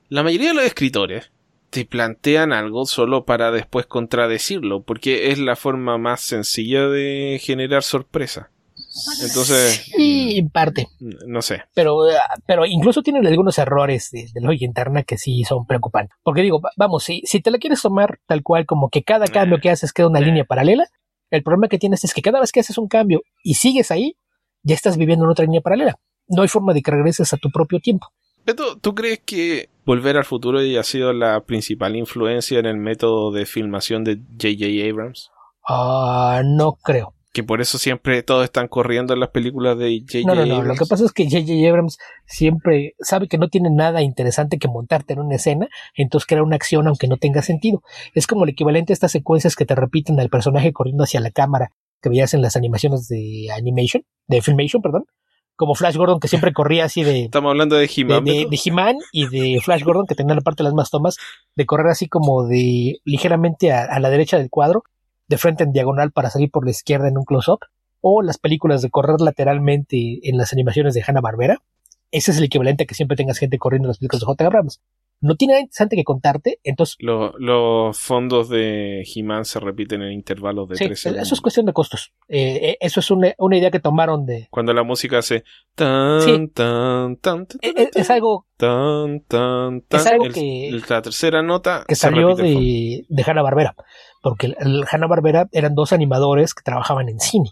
la 0.10 0.24
mayoría 0.24 0.50
de 0.50 0.56
los 0.56 0.66
escritores 0.66 1.32
te 1.74 1.86
plantean 1.86 2.54
algo 2.54 2.86
solo 2.86 3.26
para 3.26 3.50
después 3.50 3.88
contradecirlo, 3.88 4.84
porque 4.84 5.32
es 5.32 5.40
la 5.40 5.56
forma 5.56 5.98
más 5.98 6.22
sencilla 6.22 6.88
de 6.88 7.42
generar 7.42 7.82
sorpresa. 7.82 8.52
Entonces. 9.24 9.90
Sí, 9.96 10.38
en 10.38 10.50
parte. 10.50 10.88
No 11.00 11.42
sé. 11.42 11.64
Pero, 11.74 12.02
pero 12.46 12.68
incluso 12.68 13.02
tienen 13.02 13.26
algunos 13.26 13.58
errores 13.58 14.12
de, 14.12 14.30
lógica 14.40 14.66
interna 14.66 15.02
que 15.02 15.18
sí 15.18 15.44
son 15.46 15.66
preocupantes. 15.66 16.16
Porque 16.22 16.44
digo, 16.44 16.62
vamos, 16.78 17.06
si, 17.06 17.24
si 17.26 17.42
te 17.42 17.50
la 17.50 17.58
quieres 17.58 17.82
tomar 17.82 18.20
tal 18.28 18.44
cual 18.44 18.68
como 18.68 18.90
que 18.90 19.02
cada 19.02 19.26
cambio 19.26 19.60
que 19.60 19.72
haces 19.72 19.94
queda 19.94 20.10
una 20.10 20.20
línea 20.20 20.44
paralela, 20.44 20.86
el 21.32 21.42
problema 21.42 21.70
que 21.70 21.80
tienes 21.80 22.04
es 22.04 22.14
que 22.14 22.22
cada 22.22 22.40
vez 22.40 22.52
que 22.52 22.60
haces 22.60 22.78
un 22.78 22.88
cambio 22.88 23.24
y 23.42 23.56
sigues 23.56 23.90
ahí, 23.90 24.16
ya 24.62 24.76
estás 24.76 24.96
viviendo 24.96 25.26
en 25.26 25.32
otra 25.32 25.46
línea 25.46 25.62
paralela. 25.62 25.98
No 26.28 26.44
hay 26.44 26.50
forma 26.50 26.76
de 26.76 26.84
que 26.84 26.92
regreses 26.92 27.34
a 27.34 27.38
tu 27.38 27.50
propio 27.50 27.80
tiempo. 27.80 28.10
Beto, 28.46 28.78
¿tú 28.78 28.94
crees 28.94 29.20
que 29.26 29.70
Volver 29.86 30.16
al 30.16 30.24
futuro 30.24 30.60
ha 30.60 30.84
sido 30.84 31.12
la 31.12 31.42
principal 31.42 31.98
influencia 31.98 32.58
en 32.58 32.66
el 32.66 32.78
método 32.78 33.32
de 33.32 33.46
filmación 33.46 34.06
de 34.06 34.16
J.J. 34.16 34.90
Abrams? 34.90 35.30
Ah, 35.68 36.42
no 36.46 36.74
creo. 36.82 37.14
Que 37.34 37.44
por 37.44 37.60
eso 37.60 37.78
siempre 37.78 38.24
todos 38.24 38.46
están 38.46 38.70
corriendo 38.70 39.14
en 39.14 39.20
las 39.20 39.32
películas 39.32 39.78
de 39.78 40.00
J.J. 40.08 40.28
No, 40.28 40.36
no, 40.36 40.46
no. 40.46 40.64
Lo 40.64 40.76
que 40.76 40.86
pasa 40.86 41.04
es 41.04 41.12
que 41.12 41.26
J.J. 41.26 41.68
Abrams 41.68 41.98
siempre 42.26 42.96
sabe 43.00 43.28
que 43.28 43.38
no 43.38 43.50
tiene 43.50 43.72
nada 43.72 44.02
interesante 44.04 44.58
que 44.58 44.70
montarte 44.70 45.14
en 45.14 45.20
una 45.20 45.36
escena, 45.36 45.68
entonces 45.96 46.28
crea 46.28 46.44
una 46.44 46.56
acción 46.56 46.88
aunque 46.88 47.08
no 47.08 47.18
tenga 47.18 47.42
sentido. 47.42 47.82
Es 48.14 48.26
como 48.26 48.46
el 48.46 48.52
equivalente 48.52 48.94
a 48.94 48.96
estas 48.96 49.12
secuencias 49.12 49.58
que 49.58 49.66
te 49.66 49.76
repiten 49.76 50.18
al 50.22 50.30
personaje 50.30 50.72
corriendo 50.72 51.04
hacia 51.04 51.20
la 51.20 51.32
cámara 51.32 51.74
que 52.02 52.10
veías 52.10 52.34
en 52.34 52.42
las 52.42 52.56
animaciones 52.56 53.08
de 53.10 53.48
animation, 53.54 54.04
de 54.28 54.42
filmation, 54.42 54.82
perdón 54.82 55.06
como 55.56 55.76
Flash 55.76 55.96
Gordon 55.96 56.20
que 56.20 56.28
siempre 56.28 56.54
corría 56.54 56.86
así 56.86 57.04
de... 57.04 57.26
Estamos 57.26 57.50
hablando 57.52 57.76
de 57.76 57.90
He-Man. 57.94 58.24
De, 58.24 58.48
de, 58.50 58.60
He-Man 58.64 58.98
y 59.12 59.28
de 59.28 59.62
Flash 59.62 59.84
Gordon 59.84 60.06
que 60.08 60.16
tenía 60.16 60.36
la 60.36 60.42
parte 60.42 60.64
de 60.64 60.66
las 60.66 60.74
más 60.74 60.90
tomas, 60.90 61.18
de 61.56 61.66
correr 61.66 61.88
así 61.88 62.08
como 62.08 62.46
de 62.46 63.00
ligeramente 63.06 63.72
a, 63.72 63.84
a 63.84 64.00
la 64.00 64.10
derecha 64.10 64.38
del 64.38 64.50
cuadro, 64.50 64.84
de 65.28 65.38
frente 65.38 65.64
en 65.64 65.72
diagonal 65.72 66.12
para 66.12 66.30
salir 66.30 66.50
por 66.52 66.66
la 66.66 66.72
izquierda 66.72 67.08
en 67.08 67.18
un 67.18 67.26
close-up, 67.26 67.60
o 68.02 68.22
las 68.22 68.38
películas 68.38 68.82
de 68.82 68.90
correr 68.90 69.22
lateralmente 69.22 70.20
en 70.24 70.38
las 70.38 70.54
animaciones 70.54 70.94
de 70.94 71.04
Hanna-Barbera. 71.06 71.62
Ese 72.12 72.32
es 72.32 72.38
el 72.38 72.44
equivalente 72.44 72.84
a 72.84 72.86
que 72.86 72.96
siempre 72.96 73.16
tengas 73.16 73.38
gente 73.38 73.58
corriendo 73.58 73.88
en 73.88 73.90
las 73.90 73.98
películas 73.98 74.22
de 74.22 74.26
J. 74.26 74.46
Abrams 74.46 74.82
no 75.24 75.36
tiene 75.36 75.54
nada 75.54 75.62
interesante 75.62 75.96
que 75.96 76.04
contarte, 76.04 76.60
entonces... 76.64 76.98
Los, 77.00 77.34
los 77.40 77.98
fondos 77.98 78.50
de 78.50 79.04
He-Man 79.04 79.46
se 79.46 79.60
repiten 79.60 80.02
en 80.02 80.12
intervalos 80.12 80.68
de 80.68 80.76
sí, 80.76 80.86
3 80.86 81.00
segundos. 81.00 81.28
Eso 81.28 81.36
es 81.36 81.42
cuestión 81.42 81.66
de 81.66 81.74
costos. 81.74 82.14
Eh, 82.28 82.60
eh, 82.62 82.78
eso 82.82 83.00
es 83.00 83.10
una, 83.10 83.34
una, 83.38 83.58
idea 83.58 83.72
que 83.72 83.80
tomaron 83.80 84.26
de... 84.26 84.48
Cuando 84.52 84.74
la 84.74 84.84
música 84.84 85.20
hace... 85.20 85.46
Tan, 85.76 86.22
sí. 86.22 86.48
tan, 86.54 87.16
tan, 87.18 87.48
tan, 87.48 87.60
es, 87.62 87.90
es, 87.96 88.10
algo... 88.10 88.48
Tan, 88.58 89.22
tan, 89.22 89.82
tan. 89.82 90.00
Es 90.00 90.06
algo 90.08 90.26
el, 90.26 90.34
que... 90.34 90.82
La 90.90 91.02
tercera 91.02 91.42
nota... 91.42 91.86
Que 91.88 91.96
salió 91.96 92.36
de, 92.36 93.06
de 93.08 93.24
Hanna-Barbera. 93.24 93.76
Porque 94.22 94.54
Hanna-Barbera 94.92 95.48
eran 95.54 95.74
dos 95.74 95.94
animadores 95.94 96.54
que 96.54 96.64
trabajaban 96.64 97.08
en 97.08 97.20
cine. 97.20 97.50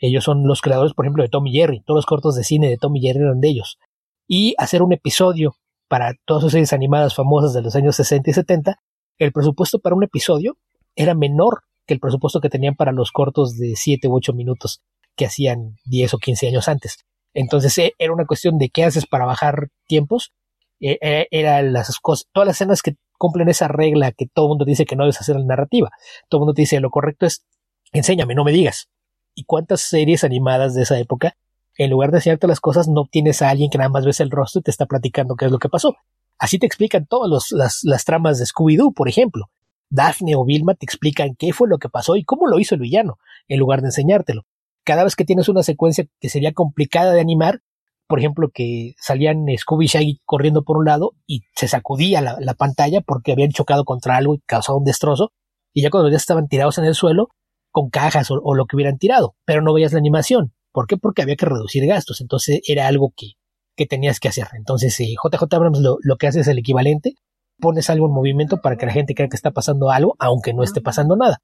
Ellos 0.00 0.24
son 0.24 0.46
los 0.46 0.62
creadores, 0.62 0.94
por 0.94 1.04
ejemplo, 1.04 1.22
de 1.22 1.28
Tom 1.28 1.46
y 1.46 1.52
Jerry. 1.52 1.82
Todos 1.82 1.98
los 1.98 2.06
cortos 2.06 2.34
de 2.34 2.44
cine 2.44 2.70
de 2.70 2.78
Tom 2.78 2.96
y 2.96 3.02
Jerry 3.02 3.20
eran 3.20 3.40
de 3.40 3.48
ellos. 3.48 3.78
Y 4.26 4.54
hacer 4.56 4.82
un 4.82 4.94
episodio 4.94 5.56
para 5.90 6.14
todas 6.24 6.44
sus 6.44 6.52
series 6.52 6.72
animadas 6.72 7.16
famosas 7.16 7.52
de 7.52 7.62
los 7.62 7.74
años 7.74 7.96
60 7.96 8.30
y 8.30 8.32
70, 8.32 8.80
el 9.18 9.32
presupuesto 9.32 9.80
para 9.80 9.96
un 9.96 10.04
episodio 10.04 10.56
era 10.94 11.16
menor 11.16 11.64
que 11.84 11.94
el 11.94 12.00
presupuesto 12.00 12.40
que 12.40 12.48
tenían 12.48 12.76
para 12.76 12.92
los 12.92 13.10
cortos 13.10 13.56
de 13.58 13.74
7 13.74 14.06
u 14.06 14.14
8 14.14 14.32
minutos 14.32 14.82
que 15.16 15.26
hacían 15.26 15.78
10 15.86 16.14
o 16.14 16.18
15 16.18 16.46
años 16.46 16.68
antes. 16.68 16.98
Entonces 17.34 17.92
era 17.98 18.12
una 18.12 18.24
cuestión 18.24 18.56
de 18.56 18.70
qué 18.70 18.84
haces 18.84 19.04
para 19.04 19.24
bajar 19.24 19.70
tiempos. 19.88 20.32
Eh, 20.78 21.26
era 21.32 21.60
las 21.62 21.98
cosas, 21.98 22.28
todas 22.32 22.46
las 22.46 22.56
escenas 22.56 22.82
que 22.82 22.94
cumplen 23.18 23.48
esa 23.48 23.66
regla 23.66 24.12
que 24.12 24.26
todo 24.32 24.46
el 24.46 24.50
mundo 24.50 24.64
dice 24.64 24.86
que 24.86 24.94
no 24.94 25.02
debes 25.02 25.20
hacer 25.20 25.34
en 25.34 25.48
narrativa. 25.48 25.90
Todo 26.28 26.38
el 26.38 26.42
mundo 26.42 26.54
te 26.54 26.62
dice 26.62 26.78
lo 26.78 26.90
correcto 26.90 27.26
es 27.26 27.44
enséñame, 27.90 28.36
no 28.36 28.44
me 28.44 28.52
digas. 28.52 28.88
¿Y 29.34 29.42
cuántas 29.42 29.80
series 29.80 30.22
animadas 30.22 30.72
de 30.74 30.82
esa 30.82 31.00
época 31.00 31.34
en 31.80 31.88
lugar 31.88 32.10
de 32.10 32.18
enseñarte 32.18 32.46
las 32.46 32.60
cosas, 32.60 32.88
no 32.88 33.06
tienes 33.10 33.40
a 33.40 33.48
alguien 33.48 33.70
que 33.70 33.78
nada 33.78 33.88
más 33.88 34.04
ves 34.04 34.20
el 34.20 34.30
rostro 34.30 34.60
y 34.60 34.62
te 34.64 34.70
está 34.70 34.84
platicando 34.84 35.34
qué 35.34 35.46
es 35.46 35.50
lo 35.50 35.58
que 35.58 35.70
pasó. 35.70 35.96
Así 36.38 36.58
te 36.58 36.66
explican 36.66 37.06
todas 37.06 37.52
las, 37.52 38.04
tramas 38.04 38.38
de 38.38 38.44
Scooby-Doo, 38.44 38.92
por 38.92 39.08
ejemplo. 39.08 39.46
Daphne 39.88 40.36
o 40.36 40.44
Vilma 40.44 40.74
te 40.74 40.84
explican 40.84 41.36
qué 41.38 41.54
fue 41.54 41.68
lo 41.68 41.78
que 41.78 41.88
pasó 41.88 42.16
y 42.16 42.24
cómo 42.24 42.46
lo 42.48 42.58
hizo 42.58 42.74
el 42.74 42.82
villano, 42.82 43.16
en 43.48 43.58
lugar 43.58 43.80
de 43.80 43.88
enseñártelo. 43.88 44.42
Cada 44.84 45.04
vez 45.04 45.16
que 45.16 45.24
tienes 45.24 45.48
una 45.48 45.62
secuencia 45.62 46.04
que 46.20 46.28
sería 46.28 46.52
complicada 46.52 47.14
de 47.14 47.20
animar, 47.22 47.62
por 48.06 48.18
ejemplo, 48.18 48.50
que 48.52 48.92
salían 48.98 49.46
Scooby 49.56 49.86
y 49.86 49.88
Shaggy 49.88 50.20
corriendo 50.26 50.64
por 50.64 50.76
un 50.76 50.84
lado 50.84 51.12
y 51.26 51.44
se 51.56 51.66
sacudía 51.66 52.20
la, 52.20 52.36
la 52.40 52.52
pantalla 52.52 53.00
porque 53.00 53.32
habían 53.32 53.52
chocado 53.52 53.86
contra 53.86 54.18
algo 54.18 54.34
y 54.34 54.40
causado 54.40 54.76
un 54.76 54.84
destrozo, 54.84 55.32
y 55.72 55.80
ya 55.80 55.88
cuando 55.88 56.10
ya 56.10 56.18
estaban 56.18 56.46
tirados 56.46 56.76
en 56.76 56.84
el 56.84 56.94
suelo, 56.94 57.30
con 57.70 57.88
cajas 57.88 58.30
o 58.30 58.54
lo 58.54 58.66
que 58.66 58.76
hubieran 58.76 58.98
tirado, 58.98 59.34
pero 59.46 59.62
no 59.62 59.72
veías 59.72 59.94
la 59.94 59.98
animación. 59.98 60.52
¿Por 60.72 60.86
qué? 60.86 60.96
Porque 60.96 61.22
había 61.22 61.36
que 61.36 61.46
reducir 61.46 61.86
gastos. 61.86 62.20
Entonces 62.20 62.60
era 62.66 62.86
algo 62.86 63.12
que, 63.16 63.32
que 63.76 63.86
tenías 63.86 64.20
que 64.20 64.28
hacer. 64.28 64.46
Entonces 64.54 64.98
eh, 65.00 65.14
JJ 65.22 65.42
Abrams 65.54 65.80
lo, 65.80 65.98
lo, 66.02 66.16
que 66.16 66.26
hace 66.26 66.40
es 66.40 66.48
el 66.48 66.58
equivalente. 66.58 67.14
Pones 67.58 67.90
algo 67.90 68.06
en 68.06 68.12
movimiento 68.12 68.60
para 68.60 68.76
que 68.76 68.86
la 68.86 68.92
gente 68.92 69.14
crea 69.14 69.28
que 69.28 69.36
está 69.36 69.50
pasando 69.50 69.90
algo, 69.90 70.16
aunque 70.18 70.54
no 70.54 70.62
esté 70.62 70.80
pasando 70.80 71.16
nada. 71.16 71.38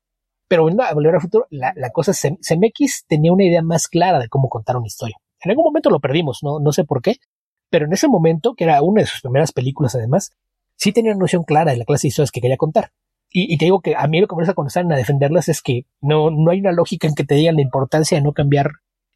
Pero 0.48 0.62
bueno, 0.62 0.82
a 0.82 0.94
volver 0.94 1.14
al 1.14 1.20
futuro, 1.20 1.46
la, 1.50 1.72
la 1.76 1.90
cosa 1.90 2.12
es, 2.12 2.20
CMX 2.20 3.04
tenía 3.06 3.32
una 3.32 3.44
idea 3.44 3.62
más 3.62 3.88
clara 3.88 4.18
de 4.18 4.28
cómo 4.28 4.48
contar 4.48 4.76
una 4.76 4.86
historia. 4.86 5.16
En 5.42 5.50
algún 5.50 5.64
momento 5.64 5.90
lo 5.90 6.00
perdimos, 6.00 6.38
no, 6.42 6.60
no 6.60 6.72
sé 6.72 6.84
por 6.84 7.02
qué, 7.02 7.16
pero 7.68 7.86
en 7.86 7.92
ese 7.92 8.08
momento, 8.08 8.54
que 8.54 8.64
era 8.64 8.80
una 8.82 9.02
de 9.02 9.06
sus 9.06 9.20
primeras 9.20 9.52
películas 9.52 9.94
además, 9.94 10.32
sí 10.76 10.92
tenía 10.92 11.12
una 11.12 11.20
noción 11.20 11.42
clara 11.42 11.72
de 11.72 11.78
la 11.78 11.84
clase 11.84 12.06
de 12.06 12.08
historias 12.08 12.30
que 12.30 12.40
quería 12.40 12.56
contar. 12.56 12.92
Y, 13.28 13.52
y, 13.52 13.58
te 13.58 13.64
digo 13.66 13.80
que 13.80 13.96
a 13.96 14.06
mí 14.06 14.20
lo 14.20 14.28
que 14.28 14.36
me 14.36 14.42
gusta 14.42 14.54
cuando 14.54 14.70
salen 14.70 14.92
a 14.92 14.96
defenderlas 14.96 15.48
es 15.48 15.60
que 15.60 15.84
no, 16.00 16.30
no 16.30 16.52
hay 16.52 16.60
una 16.60 16.72
lógica 16.72 17.08
en 17.08 17.14
que 17.14 17.24
te 17.24 17.34
digan 17.34 17.56
la 17.56 17.62
importancia 17.62 18.16
de 18.16 18.22
no 18.22 18.32
cambiar 18.32 18.70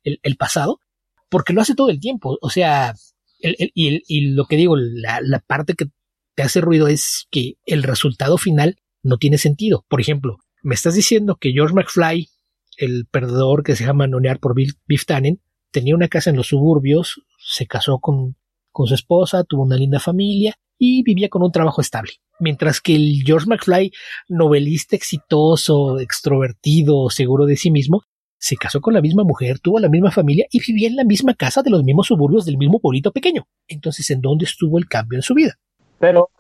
el, 0.04 0.36
pasado, 0.36 0.80
porque 1.28 1.52
lo 1.52 1.60
hace 1.60 1.74
todo 1.74 1.90
el 1.90 2.00
tiempo. 2.00 2.38
O 2.40 2.50
sea, 2.50 2.94
el, 3.40 3.56
el, 3.58 3.72
y, 3.74 4.20
lo 4.32 4.46
que 4.46 4.56
digo, 4.56 4.76
la, 4.76 5.20
la, 5.22 5.40
parte 5.40 5.74
que 5.74 5.86
te 6.34 6.42
hace 6.42 6.60
ruido 6.60 6.88
es 6.88 7.26
que 7.30 7.54
el 7.66 7.82
resultado 7.82 8.38
final 8.38 8.76
no 9.02 9.18
tiene 9.18 9.38
sentido. 9.38 9.84
Por 9.88 10.00
ejemplo, 10.00 10.38
me 10.62 10.74
estás 10.74 10.94
diciendo 10.94 11.36
que 11.36 11.52
George 11.52 11.74
McFly, 11.74 12.28
el 12.76 13.06
perdedor 13.06 13.62
que 13.62 13.76
se 13.76 13.84
deja 13.84 13.92
manonear 13.92 14.38
por 14.38 14.54
Bill, 14.54 14.74
Biff 14.86 15.06
Tannen, 15.06 15.40
tenía 15.70 15.94
una 15.94 16.08
casa 16.08 16.30
en 16.30 16.36
los 16.36 16.48
suburbios, 16.48 17.22
se 17.38 17.66
casó 17.66 17.98
con, 17.98 18.36
con 18.70 18.86
su 18.86 18.94
esposa, 18.94 19.44
tuvo 19.44 19.62
una 19.62 19.76
linda 19.76 20.00
familia 20.00 20.56
y 20.78 21.02
vivía 21.02 21.28
con 21.28 21.42
un 21.42 21.52
trabajo 21.52 21.80
estable. 21.80 22.12
Mientras 22.38 22.80
que 22.80 22.96
el 22.96 23.22
George 23.24 23.46
McFly, 23.46 23.92
novelista 24.28 24.96
exitoso, 24.96 26.00
extrovertido, 26.00 27.10
seguro 27.10 27.44
de 27.44 27.56
sí 27.56 27.70
mismo, 27.70 28.02
se 28.40 28.56
casó 28.56 28.80
con 28.80 28.94
la 28.94 29.02
misma 29.02 29.22
mujer, 29.22 29.58
tuvo 29.60 29.78
la 29.78 29.90
misma 29.90 30.10
familia 30.10 30.46
y 30.50 30.60
vivía 30.60 30.88
en 30.88 30.96
la 30.96 31.04
misma 31.04 31.34
casa 31.34 31.62
de 31.62 31.70
los 31.70 31.84
mismos 31.84 32.06
suburbios 32.06 32.46
del 32.46 32.56
mismo 32.56 32.80
pueblito 32.80 33.12
pequeño. 33.12 33.46
Entonces, 33.68 34.08
¿en 34.10 34.22
dónde 34.22 34.46
estuvo 34.46 34.78
el 34.78 34.88
cambio 34.88 35.18
en 35.18 35.22
su 35.22 35.34
vida? 35.34 35.58
Pero 35.98 36.30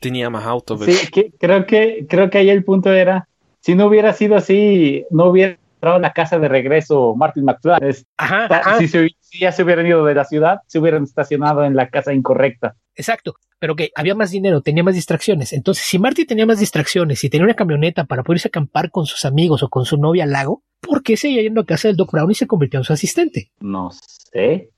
tenía 0.00 0.30
más 0.30 0.46
autos. 0.46 0.82
Sí, 0.84 0.96
que, 1.12 1.32
creo 1.38 1.66
que 1.66 2.06
creo 2.08 2.30
que 2.30 2.38
ahí 2.38 2.48
el 2.48 2.64
punto 2.64 2.90
era, 2.92 3.28
si 3.60 3.74
no 3.74 3.86
hubiera 3.86 4.14
sido 4.14 4.36
así, 4.36 5.04
no 5.10 5.26
hubiera 5.26 5.58
entrado 5.74 5.96
en 5.96 6.02
la 6.02 6.14
casa 6.14 6.38
de 6.38 6.48
regreso 6.48 7.14
Martin 7.14 7.44
McFly. 7.44 7.74
Ajá, 8.16 8.46
ajá. 8.46 8.78
Si, 8.78 8.88
se, 8.88 9.10
si, 9.20 9.40
ya 9.40 9.52
se 9.52 9.62
hubieran 9.62 9.86
ido 9.86 10.04
de 10.06 10.14
la 10.14 10.24
ciudad, 10.24 10.60
se 10.66 10.78
hubieran 10.78 11.04
estacionado 11.04 11.64
en 11.64 11.76
la 11.76 11.90
casa 11.90 12.14
incorrecta. 12.14 12.74
Exacto, 12.94 13.34
pero 13.58 13.76
que 13.76 13.90
había 13.94 14.14
más 14.14 14.30
dinero, 14.30 14.62
tenía 14.62 14.82
más 14.82 14.94
distracciones. 14.94 15.52
Entonces, 15.52 15.84
si 15.84 15.98
Marty 15.98 16.24
tenía 16.24 16.46
más 16.46 16.58
distracciones 16.58 17.22
y 17.22 17.28
tenía 17.28 17.44
una 17.44 17.54
camioneta 17.54 18.04
para 18.04 18.22
poder 18.22 18.38
irse 18.38 18.48
a 18.48 18.50
acampar 18.50 18.90
con 18.90 19.04
sus 19.04 19.26
amigos 19.26 19.62
o 19.62 19.68
con 19.68 19.84
su 19.84 19.98
novia 19.98 20.24
al 20.24 20.32
lago, 20.32 20.62
¿por 20.80 21.02
qué 21.02 21.16
seguía 21.16 21.42
yendo 21.42 21.60
a 21.60 21.66
casa 21.66 21.88
del 21.88 21.96
Doc 21.96 22.12
Brown 22.12 22.30
y 22.30 22.34
se 22.34 22.46
convirtió 22.46 22.80
en 22.80 22.84
su 22.84 22.92
asistente? 22.92 23.50
No 23.60 23.90
sé. 23.92 24.70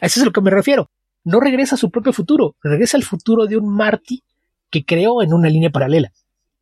A 0.00 0.06
eso 0.06 0.20
es 0.20 0.22
a 0.22 0.24
lo 0.24 0.32
que 0.32 0.40
me 0.40 0.50
refiero. 0.50 0.90
No 1.24 1.40
regresa 1.40 1.74
a 1.74 1.78
su 1.78 1.90
propio 1.90 2.12
futuro, 2.12 2.56
regresa 2.62 2.96
al 2.96 3.02
futuro 3.02 3.46
de 3.46 3.56
un 3.56 3.74
Marty 3.74 4.22
que 4.70 4.84
creó 4.84 5.22
en 5.22 5.32
una 5.32 5.48
línea 5.48 5.70
paralela. 5.70 6.12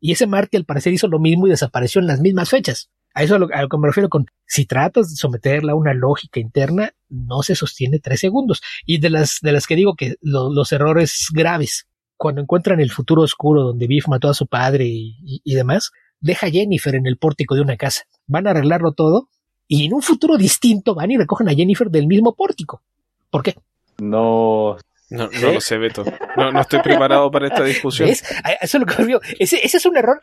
Y 0.01 0.11
ese 0.11 0.27
Marty 0.27 0.57
al 0.57 0.65
parecer 0.65 0.93
hizo 0.93 1.07
lo 1.07 1.19
mismo 1.19 1.47
y 1.47 1.49
desapareció 1.49 2.01
en 2.01 2.07
las 2.07 2.19
mismas 2.19 2.49
fechas. 2.49 2.89
A 3.13 3.23
eso 3.23 3.35
a 3.35 3.39
lo, 3.39 3.47
a 3.53 3.61
lo 3.61 3.69
que 3.69 3.77
me 3.77 3.87
refiero 3.87 4.09
con 4.09 4.27
si 4.45 4.65
tratas 4.65 5.09
de 5.09 5.15
someterla 5.15 5.73
a 5.73 5.75
una 5.75 5.93
lógica 5.93 6.39
interna, 6.39 6.93
no 7.09 7.41
se 7.41 7.55
sostiene 7.55 7.99
tres 7.99 8.19
segundos. 8.19 8.61
Y 8.85 8.99
de 8.99 9.09
las, 9.09 9.39
de 9.41 9.51
las 9.51 9.67
que 9.67 9.75
digo 9.75 9.95
que 9.95 10.15
lo, 10.21 10.53
los 10.53 10.71
errores 10.71 11.27
graves, 11.33 11.87
cuando 12.17 12.41
encuentran 12.41 12.79
el 12.79 12.91
futuro 12.91 13.23
oscuro 13.23 13.63
donde 13.63 13.87
Biff 13.87 14.07
mató 14.07 14.29
a 14.29 14.33
su 14.33 14.47
padre 14.47 14.85
y, 14.85 15.17
y, 15.23 15.41
y 15.43 15.55
demás, 15.55 15.91
deja 16.19 16.47
a 16.47 16.51
Jennifer 16.51 16.95
en 16.95 17.07
el 17.07 17.17
pórtico 17.17 17.55
de 17.55 17.61
una 17.61 17.77
casa. 17.77 18.03
Van 18.29 18.47
a 18.47 18.51
arreglarlo 18.51 18.93
todo 18.93 19.27
y 19.67 19.85
en 19.85 19.93
un 19.93 20.01
futuro 20.01 20.37
distinto 20.37 20.95
van 20.95 21.11
y 21.11 21.17
recogen 21.17 21.49
a 21.49 21.53
Jennifer 21.53 21.89
del 21.89 22.07
mismo 22.07 22.33
pórtico. 22.35 22.81
¿Por 23.29 23.43
qué? 23.43 23.55
No. 23.97 24.77
No, 25.09 25.27
no 25.27 25.51
lo 25.53 25.59
sé, 25.59 25.77
Beto. 25.79 26.05
No, 26.37 26.51
no 26.51 26.61
estoy 26.61 26.81
preparado 26.81 27.31
para 27.31 27.47
esta 27.47 27.63
discusión. 27.63 28.07
¿Ves? 28.07 28.23
Eso 28.61 28.77
es 28.77 28.81
lo 28.81 28.85
que 28.85 29.03
me 29.03 29.17
ese, 29.39 29.65
ese 29.65 29.77
es 29.77 29.85
un 29.87 29.97
error. 29.97 30.21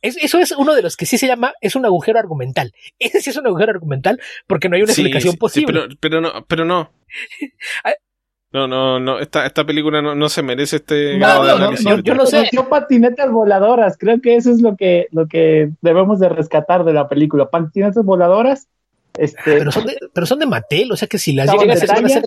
Es, 0.00 0.16
eso 0.16 0.38
es 0.38 0.52
uno 0.52 0.74
de 0.74 0.82
los 0.82 0.96
que 0.96 1.04
sí 1.04 1.18
se 1.18 1.26
llama, 1.26 1.52
es 1.60 1.74
un 1.74 1.84
agujero 1.84 2.18
argumental. 2.18 2.72
Ese 3.00 3.20
sí 3.20 3.30
es 3.30 3.36
un 3.36 3.48
agujero 3.48 3.72
argumental 3.72 4.20
porque 4.46 4.68
no 4.68 4.76
hay 4.76 4.82
una 4.82 4.92
sí, 4.92 5.00
explicación 5.00 5.32
sí, 5.32 5.38
posible. 5.38 5.72
pero, 5.72 5.96
pero 6.00 6.20
no, 6.20 6.44
pero 6.46 6.64
no. 6.64 6.92
No, 8.50 8.66
no, 8.66 8.98
no, 8.98 9.18
esta, 9.18 9.44
esta 9.44 9.64
película 9.64 10.00
no, 10.00 10.14
no 10.14 10.28
se 10.30 10.42
merece 10.42 10.76
este 10.76 11.14
no, 11.14 11.18
grado 11.18 11.42
de 11.42 11.48
no, 11.48 11.56
análisis. 11.56 11.84
no, 11.84 11.98
yo 11.98 12.14
lo 12.14 12.26
sé. 12.26 12.48
Yo 12.52 12.68
patinetas 12.68 13.30
voladoras, 13.30 13.98
creo 13.98 14.20
que 14.20 14.36
eso 14.36 14.50
es 14.50 14.62
lo 14.62 14.76
que, 14.76 15.06
lo 15.12 15.26
que 15.26 15.70
debemos 15.82 16.18
de 16.18 16.30
rescatar 16.30 16.84
de 16.84 16.94
la 16.94 17.08
película. 17.08 17.50
Patinetas 17.50 18.04
voladoras. 18.04 18.68
Este, 19.14 19.40
pero, 19.44 19.72
son 19.72 19.86
de, 19.86 19.98
pero 20.14 20.26
son 20.26 20.38
de 20.38 20.46
Mattel, 20.46 20.92
o 20.92 20.96
sea 20.96 21.08
que 21.08 21.18
si 21.18 21.32
las 21.32 21.52
llegas 21.52 21.88
a 21.88 21.94
hacer... 21.94 22.24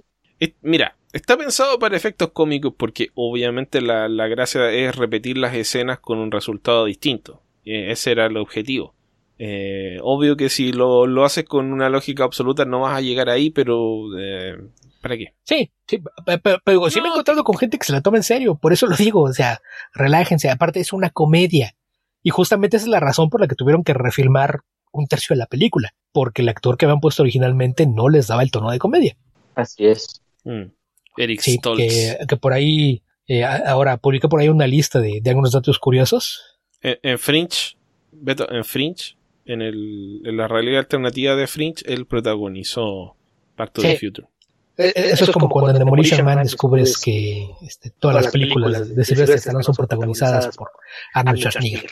Mira, 0.62 0.96
está 1.14 1.38
pensado 1.38 1.78
para 1.80 1.96
efectos 1.96 2.32
cómicos 2.32 2.74
porque 2.76 3.10
obviamente 3.14 3.80
la, 3.80 4.10
la 4.10 4.28
gracia 4.28 4.72
es 4.72 4.96
repetir 4.96 5.38
las 5.38 5.56
escenas 5.56 6.00
con 6.00 6.18
un 6.18 6.32
resultado 6.32 6.86
distinto. 6.86 7.42
Eh, 7.66 7.92
ese 7.92 8.12
era 8.12 8.26
el 8.26 8.38
objetivo. 8.38 8.94
Eh, 9.38 10.00
obvio 10.04 10.38
que 10.38 10.50
si 10.50 10.72
lo, 10.72 11.08
lo, 11.08 11.26
haces 11.26 11.46
con 11.46 11.74
una 11.74 11.90
lógica 11.90 12.24
absoluta 12.24 12.66
no 12.66 12.82
vas 12.82 12.98
a 12.98 13.02
llegar 13.02 13.30
ahí, 13.30 13.50
pero 13.50 14.08
eh, 14.20 14.58
¿para 15.02 15.18
qué? 15.18 15.34
Sí, 15.44 15.72
sí, 15.88 16.02
pero, 16.42 16.60
pero 16.64 16.90
sí 16.90 16.98
no. 16.98 17.04
me 17.04 17.10
he 17.10 17.12
encontrado 17.12 17.44
con 17.44 17.58
gente 17.58 17.78
que 17.78 17.86
se 17.86 17.92
la 17.92 18.02
toma 18.02 18.18
en 18.18 18.24
serio, 18.24 18.56
por 18.56 18.74
eso 18.74 18.88
lo 18.88 18.96
digo, 18.96 19.24
o 19.24 19.34
sea, 19.34 19.62
relájense, 19.94 20.50
aparte 20.50 20.80
es 20.80 20.94
una 20.94 21.10
comedia. 21.10 21.76
Y 22.24 22.30
justamente 22.30 22.78
esa 22.78 22.86
es 22.86 22.92
la 22.92 23.00
razón 23.00 23.30
por 23.30 23.42
la 23.42 23.48
que 23.48 23.56
tuvieron 23.56 23.84
que 23.84 23.94
refilmar 23.94 24.62
un 24.92 25.08
tercio 25.08 25.34
de 25.34 25.40
la 25.40 25.48
película, 25.48 25.94
porque 26.12 26.42
el 26.42 26.50
actor 26.50 26.78
que 26.78 26.86
habían 26.86 27.00
puesto 27.00 27.24
originalmente 27.24 27.88
no 27.88 28.10
les 28.10 28.28
daba 28.28 28.44
el 28.44 28.52
tono 28.52 28.72
de 28.72 28.80
comedia. 28.80 29.18
Así 29.56 29.86
es. 29.86 30.22
Mm. 30.44 30.72
Eric 31.18 31.42
sí, 31.42 31.56
Stoltz. 31.56 31.82
Que, 31.82 32.18
que, 32.28 32.38
por 32.38 32.54
ahí, 32.54 33.04
eh, 33.28 33.44
ahora 33.44 33.98
publiqué 33.98 34.28
por 34.28 34.40
ahí 34.40 34.50
una 34.50 34.68
lista 34.68 35.00
de, 35.00 35.20
de 35.22 35.30
algunos 35.30 35.52
datos 35.52 35.80
curiosos. 35.80 36.60
En, 36.82 36.98
en 37.04 37.20
Fringe, 37.20 37.78
Beto, 38.12 38.50
en 38.52 38.64
Fringe, 38.64 39.18
en, 39.46 39.62
el, 39.62 40.22
en, 40.26 40.38
la 40.38 40.48
realidad 40.48 40.80
alternativa 40.80 41.36
de 41.36 41.48
Fringe, 41.48 41.84
él 41.86 42.06
protagonizó 42.06 43.16
Back 43.58 43.74
to 43.74 43.82
sí. 43.82 43.88
the 43.88 43.98
Future. 43.98 44.28
Eh, 44.82 44.94
eh, 44.96 45.10
eso 45.12 45.26
es 45.26 45.32
como 45.32 45.50
cuando 45.50 45.72
en 45.72 45.80
Demolition 45.80 46.26
Man 46.26 46.44
descubres 46.44 46.98
que 46.98 47.50
este, 47.62 47.92
todas 47.92 48.16
las 48.24 48.32
películas 48.32 48.96
de 48.96 49.06
Sylvester 49.06 49.38
Stallone 49.38 49.64
son 49.64 49.76
protagonizadas 49.76 50.56
por 50.56 50.72
Arnold 51.14 51.40
Schwarzenegger. 51.40 51.92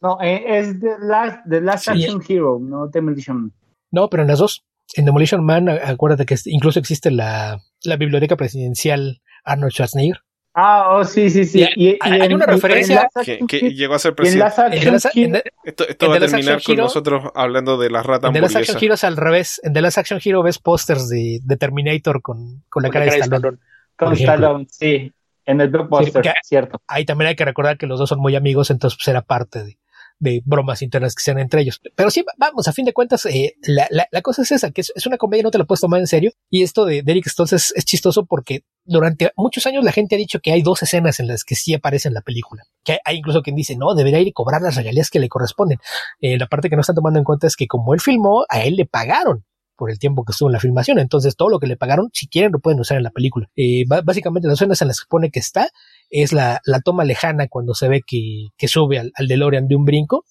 No, 0.00 0.18
es 0.20 0.78
The 0.78 0.96
Last, 1.00 1.38
The 1.48 1.60
Last 1.60 1.88
Action 1.88 2.22
Hero, 2.28 2.58
no 2.60 2.88
Demolition 2.88 3.36
Man. 3.36 3.52
No, 3.90 4.08
pero 4.10 4.22
en 4.22 4.28
las 4.28 4.38
dos. 4.38 4.64
En 4.94 5.04
Demolition 5.04 5.44
Man, 5.44 5.68
acuérdate 5.68 6.26
que 6.26 6.36
incluso 6.46 6.78
existe 6.78 7.10
la, 7.10 7.60
la 7.82 7.96
biblioteca 7.96 8.36
presidencial 8.36 9.20
Arnold 9.44 9.72
Schwarzenegger. 9.72 10.20
Ah, 10.58 10.96
oh, 10.96 11.04
sí, 11.04 11.28
sí, 11.28 11.44
sí. 11.44 11.68
Y, 11.76 11.98
hay 12.00 12.32
una 12.32 12.46
referencia 12.46 13.10
que, 13.22 13.44
llegó 13.74 13.92
a 13.92 13.98
ser 13.98 14.14
presidente. 14.14 15.52
esto, 15.64 15.86
esto 15.86 16.08
va 16.08 16.16
a 16.16 16.18
terminar 16.18 16.62
con 16.62 16.76
nosotros 16.76 17.30
hablando 17.34 17.76
de 17.76 17.90
las 17.90 18.06
ratas 18.06 18.28
En 18.28 18.32
The 18.32 18.40
Last 18.40 18.56
Action 18.56 18.78
Hero 18.80 18.94
es 18.94 19.04
al 19.04 19.18
revés. 19.18 19.60
En 19.62 19.74
The 19.74 19.82
Last 19.82 19.98
Action 19.98 20.18
Hero 20.24 20.42
ves 20.42 20.58
pósters 20.58 21.10
de, 21.10 21.40
de, 21.44 21.56
Terminator 21.58 22.22
con, 22.22 22.64
con 22.70 22.82
la 22.82 22.88
cara 22.88 23.04
de 23.04 23.18
Stallone. 23.18 23.58
Con 23.96 24.14
Stallone, 24.14 24.66
sí. 24.70 25.12
En 25.44 25.60
el 25.60 25.68
blockbuster, 25.68 26.24
cierto. 26.42 26.80
Ahí 26.88 27.04
también 27.04 27.28
hay 27.28 27.36
que 27.36 27.44
recordar 27.44 27.76
que 27.76 27.86
los 27.86 27.98
dos 27.98 28.08
son 28.08 28.18
muy 28.18 28.34
amigos, 28.34 28.70
entonces 28.70 28.98
pues, 28.98 29.08
era 29.08 29.20
parte 29.20 29.62
de, 29.62 29.76
de 30.18 30.42
bromas 30.44 30.82
internas 30.82 31.14
que 31.14 31.22
sean 31.22 31.38
entre 31.38 31.62
ellos. 31.62 31.80
Pero 31.94 32.10
sí, 32.10 32.24
vamos, 32.38 32.68
a 32.68 32.72
fin 32.72 32.84
de 32.84 32.92
cuentas, 32.92 33.26
eh, 33.26 33.54
la, 33.62 33.86
la, 33.90 34.06
la, 34.10 34.22
cosa 34.22 34.42
es 34.42 34.52
esa, 34.52 34.70
que 34.70 34.80
es, 34.80 35.06
una 35.06 35.18
comedia, 35.18 35.42
no 35.42 35.50
te 35.50 35.58
la 35.58 35.64
puedes 35.64 35.80
tomar 35.80 36.00
en 36.00 36.06
serio. 36.06 36.32
Y 36.50 36.62
esto 36.62 36.84
de, 36.84 37.02
Eric 37.06 37.28
Stoltz 37.28 37.52
es, 37.52 37.72
es, 37.76 37.84
chistoso 37.84 38.24
porque 38.26 38.64
durante 38.84 39.30
muchos 39.36 39.66
años 39.66 39.84
la 39.84 39.92
gente 39.92 40.14
ha 40.14 40.18
dicho 40.18 40.40
que 40.40 40.52
hay 40.52 40.62
dos 40.62 40.82
escenas 40.82 41.20
en 41.20 41.28
las 41.28 41.44
que 41.44 41.54
sí 41.54 41.74
aparece 41.74 42.08
en 42.08 42.14
la 42.14 42.22
película. 42.22 42.64
Que 42.84 42.98
hay 43.04 43.16
incluso 43.18 43.42
quien 43.42 43.56
dice, 43.56 43.76
no, 43.76 43.94
debería 43.94 44.20
ir 44.20 44.28
y 44.28 44.32
cobrar 44.32 44.62
las 44.62 44.76
regalías 44.76 45.10
que 45.10 45.20
le 45.20 45.28
corresponden. 45.28 45.78
Eh, 46.20 46.38
la 46.38 46.46
parte 46.46 46.70
que 46.70 46.76
no 46.76 46.80
están 46.80 46.96
tomando 46.96 47.18
en 47.18 47.24
cuenta 47.24 47.46
es 47.46 47.56
que 47.56 47.66
como 47.66 47.94
él 47.94 48.00
filmó, 48.00 48.44
a 48.48 48.62
él 48.62 48.76
le 48.76 48.86
pagaron 48.86 49.44
por 49.76 49.90
el 49.90 49.98
tiempo 49.98 50.24
que 50.24 50.32
estuvo 50.32 50.48
en 50.48 50.54
la 50.54 50.60
filmación. 50.60 50.98
Entonces, 50.98 51.36
todo 51.36 51.48
lo 51.48 51.58
que 51.58 51.66
le 51.66 51.76
pagaron, 51.76 52.10
si 52.12 52.28
quieren, 52.28 52.52
lo 52.52 52.60
pueden 52.60 52.80
usar 52.80 52.96
en 52.96 53.04
la 53.04 53.10
película. 53.10 53.48
Eh, 53.56 53.84
básicamente, 53.86 54.48
las 54.48 54.58
escenas 54.58 54.82
en 54.82 54.88
las 54.88 55.00
que 55.00 55.06
pone 55.08 55.30
que 55.30 55.38
está 55.38 55.68
es 56.10 56.32
la, 56.32 56.60
la 56.64 56.80
toma 56.80 57.04
lejana 57.04 57.48
cuando 57.48 57.74
se 57.74 57.88
ve 57.88 58.02
que, 58.06 58.48
que 58.56 58.68
sube 58.68 58.98
al, 58.98 59.12
al 59.14 59.28
DeLorean 59.28 59.68
de 59.68 59.76
un 59.76 59.84
brinco 59.84 60.24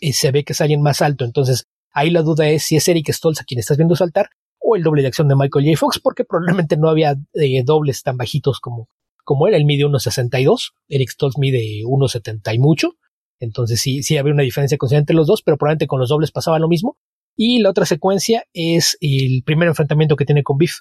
y 0.00 0.12
se 0.12 0.30
ve 0.30 0.44
que 0.44 0.52
es 0.52 0.60
alguien 0.60 0.82
más 0.82 1.00
alto. 1.02 1.24
Entonces, 1.24 1.66
ahí 1.92 2.10
la 2.10 2.22
duda 2.22 2.48
es 2.48 2.64
si 2.64 2.76
es 2.76 2.88
Eric 2.88 3.10
Stoltz 3.12 3.40
a 3.40 3.44
quien 3.44 3.60
estás 3.60 3.76
viendo 3.76 3.96
saltar 3.96 4.30
o 4.60 4.76
el 4.76 4.82
doble 4.82 5.02
de 5.02 5.08
acción 5.08 5.28
de 5.28 5.36
Michael 5.36 5.64
J. 5.64 5.78
Fox, 5.78 6.00
porque 6.00 6.24
probablemente 6.24 6.76
no 6.76 6.88
había 6.88 7.16
eh, 7.34 7.62
dobles 7.64 8.02
tan 8.02 8.16
bajitos 8.16 8.60
como, 8.60 8.88
como 9.24 9.46
él. 9.46 9.54
Él 9.54 9.64
mide 9.64 9.84
1,62, 9.84 10.72
Eric 10.88 11.10
Stoltz 11.10 11.38
mide 11.38 11.82
1,70 11.84 12.54
y 12.54 12.58
mucho. 12.58 12.92
Entonces 13.40 13.80
sí, 13.80 14.02
sí 14.02 14.16
había 14.16 14.32
una 14.32 14.42
diferencia 14.42 14.76
considerable 14.78 15.02
entre 15.02 15.16
los 15.16 15.26
dos, 15.26 15.42
pero 15.42 15.56
probablemente 15.56 15.86
con 15.86 16.00
los 16.00 16.08
dobles 16.08 16.32
pasaba 16.32 16.58
lo 16.58 16.68
mismo. 16.68 16.98
Y 17.40 17.60
la 17.60 17.70
otra 17.70 17.86
secuencia 17.86 18.42
es 18.52 18.98
el 19.00 19.44
primer 19.46 19.68
enfrentamiento 19.68 20.16
que 20.16 20.24
tiene 20.24 20.42
con 20.42 20.58
Biff. 20.58 20.80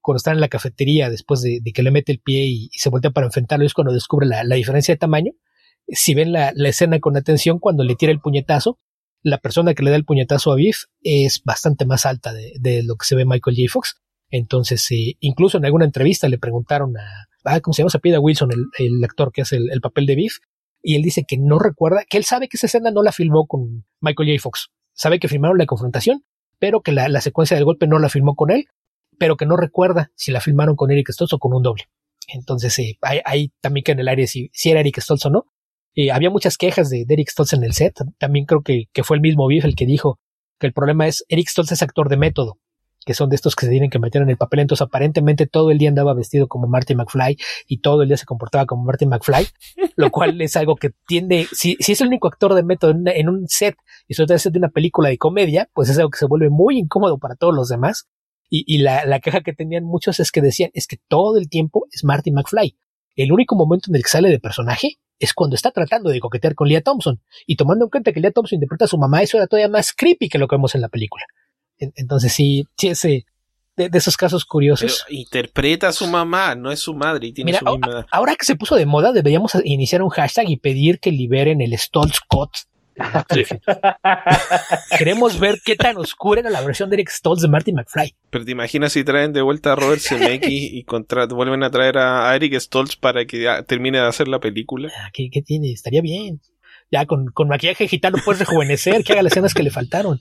Cuando 0.00 0.16
está 0.16 0.32
en 0.32 0.40
la 0.40 0.48
cafetería 0.48 1.10
después 1.10 1.42
de, 1.42 1.60
que 1.74 1.82
le 1.82 1.90
mete 1.90 2.12
el 2.12 2.20
pie 2.20 2.46
y, 2.46 2.70
se 2.72 2.88
voltea 2.88 3.10
para 3.10 3.26
enfrentarlo, 3.26 3.66
es 3.66 3.74
cuando 3.74 3.92
descubre 3.92 4.26
la, 4.26 4.42
diferencia 4.54 4.94
de 4.94 4.98
tamaño 4.98 5.32
si 5.88 6.14
ven 6.14 6.32
la, 6.32 6.48
escena 6.64 6.98
con 6.98 7.18
atención, 7.18 7.58
cuando 7.58 7.84
le 7.84 7.94
tira 7.94 8.10
el 8.10 8.20
puñetazo, 8.20 8.78
la 9.22 9.36
persona 9.36 9.74
que 9.74 9.82
le 9.82 9.90
da 9.90 9.96
el 9.96 10.06
puñetazo 10.06 10.50
a 10.50 10.54
Biff 10.54 10.84
es 11.02 11.42
bastante 11.44 11.84
más 11.84 12.06
alta 12.06 12.32
de, 12.32 12.82
lo 12.84 12.96
que 12.96 13.04
se 13.04 13.14
ve 13.14 13.26
Michael 13.26 13.56
J. 13.56 13.70
Fox. 13.70 14.00
Entonces, 14.30 14.90
eh, 14.90 15.16
incluso 15.20 15.58
en 15.58 15.66
alguna 15.66 15.84
entrevista 15.84 16.26
le 16.28 16.38
preguntaron 16.38 16.96
a, 16.96 17.28
ah, 17.44 17.60
¿cómo 17.60 17.74
se 17.74 17.82
llama? 17.82 17.90
Se 17.90 18.18
Wilson, 18.18 18.50
el, 18.78 19.04
actor 19.04 19.30
que 19.30 19.42
hace 19.42 19.56
el, 19.56 19.80
papel 19.82 20.06
de 20.06 20.14
Biff, 20.14 20.38
y 20.82 20.96
él 20.96 21.02
dice 21.02 21.24
que 21.28 21.36
no 21.36 21.58
recuerda, 21.58 22.04
que 22.08 22.16
él 22.16 22.24
sabe 22.24 22.48
que 22.48 22.56
esa 22.56 22.66
escena 22.66 22.90
no 22.90 23.02
la 23.02 23.12
filmó 23.12 23.46
con 23.46 23.84
Michael 24.00 24.30
J. 24.30 24.42
Fox. 24.42 24.70
Sabe 24.98 25.20
que 25.20 25.28
filmaron 25.28 25.58
la 25.58 25.66
confrontación, 25.66 26.24
pero 26.58 26.80
que 26.80 26.90
la, 26.90 27.20
secuencia 27.20 27.56
del 27.56 27.64
golpe 27.64 27.86
no 27.86 28.00
la 28.00 28.08
filmó 28.08 28.34
con 28.34 28.50
él, 28.50 28.64
pero 29.16 29.36
que 29.36 29.46
no 29.46 29.56
recuerda 29.56 30.10
si 30.16 30.32
la 30.32 30.40
filmaron 30.40 30.74
con 30.74 30.90
Eric 30.90 31.10
Stoltz 31.12 31.34
o 31.34 31.38
con 31.38 31.54
un 31.54 31.62
doble. 31.62 31.84
Entonces, 32.26 32.76
eh, 32.80 32.98
hay, 33.24 33.52
también 33.60 33.84
que 33.84 33.92
en 33.92 34.00
el 34.00 34.08
área 34.08 34.26
si, 34.26 34.50
si 34.52 34.70
era 34.70 34.80
Eric 34.80 34.98
Stoltz 35.00 35.26
o 35.26 35.30
no, 35.30 35.44
eh, 35.94 36.10
había 36.10 36.30
muchas 36.30 36.56
quejas 36.56 36.90
de, 36.90 37.06
Eric 37.08 37.28
Stoltz 37.30 37.52
en 37.52 37.62
el 37.62 37.74
set. 37.74 37.94
También 38.18 38.44
creo 38.44 38.62
que, 38.62 38.88
fue 39.04 39.16
el 39.16 39.20
mismo 39.20 39.46
Biff 39.46 39.64
el 39.64 39.76
que 39.76 39.86
dijo 39.86 40.18
que 40.58 40.66
el 40.66 40.72
problema 40.72 41.06
es 41.06 41.24
Eric 41.28 41.48
Stoltz 41.48 41.70
es 41.70 41.82
actor 41.82 42.08
de 42.08 42.16
método, 42.16 42.58
que 43.08 43.14
son 43.14 43.30
de 43.30 43.36
estos 43.36 43.56
que 43.56 43.64
se 43.64 43.70
tienen 43.70 43.88
que 43.88 43.98
meter 43.98 44.20
en 44.20 44.28
el 44.28 44.36
papel. 44.36 44.60
Entonces, 44.60 44.86
aparentemente 44.86 45.46
todo 45.46 45.70
el 45.70 45.78
día 45.78 45.88
andaba 45.88 46.12
vestido 46.12 46.46
como 46.46 46.66
Marty 46.66 46.94
McFly 46.94 47.38
y 47.66 47.78
todo 47.78 48.02
el 48.02 48.08
día 48.08 48.18
se 48.18 48.26
comportaba 48.26 48.66
como 48.66 48.84
Marty 48.84 49.06
McFly, 49.06 49.46
lo 49.96 50.10
cual 50.12 50.38
es 50.42 50.56
algo 50.56 50.76
que 50.76 50.90
tiende, 51.06 51.48
si, 51.50 51.78
si 51.80 51.92
es 51.92 52.02
el 52.02 52.08
único 52.08 52.28
actor 52.28 52.52
de 52.52 52.62
método 52.62 52.90
en, 52.90 53.28
un 53.30 53.48
set 53.48 53.76
y 54.08 54.12
sobre 54.12 54.26
todo 54.26 54.50
de 54.52 54.58
una 54.58 54.68
película 54.68 55.08
de 55.08 55.16
comedia, 55.16 55.70
pues 55.72 55.88
es 55.88 55.96
algo 55.96 56.10
que 56.10 56.18
se 56.18 56.26
vuelve 56.26 56.50
muy 56.50 56.78
incómodo 56.78 57.16
para 57.16 57.34
todos 57.34 57.54
los 57.54 57.70
demás. 57.70 58.10
Y, 58.50 58.64
y 58.66 58.82
la, 58.82 59.06
la 59.06 59.20
queja 59.20 59.40
que 59.40 59.54
tenían 59.54 59.84
muchos 59.84 60.20
es 60.20 60.30
que 60.30 60.42
decían, 60.42 60.70
es 60.74 60.86
que 60.86 60.98
todo 61.08 61.38
el 61.38 61.48
tiempo 61.48 61.86
es 61.90 62.04
Marty 62.04 62.30
McFly. 62.30 62.76
El 63.16 63.32
único 63.32 63.56
momento 63.56 63.90
en 63.90 63.96
el 63.96 64.02
que 64.02 64.10
sale 64.10 64.28
de 64.28 64.38
personaje 64.38 64.98
es 65.18 65.32
cuando 65.32 65.56
está 65.56 65.70
tratando 65.70 66.10
de 66.10 66.20
coquetear 66.20 66.54
con 66.54 66.68
Leah 66.68 66.82
Thompson. 66.82 67.22
Y 67.46 67.56
tomando 67.56 67.86
en 67.86 67.90
cuenta 67.90 68.12
que 68.12 68.20
Leah 68.20 68.32
Thompson 68.32 68.56
interpreta 68.56 68.84
a 68.84 68.88
su 68.88 68.98
mamá, 68.98 69.22
eso 69.22 69.38
era 69.38 69.46
todavía 69.46 69.68
más 69.68 69.94
creepy 69.94 70.28
que 70.28 70.38
lo 70.38 70.46
que 70.46 70.56
vemos 70.56 70.74
en 70.74 70.82
la 70.82 70.88
película. 70.90 71.24
Entonces 71.78 72.32
sí, 72.32 72.66
sí, 72.76 72.88
ese, 72.88 73.26
de, 73.76 73.90
esos 73.92 74.16
casos 74.16 74.44
curiosos. 74.44 75.04
interpreta 75.08 75.88
a 75.88 75.92
su 75.92 76.06
mamá, 76.06 76.54
no 76.54 76.72
es 76.72 76.80
su 76.80 76.94
madre 76.94 77.28
y 77.28 77.32
tiene 77.32 77.54
su 77.54 77.64
misma 77.64 77.88
edad. 77.88 78.06
Ahora 78.10 78.34
que 78.36 78.44
se 78.44 78.56
puso 78.56 78.76
de 78.76 78.86
moda, 78.86 79.12
deberíamos 79.12 79.56
iniciar 79.64 80.02
un 80.02 80.10
hashtag 80.10 80.50
y 80.50 80.56
pedir 80.56 81.00
que 81.00 81.12
liberen 81.12 81.60
el 81.60 81.76
Stoltz 81.78 82.20
Cut 82.26 82.50
Queremos 84.98 85.38
ver 85.38 85.60
qué 85.64 85.76
tan 85.76 85.96
oscura 85.96 86.40
era 86.40 86.50
la 86.50 86.60
versión 86.62 86.90
de 86.90 86.96
Eric 86.96 87.10
Stoltz 87.10 87.42
de 87.42 87.48
Marty 87.48 87.72
McFly. 87.72 88.14
Pero 88.30 88.44
te 88.44 88.50
imaginas 88.50 88.92
si 88.92 89.04
traen 89.04 89.32
de 89.32 89.42
vuelta 89.42 89.72
a 89.72 89.76
Robert 89.76 90.00
Zemeckis 90.00 90.50
y 90.72 90.84
vuelven 91.30 91.62
a 91.62 91.70
traer 91.70 91.98
a 91.98 92.34
Eric 92.34 92.58
Stoltz 92.58 92.96
para 92.96 93.24
que 93.26 93.46
termine 93.66 93.98
de 93.98 94.06
hacer 94.06 94.28
la 94.28 94.40
película. 94.40 94.90
Ah, 94.96 95.10
¿qué, 95.12 95.30
tiene? 95.42 95.72
Estaría 95.72 96.02
bien. 96.02 96.40
Ya 96.90 97.06
con, 97.06 97.26
con 97.26 97.48
maquillaje 97.48 97.86
gitano 97.86 98.18
puedes 98.24 98.40
rejuvenecer, 98.40 99.04
que 99.04 99.12
haga 99.12 99.22
las 99.22 99.32
escenas 99.32 99.54
que 99.54 99.62
le 99.62 99.70
faltaron. 99.70 100.20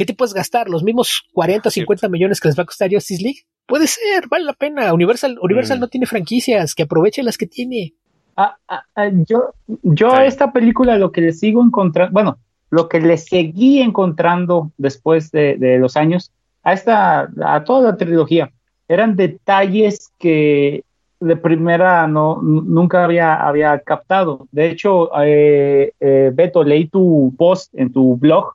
¿Qué 0.00 0.06
te 0.06 0.14
puedes 0.14 0.32
gastar? 0.32 0.70
¿Los 0.70 0.82
mismos 0.82 1.28
40 1.34 1.68
o 1.68 1.70
50 1.70 2.08
millones 2.08 2.40
que 2.40 2.48
les 2.48 2.58
va 2.58 2.62
a 2.62 2.64
costar 2.64 2.88
Justice 2.90 3.22
League? 3.22 3.40
Puede 3.66 3.86
ser, 3.86 4.28
vale 4.30 4.46
la 4.46 4.54
pena. 4.54 4.94
Universal, 4.94 5.36
Universal 5.42 5.76
mm. 5.76 5.80
no 5.82 5.88
tiene 5.88 6.06
franquicias, 6.06 6.74
que 6.74 6.84
aproveche 6.84 7.22
las 7.22 7.36
que 7.36 7.46
tiene. 7.46 7.92
Ah, 8.34 8.56
ah, 8.66 8.82
ah, 8.94 9.10
yo 9.28 9.52
yo 9.82 10.14
a 10.14 10.24
esta 10.24 10.54
película 10.54 10.96
lo 10.96 11.12
que 11.12 11.20
le 11.20 11.34
sigo 11.34 11.62
encontrando, 11.62 12.14
bueno, 12.14 12.38
lo 12.70 12.88
que 12.88 12.98
le 12.98 13.18
seguí 13.18 13.82
encontrando 13.82 14.72
después 14.78 15.30
de, 15.32 15.76
los 15.78 15.98
años, 15.98 16.32
a 16.62 16.72
esta, 16.72 17.28
a 17.44 17.64
toda 17.64 17.90
la 17.90 17.96
trilogía, 17.98 18.50
eran 18.88 19.16
detalles 19.16 20.10
que 20.18 20.82
de 21.20 21.36
primera 21.36 22.06
no 22.06 22.40
nunca 22.40 23.04
había, 23.04 23.34
había 23.34 23.78
captado. 23.80 24.48
De 24.50 24.70
hecho, 24.70 25.10
eh, 25.22 25.92
eh, 26.00 26.30
Beto, 26.32 26.64
leí 26.64 26.88
tu 26.88 27.34
post 27.36 27.74
en 27.74 27.92
tu 27.92 28.16
blog 28.16 28.54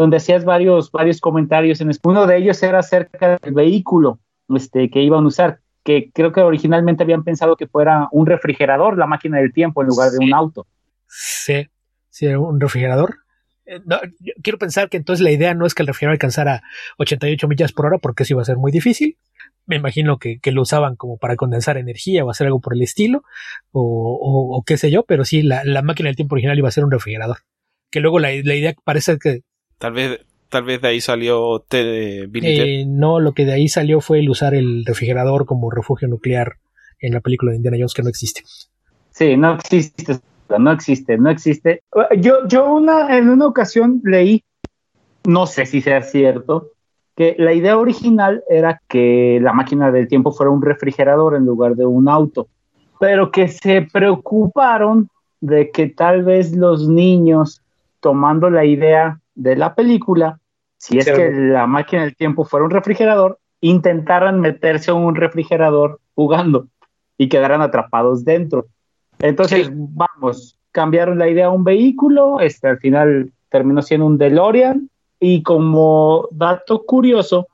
donde 0.00 0.16
hacías 0.16 0.46
varios, 0.46 0.90
varios 0.90 1.20
comentarios. 1.20 1.82
En 1.82 1.90
uno 2.04 2.26
de 2.26 2.38
ellos 2.38 2.62
era 2.62 2.78
acerca 2.78 3.36
del 3.36 3.52
vehículo 3.52 4.18
este, 4.48 4.88
que 4.88 5.02
iban 5.02 5.24
a 5.24 5.26
usar 5.26 5.60
que 5.84 6.10
creo 6.12 6.32
que 6.32 6.40
originalmente 6.40 7.02
habían 7.02 7.22
pensado 7.22 7.56
que 7.56 7.66
fuera 7.66 8.08
un 8.12 8.26
refrigerador, 8.26 8.96
la 8.96 9.06
máquina 9.06 9.38
del 9.38 9.52
tiempo, 9.52 9.82
en 9.82 9.88
lugar 9.88 10.10
de 10.10 10.24
un 10.24 10.32
auto. 10.32 10.66
Sí, 11.06 11.68
sí, 12.08 12.26
un 12.28 12.58
refrigerador. 12.60 13.16
Eh, 13.66 13.80
quiero 14.42 14.58
pensar 14.58 14.88
que 14.88 14.96
entonces 14.96 15.22
la 15.22 15.32
idea 15.32 15.52
no 15.52 15.66
es 15.66 15.74
que 15.74 15.82
el 15.82 15.86
refrigerador 15.86 16.14
alcanzara 16.14 16.62
88 16.96 17.46
millas 17.46 17.72
por 17.72 17.86
hora, 17.86 17.98
porque 17.98 18.22
eso 18.22 18.32
iba 18.34 18.42
a 18.42 18.46
ser 18.46 18.56
muy 18.56 18.72
difícil. 18.72 19.18
Me 19.66 19.76
imagino 19.76 20.18
que, 20.18 20.40
lo 20.46 20.62
usaban 20.62 20.96
como 20.96 21.18
para 21.18 21.36
condensar 21.36 21.76
energía 21.76 22.24
o 22.24 22.30
hacer 22.30 22.46
algo 22.46 22.60
por 22.60 22.74
el 22.74 22.82
estilo, 22.82 23.22
o, 23.70 24.62
qué 24.66 24.78
sé 24.78 24.90
yo, 24.90 25.04
pero 25.04 25.26
sí, 25.26 25.42
la, 25.42 25.82
máquina 25.82 26.08
del 26.08 26.16
tiempo 26.16 26.36
original 26.36 26.58
iba 26.58 26.68
a 26.68 26.72
ser 26.72 26.84
un 26.84 26.90
refrigerador. 26.90 27.38
Que 27.90 28.00
luego 28.00 28.18
la, 28.18 28.30
la 28.30 28.54
idea 28.54 28.74
parece 28.84 29.18
que... 29.18 29.42
Tal 29.80 29.92
vez 29.94 30.20
tal 30.50 30.64
vez 30.64 30.82
de 30.82 30.88
ahí 30.88 31.00
salió 31.00 31.64
eh, 31.70 32.84
no, 32.86 33.20
lo 33.20 33.32
que 33.32 33.46
de 33.46 33.52
ahí 33.54 33.68
salió 33.68 34.00
fue 34.00 34.18
el 34.18 34.28
usar 34.28 34.54
el 34.54 34.84
refrigerador 34.84 35.46
como 35.46 35.70
refugio 35.70 36.08
nuclear 36.08 36.56
en 37.00 37.14
la 37.14 37.20
película 37.20 37.52
de 37.52 37.56
Indiana 37.56 37.78
Jones 37.78 37.94
que 37.94 38.02
no 38.02 38.10
existe. 38.10 38.42
Sí, 39.10 39.36
no 39.36 39.54
existe, 39.54 40.18
no 40.58 40.72
existe, 40.72 41.16
no 41.16 41.30
existe. 41.30 41.82
Yo, 42.18 42.46
yo 42.46 42.70
una, 42.70 43.16
en 43.16 43.30
una 43.30 43.46
ocasión 43.46 44.02
leí, 44.04 44.42
no 45.24 45.46
sé 45.46 45.64
si 45.66 45.80
sea 45.80 46.02
cierto, 46.02 46.72
que 47.16 47.36
la 47.38 47.54
idea 47.54 47.78
original 47.78 48.42
era 48.48 48.82
que 48.88 49.38
la 49.40 49.52
máquina 49.52 49.90
del 49.92 50.08
tiempo 50.08 50.32
fuera 50.32 50.50
un 50.50 50.62
refrigerador 50.62 51.36
en 51.36 51.44
lugar 51.44 51.76
de 51.76 51.86
un 51.86 52.08
auto, 52.08 52.48
pero 52.98 53.30
que 53.30 53.48
se 53.48 53.82
preocuparon 53.82 55.08
de 55.40 55.70
que 55.70 55.88
tal 55.88 56.24
vez 56.24 56.54
los 56.54 56.88
niños, 56.88 57.62
tomando 58.00 58.50
la 58.50 58.64
idea 58.64 59.20
de 59.40 59.56
la 59.56 59.74
película, 59.74 60.38
si 60.76 60.98
es 60.98 61.06
que 61.06 61.30
la 61.32 61.66
máquina 61.66 62.02
del 62.02 62.14
tiempo 62.14 62.44
fuera 62.44 62.66
un 62.66 62.70
refrigerador, 62.70 63.38
intentaran 63.60 64.40
meterse 64.40 64.90
en 64.90 64.98
un 64.98 65.14
refrigerador 65.14 66.00
jugando 66.14 66.68
y 67.16 67.28
quedaran 67.28 67.62
atrapados 67.62 68.24
dentro. 68.24 68.66
Entonces, 69.18 69.70
vamos, 69.72 70.56
cambiaron 70.72 71.18
la 71.18 71.28
idea 71.28 71.46
a 71.46 71.50
un 71.50 71.64
vehículo, 71.64 72.40
este 72.40 72.68
al 72.68 72.78
final 72.78 73.32
terminó 73.48 73.82
siendo 73.82 74.06
un 74.06 74.18
DeLorean 74.18 74.90
y 75.18 75.42
como 75.42 76.28
dato 76.30 76.84
curioso, 76.84 77.48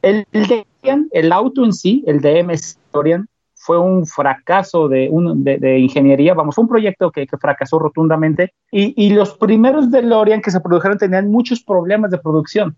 El, 0.00 0.26
DeLorean, 0.32 1.08
el 1.12 1.32
auto 1.32 1.64
en 1.64 1.72
sí, 1.72 2.04
el 2.06 2.20
DMS 2.20 2.78
DeLorean, 2.92 3.28
fue 3.64 3.78
un 3.78 4.06
fracaso 4.06 4.88
de, 4.88 5.08
un, 5.08 5.44
de, 5.44 5.78
ingeniería, 5.78 6.34
vamos, 6.34 6.58
un 6.58 6.66
proyecto 6.66 7.12
que, 7.12 7.28
que 7.28 7.38
fracasó 7.38 7.78
rotundamente 7.78 8.54
y, 8.72 8.92
y, 8.96 9.10
los 9.10 9.38
primeros 9.38 9.88
DeLorean 9.92 10.42
que 10.42 10.50
se 10.50 10.60
produjeron 10.60 10.98
tenían 10.98 11.30
muchos 11.30 11.62
problemas 11.62 12.10
de 12.10 12.18
producción. 12.18 12.74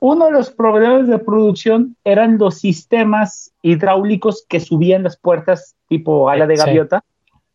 Uno 0.00 0.26
de 0.26 0.32
los 0.32 0.50
problemas 0.50 1.06
de 1.06 1.20
producción 1.20 1.96
eran 2.02 2.36
los 2.36 2.58
sistemas 2.58 3.52
hidráulicos 3.62 4.44
que 4.48 4.58
subían 4.58 5.04
las 5.04 5.16
puertas 5.16 5.76
tipo 5.88 6.28
ala 6.28 6.48
de 6.48 6.56
gaviota 6.56 7.04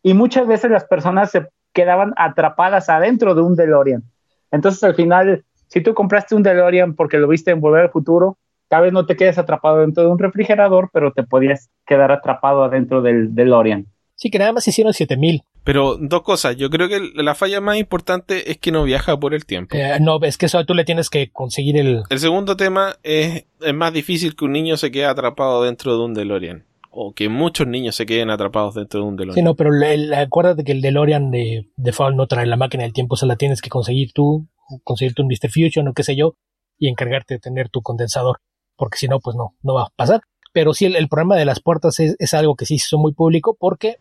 y 0.02 0.14
muchas 0.14 0.46
veces 0.46 0.70
las 0.70 0.84
personas 0.84 1.32
se 1.32 1.48
quedaban 1.74 2.14
atrapadas 2.16 2.88
adentro 2.88 3.34
de 3.34 3.42
un 3.42 3.56
DeLorean. 3.56 4.04
Entonces 4.50 4.82
al 4.82 4.94
final, 4.94 5.44
si 5.68 5.82
tú 5.82 5.92
compraste 5.92 6.34
un 6.34 6.42
DeLorean 6.42 6.94
porque 6.94 7.18
lo 7.18 7.28
viste 7.28 7.50
en 7.50 7.60
Volver 7.60 7.82
al 7.82 7.90
Futuro, 7.90 8.38
tal 8.70 8.84
vez 8.84 8.92
no 8.92 9.04
te 9.04 9.16
quedes 9.16 9.36
atrapado 9.36 9.80
dentro 9.80 10.04
de 10.04 10.08
un 10.08 10.18
refrigerador, 10.18 10.90
pero 10.92 11.12
te 11.12 11.24
podías 11.24 11.70
quedar 11.86 12.12
atrapado 12.12 12.62
adentro 12.62 13.02
del 13.02 13.34
DeLorean. 13.34 13.86
Sí, 14.14 14.30
que 14.30 14.38
nada 14.38 14.52
más 14.52 14.68
hicieron 14.68 14.92
7000. 14.92 15.42
Pero 15.64 15.96
dos 15.96 16.22
cosas, 16.22 16.56
yo 16.56 16.70
creo 16.70 16.88
que 16.88 17.00
la 17.14 17.34
falla 17.34 17.60
más 17.60 17.78
importante 17.78 18.50
es 18.50 18.58
que 18.58 18.70
no 18.70 18.84
viaja 18.84 19.18
por 19.18 19.34
el 19.34 19.44
tiempo. 19.44 19.76
Eh, 19.76 19.98
no, 20.00 20.20
es 20.22 20.38
que 20.38 20.46
eso 20.46 20.64
tú 20.64 20.74
le 20.74 20.84
tienes 20.84 21.10
que 21.10 21.30
conseguir 21.32 21.76
el... 21.78 22.02
El 22.08 22.18
segundo 22.20 22.56
tema 22.56 22.94
es, 23.02 23.46
es 23.60 23.74
más 23.74 23.92
difícil 23.92 24.36
que 24.36 24.44
un 24.44 24.52
niño 24.52 24.76
se 24.76 24.92
quede 24.92 25.06
atrapado 25.06 25.64
dentro 25.64 25.96
de 25.96 26.04
un 26.04 26.14
DeLorean 26.14 26.64
o 26.92 27.12
que 27.12 27.28
muchos 27.28 27.66
niños 27.66 27.96
se 27.96 28.06
queden 28.06 28.30
atrapados 28.30 28.74
dentro 28.74 29.00
de 29.00 29.06
un 29.06 29.16
DeLorean. 29.16 29.34
Sí, 29.34 29.42
no, 29.42 29.56
pero 29.56 29.70
acuérdate 30.16 30.62
que 30.62 30.72
el 30.72 30.80
DeLorean 30.80 31.30
de 31.32 31.68
default 31.76 32.16
no 32.16 32.28
trae 32.28 32.46
la 32.46 32.56
máquina 32.56 32.84
del 32.84 32.92
tiempo, 32.92 33.16
se 33.16 33.26
la 33.26 33.36
tienes 33.36 33.62
que 33.62 33.68
conseguir 33.68 34.12
tú, 34.12 34.46
conseguirte 34.84 35.22
un 35.22 35.28
Mr. 35.28 35.50
Fusion 35.50 35.88
o 35.88 35.92
qué 35.92 36.04
sé 36.04 36.14
yo, 36.14 36.34
y 36.78 36.88
encargarte 36.88 37.34
de 37.34 37.40
tener 37.40 37.68
tu 37.68 37.82
condensador, 37.82 38.38
porque 38.80 38.98
si 38.98 39.06
no, 39.06 39.20
pues 39.20 39.36
no, 39.36 39.54
no 39.62 39.74
va 39.74 39.82
a 39.82 39.92
pasar. 39.94 40.22
Pero 40.52 40.74
sí, 40.74 40.86
el, 40.86 41.08
problema 41.08 41.36
de 41.36 41.44
las 41.44 41.60
puertas 41.60 42.00
es, 42.00 42.34
algo 42.34 42.56
que 42.56 42.66
sí 42.66 42.74
hizo 42.74 42.98
muy 42.98 43.12
público 43.12 43.56
porque... 43.60 43.98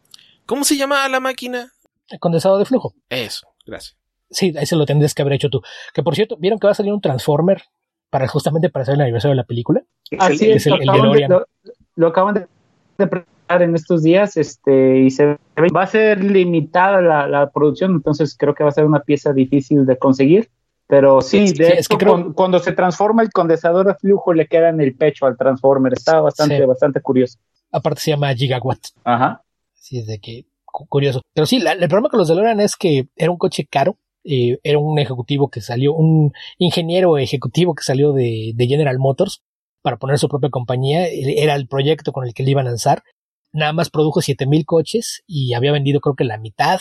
¿Cómo 0.47 0.63
se 0.63 0.77
llama 0.77 1.07
la 1.07 1.19
máquina? 1.19 1.71
El 2.07 2.19
condensador 2.19 2.57
de 2.57 2.65
flujo. 2.65 2.95
Eso, 3.09 3.47
gracias. 3.67 3.97
Sí, 4.31 4.53
ese 4.55 4.75
lo 4.75 4.85
tendrías 4.85 5.13
que 5.13 5.21
haber 5.21 5.33
hecho 5.33 5.49
tú. 5.49 5.61
Que 5.93 6.01
por 6.01 6.15
cierto, 6.15 6.37
¿vieron 6.39 6.57
que 6.57 6.65
va 6.65 6.71
a 6.71 6.75
salir 6.75 6.93
un 6.93 7.01
Transformer 7.01 7.61
para 8.09 8.27
justamente 8.27 8.69
para 8.69 8.83
hacer 8.83 8.95
el 8.95 9.01
aniversario 9.01 9.33
de 9.33 9.41
la 9.41 9.43
película? 9.43 9.83
Así 10.17 10.49
es, 10.49 10.65
el, 10.65 10.79
DeLorean. 10.79 11.43
lo 11.95 12.07
acaban 12.07 12.33
de 12.33 12.47
de 12.99 13.07
preparar 13.07 13.63
en 13.63 13.73
estos 13.73 14.03
días 14.03 14.37
este, 14.37 14.99
y 14.99 15.09
se 15.09 15.25
va 15.25 15.81
a 15.81 15.87
ser 15.87 16.23
limitada 16.23 17.01
la, 17.01 17.49
producción, 17.49 17.93
entonces 17.93 18.35
creo 18.37 18.53
que 18.53 18.63
va 18.63 18.69
a 18.69 18.73
ser 18.73 18.85
una 18.85 18.99
pieza 18.99 19.33
difícil 19.33 19.85
de 19.87 19.97
conseguir. 19.97 20.49
Pero 20.89 21.21
sí, 21.21 21.53
de 21.53 21.73
es 21.73 21.87
que 21.87 21.97
cuando, 22.33 22.57
se 22.57 22.71
transforma 22.71 23.21
el 23.21 23.29
condensador 23.29 23.85
de 23.85 23.93
flujo 23.93 24.33
le 24.33 24.47
queda 24.47 24.69
en 24.69 24.81
el 24.81 24.95
pecho 24.95 25.27
al 25.27 25.37
transformer. 25.37 25.93
Está 25.93 26.19
bastante, 26.19 26.65
bastante 26.65 26.99
curioso. 26.99 27.37
Aparte 27.71 28.01
se 28.01 28.09
llama 28.09 28.33
Gigawatt. 28.33 28.79
Ajá. 29.03 29.43
Sí, 29.75 29.99
es 29.99 30.07
de 30.07 30.19
que 30.19 30.47
curioso. 30.65 31.21
Pero 31.35 31.45
sí, 31.45 31.57
el 31.57 31.87
problema 31.87 32.09
con 32.09 32.17
los 32.17 32.27
DeLorean 32.27 32.59
es 32.59 32.75
que 32.75 33.07
era 33.15 33.29
un 33.29 33.37
coche 33.37 33.67
caro. 33.69 33.97
Eh, 34.23 34.57
era 34.63 34.79
un 34.79 34.97
ejecutivo 34.97 35.51
que 35.51 35.61
salió, 35.61 35.93
un 35.93 36.33
ingeniero 36.57 37.19
ejecutivo 37.19 37.75
que 37.75 37.83
salió 37.83 38.11
de, 38.11 38.53
de 38.55 38.67
General 38.67 38.97
Motors 38.97 39.43
para 39.83 39.97
poner 39.97 40.17
su 40.17 40.27
propia 40.27 40.49
compañía. 40.49 41.05
Era 41.07 41.53
el 41.53 41.67
proyecto 41.67 42.11
con 42.11 42.25
el 42.25 42.33
que 42.33 42.41
le 42.41 42.49
iban 42.49 42.65
a 42.65 42.71
lanzar. 42.71 43.03
Nada 43.53 43.73
más 43.73 43.91
produjo 43.91 44.21
7000 44.21 44.65
coches 44.65 45.21
y 45.27 45.53
había 45.53 45.71
vendido 45.71 45.99
creo 45.99 46.15
que 46.15 46.23
la 46.23 46.39
mitad. 46.39 46.79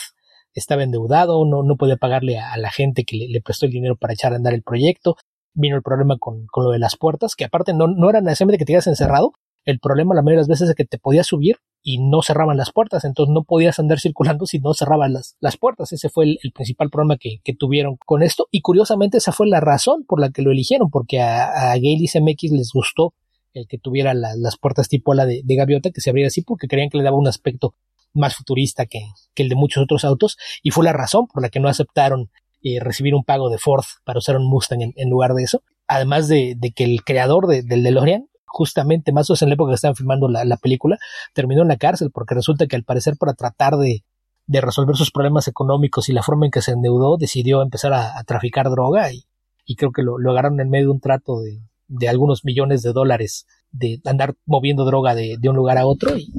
Estaba 0.55 0.83
endeudado, 0.83 1.45
no, 1.45 1.77
podía 1.77 1.97
pagarle 1.97 2.39
a, 2.39 2.57
la 2.57 2.71
gente 2.71 3.05
que 3.05 3.17
le, 3.17 3.41
prestó 3.41 3.67
el 3.67 3.73
dinero 3.73 3.97
para 3.97 4.13
echar 4.13 4.33
a 4.33 4.37
andar 4.37 4.55
el 4.55 4.63
proyecto. 4.63 5.17
Vino 5.55 5.77
el 5.77 5.83
problema 5.83 6.17
con, 6.19 6.47
con 6.47 6.65
lo 6.65 6.71
de 6.71 6.79
las 6.79 6.97
puertas, 6.97 7.35
que 7.35 7.45
aparte 7.45 7.73
no, 7.75 7.87
no 7.89 8.11
era 8.11 8.21
necesariamente 8.21 8.59
que 8.59 8.65
te 8.65 8.73
quedas 8.73 8.87
encerrado. 8.87 9.33
El 9.65 9.81
problema 9.81 10.15
la 10.15 10.23
mayoría 10.23 10.39
de 10.39 10.43
las 10.43 10.49
veces 10.49 10.71
es 10.71 10.75
que 10.75 10.85
te 10.85 10.99
podías 10.99 11.27
subir 11.27 11.57
y 11.83 11.99
no 11.99 12.23
cerraban 12.23 12.57
las 12.57 12.73
puertas, 12.73 13.05
entonces 13.05 13.33
no 13.33 13.45
podías 13.45 13.79
andar 13.79 14.01
circulando 14.01 14.47
si 14.47 14.59
no 14.59 14.75
cerraban 14.75 15.13
las, 15.13 15.57
puertas. 15.59 15.93
Ese 15.93 16.09
fue 16.09 16.25
el, 16.25 16.53
principal 16.55 16.91
problema 16.91 17.17
que, 17.19 17.41
que, 17.45 17.55
tuvieron 17.55 17.97
con 18.05 18.23
esto 18.23 18.47
y 18.51 18.63
curiosamente 18.63 19.19
esa 19.19 19.33
fue 19.33 19.49
la 19.49 19.61
razón 19.61 20.05
por 20.07 20.21
la 20.21 20.31
que 20.31 20.43
lo 20.43 20.51
eligieron, 20.51 20.91
porque 20.91 21.21
a, 21.21 21.71
a 21.71 21.75
Gale 21.75 21.99
y 22.01 22.09
CMX 22.09 22.53
les 22.53 22.71
gustó 22.73 23.15
el 23.55 23.67
que 23.67 23.79
tuviera 23.79 24.15
las 24.15 24.57
puertas 24.59 24.89
tipo 24.89 25.15
la 25.15 25.27
de, 25.27 25.43
gaviota 25.45 25.91
que 25.91 26.01
se 26.01 26.11
abriera 26.11 26.29
así 26.29 26.43
porque 26.43 26.69
creían 26.69 26.91
que 26.91 26.99
le 26.99 27.05
daba 27.05 27.17
un 27.17 27.29
aspecto 27.29 27.75
más 28.15 28.35
futurista 28.35 28.87
que, 28.87 29.01
que 29.35 29.43
el 29.43 29.49
de 29.49 29.55
muchos 29.55 29.83
otros 29.83 30.05
autos 30.05 30.37
y 30.63 30.71
fue 30.71 30.85
la 30.85 30.93
razón 30.93 31.27
por 31.27 31.43
la 31.43 31.49
que 31.49 31.61
no 31.61 31.69
aceptaron 31.69 32.31
eh, 32.63 32.81
recibir 32.81 33.15
un 33.15 33.25
pago 33.25 33.51
de 33.51 33.59
Ford 33.59 33.85
para 34.05 34.19
usar 34.19 34.37
un 34.37 34.49
Mustang 34.49 34.93
en, 34.95 35.11
lugar 35.11 35.35
de 35.35 35.45
eso. 35.45 35.63
Además 35.87 36.29
de, 36.29 36.55
de 36.57 36.73
que 36.73 36.85
el 36.85 37.05
creador 37.05 37.47
de, 37.47 37.63
del 37.63 37.83
DeLorean 37.83 38.29
justamente 38.49 39.13
más 39.13 39.31
o 39.31 39.33
menos 39.33 39.43
en 39.43 39.49
la 39.51 39.55
época 39.55 39.71
que 39.71 39.75
estaban 39.77 39.95
filmando 39.95 40.29
la, 40.29 40.57
película, 40.57 40.99
terminó 41.33 41.63
en 41.63 41.69
la 41.69 41.77
cárcel 41.77 42.11
porque 42.13 42.35
resulta 42.35 42.67
que 42.67 42.77
al 42.77 42.83
parecer 42.83 43.17
para 43.17 43.35
tratar 43.35 43.77
de, 43.77 44.03
resolver 44.49 44.97
sus 44.97 45.11
problemas 45.11 45.47
económicos 45.47 46.09
y 46.09 46.13
la 46.13 46.23
forma 46.23 46.47
en 46.47 46.51
que 46.51 46.63
se 46.63 46.73
endeudó, 46.73 47.19
decidió 47.19 47.63
empezar 47.63 47.93
a, 47.93 48.23
traficar 48.25 48.71
droga 48.71 49.13
y, 49.13 49.77
creo 49.77 49.93
que 49.93 50.03
lo, 50.03 50.17
agarraron 50.31 50.61
en 50.61 50.71
medio 50.71 50.87
de 50.87 50.93
un 50.93 51.01
trato 51.01 51.41
de, 51.41 52.09
algunos 52.09 52.45
millones 52.45 52.83
de 52.83 52.93
dólares 52.93 53.47
de 53.71 54.01
andar 54.07 54.35
moviendo 54.47 54.85
droga 54.85 55.15
de, 55.15 55.39
un 55.45 55.57
lugar 55.57 55.79
a 55.79 55.87
otro 55.87 56.17
y, 56.17 56.33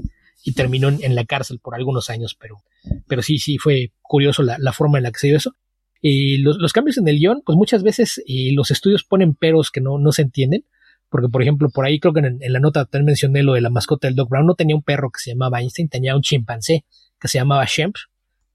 terminó 0.55 0.89
en, 0.89 1.15
la 1.15 1.25
cárcel 1.25 1.59
por 1.59 1.75
algunos 1.75 2.09
años, 2.09 2.35
pero, 2.39 2.63
pero 3.07 3.21
sí, 3.21 3.37
sí 3.37 3.57
fue 3.57 3.91
curioso 4.01 4.41
la, 4.43 4.73
forma 4.73 4.97
en 4.97 5.03
la 5.03 5.11
que 5.11 5.19
se 5.19 5.27
dio 5.27 5.37
eso. 5.37 5.53
Y 6.01 6.37
los, 6.37 6.73
cambios 6.73 6.97
en 6.97 7.07
el 7.07 7.19
guion, 7.19 7.41
pues 7.45 7.55
muchas 7.57 7.83
veces 7.83 8.21
los 8.53 8.71
estudios 8.71 9.03
ponen 9.03 9.35
peros 9.35 9.69
que 9.69 9.81
no, 9.81 9.97
no 9.99 10.11
se 10.11 10.21
entienden 10.23 10.65
porque, 11.09 11.27
por 11.27 11.41
ejemplo, 11.41 11.69
por 11.69 11.85
ahí 11.85 11.99
creo 11.99 12.13
que 12.13 12.19
en, 12.19 12.39
la 12.53 12.59
nota 12.59 12.85
también 12.85 13.07
mencioné 13.07 13.41
lo 13.41 13.53
de 13.53 13.61
la 13.61 13.71
mascota 13.71 14.07
del 14.07 14.15
Doc 14.15 14.29
Brown. 14.29 14.45
No 14.45 14.55
tenía 14.55 14.75
un 14.75 14.83
perro 14.83 15.09
que 15.09 15.19
se 15.19 15.31
llamaba 15.31 15.59
Einstein, 15.59 15.89
tenía 15.89 16.15
un 16.15 16.21
chimpancé 16.21 16.85
que 17.19 17.27
se 17.27 17.39
llamaba 17.39 17.65
Shemp. 17.67 17.95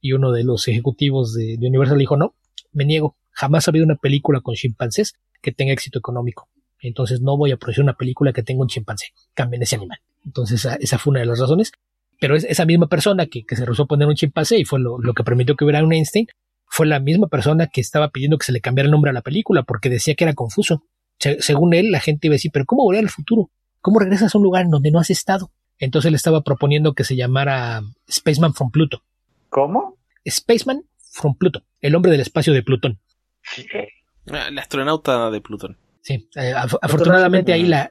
Y 0.00 0.12
uno 0.12 0.32
de 0.32 0.44
los 0.44 0.68
ejecutivos 0.68 1.34
de, 1.34 1.56
Universal 1.60 1.98
dijo: 1.98 2.16
No, 2.16 2.34
me 2.72 2.84
niego. 2.84 3.16
Jamás 3.30 3.66
ha 3.66 3.72
habido 3.72 3.84
una 3.84 3.96
película 3.96 4.40
con 4.40 4.54
chimpancés 4.54 5.14
que 5.42 5.50
tenga 5.50 5.72
éxito 5.72 5.98
económico. 5.98 6.48
Entonces 6.86 7.20
no 7.20 7.36
voy 7.36 7.50
a 7.52 7.56
producir 7.56 7.82
una 7.82 7.94
película 7.94 8.32
que 8.32 8.42
tenga 8.42 8.62
un 8.62 8.68
chimpancé. 8.68 9.06
Cambien 9.34 9.62
ese 9.62 9.76
animal. 9.76 9.98
Entonces 10.24 10.66
esa, 10.80 10.98
fue 10.98 11.12
una 11.12 11.20
de 11.20 11.26
las 11.26 11.38
razones. 11.38 11.72
Pero 12.20 12.36
esa 12.36 12.64
misma 12.64 12.86
persona 12.86 13.26
que, 13.26 13.44
se 13.48 13.64
rehusó 13.64 13.84
a 13.84 13.86
poner 13.86 14.08
un 14.08 14.14
chimpancé 14.14 14.58
y 14.58 14.64
fue 14.64 14.80
lo, 14.80 14.98
lo 14.98 15.14
que 15.14 15.24
permitió 15.24 15.56
que 15.56 15.64
hubiera 15.64 15.82
un 15.82 15.92
Einstein, 15.92 16.26
fue 16.66 16.86
la 16.86 17.00
misma 17.00 17.28
persona 17.28 17.66
que 17.66 17.80
estaba 17.80 18.10
pidiendo 18.10 18.38
que 18.38 18.46
se 18.46 18.52
le 18.52 18.60
cambiara 18.60 18.86
el 18.86 18.92
nombre 18.92 19.10
a 19.10 19.14
la 19.14 19.22
película 19.22 19.62
porque 19.62 19.90
decía 19.90 20.14
que 20.14 20.24
era 20.24 20.34
confuso 20.34 20.84
según 21.18 21.74
él, 21.74 21.90
la 21.90 22.00
gente 22.00 22.26
iba 22.26 22.34
a 22.34 22.36
decir, 22.36 22.50
pero 22.52 22.64
¿cómo 22.66 22.84
volver 22.84 23.04
al 23.04 23.10
futuro? 23.10 23.50
¿Cómo 23.80 23.98
regresas 23.98 24.34
a 24.34 24.38
un 24.38 24.44
lugar 24.44 24.64
en 24.64 24.70
donde 24.70 24.90
no 24.90 24.98
has 24.98 25.10
estado? 25.10 25.50
Entonces 25.78 26.08
él 26.08 26.14
estaba 26.14 26.42
proponiendo 26.42 26.94
que 26.94 27.04
se 27.04 27.16
llamara 27.16 27.82
Spaceman 28.10 28.54
from 28.54 28.70
Pluto. 28.70 29.02
¿Cómo? 29.48 29.96
Spaceman 30.28 30.84
from 31.12 31.36
Pluto, 31.36 31.62
el 31.80 31.94
hombre 31.94 32.10
del 32.10 32.20
espacio 32.20 32.52
de 32.52 32.62
Plutón. 32.62 32.98
Ah, 34.30 34.48
el 34.48 34.58
astronauta 34.58 35.30
de 35.30 35.40
Plutón. 35.40 35.76
Sí, 36.04 36.28
eh, 36.36 36.52
afortunadamente 36.82 37.54
ahí 37.54 37.62
la... 37.62 37.88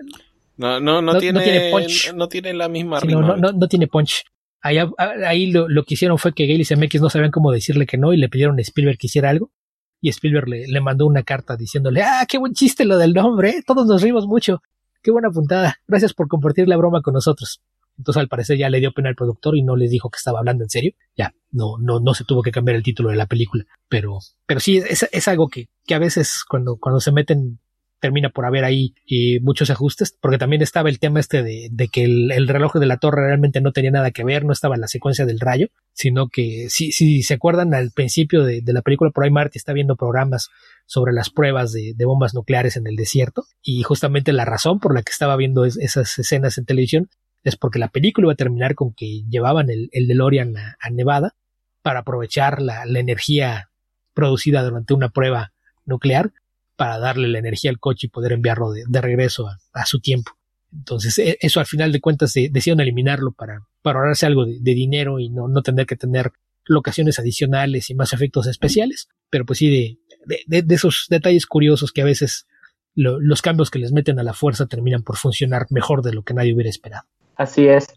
No, 0.56 0.80
no, 0.80 1.02
no, 1.02 1.18
tiene, 1.18 1.72
punch. 1.72 2.14
No 2.14 2.28
tiene 2.28 2.54
la 2.54 2.70
misma 2.70 3.00
No, 3.00 3.36
no, 3.36 3.68
tiene 3.68 3.88
punch. 3.88 4.24
Ahí, 4.62 4.78
ahí 5.26 5.52
lo, 5.52 5.84
que 5.84 5.96
hicieron 5.96 6.20
fue 6.20 6.32
que 6.34 6.46
Gale 6.46 6.62
y 6.62 6.66
CMX 6.66 7.02
no 7.02 7.10
sabían 7.10 7.32
cómo 7.32 7.52
decirle 7.52 7.88
que 7.88 7.98
no 7.98 8.14
y 8.14 8.18
le 8.18 8.30
pidieron 8.30 8.60
a 8.60 8.62
Spielberg 8.62 9.00
que 9.00 9.08
hiciera 9.08 9.32
algo 9.32 9.52
y 10.00 10.10
Spielberg 10.10 10.48
le, 10.48 10.82
mandó 10.82 11.08
una 11.08 11.24
carta 11.24 11.58
diciéndole, 11.58 12.04
ah, 12.04 12.26
qué 12.30 12.38
buen 12.38 12.54
chiste 12.54 12.86
lo 12.86 12.98
del 12.98 13.14
nombre, 13.14 13.50
¿eh? 13.50 13.64
todos 13.66 13.88
nos 13.88 14.04
rimos 14.04 14.28
mucho, 14.28 14.62
qué 15.02 15.10
buena 15.10 15.32
puntada, 15.32 15.80
gracias 15.88 16.14
por 16.14 16.28
compartir 16.28 16.68
la 16.68 16.78
broma 16.78 17.02
con 17.02 17.16
nosotros. 17.16 17.64
Entonces 17.98 18.22
al 18.22 18.28
parecer 18.28 18.58
ya 18.58 18.70
le 18.70 18.80
dio 18.80 18.92
pena 18.92 19.10
al 19.10 19.16
productor 19.16 19.58
y 19.58 19.64
no 19.64 19.76
les 19.76 19.90
dijo 19.90 20.10
que 20.10 20.18
estaba 20.18 20.40
hablando 20.40 20.64
en 20.64 20.70
serio. 20.70 20.94
Ya, 21.16 21.34
no, 21.52 21.78
no, 21.80 22.00
no 22.00 22.14
se 22.14 22.26
tuvo 22.26 22.42
que 22.42 22.52
cambiar 22.52 22.76
el 22.76 22.84
título 22.84 23.10
de 23.10 23.16
la 23.16 23.28
película. 23.28 23.66
Pero, 23.88 24.20
pero 24.46 24.60
sí, 24.60 24.78
es, 24.78 25.08
es 25.12 25.28
algo 25.28 25.48
que, 25.48 25.70
que 25.86 25.94
a 25.94 26.00
veces 26.00 26.44
cuando, 26.48 26.78
cuando 26.78 27.00
se 27.00 27.12
meten 27.12 27.60
termina 28.04 28.32
por 28.32 28.46
haber 28.46 28.66
ahí 28.66 28.96
eh, 29.10 29.40
muchos 29.40 29.70
ajustes, 29.70 30.14
porque 30.20 30.38
también 30.38 30.62
estaba 30.62 30.90
el 30.90 31.00
tema 31.00 31.22
este 31.22 31.42
de, 31.42 31.88
que 31.88 32.04
el, 32.04 32.50
reloj 32.50 32.74
de 32.74 32.86
la 32.86 32.98
torre 32.98 33.28
realmente 33.28 33.62
no 33.62 33.72
tenía 33.72 33.92
nada 33.92 34.12
que 34.12 34.26
ver, 34.26 34.44
no 34.44 34.52
estaba 34.52 34.76
en 34.76 34.82
la 34.82 34.90
secuencia 34.90 35.26
del 35.26 35.40
rayo, 35.40 35.70
sino 35.94 36.28
que 36.28 36.68
si, 36.70 36.92
si 36.92 37.24
se 37.24 37.36
acuerdan 37.36 37.74
al 37.74 37.92
principio 37.92 38.44
de, 38.44 38.62
la 38.66 38.82
película, 38.82 39.12
por 39.12 39.24
ahí 39.24 39.32
Marty 39.32 39.58
está 39.58 39.72
viendo 39.72 39.96
programas 39.96 40.50
sobre 40.86 41.14
las 41.14 41.30
pruebas 41.30 41.72
de, 41.72 41.96
bombas 42.04 42.34
nucleares 42.34 42.76
en 42.76 42.88
el 42.88 42.98
desierto, 42.98 43.46
y 43.62 43.84
justamente 43.84 44.34
la 44.34 44.44
razón 44.44 44.82
por 44.82 44.94
la 44.94 45.02
que 45.02 45.14
estaba 45.14 45.38
viendo 45.38 45.64
esas 45.64 46.20
escenas 46.20 46.58
en 46.58 46.66
televisión 46.66 47.10
es 47.46 47.56
porque 47.56 47.80
la 47.80 47.88
película 47.88 48.26
iba 48.26 48.34
a 48.34 48.36
terminar 48.36 48.76
con 48.76 48.94
que 48.94 49.24
llevaban 49.30 49.70
el, 49.70 49.88
el 49.94 50.08
DeLorean 50.10 50.58
a, 50.58 50.76
a 50.78 50.90
Nevada 50.90 51.36
para 51.82 52.02
aprovechar 52.02 52.62
la, 52.62 52.86
la 52.86 53.00
energía 53.00 53.70
producida 54.14 54.62
durante 54.62 54.94
una 54.94 55.08
prueba 55.08 55.54
nuclear 55.86 56.34
para 56.76 57.00
darle 57.00 57.28
la 57.28 57.40
energía 57.40 57.72
al 57.72 57.80
coche 57.80 58.08
y 58.08 58.10
poder 58.10 58.34
enviarlo 58.34 58.72
de, 58.72 59.02
regreso 59.02 59.48
a, 59.74 59.86
su 59.86 60.00
tiempo. 60.00 60.32
Entonces, 60.72 61.18
e, 61.20 61.38
eso 61.42 61.60
al 61.60 61.66
final 61.66 61.92
de 61.92 62.02
cuentas 62.02 62.34
decidieron 62.34 62.82
eliminarlo 62.82 63.32
para, 63.32 63.62
para 63.82 64.00
ahorrarse 64.00 64.26
algo 64.26 64.46
de, 64.46 64.60
dinero 64.60 65.20
y 65.20 65.30
no, 65.30 65.48
no, 65.48 65.62
tener 65.62 65.86
que 65.86 65.96
tener 65.96 66.32
locaciones 66.66 67.20
adicionales 67.20 67.90
y 67.90 67.96
más 67.96 68.14
efectos 68.14 68.48
especiales. 68.48 69.08
Pero 69.30 69.46
pues 69.46 69.60
sí, 69.60 69.98
de, 70.26 70.62
de, 70.62 70.76
esos 70.76 71.06
detalles 71.10 71.46
curiosos 71.46 71.92
que 71.92 72.02
a 72.02 72.06
veces 72.06 72.48
los 72.96 73.42
cambios 73.42 73.72
que 73.72 73.80
les 73.80 73.92
meten 73.92 74.20
a 74.20 74.24
la 74.24 74.34
fuerza 74.34 74.68
terminan 74.68 75.04
por 75.04 75.18
funcionar 75.18 75.66
mejor 75.72 76.04
de 76.04 76.14
lo 76.14 76.24
que 76.24 76.34
nadie 76.34 76.54
hubiera 76.54 76.70
esperado. 76.70 77.06
Así 77.36 77.68
es. 77.68 77.88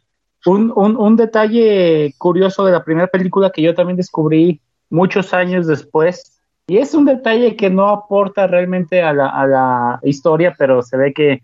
Un, 0.46 0.72
un 0.74 1.16
detalle 1.16 2.14
curioso 2.18 2.64
de 2.64 2.72
la 2.72 2.84
primera 2.84 3.08
película 3.08 3.50
que 3.50 3.62
yo 3.62 3.74
también 3.74 3.96
descubrí 3.96 4.60
muchos 4.88 5.34
años 5.34 5.66
después, 5.66 6.35
y 6.66 6.78
es 6.78 6.94
un 6.94 7.04
detalle 7.04 7.54
que 7.56 7.70
no 7.70 7.88
aporta 7.88 8.46
realmente 8.46 9.02
a 9.02 9.12
la, 9.12 10.00
historia, 10.02 10.54
pero 10.58 10.82
se 10.82 10.96
ve 10.96 11.12
que, 11.12 11.42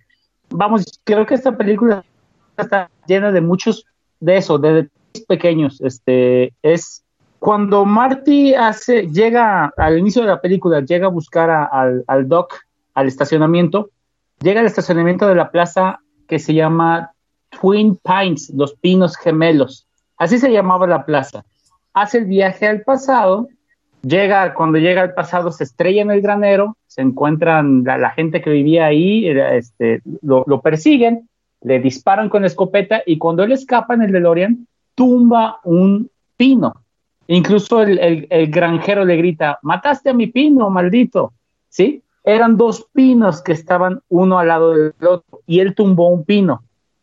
vamos, 0.51 1.01
creo 1.05 1.25
que 1.27 1.35
esta 1.35 1.57
película 1.57 2.05
está 2.57 2.91
llena 3.07 3.31
de 3.31 3.41
muchos 3.41 3.87
de 4.19 4.37
eso, 4.37 4.59
de 4.59 4.73
detalles 4.73 5.27
pequeños. 5.29 5.81
Este, 5.81 6.53
es 6.63 7.05
cuando 7.39 7.85
Marty 7.85 8.55
hace, 8.55 9.09
llega 9.09 9.73
al 9.77 9.99
inicio 9.99 10.23
de 10.23 10.29
la 10.29 10.41
película, 10.41 10.81
llega 10.81 11.07
a 11.07 11.11
buscar 11.11 11.51
al, 11.51 12.05
al 12.07 12.29
Doc 12.29 12.55
al 12.95 13.07
estacionamiento, 13.07 13.91
llega 14.41 14.61
al 14.61 14.67
estacionamiento 14.67 15.29
de 15.29 15.37
la 15.37 15.51
plaza 15.51 16.01
que 16.27 16.39
se 16.39 16.55
llama 16.55 17.13
Twin 17.61 17.97
Pines, 18.03 18.51
los 18.51 18.75
pinos 18.75 19.17
gemelos. 19.17 19.87
Así 20.17 20.39
se 20.39 20.51
llamaba 20.53 20.87
la 20.87 21.05
plaza. 21.05 21.45
Hace 21.95 22.19
el 22.19 22.25
viaje 22.25 22.67
al 22.67 22.83
pasado, 22.83 23.49
llega, 24.03 24.55
cuando 24.55 24.79
llega 24.79 25.03
al 25.03 25.15
pasado, 25.15 25.51
se 25.51 25.65
estrella 25.65 26.03
en 26.03 26.11
el 26.11 26.21
granero, 26.21 26.77
se 26.87 27.03
encuentran 27.03 27.85
la, 27.85 28.11
gente 28.11 28.43
que 28.43 28.51
vivía 28.51 28.87
ahí, 28.87 29.27
este, 29.29 30.03
lo, 30.23 30.61
persiguen, 30.61 31.29
le 31.63 31.81
disparan 31.81 32.29
con 32.29 32.43
la 32.43 32.49
escopeta 32.49 33.03
y 33.07 33.19
cuando 33.19 33.45
él 33.45 33.53
escapa 33.53 33.95
en 33.95 34.03
el 34.03 34.13
DeLorean, 34.13 34.67
tumba 34.95 35.61
un 35.65 36.11
pino. 36.37 36.75
Incluso 37.29 37.83
el, 37.83 38.27
granjero 38.51 39.05
le 39.05 39.17
grita, 39.17 39.59
mataste 39.63 40.11
a 40.11 40.15
mi 40.15 40.27
pino, 40.27 40.69
maldito. 40.71 41.33
¿Sí? 41.69 42.03
Eran 42.25 42.57
dos 42.57 42.87
pinos 42.93 43.43
que 43.43 43.53
estaban 43.53 44.01
uno 44.09 44.39
al 44.39 44.49
lado 44.49 44.73
del 44.73 44.93
otro 45.01 45.41
y 45.47 45.61
él 45.61 45.75
tumbó 45.75 46.11
un 46.11 46.25
pino. 46.25 46.63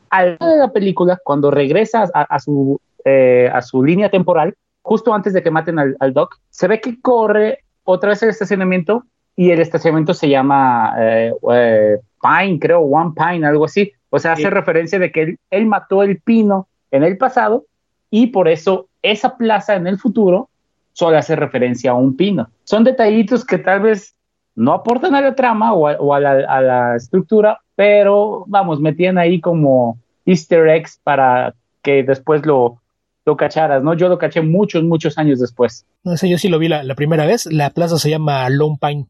Al 0.09 0.37
lado 0.39 0.53
de 0.53 0.59
la 0.59 0.71
película, 0.71 1.19
cuando 1.23 1.49
regresa 1.49 2.09
a, 2.13 2.39
su, 2.39 2.79
eh, 3.05 3.49
a 3.51 3.61
su 3.61 3.83
línea 3.83 4.09
temporal, 4.09 4.55
justo 4.81 5.13
antes 5.13 5.33
de 5.33 5.43
que 5.43 5.51
maten 5.51 5.79
al, 5.79 6.13
Doc, 6.13 6.39
se 6.49 6.67
ve 6.67 6.81
que 6.81 6.99
corre 7.01 7.59
otra 7.83 8.09
vez 8.09 8.23
el 8.23 8.29
estacionamiento 8.29 9.03
y 9.35 9.51
el 9.51 9.59
estacionamiento 9.59 10.13
se 10.13 10.29
llama 10.29 10.93
eh, 10.99 11.33
eh, 11.53 11.97
Pine, 12.21 12.59
creo, 12.59 12.81
One 12.81 13.13
Pine, 13.15 13.47
algo 13.47 13.65
así. 13.65 13.91
O 14.09 14.19
sea, 14.19 14.33
hace 14.33 14.49
referencia 14.49 14.99
de 14.99 15.11
que 15.11 15.21
él, 15.21 15.39
él 15.51 15.65
mató 15.67 16.03
el 16.03 16.19
pino 16.19 16.67
en 16.91 17.03
el 17.03 17.17
pasado 17.17 17.65
y 18.09 18.27
por 18.27 18.47
eso 18.47 18.87
esa 19.01 19.37
plaza 19.37 19.75
en 19.75 19.87
el 19.87 19.97
futuro 19.97 20.49
solo 20.93 21.17
hace 21.17 21.35
referencia 21.35 21.91
a 21.91 21.95
un 21.95 22.17
pino. 22.17 22.49
Son 22.63 22.83
detallitos 22.83 23.45
que 23.45 23.57
tal 23.57 23.81
vez 23.81 24.15
no 24.55 24.73
aportan 24.73 25.15
a 25.15 25.21
la 25.21 25.35
trama 25.35 25.73
o 25.73 26.13
a, 26.13 26.19
la, 26.19 26.95
estructura, 26.95 27.59
pero 27.75 28.43
vamos, 28.47 28.81
metían 28.81 29.17
ahí 29.17 29.39
como 29.39 29.97
easter 30.25 30.67
eggs 30.67 30.99
para 31.01 31.53
que 31.81 32.03
después 32.03 32.45
lo, 32.45 32.81
lo 33.29 33.37
cacharas, 33.37 33.83
¿no? 33.83 33.93
Yo 33.93 34.09
lo 34.09 34.17
caché 34.17 34.41
muchos, 34.41 34.83
muchos 34.83 35.17
años 35.19 35.39
después. 35.39 35.85
No 36.03 36.17
sé, 36.17 36.27
yo 36.27 36.39
sí 36.39 36.49
lo 36.49 36.57
vi 36.57 36.67
la, 36.67 36.95
primera 36.95 37.27
vez. 37.27 37.45
La 37.45 37.69
plaza 37.69 37.99
se 37.99 38.09
llama 38.09 38.49
Lone 38.49 38.77
Pine, 38.81 39.07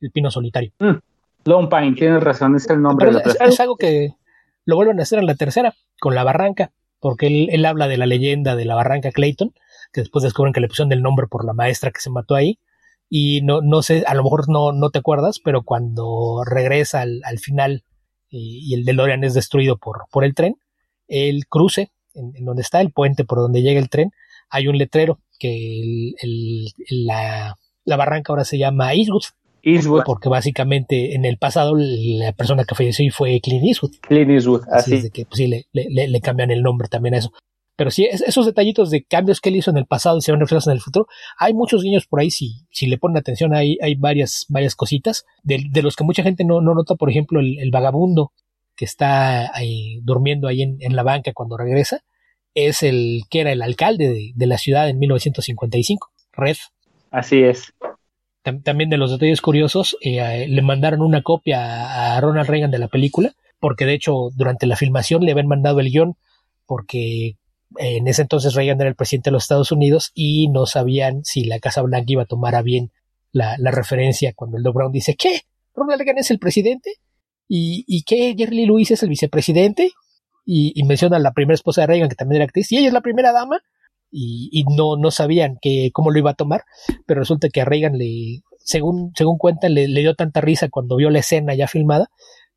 el 0.00 0.10
pino 0.10 0.30
solitario. 0.30 0.72
Mm, 0.80 0.98
Lone 1.44 1.68
Pine, 1.68 1.92
tienes 1.94 2.22
razón, 2.22 2.56
es 2.56 2.68
el 2.68 2.82
nombre 2.82 3.06
de 3.06 3.12
la 3.12 3.20
plaza. 3.20 3.44
Es, 3.44 3.60
algo 3.60 3.76
que 3.76 4.14
lo 4.64 4.74
vuelven 4.74 4.98
a 4.98 5.04
hacer 5.04 5.20
en 5.20 5.26
la 5.26 5.36
tercera, 5.36 5.74
con 6.00 6.16
la 6.16 6.24
barranca, 6.24 6.72
porque 6.98 7.28
él, 7.28 7.48
él 7.52 7.64
habla 7.64 7.86
de 7.86 7.96
la 7.96 8.06
leyenda 8.06 8.56
de 8.56 8.64
la 8.64 8.74
barranca 8.74 9.12
Clayton, 9.12 9.52
que 9.92 10.00
después 10.00 10.24
descubren 10.24 10.52
que 10.52 10.60
le 10.60 10.66
pusieron 10.66 10.92
el 10.92 11.02
nombre 11.02 11.28
por 11.28 11.44
la 11.44 11.52
maestra 11.52 11.92
que 11.92 12.00
se 12.00 12.10
mató 12.10 12.34
ahí. 12.34 12.58
Y 13.08 13.42
no, 13.42 13.60
no 13.60 13.82
sé, 13.82 14.02
a 14.06 14.14
lo 14.14 14.24
mejor 14.24 14.48
no, 14.48 14.72
no 14.72 14.90
te 14.90 14.98
acuerdas, 14.98 15.38
pero 15.42 15.62
cuando 15.62 16.42
regresa 16.44 17.02
al, 17.02 17.20
al 17.24 17.38
final 17.38 17.84
y, 18.28 18.68
y, 18.68 18.74
el 18.74 18.84
DeLorean 18.84 19.22
es 19.22 19.34
destruido 19.34 19.78
por, 19.78 20.06
por 20.10 20.24
el 20.24 20.34
tren, 20.34 20.56
el 21.08 21.46
cruce, 21.46 21.90
en, 22.14 22.32
en, 22.34 22.44
donde 22.44 22.62
está 22.62 22.80
el 22.80 22.92
puente 22.92 23.24
por 23.24 23.38
donde 23.38 23.62
llega 23.62 23.80
el 23.80 23.90
tren, 23.90 24.12
hay 24.48 24.68
un 24.68 24.78
letrero 24.78 25.20
que 25.38 25.80
el, 25.80 26.14
el, 26.20 27.06
la, 27.06 27.56
la 27.84 27.96
barranca 27.96 28.32
ahora 28.32 28.44
se 28.44 28.58
llama 28.58 28.94
Eastwood, 28.94 29.24
Eastwood. 29.62 30.04
Porque 30.04 30.28
básicamente 30.28 31.14
en 31.14 31.24
el 31.24 31.36
pasado 31.36 31.74
la 31.76 32.32
persona 32.32 32.64
que 32.64 32.74
falleció 32.74 33.10
fue 33.12 33.40
Clint 33.40 33.64
Eastwood. 33.64 33.92
Clint 34.00 34.30
Eastwood, 34.30 34.62
así. 34.70 34.96
así. 34.96 35.10
que 35.10 35.24
pues, 35.26 35.36
sí, 35.36 35.46
le, 35.46 35.66
le, 35.72 36.08
le, 36.08 36.20
cambian 36.20 36.50
el 36.50 36.62
nombre 36.62 36.88
también 36.88 37.14
a 37.14 37.18
eso. 37.18 37.32
Pero 37.76 37.90
sí, 37.90 38.06
esos 38.10 38.44
detallitos 38.44 38.90
de 38.90 39.04
cambios 39.04 39.40
que 39.40 39.48
él 39.48 39.56
hizo 39.56 39.70
en 39.70 39.78
el 39.78 39.86
pasado 39.86 40.18
y 40.18 40.20
se 40.20 40.32
van 40.32 40.40
reflejados 40.40 40.66
en 40.66 40.74
el 40.74 40.80
futuro, 40.80 41.06
hay 41.38 41.54
muchos 41.54 41.82
guiños 41.82 42.06
por 42.06 42.20
ahí, 42.20 42.30
si, 42.30 42.66
si 42.70 42.86
le 42.86 42.98
ponen 42.98 43.16
atención, 43.16 43.54
hay, 43.54 43.78
hay 43.80 43.94
varias, 43.94 44.44
varias 44.50 44.74
cositas, 44.74 45.24
de, 45.44 45.64
de 45.70 45.82
los 45.82 45.96
que 45.96 46.04
mucha 46.04 46.22
gente 46.22 46.44
no, 46.44 46.60
no 46.60 46.74
nota, 46.74 46.94
por 46.94 47.08
ejemplo, 47.08 47.40
el, 47.40 47.58
el 47.58 47.70
vagabundo 47.70 48.32
que 48.80 48.86
está 48.86 49.54
ahí, 49.54 50.00
durmiendo 50.04 50.48
ahí 50.48 50.62
en, 50.62 50.78
en, 50.80 50.96
la 50.96 51.02
banca 51.02 51.34
cuando 51.34 51.58
regresa, 51.58 52.00
es 52.54 52.82
el 52.82 53.24
que 53.28 53.42
era 53.42 53.52
el 53.52 53.60
alcalde 53.60 54.08
de, 54.08 54.32
de 54.34 54.46
la 54.46 54.56
ciudad 54.56 54.88
en 54.88 54.98
1955, 54.98 56.10
Red. 56.32 56.56
Así 57.10 57.42
es. 57.42 57.74
También 58.42 58.88
de 58.88 58.96
los 58.96 59.10
detalles 59.10 59.42
curiosos, 59.42 59.98
eh, 60.00 60.46
le 60.48 60.62
mandaron 60.62 61.02
una 61.02 61.20
copia 61.20 62.14
a 62.16 62.20
Ronald 62.22 62.48
Reagan 62.48 62.70
de 62.70 62.78
la 62.78 62.88
película, 62.88 63.34
porque 63.58 63.84
de 63.84 63.92
hecho 63.92 64.30
durante 64.34 64.64
la 64.64 64.76
filmación 64.76 65.26
le 65.26 65.32
habían 65.32 65.46
mandado 65.46 65.80
el 65.80 65.90
guion, 65.90 66.16
porque 66.64 67.36
en 67.76 68.08
ese 68.08 68.22
entonces 68.22 68.54
Reagan 68.54 68.80
era 68.80 68.88
el 68.88 68.96
presidente 68.96 69.28
de 69.28 69.32
los 69.32 69.44
Estados 69.44 69.72
Unidos 69.72 70.10
y 70.14 70.48
no 70.48 70.64
sabían 70.64 71.22
si 71.22 71.44
la 71.44 71.58
Casa 71.58 71.82
Blanca 71.82 72.06
iba 72.08 72.22
a 72.22 72.26
tomar 72.26 72.54
a 72.54 72.62
bien 72.62 72.92
la, 73.30 73.56
la 73.58 73.72
referencia 73.72 74.32
cuando 74.34 74.56
el 74.56 74.62
Doc 74.62 74.74
Brown 74.74 74.90
dice, 74.90 75.16
¿qué? 75.16 75.42
¿Ronald 75.74 76.00
Reagan 76.00 76.16
es 76.16 76.30
el 76.30 76.38
presidente? 76.38 76.94
¿Y, 77.52 77.84
y 77.88 78.04
qué? 78.04 78.36
¿Jerry 78.38 78.64
Lewis 78.64 78.92
es 78.92 79.02
el 79.02 79.08
vicepresidente? 79.08 79.90
Y, 80.46 80.72
y, 80.76 80.84
menciona 80.84 81.16
a 81.16 81.20
la 81.20 81.32
primera 81.32 81.56
esposa 81.56 81.80
de 81.80 81.88
Reagan, 81.88 82.08
que 82.08 82.14
también 82.14 82.36
era 82.36 82.44
actriz, 82.44 82.70
y 82.70 82.78
ella 82.78 82.86
es 82.86 82.92
la 82.92 83.00
primera 83.00 83.32
dama, 83.32 83.58
y, 84.08 84.50
y 84.52 84.62
no, 84.64 84.96
no 84.96 85.10
sabían 85.10 85.58
que, 85.60 85.90
cómo 85.92 86.12
lo 86.12 86.18
iba 86.20 86.30
a 86.30 86.34
tomar, 86.34 86.62
pero 87.06 87.18
resulta 87.18 87.48
que 87.48 87.60
a 87.60 87.64
Reagan 87.64 87.98
le, 87.98 88.42
según, 88.58 89.10
según 89.16 89.36
cuentan, 89.36 89.74
le, 89.74 89.88
le 89.88 90.00
dio 90.00 90.14
tanta 90.14 90.40
risa 90.40 90.68
cuando 90.68 90.94
vio 90.94 91.10
la 91.10 91.18
escena 91.18 91.52
ya 91.54 91.66
filmada, 91.66 92.08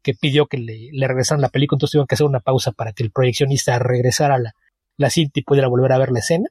que 0.03 0.13
pidió 0.13 0.45
que 0.45 0.59
le, 0.59 0.89
le 0.91 1.07
regresaran 1.07 1.41
la 1.41 1.49
película, 1.49 1.77
entonces 1.77 1.93
tuvieron 1.93 2.07
que 2.07 2.13
hacer 2.13 2.27
una 2.27 2.41
pausa 2.41 2.71
para 2.71 2.93
que 2.93 3.01
el 3.01 3.09
proyeccionista 3.09 3.79
regresara 3.79 4.35
a 4.35 4.39
la, 4.39 4.53
la 4.97 5.09
cinta 5.09 5.39
y 5.39 5.43
pudiera 5.43 5.69
volver 5.69 5.91
a 5.91 5.97
ver 5.97 6.11
la 6.11 6.19
escena. 6.19 6.49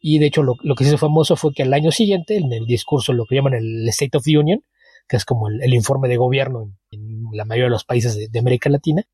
Y 0.00 0.18
de 0.18 0.26
hecho 0.26 0.42
lo, 0.42 0.56
lo, 0.62 0.74
que 0.76 0.84
se 0.84 0.90
hizo 0.90 0.98
famoso 0.98 1.36
fue 1.36 1.52
que 1.52 1.62
al 1.62 1.74
año 1.74 1.90
siguiente, 1.90 2.36
en 2.36 2.52
el 2.54 2.64
discurso, 2.64 3.12
lo 3.12 3.26
que 3.26 3.34
llaman 3.34 3.54
el 3.54 3.86
State 3.90 4.16
of 4.16 4.24
the 4.24 4.38
Union, 4.38 4.62
que 5.08 5.16
es 5.16 5.24
como 5.24 5.48
el, 5.48 5.74
informe 5.74 6.08
de 6.08 6.16
gobierno 6.16 6.72
en, 6.90 7.24
la 7.32 7.44
mayoría 7.44 7.66
de 7.66 7.70
los 7.70 7.84
países 7.84 8.30
de, 8.30 8.38
América 8.38 8.70
Latina, 8.70 9.04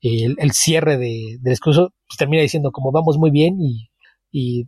el, 0.00 0.52
cierre 0.52 0.98
de, 0.98 1.38
del 1.40 1.52
discurso 1.52 1.92
pues, 2.06 2.18
termina 2.18 2.42
diciendo 2.42 2.70
como 2.70 2.92
vamos 2.92 3.18
muy 3.18 3.30
bien 3.30 3.58
y, 3.60 3.88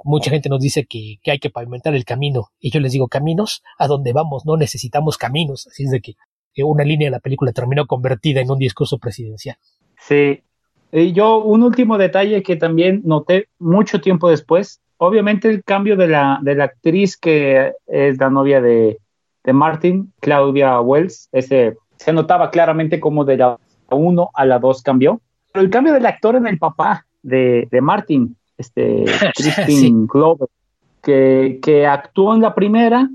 mucha 0.03 0.31
gente 0.31 0.49
nos 0.49 0.61
dice 0.61 0.87
que, 0.87 1.19
hay 1.27 1.39
que 1.39 1.51
pavimentar 1.51 1.95
el 1.95 2.07
camino. 2.07 2.49
Y 2.59 2.71
yo 2.71 2.81
les 2.81 2.93
digo, 2.93 3.07
caminos, 3.07 3.63
a 3.79 3.87
dónde 3.87 4.15
vamos, 4.15 4.47
no 4.47 4.57
necesitamos 4.57 5.19
caminos. 5.19 5.67
Así 5.67 5.85
es 5.85 5.91
de 5.91 6.01
que 6.01 6.15
una 6.65 6.85
línea 6.85 7.09
de 7.09 7.11
la 7.11 7.21
película 7.21 7.53
terminó 7.53 7.87
convertida 7.87 8.41
en 8.41 8.51
un 8.51 8.59
discurso 8.59 8.97
presidencial. 8.97 9.59
Sí, 9.99 10.43
y 10.93 11.13
yo, 11.13 11.39
un 11.39 11.63
último 11.63 11.99
detalle 11.99 12.43
que 12.43 12.57
también 12.57 13.03
noté 13.05 13.49
mucho 13.59 14.01
tiempo 14.01 14.31
después, 14.31 14.81
obviamente 14.97 15.49
el 15.49 15.63
cambio 15.63 15.97
de 15.97 16.09
la, 16.09 16.39
de 16.43 16.55
la 16.55 16.65
actriz 16.65 17.17
que 17.17 17.73
es 17.87 18.19
la 18.19 18.31
novia 18.31 18.61
de, 18.61 18.99
de 19.45 19.53
Martin, 19.53 20.13
Claudia 20.21 20.81
Wells, 20.81 21.29
ese 21.33 21.77
se 21.97 22.13
notaba 22.13 22.51
claramente 22.51 23.01
como 23.01 23.25
de 23.25 23.37
la 23.37 23.59
1 23.91 24.31
a 24.33 24.45
la 24.45 24.59
2 24.59 24.83
cambió. 24.83 25.21
Pero 25.53 25.65
el 25.65 25.71
cambio 25.71 25.93
del 25.93 26.07
actor 26.07 26.37
en 26.37 26.47
el 26.47 26.59
papá 26.59 27.07
de, 27.23 27.69
de 27.71 27.81
Martin, 27.81 28.37
este 28.57 29.05
Crispin 29.37 29.67
sí. 29.67 29.93
Glover, 30.07 30.49
que, 31.03 31.59
que 31.63 31.87
actuó 31.87 32.35
en 32.35 32.43
la 32.43 32.55
primera 32.55 33.09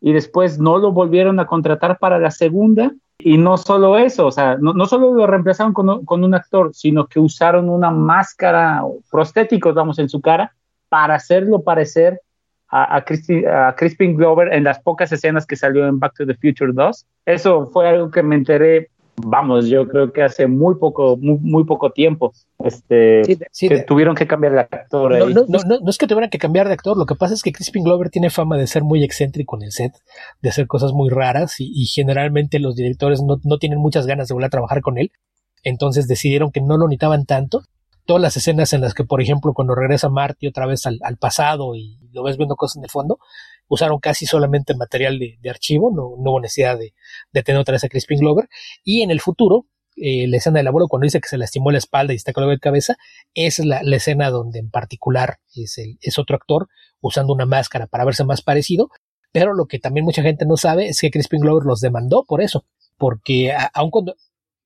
y 0.00 0.12
después 0.12 0.58
no 0.58 0.78
lo 0.78 0.92
volvieron 0.92 1.40
a 1.40 1.46
contratar 1.46 1.98
para 1.98 2.18
la 2.18 2.30
segunda 2.30 2.92
y 3.18 3.38
no 3.38 3.56
solo 3.56 3.96
eso, 3.96 4.26
o 4.26 4.30
sea, 4.30 4.58
no, 4.60 4.74
no 4.74 4.84
solo 4.84 5.14
lo 5.14 5.26
reemplazaron 5.26 5.72
con, 5.72 6.04
con, 6.04 6.22
un 6.22 6.34
actor, 6.34 6.74
sino 6.74 7.06
que 7.06 7.18
usaron 7.18 7.70
una 7.70 7.90
máscara 7.90 8.82
prostéticos, 9.10 9.74
vamos, 9.74 9.98
en 9.98 10.10
su 10.10 10.20
cara 10.20 10.54
para 10.90 11.14
hacerlo 11.14 11.62
parecer 11.62 12.20
a, 12.68 12.96
a, 12.96 13.04
Christi, 13.04 13.44
a, 13.44 13.74
Crispin 13.76 14.16
Glover 14.16 14.52
en 14.52 14.64
las 14.64 14.80
pocas 14.80 15.12
escenas 15.12 15.46
que 15.46 15.56
salió 15.56 15.86
en 15.86 15.98
Back 15.98 16.14
to 16.16 16.26
the 16.26 16.34
Future 16.34 16.72
2. 16.72 17.06
Eso 17.26 17.66
fue 17.66 17.88
algo 17.88 18.10
que 18.10 18.22
me 18.22 18.34
enteré, 18.36 18.90
vamos, 19.16 19.68
yo 19.68 19.86
creo 19.88 20.12
que 20.12 20.22
hace 20.22 20.46
muy 20.46 20.76
poco, 20.76 21.16
muy, 21.16 21.38
muy 21.40 21.64
poco 21.64 21.90
tiempo, 21.90 22.32
este, 22.62 23.24
sí, 23.24 23.38
sí, 23.50 23.68
que 23.68 23.82
tuvieron 23.82 24.14
que 24.14 24.26
cambiar 24.26 24.52
de 24.52 24.60
actor. 24.60 25.18
No, 25.18 25.28
no, 25.28 25.44
no, 25.48 25.78
no, 25.80 25.90
es 25.90 25.98
que 25.98 26.06
tuvieran 26.06 26.30
que 26.30 26.38
cambiar 26.38 26.66
de 26.68 26.74
actor, 26.74 26.96
lo 26.96 27.06
que 27.06 27.14
pasa 27.14 27.34
es 27.34 27.42
que 27.42 27.52
Crispin 27.52 27.84
Glover 27.84 28.10
tiene 28.10 28.30
fama 28.30 28.56
de 28.56 28.66
ser 28.66 28.82
muy 28.82 29.02
excéntrico 29.04 29.56
en 29.56 29.62
el 29.62 29.72
set, 29.72 29.92
de 30.42 30.48
hacer 30.48 30.66
cosas 30.66 30.92
muy 30.92 31.08
raras 31.08 31.60
y, 31.60 31.70
y 31.74 31.86
generalmente 31.86 32.58
los 32.58 32.76
directores 32.76 33.22
no, 33.22 33.36
no 33.44 33.58
tienen 33.58 33.78
muchas 33.78 34.06
ganas 34.06 34.28
de 34.28 34.34
volver 34.34 34.46
a 34.46 34.50
trabajar 34.50 34.80
con 34.82 34.98
él, 34.98 35.10
entonces 35.62 36.06
decidieron 36.06 36.50
que 36.52 36.60
no 36.60 36.76
lo 36.76 36.86
necesitaban 36.86 37.26
tanto. 37.26 37.62
Todas 38.04 38.22
las 38.22 38.36
escenas 38.36 38.72
en 38.72 38.82
las 38.82 38.94
que, 38.94 39.02
por 39.02 39.20
ejemplo, 39.20 39.52
cuando 39.52 39.74
regresa 39.74 40.08
Marty 40.08 40.46
otra 40.46 40.64
vez 40.64 40.86
al, 40.86 41.00
al 41.02 41.16
pasado 41.16 41.74
y 41.74 41.98
lo 42.16 42.24
ves 42.24 42.36
viendo 42.36 42.56
cosas 42.56 42.78
en 42.78 42.84
el 42.84 42.90
fondo, 42.90 43.18
usaron 43.68 44.00
casi 44.00 44.26
solamente 44.26 44.74
material 44.74 45.18
de, 45.18 45.50
archivo, 45.50 45.92
no, 45.94 46.06
hubo 46.06 46.40
necesidad 46.40 46.78
de, 46.78 46.92
tener 47.42 47.60
otra 47.60 47.72
vez 47.72 47.84
a 47.84 47.88
Crispin 47.88 48.18
Glover. 48.18 48.48
Y 48.82 49.02
en 49.02 49.10
el 49.10 49.20
futuro, 49.20 49.66
eh, 49.96 50.26
la 50.26 50.38
escena 50.38 50.58
del 50.58 50.66
abuelo 50.66 50.88
cuando 50.88 51.04
dice 51.04 51.20
que 51.20 51.28
se 51.28 51.38
lastimó 51.38 51.70
la 51.70 51.78
espalda 51.78 52.12
y 52.12 52.16
está 52.16 52.32
con 52.32 52.48
de 52.48 52.58
cabeza, 52.58 52.96
es 53.34 53.58
la, 53.60 53.80
escena 53.80 54.30
donde 54.30 54.58
en 54.58 54.70
particular 54.70 55.38
es, 55.54 55.78
el, 55.78 55.98
es 56.00 56.18
otro 56.18 56.36
actor 56.36 56.68
usando 57.00 57.32
una 57.32 57.46
máscara 57.46 57.86
para 57.86 58.04
verse 58.04 58.24
más 58.24 58.42
parecido. 58.42 58.90
Pero 59.32 59.52
lo 59.52 59.66
que 59.66 59.78
también 59.78 60.04
mucha 60.04 60.22
gente 60.22 60.46
no 60.46 60.56
sabe 60.56 60.88
es 60.88 61.00
que 61.00 61.10
Crispin 61.10 61.40
Glover 61.40 61.64
los 61.64 61.80
demandó 61.80 62.24
por 62.24 62.40
eso, 62.40 62.64
porque 62.96 63.54
aun 63.74 63.90
cuando 63.90 64.14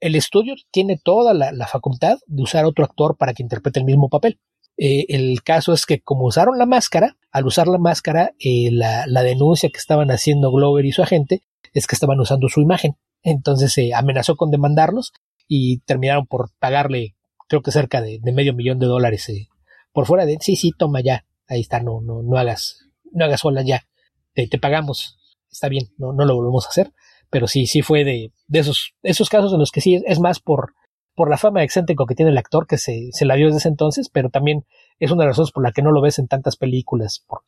el 0.00 0.14
estudio 0.14 0.54
tiene 0.70 0.98
toda 1.02 1.34
la, 1.34 1.66
facultad 1.66 2.18
de 2.26 2.42
usar 2.42 2.64
otro 2.64 2.84
actor 2.84 3.16
para 3.16 3.34
que 3.34 3.42
interprete 3.42 3.80
el 3.80 3.84
mismo 3.84 4.08
papel. 4.08 4.40
Eh, 4.76 5.06
el 5.08 5.42
caso 5.42 5.72
es 5.72 5.84
que 5.86 6.00
como 6.00 6.24
usaron 6.24 6.56
la 6.58 6.66
máscara, 6.66 7.16
al 7.30 7.46
usar 7.46 7.68
la 7.68 7.78
máscara, 7.78 8.34
eh, 8.38 8.70
la, 8.72 9.22
denuncia 9.22 9.70
que 9.70 9.78
estaban 9.78 10.10
haciendo 10.10 10.50
Glover 10.50 10.84
y 10.84 10.92
su 10.92 11.02
agente 11.02 11.42
es 11.72 11.86
que 11.86 11.94
estaban 11.94 12.18
usando 12.20 12.48
su 12.48 12.60
imagen. 12.60 12.96
Entonces 13.22 13.72
se 13.72 13.94
amenazó 13.94 14.36
con 14.36 14.50
demandarlos 14.50 15.12
y 15.46 15.80
terminaron 15.80 16.26
por 16.26 16.50
pagarle, 16.58 17.16
creo 17.48 17.62
que 17.62 17.70
cerca 17.70 18.00
de, 18.00 18.20
medio 18.32 18.54
millón 18.54 18.78
de 18.78 18.86
dólares 18.86 19.28
eh, 19.28 19.48
por 19.92 20.06
fuera 20.06 20.26
de, 20.26 20.38
sí, 20.40 20.56
sí, 20.56 20.72
toma 20.76 21.00
ya, 21.00 21.24
ahí 21.48 21.60
está, 21.60 21.80
no, 21.80 22.00
no, 22.00 22.22
no 22.22 22.38
hagas, 22.38 22.86
no 23.12 23.24
hagas 23.24 23.40
sola 23.40 23.62
ya, 23.62 23.86
te, 24.34 24.46
te 24.46 24.58
pagamos, 24.58 25.18
está 25.50 25.68
bien, 25.68 25.88
no, 25.98 26.12
no 26.12 26.24
lo 26.24 26.36
volvemos 26.36 26.66
a 26.66 26.70
hacer 26.70 26.92
pero 27.30 27.46
sí, 27.46 27.66
sí 27.66 27.80
fue 27.80 28.04
de, 28.04 28.32
de 28.48 28.58
esos, 28.58 28.94
esos 29.02 29.28
casos 29.30 29.52
en 29.52 29.60
los 29.60 29.70
que 29.70 29.80
sí 29.80 30.02
es, 30.04 30.20
más 30.20 30.40
por, 30.40 30.74
por 31.14 31.30
la 31.30 31.38
fama 31.38 31.62
excéntrico 31.62 32.04
que 32.04 32.16
tiene 32.16 32.32
el 32.32 32.38
actor 32.38 32.66
que 32.66 32.76
se, 32.76 33.08
se 33.12 33.24
la 33.24 33.36
dio 33.36 33.46
desde 33.46 33.58
ese 33.58 33.68
entonces, 33.68 34.10
pero 34.12 34.30
también 34.30 34.66
es 35.00 35.10
una 35.10 35.24
de 35.24 35.28
las 35.28 35.36
razones 35.36 35.52
por 35.52 35.64
la 35.64 35.72
que 35.72 35.82
no 35.82 35.90
lo 35.90 36.02
ves 36.02 36.18
en 36.18 36.28
tantas 36.28 36.56
películas, 36.56 37.24
por 37.26 37.40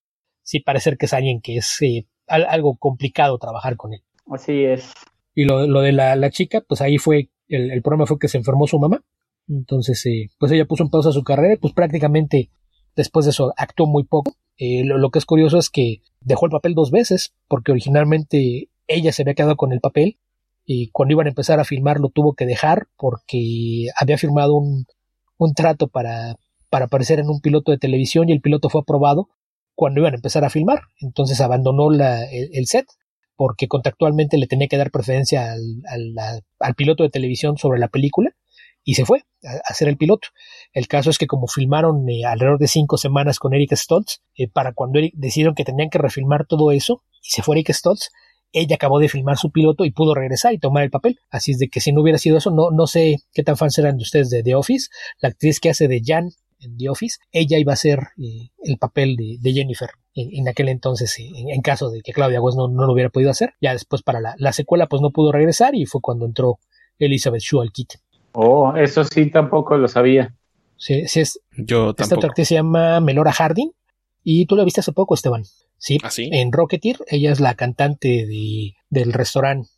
sí 0.43 0.61
parecer 0.61 0.97
que 0.97 1.07
es 1.07 1.13
alguien 1.13 1.41
que 1.41 1.59
es 1.59 1.81
eh, 1.83 2.07
algo 2.27 2.77
complicado 2.77 3.39
trabajar 3.39 3.77
con 3.77 3.93
él. 3.93 4.03
Así 4.31 4.65
es. 4.65 4.93
Y 5.35 5.45
lo, 5.45 5.67
lo 5.67 5.81
de 5.81 5.93
la, 5.93 6.17
la, 6.17 6.31
chica, 6.31 6.63
pues 6.67 6.81
ahí 6.81 6.99
fue, 6.99 7.31
el, 7.49 7.71
el, 7.71 7.83
problema 7.83 8.07
fue 8.07 8.19
que 8.19 8.29
se 8.29 8.39
enfermó 8.39 8.67
su 8.67 8.79
mamá, 8.79 9.03
entonces 9.49 10.05
eh, 10.07 10.31
pues 10.39 10.51
ella 10.53 10.65
puso 10.65 10.83
en 10.83 10.91
pausa 10.91 11.13
su 11.13 11.23
carrera, 11.23 11.57
pues 11.61 11.75
prácticamente 11.75 12.51
después 12.97 13.27
de 13.27 13.31
eso 13.31 13.53
actuó 13.57 13.87
muy 13.87 14.05
poco. 14.05 14.35
Eh, 14.57 14.85
lo, 14.85 14.99
lo, 14.99 15.11
que 15.11 15.19
es 15.19 15.27
curioso 15.27 15.59
es 15.59 15.71
que 15.71 16.03
dejó 16.21 16.47
el 16.47 16.53
papel 16.53 16.75
dos 16.75 16.91
veces, 16.91 17.35
porque 17.49 17.73
originalmente 17.73 18.69
ella 18.87 19.13
se 19.13 19.23
había 19.23 19.35
quedado 19.35 19.57
con 19.57 19.73
el 19.73 19.81
papel 19.81 20.19
y 20.65 20.89
cuando 20.89 21.13
iban 21.13 21.27
a 21.27 21.31
empezar 21.31 21.61
a 21.61 21.65
filmar 21.65 21.99
lo 21.99 22.09
tuvo 22.09 22.35
que 22.35 22.47
dejar 22.47 22.87
porque 22.97 23.89
había 23.99 24.19
firmado 24.19 24.55
un, 24.55 24.87
un 25.39 25.55
trato 25.55 25.89
para, 25.89 26.37
para 26.73 26.87
aparecer 26.87 27.21
en 27.21 27.29
un 27.29 27.43
piloto 27.43 27.71
de 27.71 27.77
televisión 27.77 28.31
y 28.31 28.33
el 28.33 28.41
piloto 28.41 28.71
fue 28.71 28.81
aprobado 28.81 29.29
cuando 29.75 30.01
iban 30.01 30.15
a 30.15 30.17
empezar 30.17 30.43
a 30.43 30.49
filmar. 30.49 30.81
Entonces 31.01 31.39
abandonó 31.43 31.91
el, 31.93 32.67
set 32.67 32.87
porque 33.37 33.69
contractualmente 33.69 34.39
le 34.39 34.47
tenía 34.47 34.69
que 34.69 34.79
dar 34.79 34.91
preferencia 34.91 35.53
al, 35.53 36.75
piloto 36.75 37.03
de 37.03 37.11
televisión 37.11 37.59
sobre 37.59 37.79
la 37.79 37.89
película 37.89 38.31
y 38.85 38.95
se 38.95 39.05
fue 39.05 39.19
a, 39.45 39.61
hacer 39.71 39.87
el 39.87 39.99
piloto. 39.99 40.29
El 40.73 40.89
caso 40.89 41.11
es 41.11 41.19
que 41.19 41.27
como 41.27 41.47
filmaron 41.47 42.09
eh, 42.09 42.25
alrededor 42.25 42.59
de 42.59 42.69
cinco 42.69 42.97
semanas 42.97 43.39
con 43.39 43.53
Eric 43.53 43.75
Stoltz, 43.75 44.23
eh, 44.35 44.49
para 44.49 44.73
cuando 44.73 44.99
Eric, 44.99 45.13
decidieron 45.15 45.55
que 45.55 45.65
tenían 45.65 45.91
que 45.91 45.99
refilmar 45.99 46.47
todo 46.47 46.73
eso 46.73 47.03
y 47.23 47.33
se 47.33 47.43
fue 47.43 47.57
Eric 47.57 47.71
Stoltz, 47.75 48.09
ella 48.51 48.77
acabó 48.77 48.99
de 48.99 49.11
filmar 49.11 49.37
su 49.37 49.51
piloto 49.51 49.85
y 49.85 49.91
pudo 49.91 50.15
regresar 50.15 50.55
y 50.55 50.59
tomar 50.59 50.85
el 50.85 50.91
papel. 50.91 51.19
Así 51.31 51.53
es 51.53 51.59
de 51.59 51.69
que 51.69 51.81
si 51.81 51.93
no 51.93 52.01
hubiera 52.01 52.17
sido 52.17 52.39
eso, 52.39 52.51
no, 52.51 52.71
no 52.71 52.87
sé 52.87 53.17
qué 53.35 53.43
tan 53.43 53.59
fans 53.59 53.77
eran 53.77 53.99
de 53.99 54.05
ustedes 54.05 54.31
de 54.31 54.43
The 54.43 54.55
Office. 54.55 54.89
La 55.21 55.29
actriz 55.29 55.61
que 55.61 55.69
hace 55.69 55.87
de 55.87 56.01
Jan 56.03 56.31
en 56.63 56.77
The 56.77 56.89
Office, 56.89 57.19
ella 57.31 57.59
iba 57.59 57.73
a 57.73 57.77
ser 57.77 58.09
eh, 58.19 58.51
el 58.63 58.79
papel 58.79 59.17
de, 59.17 59.53
Jennifer 59.53 59.91
en, 60.15 60.49
aquel 60.49 60.69
entonces, 60.69 61.19
eh, 61.19 61.31
en, 61.35 61.63
caso 61.63 61.91
de 61.91 62.03
que 62.03 62.13
Claudia 62.13 62.41
West 62.41 62.57
no, 62.57 62.69
lo 62.69 62.93
hubiera 62.93 63.11
podido 63.11 63.31
hacer. 63.31 63.55
Ya 63.61 63.73
después 63.73 64.03
para 64.03 64.21
la, 64.21 64.53
secuela 64.53 64.87
pues 64.87 65.03
no 65.03 65.11
pudo 65.11 65.33
regresar 65.33 65.75
y 65.75 65.87
fue 65.87 66.01
cuando 66.01 66.27
entró 66.27 66.59
Elizabeth 66.99 67.43
Shue 67.43 67.63
al 67.63 67.73
kit. 67.73 67.95
Oh, 68.33 68.75
eso 68.77 69.05
sí 69.05 69.31
tampoco 69.31 69.77
lo 69.77 69.89
sabía. 69.89 70.35
Sí, 70.77 71.07
sí 71.07 71.21
es. 71.21 71.41
Yo 71.57 71.91
Esta 71.97 72.15
otra 72.15 72.29
actriz 72.29 72.49
se 72.49 72.55
llama 72.55 73.01
Melora 73.01 73.33
Harding 73.33 73.71
y 74.25 74.47
tú 74.47 74.57
la 74.57 74.65
viste 74.65 74.81
hace 74.81 74.93
poco, 74.93 75.15
Esteban. 75.15 75.45
Sí, 75.79 75.99
¿Ah, 76.03 76.11
en 76.17 76.53
Rocketeer, 76.53 76.99
ella 77.09 77.33
es 77.33 77.41
la 77.41 77.55
cantante 77.55 78.27
de, 78.27 78.75
del 78.89 79.13
restaurante. 79.13 79.69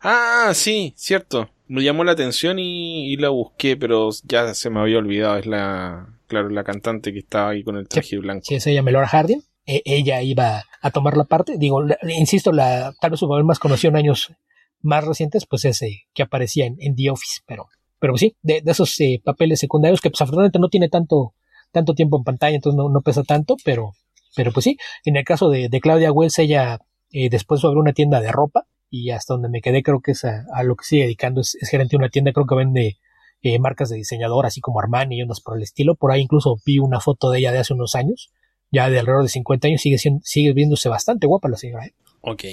Ah, 0.00 0.52
sí, 0.54 0.94
cierto. 0.96 1.50
Me 1.68 1.82
llamó 1.82 2.04
la 2.04 2.12
atención 2.12 2.58
y, 2.58 3.16
la 3.16 3.28
busqué, 3.30 3.76
pero 3.76 4.10
ya 4.24 4.54
se 4.54 4.70
me 4.70 4.80
había 4.80 4.98
olvidado. 4.98 5.38
Es 5.38 5.46
la, 5.46 6.18
claro, 6.32 6.48
la 6.48 6.64
cantante 6.64 7.12
que 7.12 7.18
estaba 7.18 7.50
ahí 7.50 7.62
con 7.62 7.76
el 7.76 7.86
traje 7.86 8.16
blanco. 8.16 8.40
Sí, 8.44 8.58
se 8.58 8.72
llama 8.72 8.86
Melora 8.86 9.06
Hardin. 9.06 9.42
E, 9.66 9.82
ella 9.84 10.22
iba 10.22 10.64
a 10.80 10.90
tomar 10.90 11.18
la 11.18 11.24
parte. 11.24 11.58
Digo, 11.58 11.84
insisto, 12.08 12.52
la, 12.52 12.94
tal 13.02 13.10
vez 13.10 13.20
su 13.20 13.28
papel 13.28 13.44
más 13.44 13.58
conocido 13.58 13.90
en 13.90 13.96
años 13.96 14.32
más 14.80 15.04
recientes, 15.04 15.44
pues 15.44 15.66
ese 15.66 16.06
que 16.14 16.22
aparecía 16.22 16.64
en, 16.64 16.96
The 16.96 17.10
Office, 17.10 17.42
pero, 17.46 17.68
pero 17.98 18.16
sí, 18.16 18.34
de, 18.40 18.62
esos 18.64 18.98
eh, 19.00 19.20
papeles 19.22 19.60
secundarios 19.60 20.00
que 20.00 20.08
pues 20.08 20.22
afortunadamente 20.22 20.58
no 20.58 20.70
tiene 20.70 20.88
tanto, 20.88 21.34
tanto 21.70 21.94
tiempo 21.94 22.16
en 22.16 22.24
pantalla, 22.24 22.56
entonces 22.56 22.78
no, 22.78 22.88
no 22.88 23.02
pesa 23.02 23.22
tanto, 23.22 23.56
pero, 23.62 23.92
pero 24.34 24.52
pues 24.52 24.64
sí, 24.64 24.78
en 25.04 25.16
el 25.16 25.24
caso 25.24 25.50
de, 25.50 25.68
Claudia 25.80 26.12
Wells, 26.12 26.38
ella 26.38 26.78
eh, 27.10 27.28
después 27.28 27.62
abrió 27.62 27.80
una 27.80 27.92
tienda 27.92 28.20
de 28.22 28.32
ropa 28.32 28.66
y 28.90 29.10
hasta 29.10 29.34
donde 29.34 29.50
me 29.50 29.60
quedé 29.60 29.82
creo 29.82 30.00
que 30.00 30.12
es 30.12 30.24
a, 30.24 30.62
lo 30.64 30.76
que 30.76 30.84
sigue 30.84 31.02
dedicando, 31.02 31.42
es, 31.42 31.56
gerente 31.70 31.90
de 31.90 31.98
una 31.98 32.08
tienda, 32.08 32.32
creo 32.32 32.46
que 32.46 32.56
vende 32.56 32.98
eh, 33.42 33.58
marcas 33.58 33.90
de 33.90 33.96
diseñador, 33.96 34.46
así 34.46 34.60
como 34.60 34.80
Armani 34.80 35.18
y 35.18 35.22
unas 35.22 35.40
por 35.40 35.56
el 35.56 35.62
estilo. 35.62 35.94
Por 35.94 36.12
ahí 36.12 36.22
incluso 36.22 36.56
vi 36.64 36.78
una 36.78 37.00
foto 37.00 37.30
de 37.30 37.38
ella 37.38 37.52
de 37.52 37.58
hace 37.58 37.74
unos 37.74 37.94
años, 37.94 38.30
ya 38.70 38.88
de 38.90 38.98
alrededor 38.98 39.24
de 39.24 39.28
50 39.28 39.68
años, 39.68 39.80
sigue, 39.80 39.98
siendo, 39.98 40.20
sigue 40.24 40.52
viéndose 40.52 40.88
bastante 40.88 41.26
guapa 41.26 41.48
la 41.48 41.56
señora. 41.56 41.86
¿eh? 41.86 41.94
Ok. 42.20 42.44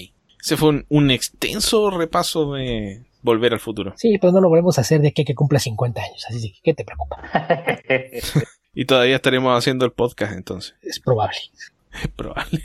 Ese 0.42 0.58
fue 0.58 0.86
un, 0.88 1.12
extenso 1.12 1.90
repaso 1.90 2.54
de 2.54 3.04
Volver 3.22 3.54
al 3.54 3.60
Futuro. 3.60 3.94
Sí, 3.98 4.18
pero 4.20 4.32
no 4.32 4.40
lo 4.40 4.50
volvemos 4.50 4.78
a 4.78 4.82
hacer 4.82 5.02
de 5.02 5.12
que, 5.12 5.26
que 5.26 5.36
cumpla 5.36 5.60
50 5.60 6.02
años, 6.02 6.26
así 6.30 6.54
que 6.54 6.60
¿qué 6.64 6.74
te 6.74 6.86
preocupa? 6.86 7.18
Y 8.74 8.86
todavía 8.86 9.16
estaremos 9.16 9.58
haciendo 9.58 9.86
el 9.86 9.92
podcast 9.92 10.34
entonces. 10.34 10.76
Es 10.82 11.00
probable. 11.00 11.38
Es 12.02 12.08
probable. 12.16 12.64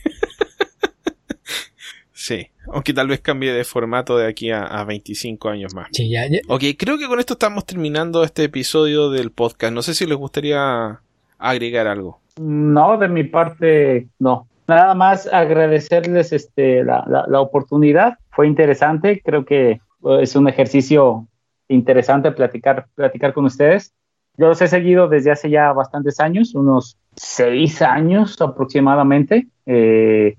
Sí, 2.24 2.48
aunque 2.72 2.94
tal 2.94 3.08
vez 3.08 3.20
cambie 3.20 3.52
de 3.52 3.64
formato 3.64 4.16
de 4.16 4.26
aquí 4.26 4.50
a, 4.50 4.82
25 4.84 5.50
años 5.50 5.74
más. 5.74 5.88
Sí, 5.92 6.10
ya, 6.10 6.22
Ok, 6.48 6.62
creo 6.78 6.96
que 6.96 7.06
con 7.06 7.20
esto 7.20 7.34
estamos 7.34 7.66
terminando 7.66 8.24
este 8.24 8.44
episodio 8.44 9.10
del 9.10 9.30
podcast. 9.30 9.74
No 9.74 9.82
sé 9.82 9.94
si 9.94 10.06
les 10.06 10.16
gustaría 10.16 11.00
agregar 11.38 11.86
algo. 11.86 12.20
No, 12.40 12.96
de 12.96 13.08
mi 13.08 13.24
parte, 13.24 14.08
no. 14.18 14.48
Nada 14.66 14.94
más 14.94 15.26
agradecerles 15.26 16.32
este, 16.32 16.82
la, 16.82 17.04
la 17.28 17.40
oportunidad. 17.40 18.18
Fue 18.30 18.46
interesante. 18.46 19.20
Creo 19.22 19.44
que 19.44 19.80
es 20.20 20.34
un 20.34 20.48
ejercicio 20.48 21.28
interesante 21.68 22.32
platicar, 22.32 22.86
platicar 22.94 23.34
con 23.34 23.44
ustedes. 23.44 23.92
Yo 24.36 24.48
los 24.48 24.60
he 24.62 24.68
seguido 24.68 25.08
desde 25.08 25.30
hace 25.30 25.50
ya 25.50 25.72
bastantes 25.72 26.18
años, 26.20 26.54
unos 26.54 26.96
seis 27.14 27.82
años 27.82 28.40
aproximadamente. 28.40 29.46
Eh, 29.66 30.36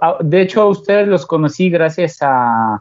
ah, 0.00 0.18
de 0.22 0.40
hecho, 0.42 0.62
a 0.62 0.66
ustedes 0.66 1.08
los 1.08 1.26
conocí 1.26 1.70
gracias 1.70 2.18
a 2.20 2.80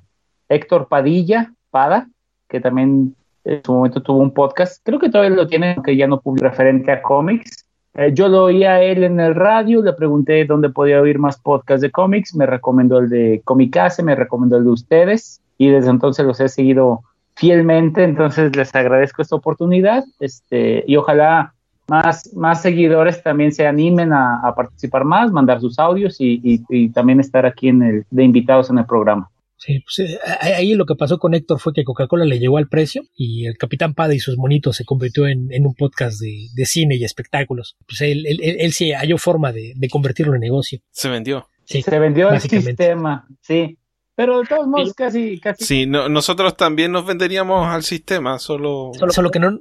Héctor 0.50 0.88
Padilla, 0.88 1.54
Pada, 1.72 2.08
que 2.48 2.60
también 2.60 3.16
en 3.44 3.62
su 3.64 3.74
momento 3.74 4.02
tuvo 4.02 4.20
un 4.20 4.32
podcast. 4.32 4.82
Creo 4.84 5.00
que 5.00 5.10
todavía 5.10 5.36
lo 5.36 5.48
tiene, 5.48 5.74
aunque 5.74 5.96
ya 5.96 6.08
no 6.08 6.20
publica 6.20 6.50
referente 6.50 6.92
a 6.92 7.02
cómics. 7.02 7.66
Eh, 7.96 8.12
yo 8.14 8.28
lo 8.28 8.44
oía 8.46 8.74
a 8.74 8.84
él 8.84 9.04
en 9.04 9.20
el 9.20 9.36
radio, 9.36 9.82
le 9.82 9.94
pregunté 9.94 10.44
dónde 10.46 10.70
podía 10.70 11.02
oír 11.02 11.18
más 11.18 11.40
podcasts 11.40 11.82
de 11.82 11.92
cómics, 11.92 12.36
me 12.36 12.46
recomendó 12.46 13.00
el 13.00 13.10
de 13.10 13.42
Comicase, 13.46 14.04
me 14.04 14.16
recomendó 14.16 14.58
el 14.58 14.66
de 14.66 14.72
ustedes, 14.72 15.42
y 15.58 15.70
desde 15.70 15.92
entonces 15.92 16.26
los 16.26 16.40
he 16.42 16.50
seguido 16.50 17.04
fielmente, 17.36 18.04
entonces 18.04 18.56
les 18.56 18.76
agradezco 18.76 19.22
esta 19.22 19.36
oportunidad 19.36 20.04
este, 20.20 20.84
y 20.88 20.98
ojalá 20.98 21.55
más, 21.88 22.34
más 22.34 22.62
seguidores 22.62 23.22
también 23.22 23.52
se 23.52 23.68
animen 23.68 24.12
a, 24.14 24.54
participar 24.56 25.06
más, 25.06 25.32
mandar 25.32 25.62
sus 25.62 25.80
audios 25.80 26.18
y, 26.20 26.90
también 26.94 27.20
estar 27.20 27.46
aquí 27.46 27.68
en 27.68 27.84
el, 27.84 28.06
de 28.10 28.24
invitados 28.24 28.70
en 28.70 28.80
el 28.80 28.86
programa. 28.86 29.30
Sí, 29.58 29.80
pues 29.80 30.12
eh, 30.12 30.20
ahí 30.42 30.76
lo 30.76 30.86
que 30.86 30.96
pasó 30.96 31.18
con 31.18 31.34
Héctor 31.34 31.60
fue 31.60 31.74
que 31.74 31.86
Coca-Cola 31.86 32.26
le 32.26 32.40
llegó 32.40 32.58
al 32.58 32.68
precio 32.68 33.04
y 33.16 33.46
el 33.46 33.58
Capitán 33.58 33.94
Pada 33.94 34.14
y 34.14 34.20
sus 34.20 34.38
monitos 34.38 34.76
se 34.76 34.84
convirtió 34.84 35.28
en, 35.28 35.50
un 35.66 35.74
podcast 35.74 36.20
de, 36.20 36.66
cine 36.66 36.96
y 36.98 37.04
espectáculos. 37.04 37.78
Pues 37.88 38.02
él, 38.02 38.26
él, 38.28 38.40
él, 38.42 38.74
sí 38.74 38.92
halló 38.92 39.18
forma 39.18 39.54
de, 39.54 39.74
de, 39.76 39.90
convertirlo 39.90 40.36
en 40.36 40.42
negocio. 40.42 40.80
Se 40.92 41.10
vendió. 41.10 41.48
Sí, 41.64 41.82
se 41.82 42.00
vendió 42.00 42.32
el 42.32 42.42
sistema, 42.42 43.28
sí. 43.42 43.78
Pero 44.16 44.40
de 44.40 44.48
todos 44.48 44.66
modos, 44.68 44.94
casi, 44.94 45.40
casi. 45.42 45.66
Sí, 45.66 45.86
nosotros 45.86 46.56
también 46.56 46.92
nos 46.92 47.06
venderíamos 47.06 47.68
al 47.68 47.84
sistema, 47.84 48.40
solo. 48.40 48.92
Solo, 49.10 49.30
que 49.30 49.40
no. 49.40 49.60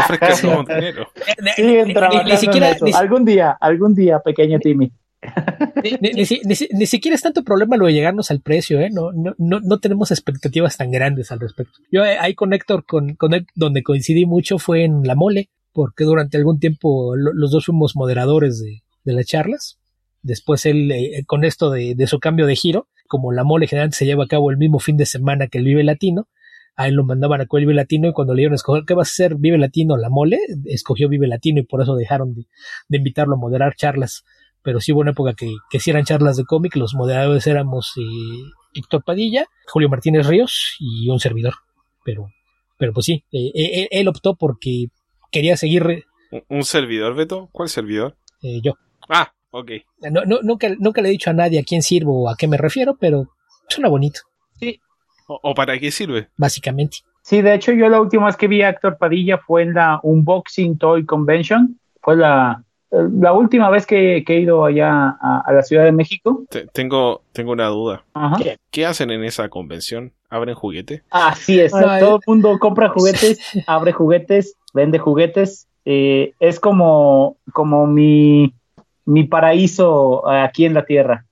Ofrezcamos 0.00 0.66
dinero. 0.68 1.08
Siguen 1.54 1.94
trabajando 1.94 2.32
ni, 2.32 2.36
siquiera, 2.36 2.76
algún 2.94 3.24
día, 3.24 3.56
algún 3.60 3.94
día, 3.94 4.18
pequeño 4.18 4.58
Timmy. 4.58 4.90
Ni, 6.00 6.86
siquiera 6.86 7.14
es 7.14 7.22
tanto 7.22 7.44
problema 7.44 7.76
lo 7.76 7.86
de 7.86 7.92
llegarnos 7.92 8.32
al 8.32 8.40
precio, 8.40 8.80
¿eh? 8.80 8.90
No, 8.90 9.12
no, 9.12 9.34
no, 9.38 9.78
tenemos 9.78 10.10
expectativas 10.10 10.76
tan 10.76 10.90
grandes 10.90 11.30
al 11.30 11.38
respecto. 11.38 11.78
Yo 11.92 12.04
eh, 12.04 12.18
ahí 12.18 12.34
con 12.34 12.52
Héctor, 12.52 12.84
con, 12.84 13.14
con 13.14 13.32
él, 13.32 13.46
donde 13.54 13.84
coincidí 13.84 14.26
mucho 14.26 14.58
fue 14.58 14.84
en 14.84 15.04
La 15.04 15.14
Mole, 15.14 15.50
porque 15.72 16.02
durante 16.02 16.36
algún 16.36 16.58
tiempo 16.58 17.14
los 17.16 17.52
dos 17.52 17.66
fuimos 17.66 17.94
moderadores 17.94 18.60
de, 18.60 18.82
de 19.04 19.12
las 19.12 19.26
charlas 19.26 19.78
Después 20.22 20.66
él, 20.66 20.90
eh, 20.90 21.22
con 21.26 21.44
esto 21.44 21.70
de, 21.70 21.94
de, 21.94 22.06
su 22.06 22.18
cambio 22.18 22.46
de 22.46 22.56
giro, 22.56 22.88
como 23.08 23.32
la 23.32 23.44
mole 23.44 23.66
generalmente 23.66 23.96
se 23.96 24.06
lleva 24.06 24.24
a 24.24 24.28
cabo 24.28 24.50
el 24.50 24.56
mismo 24.56 24.78
fin 24.78 24.96
de 24.96 25.06
semana 25.06 25.46
que 25.46 25.58
el 25.58 25.64
Vive 25.64 25.84
Latino, 25.84 26.28
a 26.76 26.86
él 26.86 26.94
lo 26.94 27.04
mandaban 27.04 27.40
a 27.40 27.44
el 27.50 27.60
Vive 27.60 27.74
Latino 27.74 28.08
y 28.08 28.12
cuando 28.12 28.34
le 28.34 28.40
dieron 28.40 28.52
a 28.52 28.56
escoger 28.56 28.84
qué 28.86 28.94
va 28.94 29.02
a 29.02 29.06
ser 29.06 29.34
Vive 29.36 29.58
Latino 29.58 29.96
la 29.96 30.10
mole, 30.10 30.38
escogió 30.66 31.08
Vive 31.08 31.26
Latino 31.26 31.60
y 31.60 31.64
por 31.64 31.82
eso 31.82 31.96
dejaron 31.96 32.34
de, 32.34 32.46
de 32.88 32.98
invitarlo 32.98 33.34
a 33.34 33.38
moderar 33.38 33.74
charlas. 33.74 34.24
Pero 34.62 34.80
sí 34.80 34.92
hubo 34.92 35.00
una 35.00 35.12
época 35.12 35.34
que, 35.34 35.54
que 35.70 35.80
sí 35.80 35.90
eran 35.90 36.04
charlas 36.04 36.36
de 36.36 36.44
cómic, 36.44 36.76
los 36.76 36.94
moderadores 36.94 37.46
éramos 37.46 37.92
eh, 37.96 38.02
Héctor 38.74 39.02
Padilla, 39.04 39.46
Julio 39.66 39.88
Martínez 39.88 40.26
Ríos 40.26 40.76
y 40.78 41.08
un 41.08 41.20
servidor. 41.20 41.54
Pero, 42.04 42.30
pero 42.78 42.92
pues 42.92 43.06
sí, 43.06 43.24
eh, 43.32 43.50
eh, 43.54 43.88
él 43.90 44.08
optó 44.08 44.36
porque 44.36 44.86
quería 45.30 45.56
seguir. 45.56 46.04
¿Un 46.48 46.64
servidor, 46.64 47.14
Beto? 47.14 47.48
¿Cuál 47.52 47.68
servidor? 47.68 48.16
Eh, 48.42 48.60
yo. 48.62 48.74
Ah, 49.08 49.32
ok. 49.50 49.70
No, 50.10 50.24
no, 50.24 50.40
nunca, 50.42 50.68
nunca 50.78 51.00
le 51.00 51.08
he 51.08 51.12
dicho 51.12 51.30
a 51.30 51.34
nadie 51.34 51.60
a 51.60 51.64
quién 51.64 51.82
sirvo 51.82 52.24
o 52.24 52.30
a 52.30 52.36
qué 52.36 52.48
me 52.48 52.56
refiero, 52.56 52.96
pero 52.98 53.28
suena 53.68 53.88
bonito. 53.88 54.20
Sí. 54.58 54.80
¿O, 55.26 55.38
o 55.42 55.54
para 55.54 55.78
qué 55.78 55.90
sirve? 55.90 56.28
Básicamente. 56.36 56.98
Sí, 57.22 57.42
de 57.42 57.54
hecho, 57.54 57.72
yo 57.72 57.88
la 57.88 58.00
última 58.00 58.26
vez 58.26 58.36
que 58.36 58.48
vi 58.48 58.62
a 58.62 58.70
Héctor 58.70 58.96
Padilla 58.96 59.36
fue 59.36 59.62
en 59.62 59.74
la 59.74 60.00
Unboxing 60.02 60.78
Toy 60.78 61.04
Convention. 61.04 61.78
Fue 62.00 62.16
la, 62.16 62.64
la 62.90 63.32
última 63.32 63.68
vez 63.68 63.86
que, 63.86 64.24
que 64.26 64.36
he 64.36 64.40
ido 64.40 64.64
allá 64.64 65.16
a, 65.20 65.42
a, 65.44 65.52
la 65.52 65.62
Ciudad 65.62 65.84
de 65.84 65.92
México. 65.92 66.44
Te, 66.48 66.66
tengo, 66.68 67.22
tengo 67.32 67.52
una 67.52 67.66
duda. 67.66 68.04
Ajá. 68.14 68.36
¿Qué, 68.42 68.56
¿Qué, 68.70 68.86
hacen 68.86 69.10
en 69.10 69.24
esa 69.24 69.48
convención? 69.50 70.12
¿Abren 70.30 70.54
juguete? 70.54 71.02
Así 71.10 71.60
es. 71.60 71.74
Ay, 71.74 72.00
todo 72.00 72.16
el 72.16 72.22
mundo 72.26 72.58
compra 72.58 72.88
juguetes, 72.88 73.38
abre 73.66 73.92
juguetes, 73.92 74.56
vende 74.72 74.98
juguetes. 74.98 75.68
Eh, 75.84 76.34
es 76.40 76.60
como, 76.60 77.36
como 77.52 77.86
mi, 77.86 78.54
mi 79.08 79.24
paraíso 79.24 80.28
aquí 80.28 80.66
en 80.66 80.74
la 80.74 80.84
Tierra. 80.84 81.24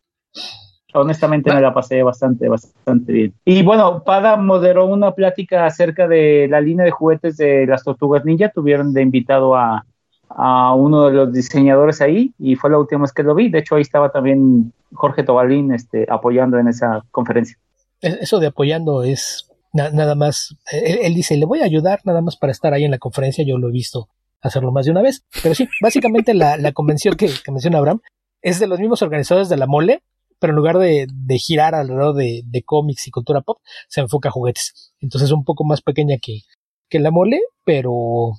Honestamente 0.94 1.52
me 1.52 1.60
la 1.60 1.74
pasé 1.74 2.02
bastante, 2.02 2.48
bastante 2.48 3.12
bien. 3.12 3.34
Y 3.44 3.62
bueno, 3.62 4.02
Pada 4.02 4.36
moderó 4.36 4.86
una 4.86 5.12
plática 5.12 5.66
acerca 5.66 6.08
de 6.08 6.48
la 6.48 6.62
línea 6.62 6.86
de 6.86 6.90
juguetes 6.90 7.36
de 7.36 7.66
las 7.66 7.84
Tortugas 7.84 8.24
Ninja. 8.24 8.48
Tuvieron 8.48 8.94
de 8.94 9.02
invitado 9.02 9.54
a, 9.54 9.84
a 10.30 10.74
uno 10.74 11.04
de 11.06 11.12
los 11.12 11.32
diseñadores 11.34 12.00
ahí 12.00 12.32
y 12.38 12.56
fue 12.56 12.70
la 12.70 12.78
última 12.78 13.02
vez 13.02 13.12
que 13.12 13.22
lo 13.22 13.34
vi. 13.34 13.50
De 13.50 13.58
hecho, 13.58 13.74
ahí 13.74 13.82
estaba 13.82 14.10
también 14.10 14.72
Jorge 14.94 15.22
Tobalín 15.22 15.74
este, 15.74 16.06
apoyando 16.08 16.58
en 16.58 16.68
esa 16.68 17.04
conferencia. 17.10 17.58
Eso 18.00 18.40
de 18.40 18.46
apoyando 18.46 19.02
es 19.02 19.50
na 19.74 19.90
nada 19.90 20.14
más, 20.14 20.56
él, 20.72 20.98
él, 21.02 21.14
dice, 21.14 21.36
le 21.36 21.44
voy 21.44 21.60
a 21.60 21.64
ayudar 21.64 22.00
nada 22.04 22.22
más 22.22 22.36
para 22.36 22.52
estar 22.52 22.72
ahí 22.72 22.84
en 22.84 22.90
la 22.90 22.98
conferencia, 22.98 23.44
yo 23.44 23.58
lo 23.58 23.68
he 23.68 23.72
visto 23.72 24.08
hacerlo 24.40 24.72
más 24.72 24.84
de 24.86 24.92
una 24.92 25.02
vez, 25.02 25.24
pero 25.42 25.54
sí, 25.54 25.68
básicamente 25.80 26.34
la, 26.34 26.56
la 26.56 26.72
convención 26.72 27.16
que, 27.16 27.30
menciona 27.50 27.78
Abraham 27.78 28.00
es 28.42 28.60
de 28.60 28.66
los 28.66 28.78
mismos 28.78 29.02
organizadores 29.02 29.48
de 29.48 29.56
la 29.56 29.66
mole, 29.66 30.02
pero 30.38 30.52
en 30.52 30.56
lugar 30.56 30.78
de, 30.78 31.06
de 31.10 31.38
girar 31.38 31.74
alrededor 31.74 32.14
de, 32.14 32.42
de, 32.44 32.62
cómics 32.62 33.06
y 33.06 33.10
cultura 33.10 33.40
pop, 33.40 33.58
se 33.88 34.02
enfoca 34.02 34.28
a 34.28 34.32
juguetes. 34.32 34.92
Entonces 35.00 35.28
es 35.28 35.32
un 35.32 35.44
poco 35.44 35.64
más 35.64 35.80
pequeña 35.80 36.16
que, 36.20 36.40
que 36.88 37.00
la 37.00 37.10
mole, 37.10 37.40
pero 37.64 38.32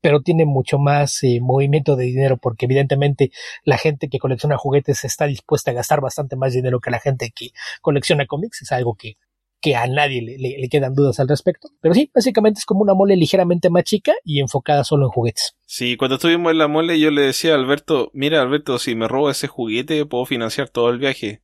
pero 0.00 0.20
tiene 0.20 0.44
mucho 0.44 0.78
más 0.78 1.22
eh, 1.22 1.38
movimiento 1.40 1.96
de 1.96 2.04
dinero 2.04 2.36
porque 2.36 2.66
evidentemente 2.66 3.30
la 3.64 3.78
gente 3.78 4.08
que 4.08 4.18
colecciona 4.18 4.56
juguetes 4.56 5.04
está 5.04 5.26
dispuesta 5.26 5.70
a 5.70 5.74
gastar 5.74 6.00
bastante 6.00 6.36
más 6.36 6.52
dinero 6.52 6.80
que 6.80 6.90
la 6.90 7.00
gente 7.00 7.32
que 7.34 7.50
colecciona 7.80 8.26
cómics, 8.26 8.62
es 8.62 8.72
algo 8.72 8.94
que, 8.94 9.16
que 9.60 9.76
a 9.76 9.86
nadie 9.86 10.22
le, 10.22 10.38
le, 10.38 10.58
le, 10.58 10.68
quedan 10.68 10.94
dudas 10.94 11.18
al 11.20 11.28
respecto. 11.28 11.68
Pero 11.80 11.94
sí, 11.94 12.10
básicamente 12.14 12.58
es 12.58 12.66
como 12.66 12.82
una 12.82 12.94
mole 12.94 13.16
ligeramente 13.16 13.70
más 13.70 13.84
chica 13.84 14.12
y 14.24 14.40
enfocada 14.40 14.84
solo 14.84 15.06
en 15.06 15.10
juguetes. 15.10 15.56
Sí, 15.66 15.96
cuando 15.96 16.16
estuvimos 16.16 16.52
en 16.52 16.58
la 16.58 16.68
mole 16.68 17.00
yo 17.00 17.10
le 17.10 17.22
decía 17.22 17.52
a 17.52 17.56
Alberto, 17.56 18.10
mira 18.14 18.40
Alberto, 18.40 18.78
si 18.78 18.94
me 18.94 19.08
robo 19.08 19.30
ese 19.30 19.48
juguete 19.48 20.06
puedo 20.06 20.24
financiar 20.24 20.68
todo 20.68 20.90
el 20.90 20.98
viaje. 20.98 21.42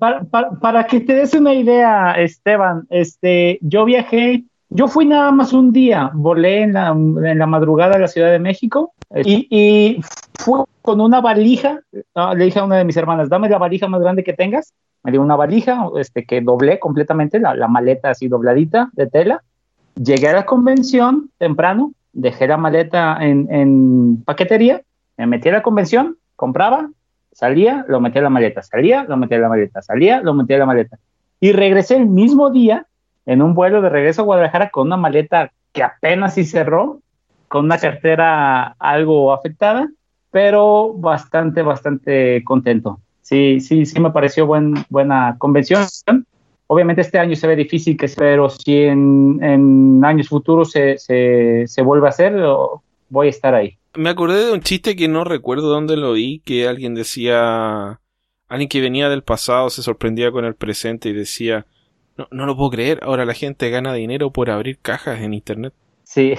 Para, 0.00 0.24
para, 0.24 0.50
para, 0.52 0.86
que 0.86 1.00
te 1.00 1.14
des 1.14 1.34
una 1.34 1.54
idea, 1.54 2.12
Esteban, 2.14 2.86
este, 2.90 3.58
yo 3.60 3.84
viajé 3.84 4.44
yo 4.74 4.88
fui 4.88 5.04
nada 5.04 5.30
más 5.32 5.52
un 5.52 5.72
día, 5.72 6.10
volé 6.14 6.62
en 6.62 6.72
la, 6.72 6.88
en 6.88 7.38
la 7.38 7.46
madrugada 7.46 7.96
a 7.96 7.98
la 7.98 8.08
Ciudad 8.08 8.30
de 8.30 8.38
México 8.38 8.94
y, 9.22 9.46
y 9.50 10.02
fui 10.34 10.62
con 10.80 11.00
una 11.00 11.20
valija, 11.20 11.80
¿no? 12.14 12.34
le 12.34 12.46
dije 12.46 12.58
a 12.58 12.64
una 12.64 12.78
de 12.78 12.84
mis 12.84 12.96
hermanas, 12.96 13.28
dame 13.28 13.50
la 13.50 13.58
valija 13.58 13.86
más 13.88 14.00
grande 14.00 14.24
que 14.24 14.32
tengas, 14.32 14.72
me 15.02 15.10
dio 15.10 15.20
una 15.20 15.36
valija 15.36 15.88
este, 15.96 16.24
que 16.24 16.40
doblé 16.40 16.78
completamente, 16.78 17.40
la, 17.40 17.68
maleta 17.68 18.10
así 18.10 18.28
dobladita 18.28 18.90
de 18.92 19.06
tela, 19.06 19.42
llegué 19.94 20.28
a 20.28 20.34
la 20.34 20.46
convención 20.46 21.30
temprano, 21.38 21.92
dejé 22.12 22.46
la 22.46 22.56
maleta 22.56 23.18
en, 23.20 23.52
en 23.52 24.22
paquetería, 24.24 24.82
me 25.16 25.26
metí 25.26 25.48
a 25.48 25.52
la 25.52 25.62
convención, 25.62 26.16
compraba, 26.36 26.90
salía, 27.32 27.84
lo 27.88 28.00
metí 28.00 28.18
a 28.18 28.22
la 28.22 28.30
maleta, 28.30 28.62
salía, 28.62 29.04
lo 29.04 29.16
metí 29.16 29.34
a 29.34 29.38
la 29.38 29.48
maleta, 29.48 29.82
salía, 29.82 30.20
lo 30.20 30.34
metí 30.34 30.54
a 30.54 30.58
la 30.58 30.66
maleta. 30.66 30.98
Y 31.40 31.52
regresé 31.52 31.96
el 31.96 32.06
mismo 32.06 32.50
día 32.50 32.86
en 33.26 33.42
un 33.42 33.54
vuelo 33.54 33.82
de 33.82 33.88
regreso 33.88 34.22
a 34.22 34.24
Guadalajara 34.24 34.70
con 34.70 34.86
una 34.86 34.96
maleta 34.96 35.52
que 35.72 35.82
apenas 35.82 36.34
sí 36.34 36.44
cerró, 36.44 37.00
con 37.48 37.64
una 37.64 37.78
cartera 37.78 38.76
algo 38.78 39.32
afectada, 39.32 39.88
pero 40.30 40.92
bastante, 40.94 41.62
bastante 41.62 42.42
contento. 42.44 43.00
Sí, 43.32 43.60
sí, 43.60 43.86
sí 43.86 43.98
me 43.98 44.10
pareció 44.10 44.46
buen, 44.46 44.74
buena 44.90 45.36
convención. 45.38 45.86
Obviamente 46.66 47.00
este 47.00 47.18
año 47.18 47.34
se 47.34 47.46
ve 47.46 47.56
difícil, 47.56 47.96
que 47.96 48.06
pero 48.14 48.50
si 48.50 48.82
en, 48.82 49.42
en 49.42 50.04
años 50.04 50.28
futuros 50.28 50.70
se, 50.70 50.98
se, 50.98 51.64
se 51.66 51.80
vuelve 51.80 52.08
a 52.08 52.10
hacer, 52.10 52.34
voy 53.08 53.28
a 53.28 53.30
estar 53.30 53.54
ahí. 53.54 53.78
Me 53.94 54.10
acordé 54.10 54.44
de 54.44 54.52
un 54.52 54.60
chiste 54.60 54.96
que 54.96 55.08
no 55.08 55.24
recuerdo 55.24 55.70
dónde 55.70 55.96
lo 55.96 56.10
oí, 56.10 56.42
que 56.44 56.68
alguien 56.68 56.94
decía, 56.94 58.00
alguien 58.48 58.68
que 58.68 58.82
venía 58.82 59.08
del 59.08 59.22
pasado 59.22 59.70
se 59.70 59.80
sorprendía 59.80 60.30
con 60.30 60.44
el 60.44 60.54
presente 60.54 61.08
y 61.08 61.14
decía, 61.14 61.64
no, 62.18 62.28
no 62.30 62.44
lo 62.44 62.54
puedo 62.54 62.68
creer. 62.68 63.00
Ahora 63.02 63.24
la 63.24 63.32
gente 63.32 63.70
gana 63.70 63.94
dinero 63.94 64.30
por 64.30 64.50
abrir 64.50 64.78
cajas 64.82 65.22
en 65.22 65.32
internet. 65.32 65.72
Sí. 66.04 66.34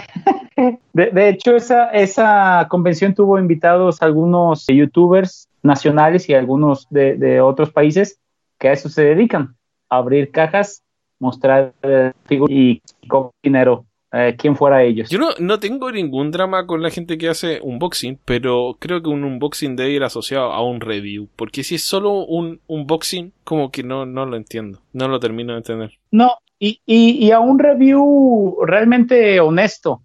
De, 0.94 1.10
de, 1.10 1.30
hecho, 1.30 1.56
esa, 1.56 1.90
esa 1.90 2.68
convención 2.70 3.16
tuvo 3.16 3.40
invitados 3.40 4.04
algunos 4.04 4.68
youtubers 4.68 5.50
nacionales 5.64 6.30
y 6.30 6.34
algunos 6.34 6.88
de, 6.90 7.16
de 7.16 7.42
otros 7.42 7.72
países 7.72 8.20
que 8.60 8.68
a 8.68 8.74
eso 8.74 8.90
se 8.90 9.04
dedican, 9.04 9.56
a 9.90 9.98
abrir 9.98 10.32
cajas, 10.32 10.84
mostrar 11.20 11.74
eh, 11.82 12.12
figuras 12.26 12.56
y 12.56 12.82
con 13.08 13.32
dinero 13.42 13.86
eh, 14.12 14.36
quién 14.38 14.56
fuera 14.56 14.84
ellos. 14.84 15.10
Yo 15.10 15.18
no, 15.18 15.30
no 15.40 15.60
tengo 15.60 15.92
ningún 15.92 16.30
drama 16.30 16.68
con 16.68 16.84
la 16.84 16.92
gente 16.92 17.18
que 17.18 17.30
hace 17.30 17.60
unboxing, 17.62 18.20
pero 18.24 18.78
creo 18.80 19.02
que 19.02 19.10
un 19.10 19.24
unboxing 19.24 19.76
debe 19.76 19.92
ir 19.92 20.04
asociado 20.04 20.52
a 20.52 20.64
un 20.64 20.82
review. 20.82 21.28
Porque 21.36 21.64
si 21.64 21.76
es 21.76 21.84
solo 21.84 22.24
un 22.24 22.62
unboxing, 22.68 23.34
como 23.44 23.72
que 23.72 23.82
no, 23.82 24.06
no 24.06 24.28
lo 24.28 24.38
entiendo. 24.38 24.82
No 24.94 25.08
lo 25.08 25.20
termino 25.20 25.54
de 25.54 25.58
entender. 25.58 25.94
No, 26.12 26.38
y, 26.60 26.80
y, 26.86 27.26
y 27.26 27.32
a 27.32 27.40
un 27.40 27.58
review 27.58 28.58
realmente 28.66 29.40
honesto. 29.40 30.04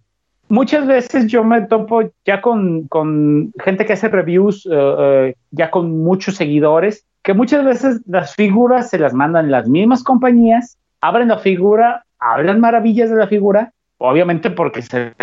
Muchas 0.49 0.87
veces 0.87 1.27
yo 1.27 1.43
me 1.43 1.61
topo 1.61 2.01
ya 2.25 2.41
con, 2.41 2.87
con 2.87 3.53
gente 3.63 3.85
que 3.85 3.93
hace 3.93 4.09
reviews 4.09 4.65
uh, 4.65 4.71
uh, 4.71 5.33
ya 5.51 5.69
con 5.69 6.03
muchos 6.03 6.35
seguidores, 6.35 7.05
que 7.21 7.33
muchas 7.33 7.63
veces 7.63 8.01
las 8.07 8.33
figuras 8.35 8.89
se 8.89 8.97
las 8.97 9.13
mandan 9.13 9.51
las 9.51 9.67
mismas 9.67 10.03
compañías, 10.03 10.77
abren 11.01 11.27
la 11.27 11.37
figura, 11.37 12.03
hablan 12.17 12.59
maravillas 12.59 13.09
de 13.11 13.17
la 13.17 13.27
figura, 13.27 13.73
obviamente 13.99 14.49
porque 14.49 14.81
se, 14.81 15.13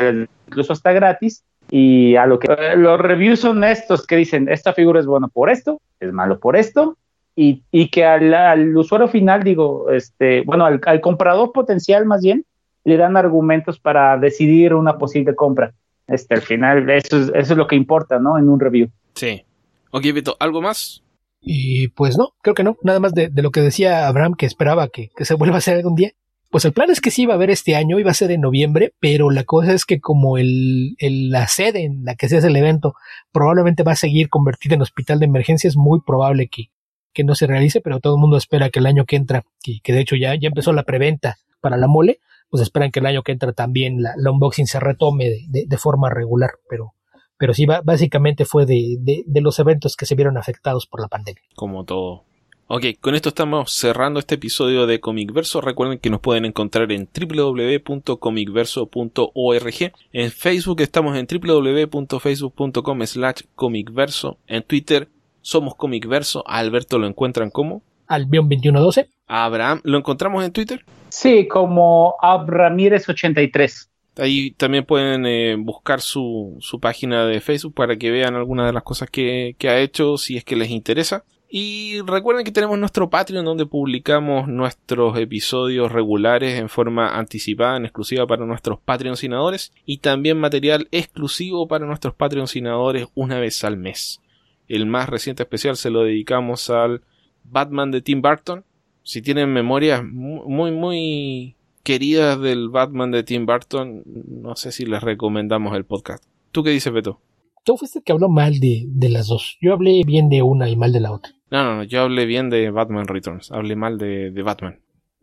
incluso 0.46 0.72
está 0.72 0.92
gratis 0.92 1.42
y 1.70 2.14
a 2.16 2.26
lo 2.26 2.38
que 2.38 2.48
los 2.76 3.00
reviews 3.00 3.40
son 3.40 3.64
estos 3.64 4.06
que 4.06 4.16
dicen 4.16 4.48
esta 4.48 4.72
figura 4.72 5.00
es 5.00 5.06
buena 5.06 5.28
por 5.28 5.50
esto, 5.50 5.80
es 5.98 6.12
malo 6.12 6.38
por 6.38 6.56
esto 6.56 6.96
y, 7.34 7.62
y 7.70 7.88
que 7.88 8.04
al, 8.04 8.76
usuario 8.76 9.08
final 9.08 9.42
digo, 9.42 9.90
este, 9.90 10.42
bueno, 10.42 10.64
al, 10.64 11.00
comprador 11.00 11.52
potencial 11.52 12.06
más 12.06 12.22
bien 12.22 12.44
le 12.86 12.96
dan 12.96 13.16
argumentos 13.16 13.80
para 13.80 14.16
decidir 14.16 14.72
una 14.72 14.96
posible 14.96 15.34
compra. 15.34 15.74
Este, 16.06 16.34
al 16.34 16.42
final 16.42 16.88
eso 16.88 17.18
es, 17.18 17.32
eso 17.34 17.52
es 17.52 17.56
lo 17.56 17.66
que 17.66 17.74
importa, 17.74 18.20
¿no? 18.20 18.38
En 18.38 18.48
un 18.48 18.60
review. 18.60 18.88
Sí. 19.14 19.44
Ok, 19.90 20.04
Beto, 20.14 20.36
¿algo 20.38 20.62
más? 20.62 21.02
Y 21.40 21.88
pues 21.88 22.16
no, 22.16 22.34
creo 22.42 22.54
que 22.54 22.62
no. 22.62 22.76
Nada 22.82 23.00
más 23.00 23.12
de, 23.12 23.28
de 23.28 23.42
lo 23.42 23.50
que 23.50 23.60
decía 23.60 24.06
Abraham, 24.06 24.34
que 24.38 24.46
esperaba 24.46 24.86
que, 24.88 25.10
que 25.16 25.24
se 25.24 25.34
vuelva 25.34 25.56
a 25.56 25.58
hacer 25.58 25.76
algún 25.76 25.96
día. 25.96 26.12
Pues 26.48 26.64
el 26.64 26.72
plan 26.72 26.88
es 26.90 27.00
que 27.00 27.10
sí 27.10 27.22
iba 27.22 27.34
a 27.34 27.36
haber 27.36 27.50
este 27.50 27.74
año, 27.74 27.98
iba 27.98 28.12
a 28.12 28.14
ser 28.14 28.30
en 28.30 28.40
noviembre, 28.40 28.94
pero 29.00 29.30
la 29.30 29.42
cosa 29.42 29.72
es 29.72 29.84
que 29.84 29.98
como 29.98 30.38
el, 30.38 30.94
el, 30.98 31.30
la 31.30 31.48
sede 31.48 31.84
en 31.84 32.04
la 32.04 32.14
que 32.14 32.28
se 32.28 32.36
hace 32.36 32.46
el 32.46 32.56
evento 32.56 32.94
probablemente 33.32 33.82
va 33.82 33.92
a 33.92 33.96
seguir 33.96 34.28
convertida 34.28 34.76
en 34.76 34.82
hospital 34.82 35.18
de 35.18 35.26
emergencia, 35.26 35.66
es 35.66 35.76
muy 35.76 36.00
probable 36.06 36.46
que, 36.46 36.70
que 37.12 37.24
no 37.24 37.34
se 37.34 37.48
realice, 37.48 37.80
pero 37.80 37.98
todo 37.98 38.14
el 38.14 38.20
mundo 38.20 38.36
espera 38.36 38.70
que 38.70 38.78
el 38.78 38.86
año 38.86 39.06
que 39.06 39.16
entra, 39.16 39.42
que, 39.60 39.80
que 39.82 39.92
de 39.92 40.00
hecho 40.00 40.14
ya, 40.14 40.36
ya 40.36 40.46
empezó 40.46 40.72
la 40.72 40.84
preventa 40.84 41.36
para 41.60 41.76
la 41.76 41.88
mole, 41.88 42.20
pues 42.50 42.62
esperan 42.62 42.90
que 42.90 43.00
el 43.00 43.06
año 43.06 43.22
que 43.22 43.32
entra 43.32 43.52
también 43.52 44.02
la, 44.02 44.12
la 44.16 44.30
unboxing 44.30 44.66
se 44.66 44.80
retome 44.80 45.46
de, 45.48 45.78
forma 45.78 46.10
regular, 46.10 46.50
pero, 46.68 46.94
pero 47.38 47.54
sí, 47.54 47.66
básicamente 47.66 48.44
fue 48.44 48.66
de, 48.66 48.96
de, 48.98 49.40
los 49.40 49.58
eventos 49.58 49.96
que 49.96 50.06
se 50.06 50.14
vieron 50.14 50.38
afectados 50.38 50.86
por 50.86 51.00
la 51.00 51.08
pandemia. 51.08 51.42
Como 51.54 51.84
todo. 51.84 52.24
Ok, 52.68 52.84
con 53.00 53.14
esto 53.14 53.28
estamos 53.28 53.70
cerrando 53.70 54.18
este 54.18 54.34
episodio 54.34 54.88
de 54.88 54.98
Comic 54.98 55.32
Verso. 55.32 55.60
Recuerden 55.60 56.00
que 56.00 56.10
nos 56.10 56.20
pueden 56.20 56.44
encontrar 56.44 56.90
en 56.90 57.08
www.comicverso.org. 57.14 59.92
En 60.12 60.32
Facebook 60.32 60.80
estamos 60.80 61.16
en 61.16 61.28
www.facebook.com 61.30 63.06
slash 63.06 63.42
comicverso. 63.54 64.38
En 64.48 64.64
Twitter 64.64 65.08
somos 65.42 65.76
Comicverso. 65.76 66.42
A 66.44 66.58
Alberto 66.58 66.98
lo 66.98 67.06
encuentran 67.06 67.50
como 67.50 67.84
Albion2112. 68.08 69.08
A 69.26 69.44
Abraham 69.44 69.80
lo 69.84 69.98
encontramos 69.98 70.44
en 70.44 70.52
Twitter. 70.52 70.84
Sí, 71.08 71.46
como 71.48 72.14
Abramírez83. 72.22 73.88
Ahí 74.18 74.52
también 74.52 74.84
pueden 74.84 75.26
eh, 75.26 75.56
buscar 75.58 76.00
su, 76.00 76.56
su, 76.60 76.80
página 76.80 77.26
de 77.26 77.40
Facebook 77.40 77.74
para 77.74 77.96
que 77.96 78.10
vean 78.10 78.34
algunas 78.34 78.66
de 78.66 78.72
las 78.72 78.82
cosas 78.82 79.10
que, 79.10 79.56
que 79.58 79.68
ha 79.68 79.78
hecho 79.78 80.16
si 80.16 80.38
es 80.38 80.44
que 80.44 80.56
les 80.56 80.70
interesa. 80.70 81.24
Y 81.48 82.00
recuerden 82.02 82.44
que 82.44 82.50
tenemos 82.50 82.78
nuestro 82.78 83.08
Patreon 83.08 83.44
donde 83.44 83.66
publicamos 83.66 84.48
nuestros 84.48 85.16
episodios 85.16 85.92
regulares 85.92 86.58
en 86.58 86.68
forma 86.68 87.16
anticipada, 87.16 87.76
en 87.76 87.84
exclusiva 87.84 88.26
para 88.26 88.44
nuestros 88.44 88.80
patrocinadores 88.80 89.72
y 89.84 89.98
también 89.98 90.38
material 90.38 90.88
exclusivo 90.90 91.68
para 91.68 91.86
nuestros 91.86 92.14
patrocinadores 92.14 93.06
una 93.14 93.38
vez 93.38 93.62
al 93.62 93.76
mes. 93.76 94.20
El 94.66 94.86
más 94.86 95.08
reciente 95.08 95.44
especial 95.44 95.76
se 95.76 95.90
lo 95.90 96.02
dedicamos 96.02 96.68
al 96.70 97.02
Batman 97.50 97.90
de 97.90 98.02
Tim 98.02 98.22
Burton. 98.22 98.64
Si 99.02 99.22
tienen 99.22 99.52
memorias 99.52 100.02
muy 100.04 100.72
muy 100.72 101.56
queridas 101.82 102.40
del 102.40 102.68
Batman 102.68 103.12
de 103.12 103.22
Tim 103.22 103.46
Burton, 103.46 104.02
no 104.04 104.56
sé 104.56 104.72
si 104.72 104.84
les 104.84 105.02
recomendamos 105.02 105.76
el 105.76 105.84
podcast. 105.84 106.24
¿Tú 106.50 106.64
qué 106.64 106.70
dices, 106.70 106.92
Beto? 106.92 107.20
Tú 107.64 107.76
fuiste 107.76 108.00
el 108.00 108.04
que 108.04 108.12
habló 108.12 108.28
mal 108.28 108.58
de, 108.58 108.84
de 108.88 109.08
las 109.08 109.28
dos. 109.28 109.56
Yo 109.60 109.72
hablé 109.72 110.02
bien 110.04 110.28
de 110.28 110.42
una 110.42 110.68
y 110.68 110.76
mal 110.76 110.92
de 110.92 111.00
la 111.00 111.12
otra. 111.12 111.32
No, 111.50 111.62
no, 111.62 111.76
no, 111.76 111.82
yo 111.84 112.02
hablé 112.02 112.26
bien 112.26 112.50
de 112.50 112.70
Batman 112.70 113.06
Returns, 113.06 113.52
hablé 113.52 113.76
mal 113.76 113.98
de, 113.98 114.32
de 114.32 114.42
Batman. 114.42 114.80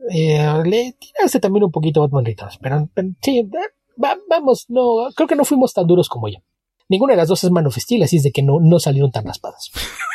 Eh, 0.10 0.45
le 0.66 0.95
tiraste 1.00 1.40
también 1.40 1.66
un 1.66 1.72
poquito 1.72 2.02
Batman 2.02 2.26
Returns, 2.26 2.58
pero, 2.62 2.90
pero 2.94 3.10
sí, 3.22 3.50
va, 4.02 4.18
vamos, 4.30 4.66
no, 4.70 5.10
creo 5.16 5.28
que 5.28 5.36
no 5.36 5.44
fuimos 5.44 5.74
tan 5.74 5.86
duros 5.86 6.08
como 6.08 6.30
ella. 6.30 6.41
Ninguna 6.88 7.14
de 7.14 7.18
las 7.18 7.28
dos 7.28 7.44
es 7.44 7.52
Man 7.52 7.68
of 7.68 7.78
Steel, 7.78 8.04
así 8.04 8.18
es 8.18 8.24
de 8.24 8.32
que 8.32 8.44
no, 8.44 8.60
no 8.62 8.80
salieron 8.80 9.12
tan 9.12 9.26
raspadas. 9.26 9.72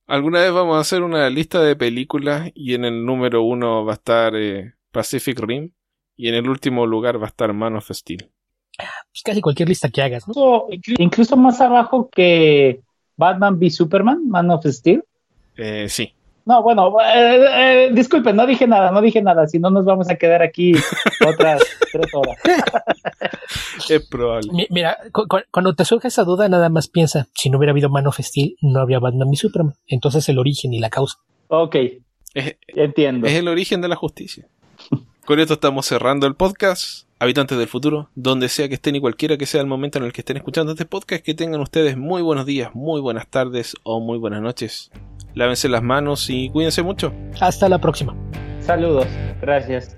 Alguna 0.07 0.39
vez 0.39 0.51
vamos 0.51 0.77
a 0.77 0.79
hacer 0.79 1.03
una 1.03 1.29
lista 1.29 1.61
de 1.61 1.75
películas 1.75 2.51
y 2.55 2.73
en 2.73 2.85
el 2.85 3.05
número 3.05 3.43
uno 3.43 3.85
va 3.85 3.93
a 3.93 3.95
estar 3.95 4.35
eh, 4.35 4.73
Pacific 4.91 5.39
Rim 5.39 5.71
y 6.17 6.29
en 6.29 6.35
el 6.35 6.49
último 6.49 6.87
lugar 6.87 7.21
va 7.21 7.25
a 7.25 7.29
estar 7.29 7.53
Man 7.53 7.75
of 7.75 7.89
Steel. 7.91 8.29
Pues 8.77 9.23
casi 9.23 9.41
cualquier 9.41 9.69
lista 9.69 9.89
que 9.89 10.01
hagas, 10.01 10.27
¿no? 10.27 10.65
Incluso, 10.69 11.01
incluso 11.01 11.37
más 11.37 11.61
abajo 11.61 12.09
que 12.09 12.81
Batman 13.17 13.57
v 13.59 13.69
Superman, 13.69 14.27
Man 14.27 14.49
of 14.51 14.65
Steel. 14.65 15.03
Eh, 15.57 15.87
sí. 15.89 16.13
No, 16.45 16.63
bueno, 16.63 16.91
eh, 17.01 17.85
eh, 17.87 17.89
disculpen, 17.93 18.35
no 18.35 18.47
dije 18.47 18.65
nada, 18.67 18.89
no 18.91 19.01
dije 19.01 19.21
nada, 19.21 19.45
si 19.47 19.59
no 19.59 19.69
nos 19.69 19.85
vamos 19.85 20.09
a 20.09 20.15
quedar 20.15 20.41
aquí 20.41 20.73
otras 21.27 21.61
tres 21.91 22.11
horas. 22.13 22.37
es 23.89 24.07
probable. 24.07 24.49
Mi- 24.51 24.67
Mira, 24.69 24.97
cu- 25.11 25.27
cu- 25.27 25.43
cuando 25.51 25.75
te 25.75 25.85
surge 25.85 26.07
esa 26.07 26.23
duda, 26.23 26.47
nada 26.49 26.69
más 26.69 26.87
piensa, 26.87 27.27
si 27.35 27.49
no 27.49 27.57
hubiera 27.57 27.71
habido 27.71 27.89
Man 27.89 28.07
of 28.07 28.19
Steel, 28.19 28.55
no 28.61 28.79
habría 28.79 28.99
Batman 28.99 29.31
y 29.31 29.35
Superman. 29.37 29.75
Entonces 29.87 30.27
el 30.29 30.39
origen 30.39 30.73
y 30.73 30.79
la 30.79 30.89
causa. 30.89 31.17
Ok, 31.49 31.75
Es, 32.33 32.55
entiendo. 32.67 33.27
es 33.27 33.33
el 33.33 33.47
origen 33.47 33.81
de 33.81 33.87
la 33.87 33.95
justicia. 33.95 34.47
Con 35.25 35.39
esto 35.39 35.53
estamos 35.53 35.85
cerrando 35.85 36.25
el 36.27 36.35
podcast. 36.35 37.07
Habitantes 37.21 37.57
del 37.57 37.67
futuro, 37.67 38.09
donde 38.15 38.47
sea 38.47 38.69
que 38.69 38.75
estén 38.75 38.95
y 38.95 39.01
cualquiera 39.01 39.35
que 39.37 39.45
sea 39.45 39.59
el 39.59 39.67
momento 39.67 39.99
en 39.99 40.05
el 40.05 40.13
que 40.13 40.21
estén 40.21 40.37
escuchando 40.37 40.71
este 40.71 40.85
podcast, 40.85 41.21
que 41.21 41.33
tengan 41.33 41.59
ustedes 41.59 41.97
muy 41.97 42.21
buenos 42.21 42.45
días, 42.45 42.71
muy 42.73 43.01
buenas 43.01 43.27
tardes 43.27 43.75
o 43.83 43.99
muy 43.99 44.17
buenas 44.17 44.41
noches 44.41 44.89
lávense 45.33 45.69
las 45.69 45.83
manos 45.83 46.29
y 46.29 46.49
cuídense 46.49 46.83
mucho. 46.83 47.13
Hasta 47.39 47.69
la 47.69 47.79
próxima. 47.79 48.15
Saludos, 48.59 49.07
gracias. 49.41 49.95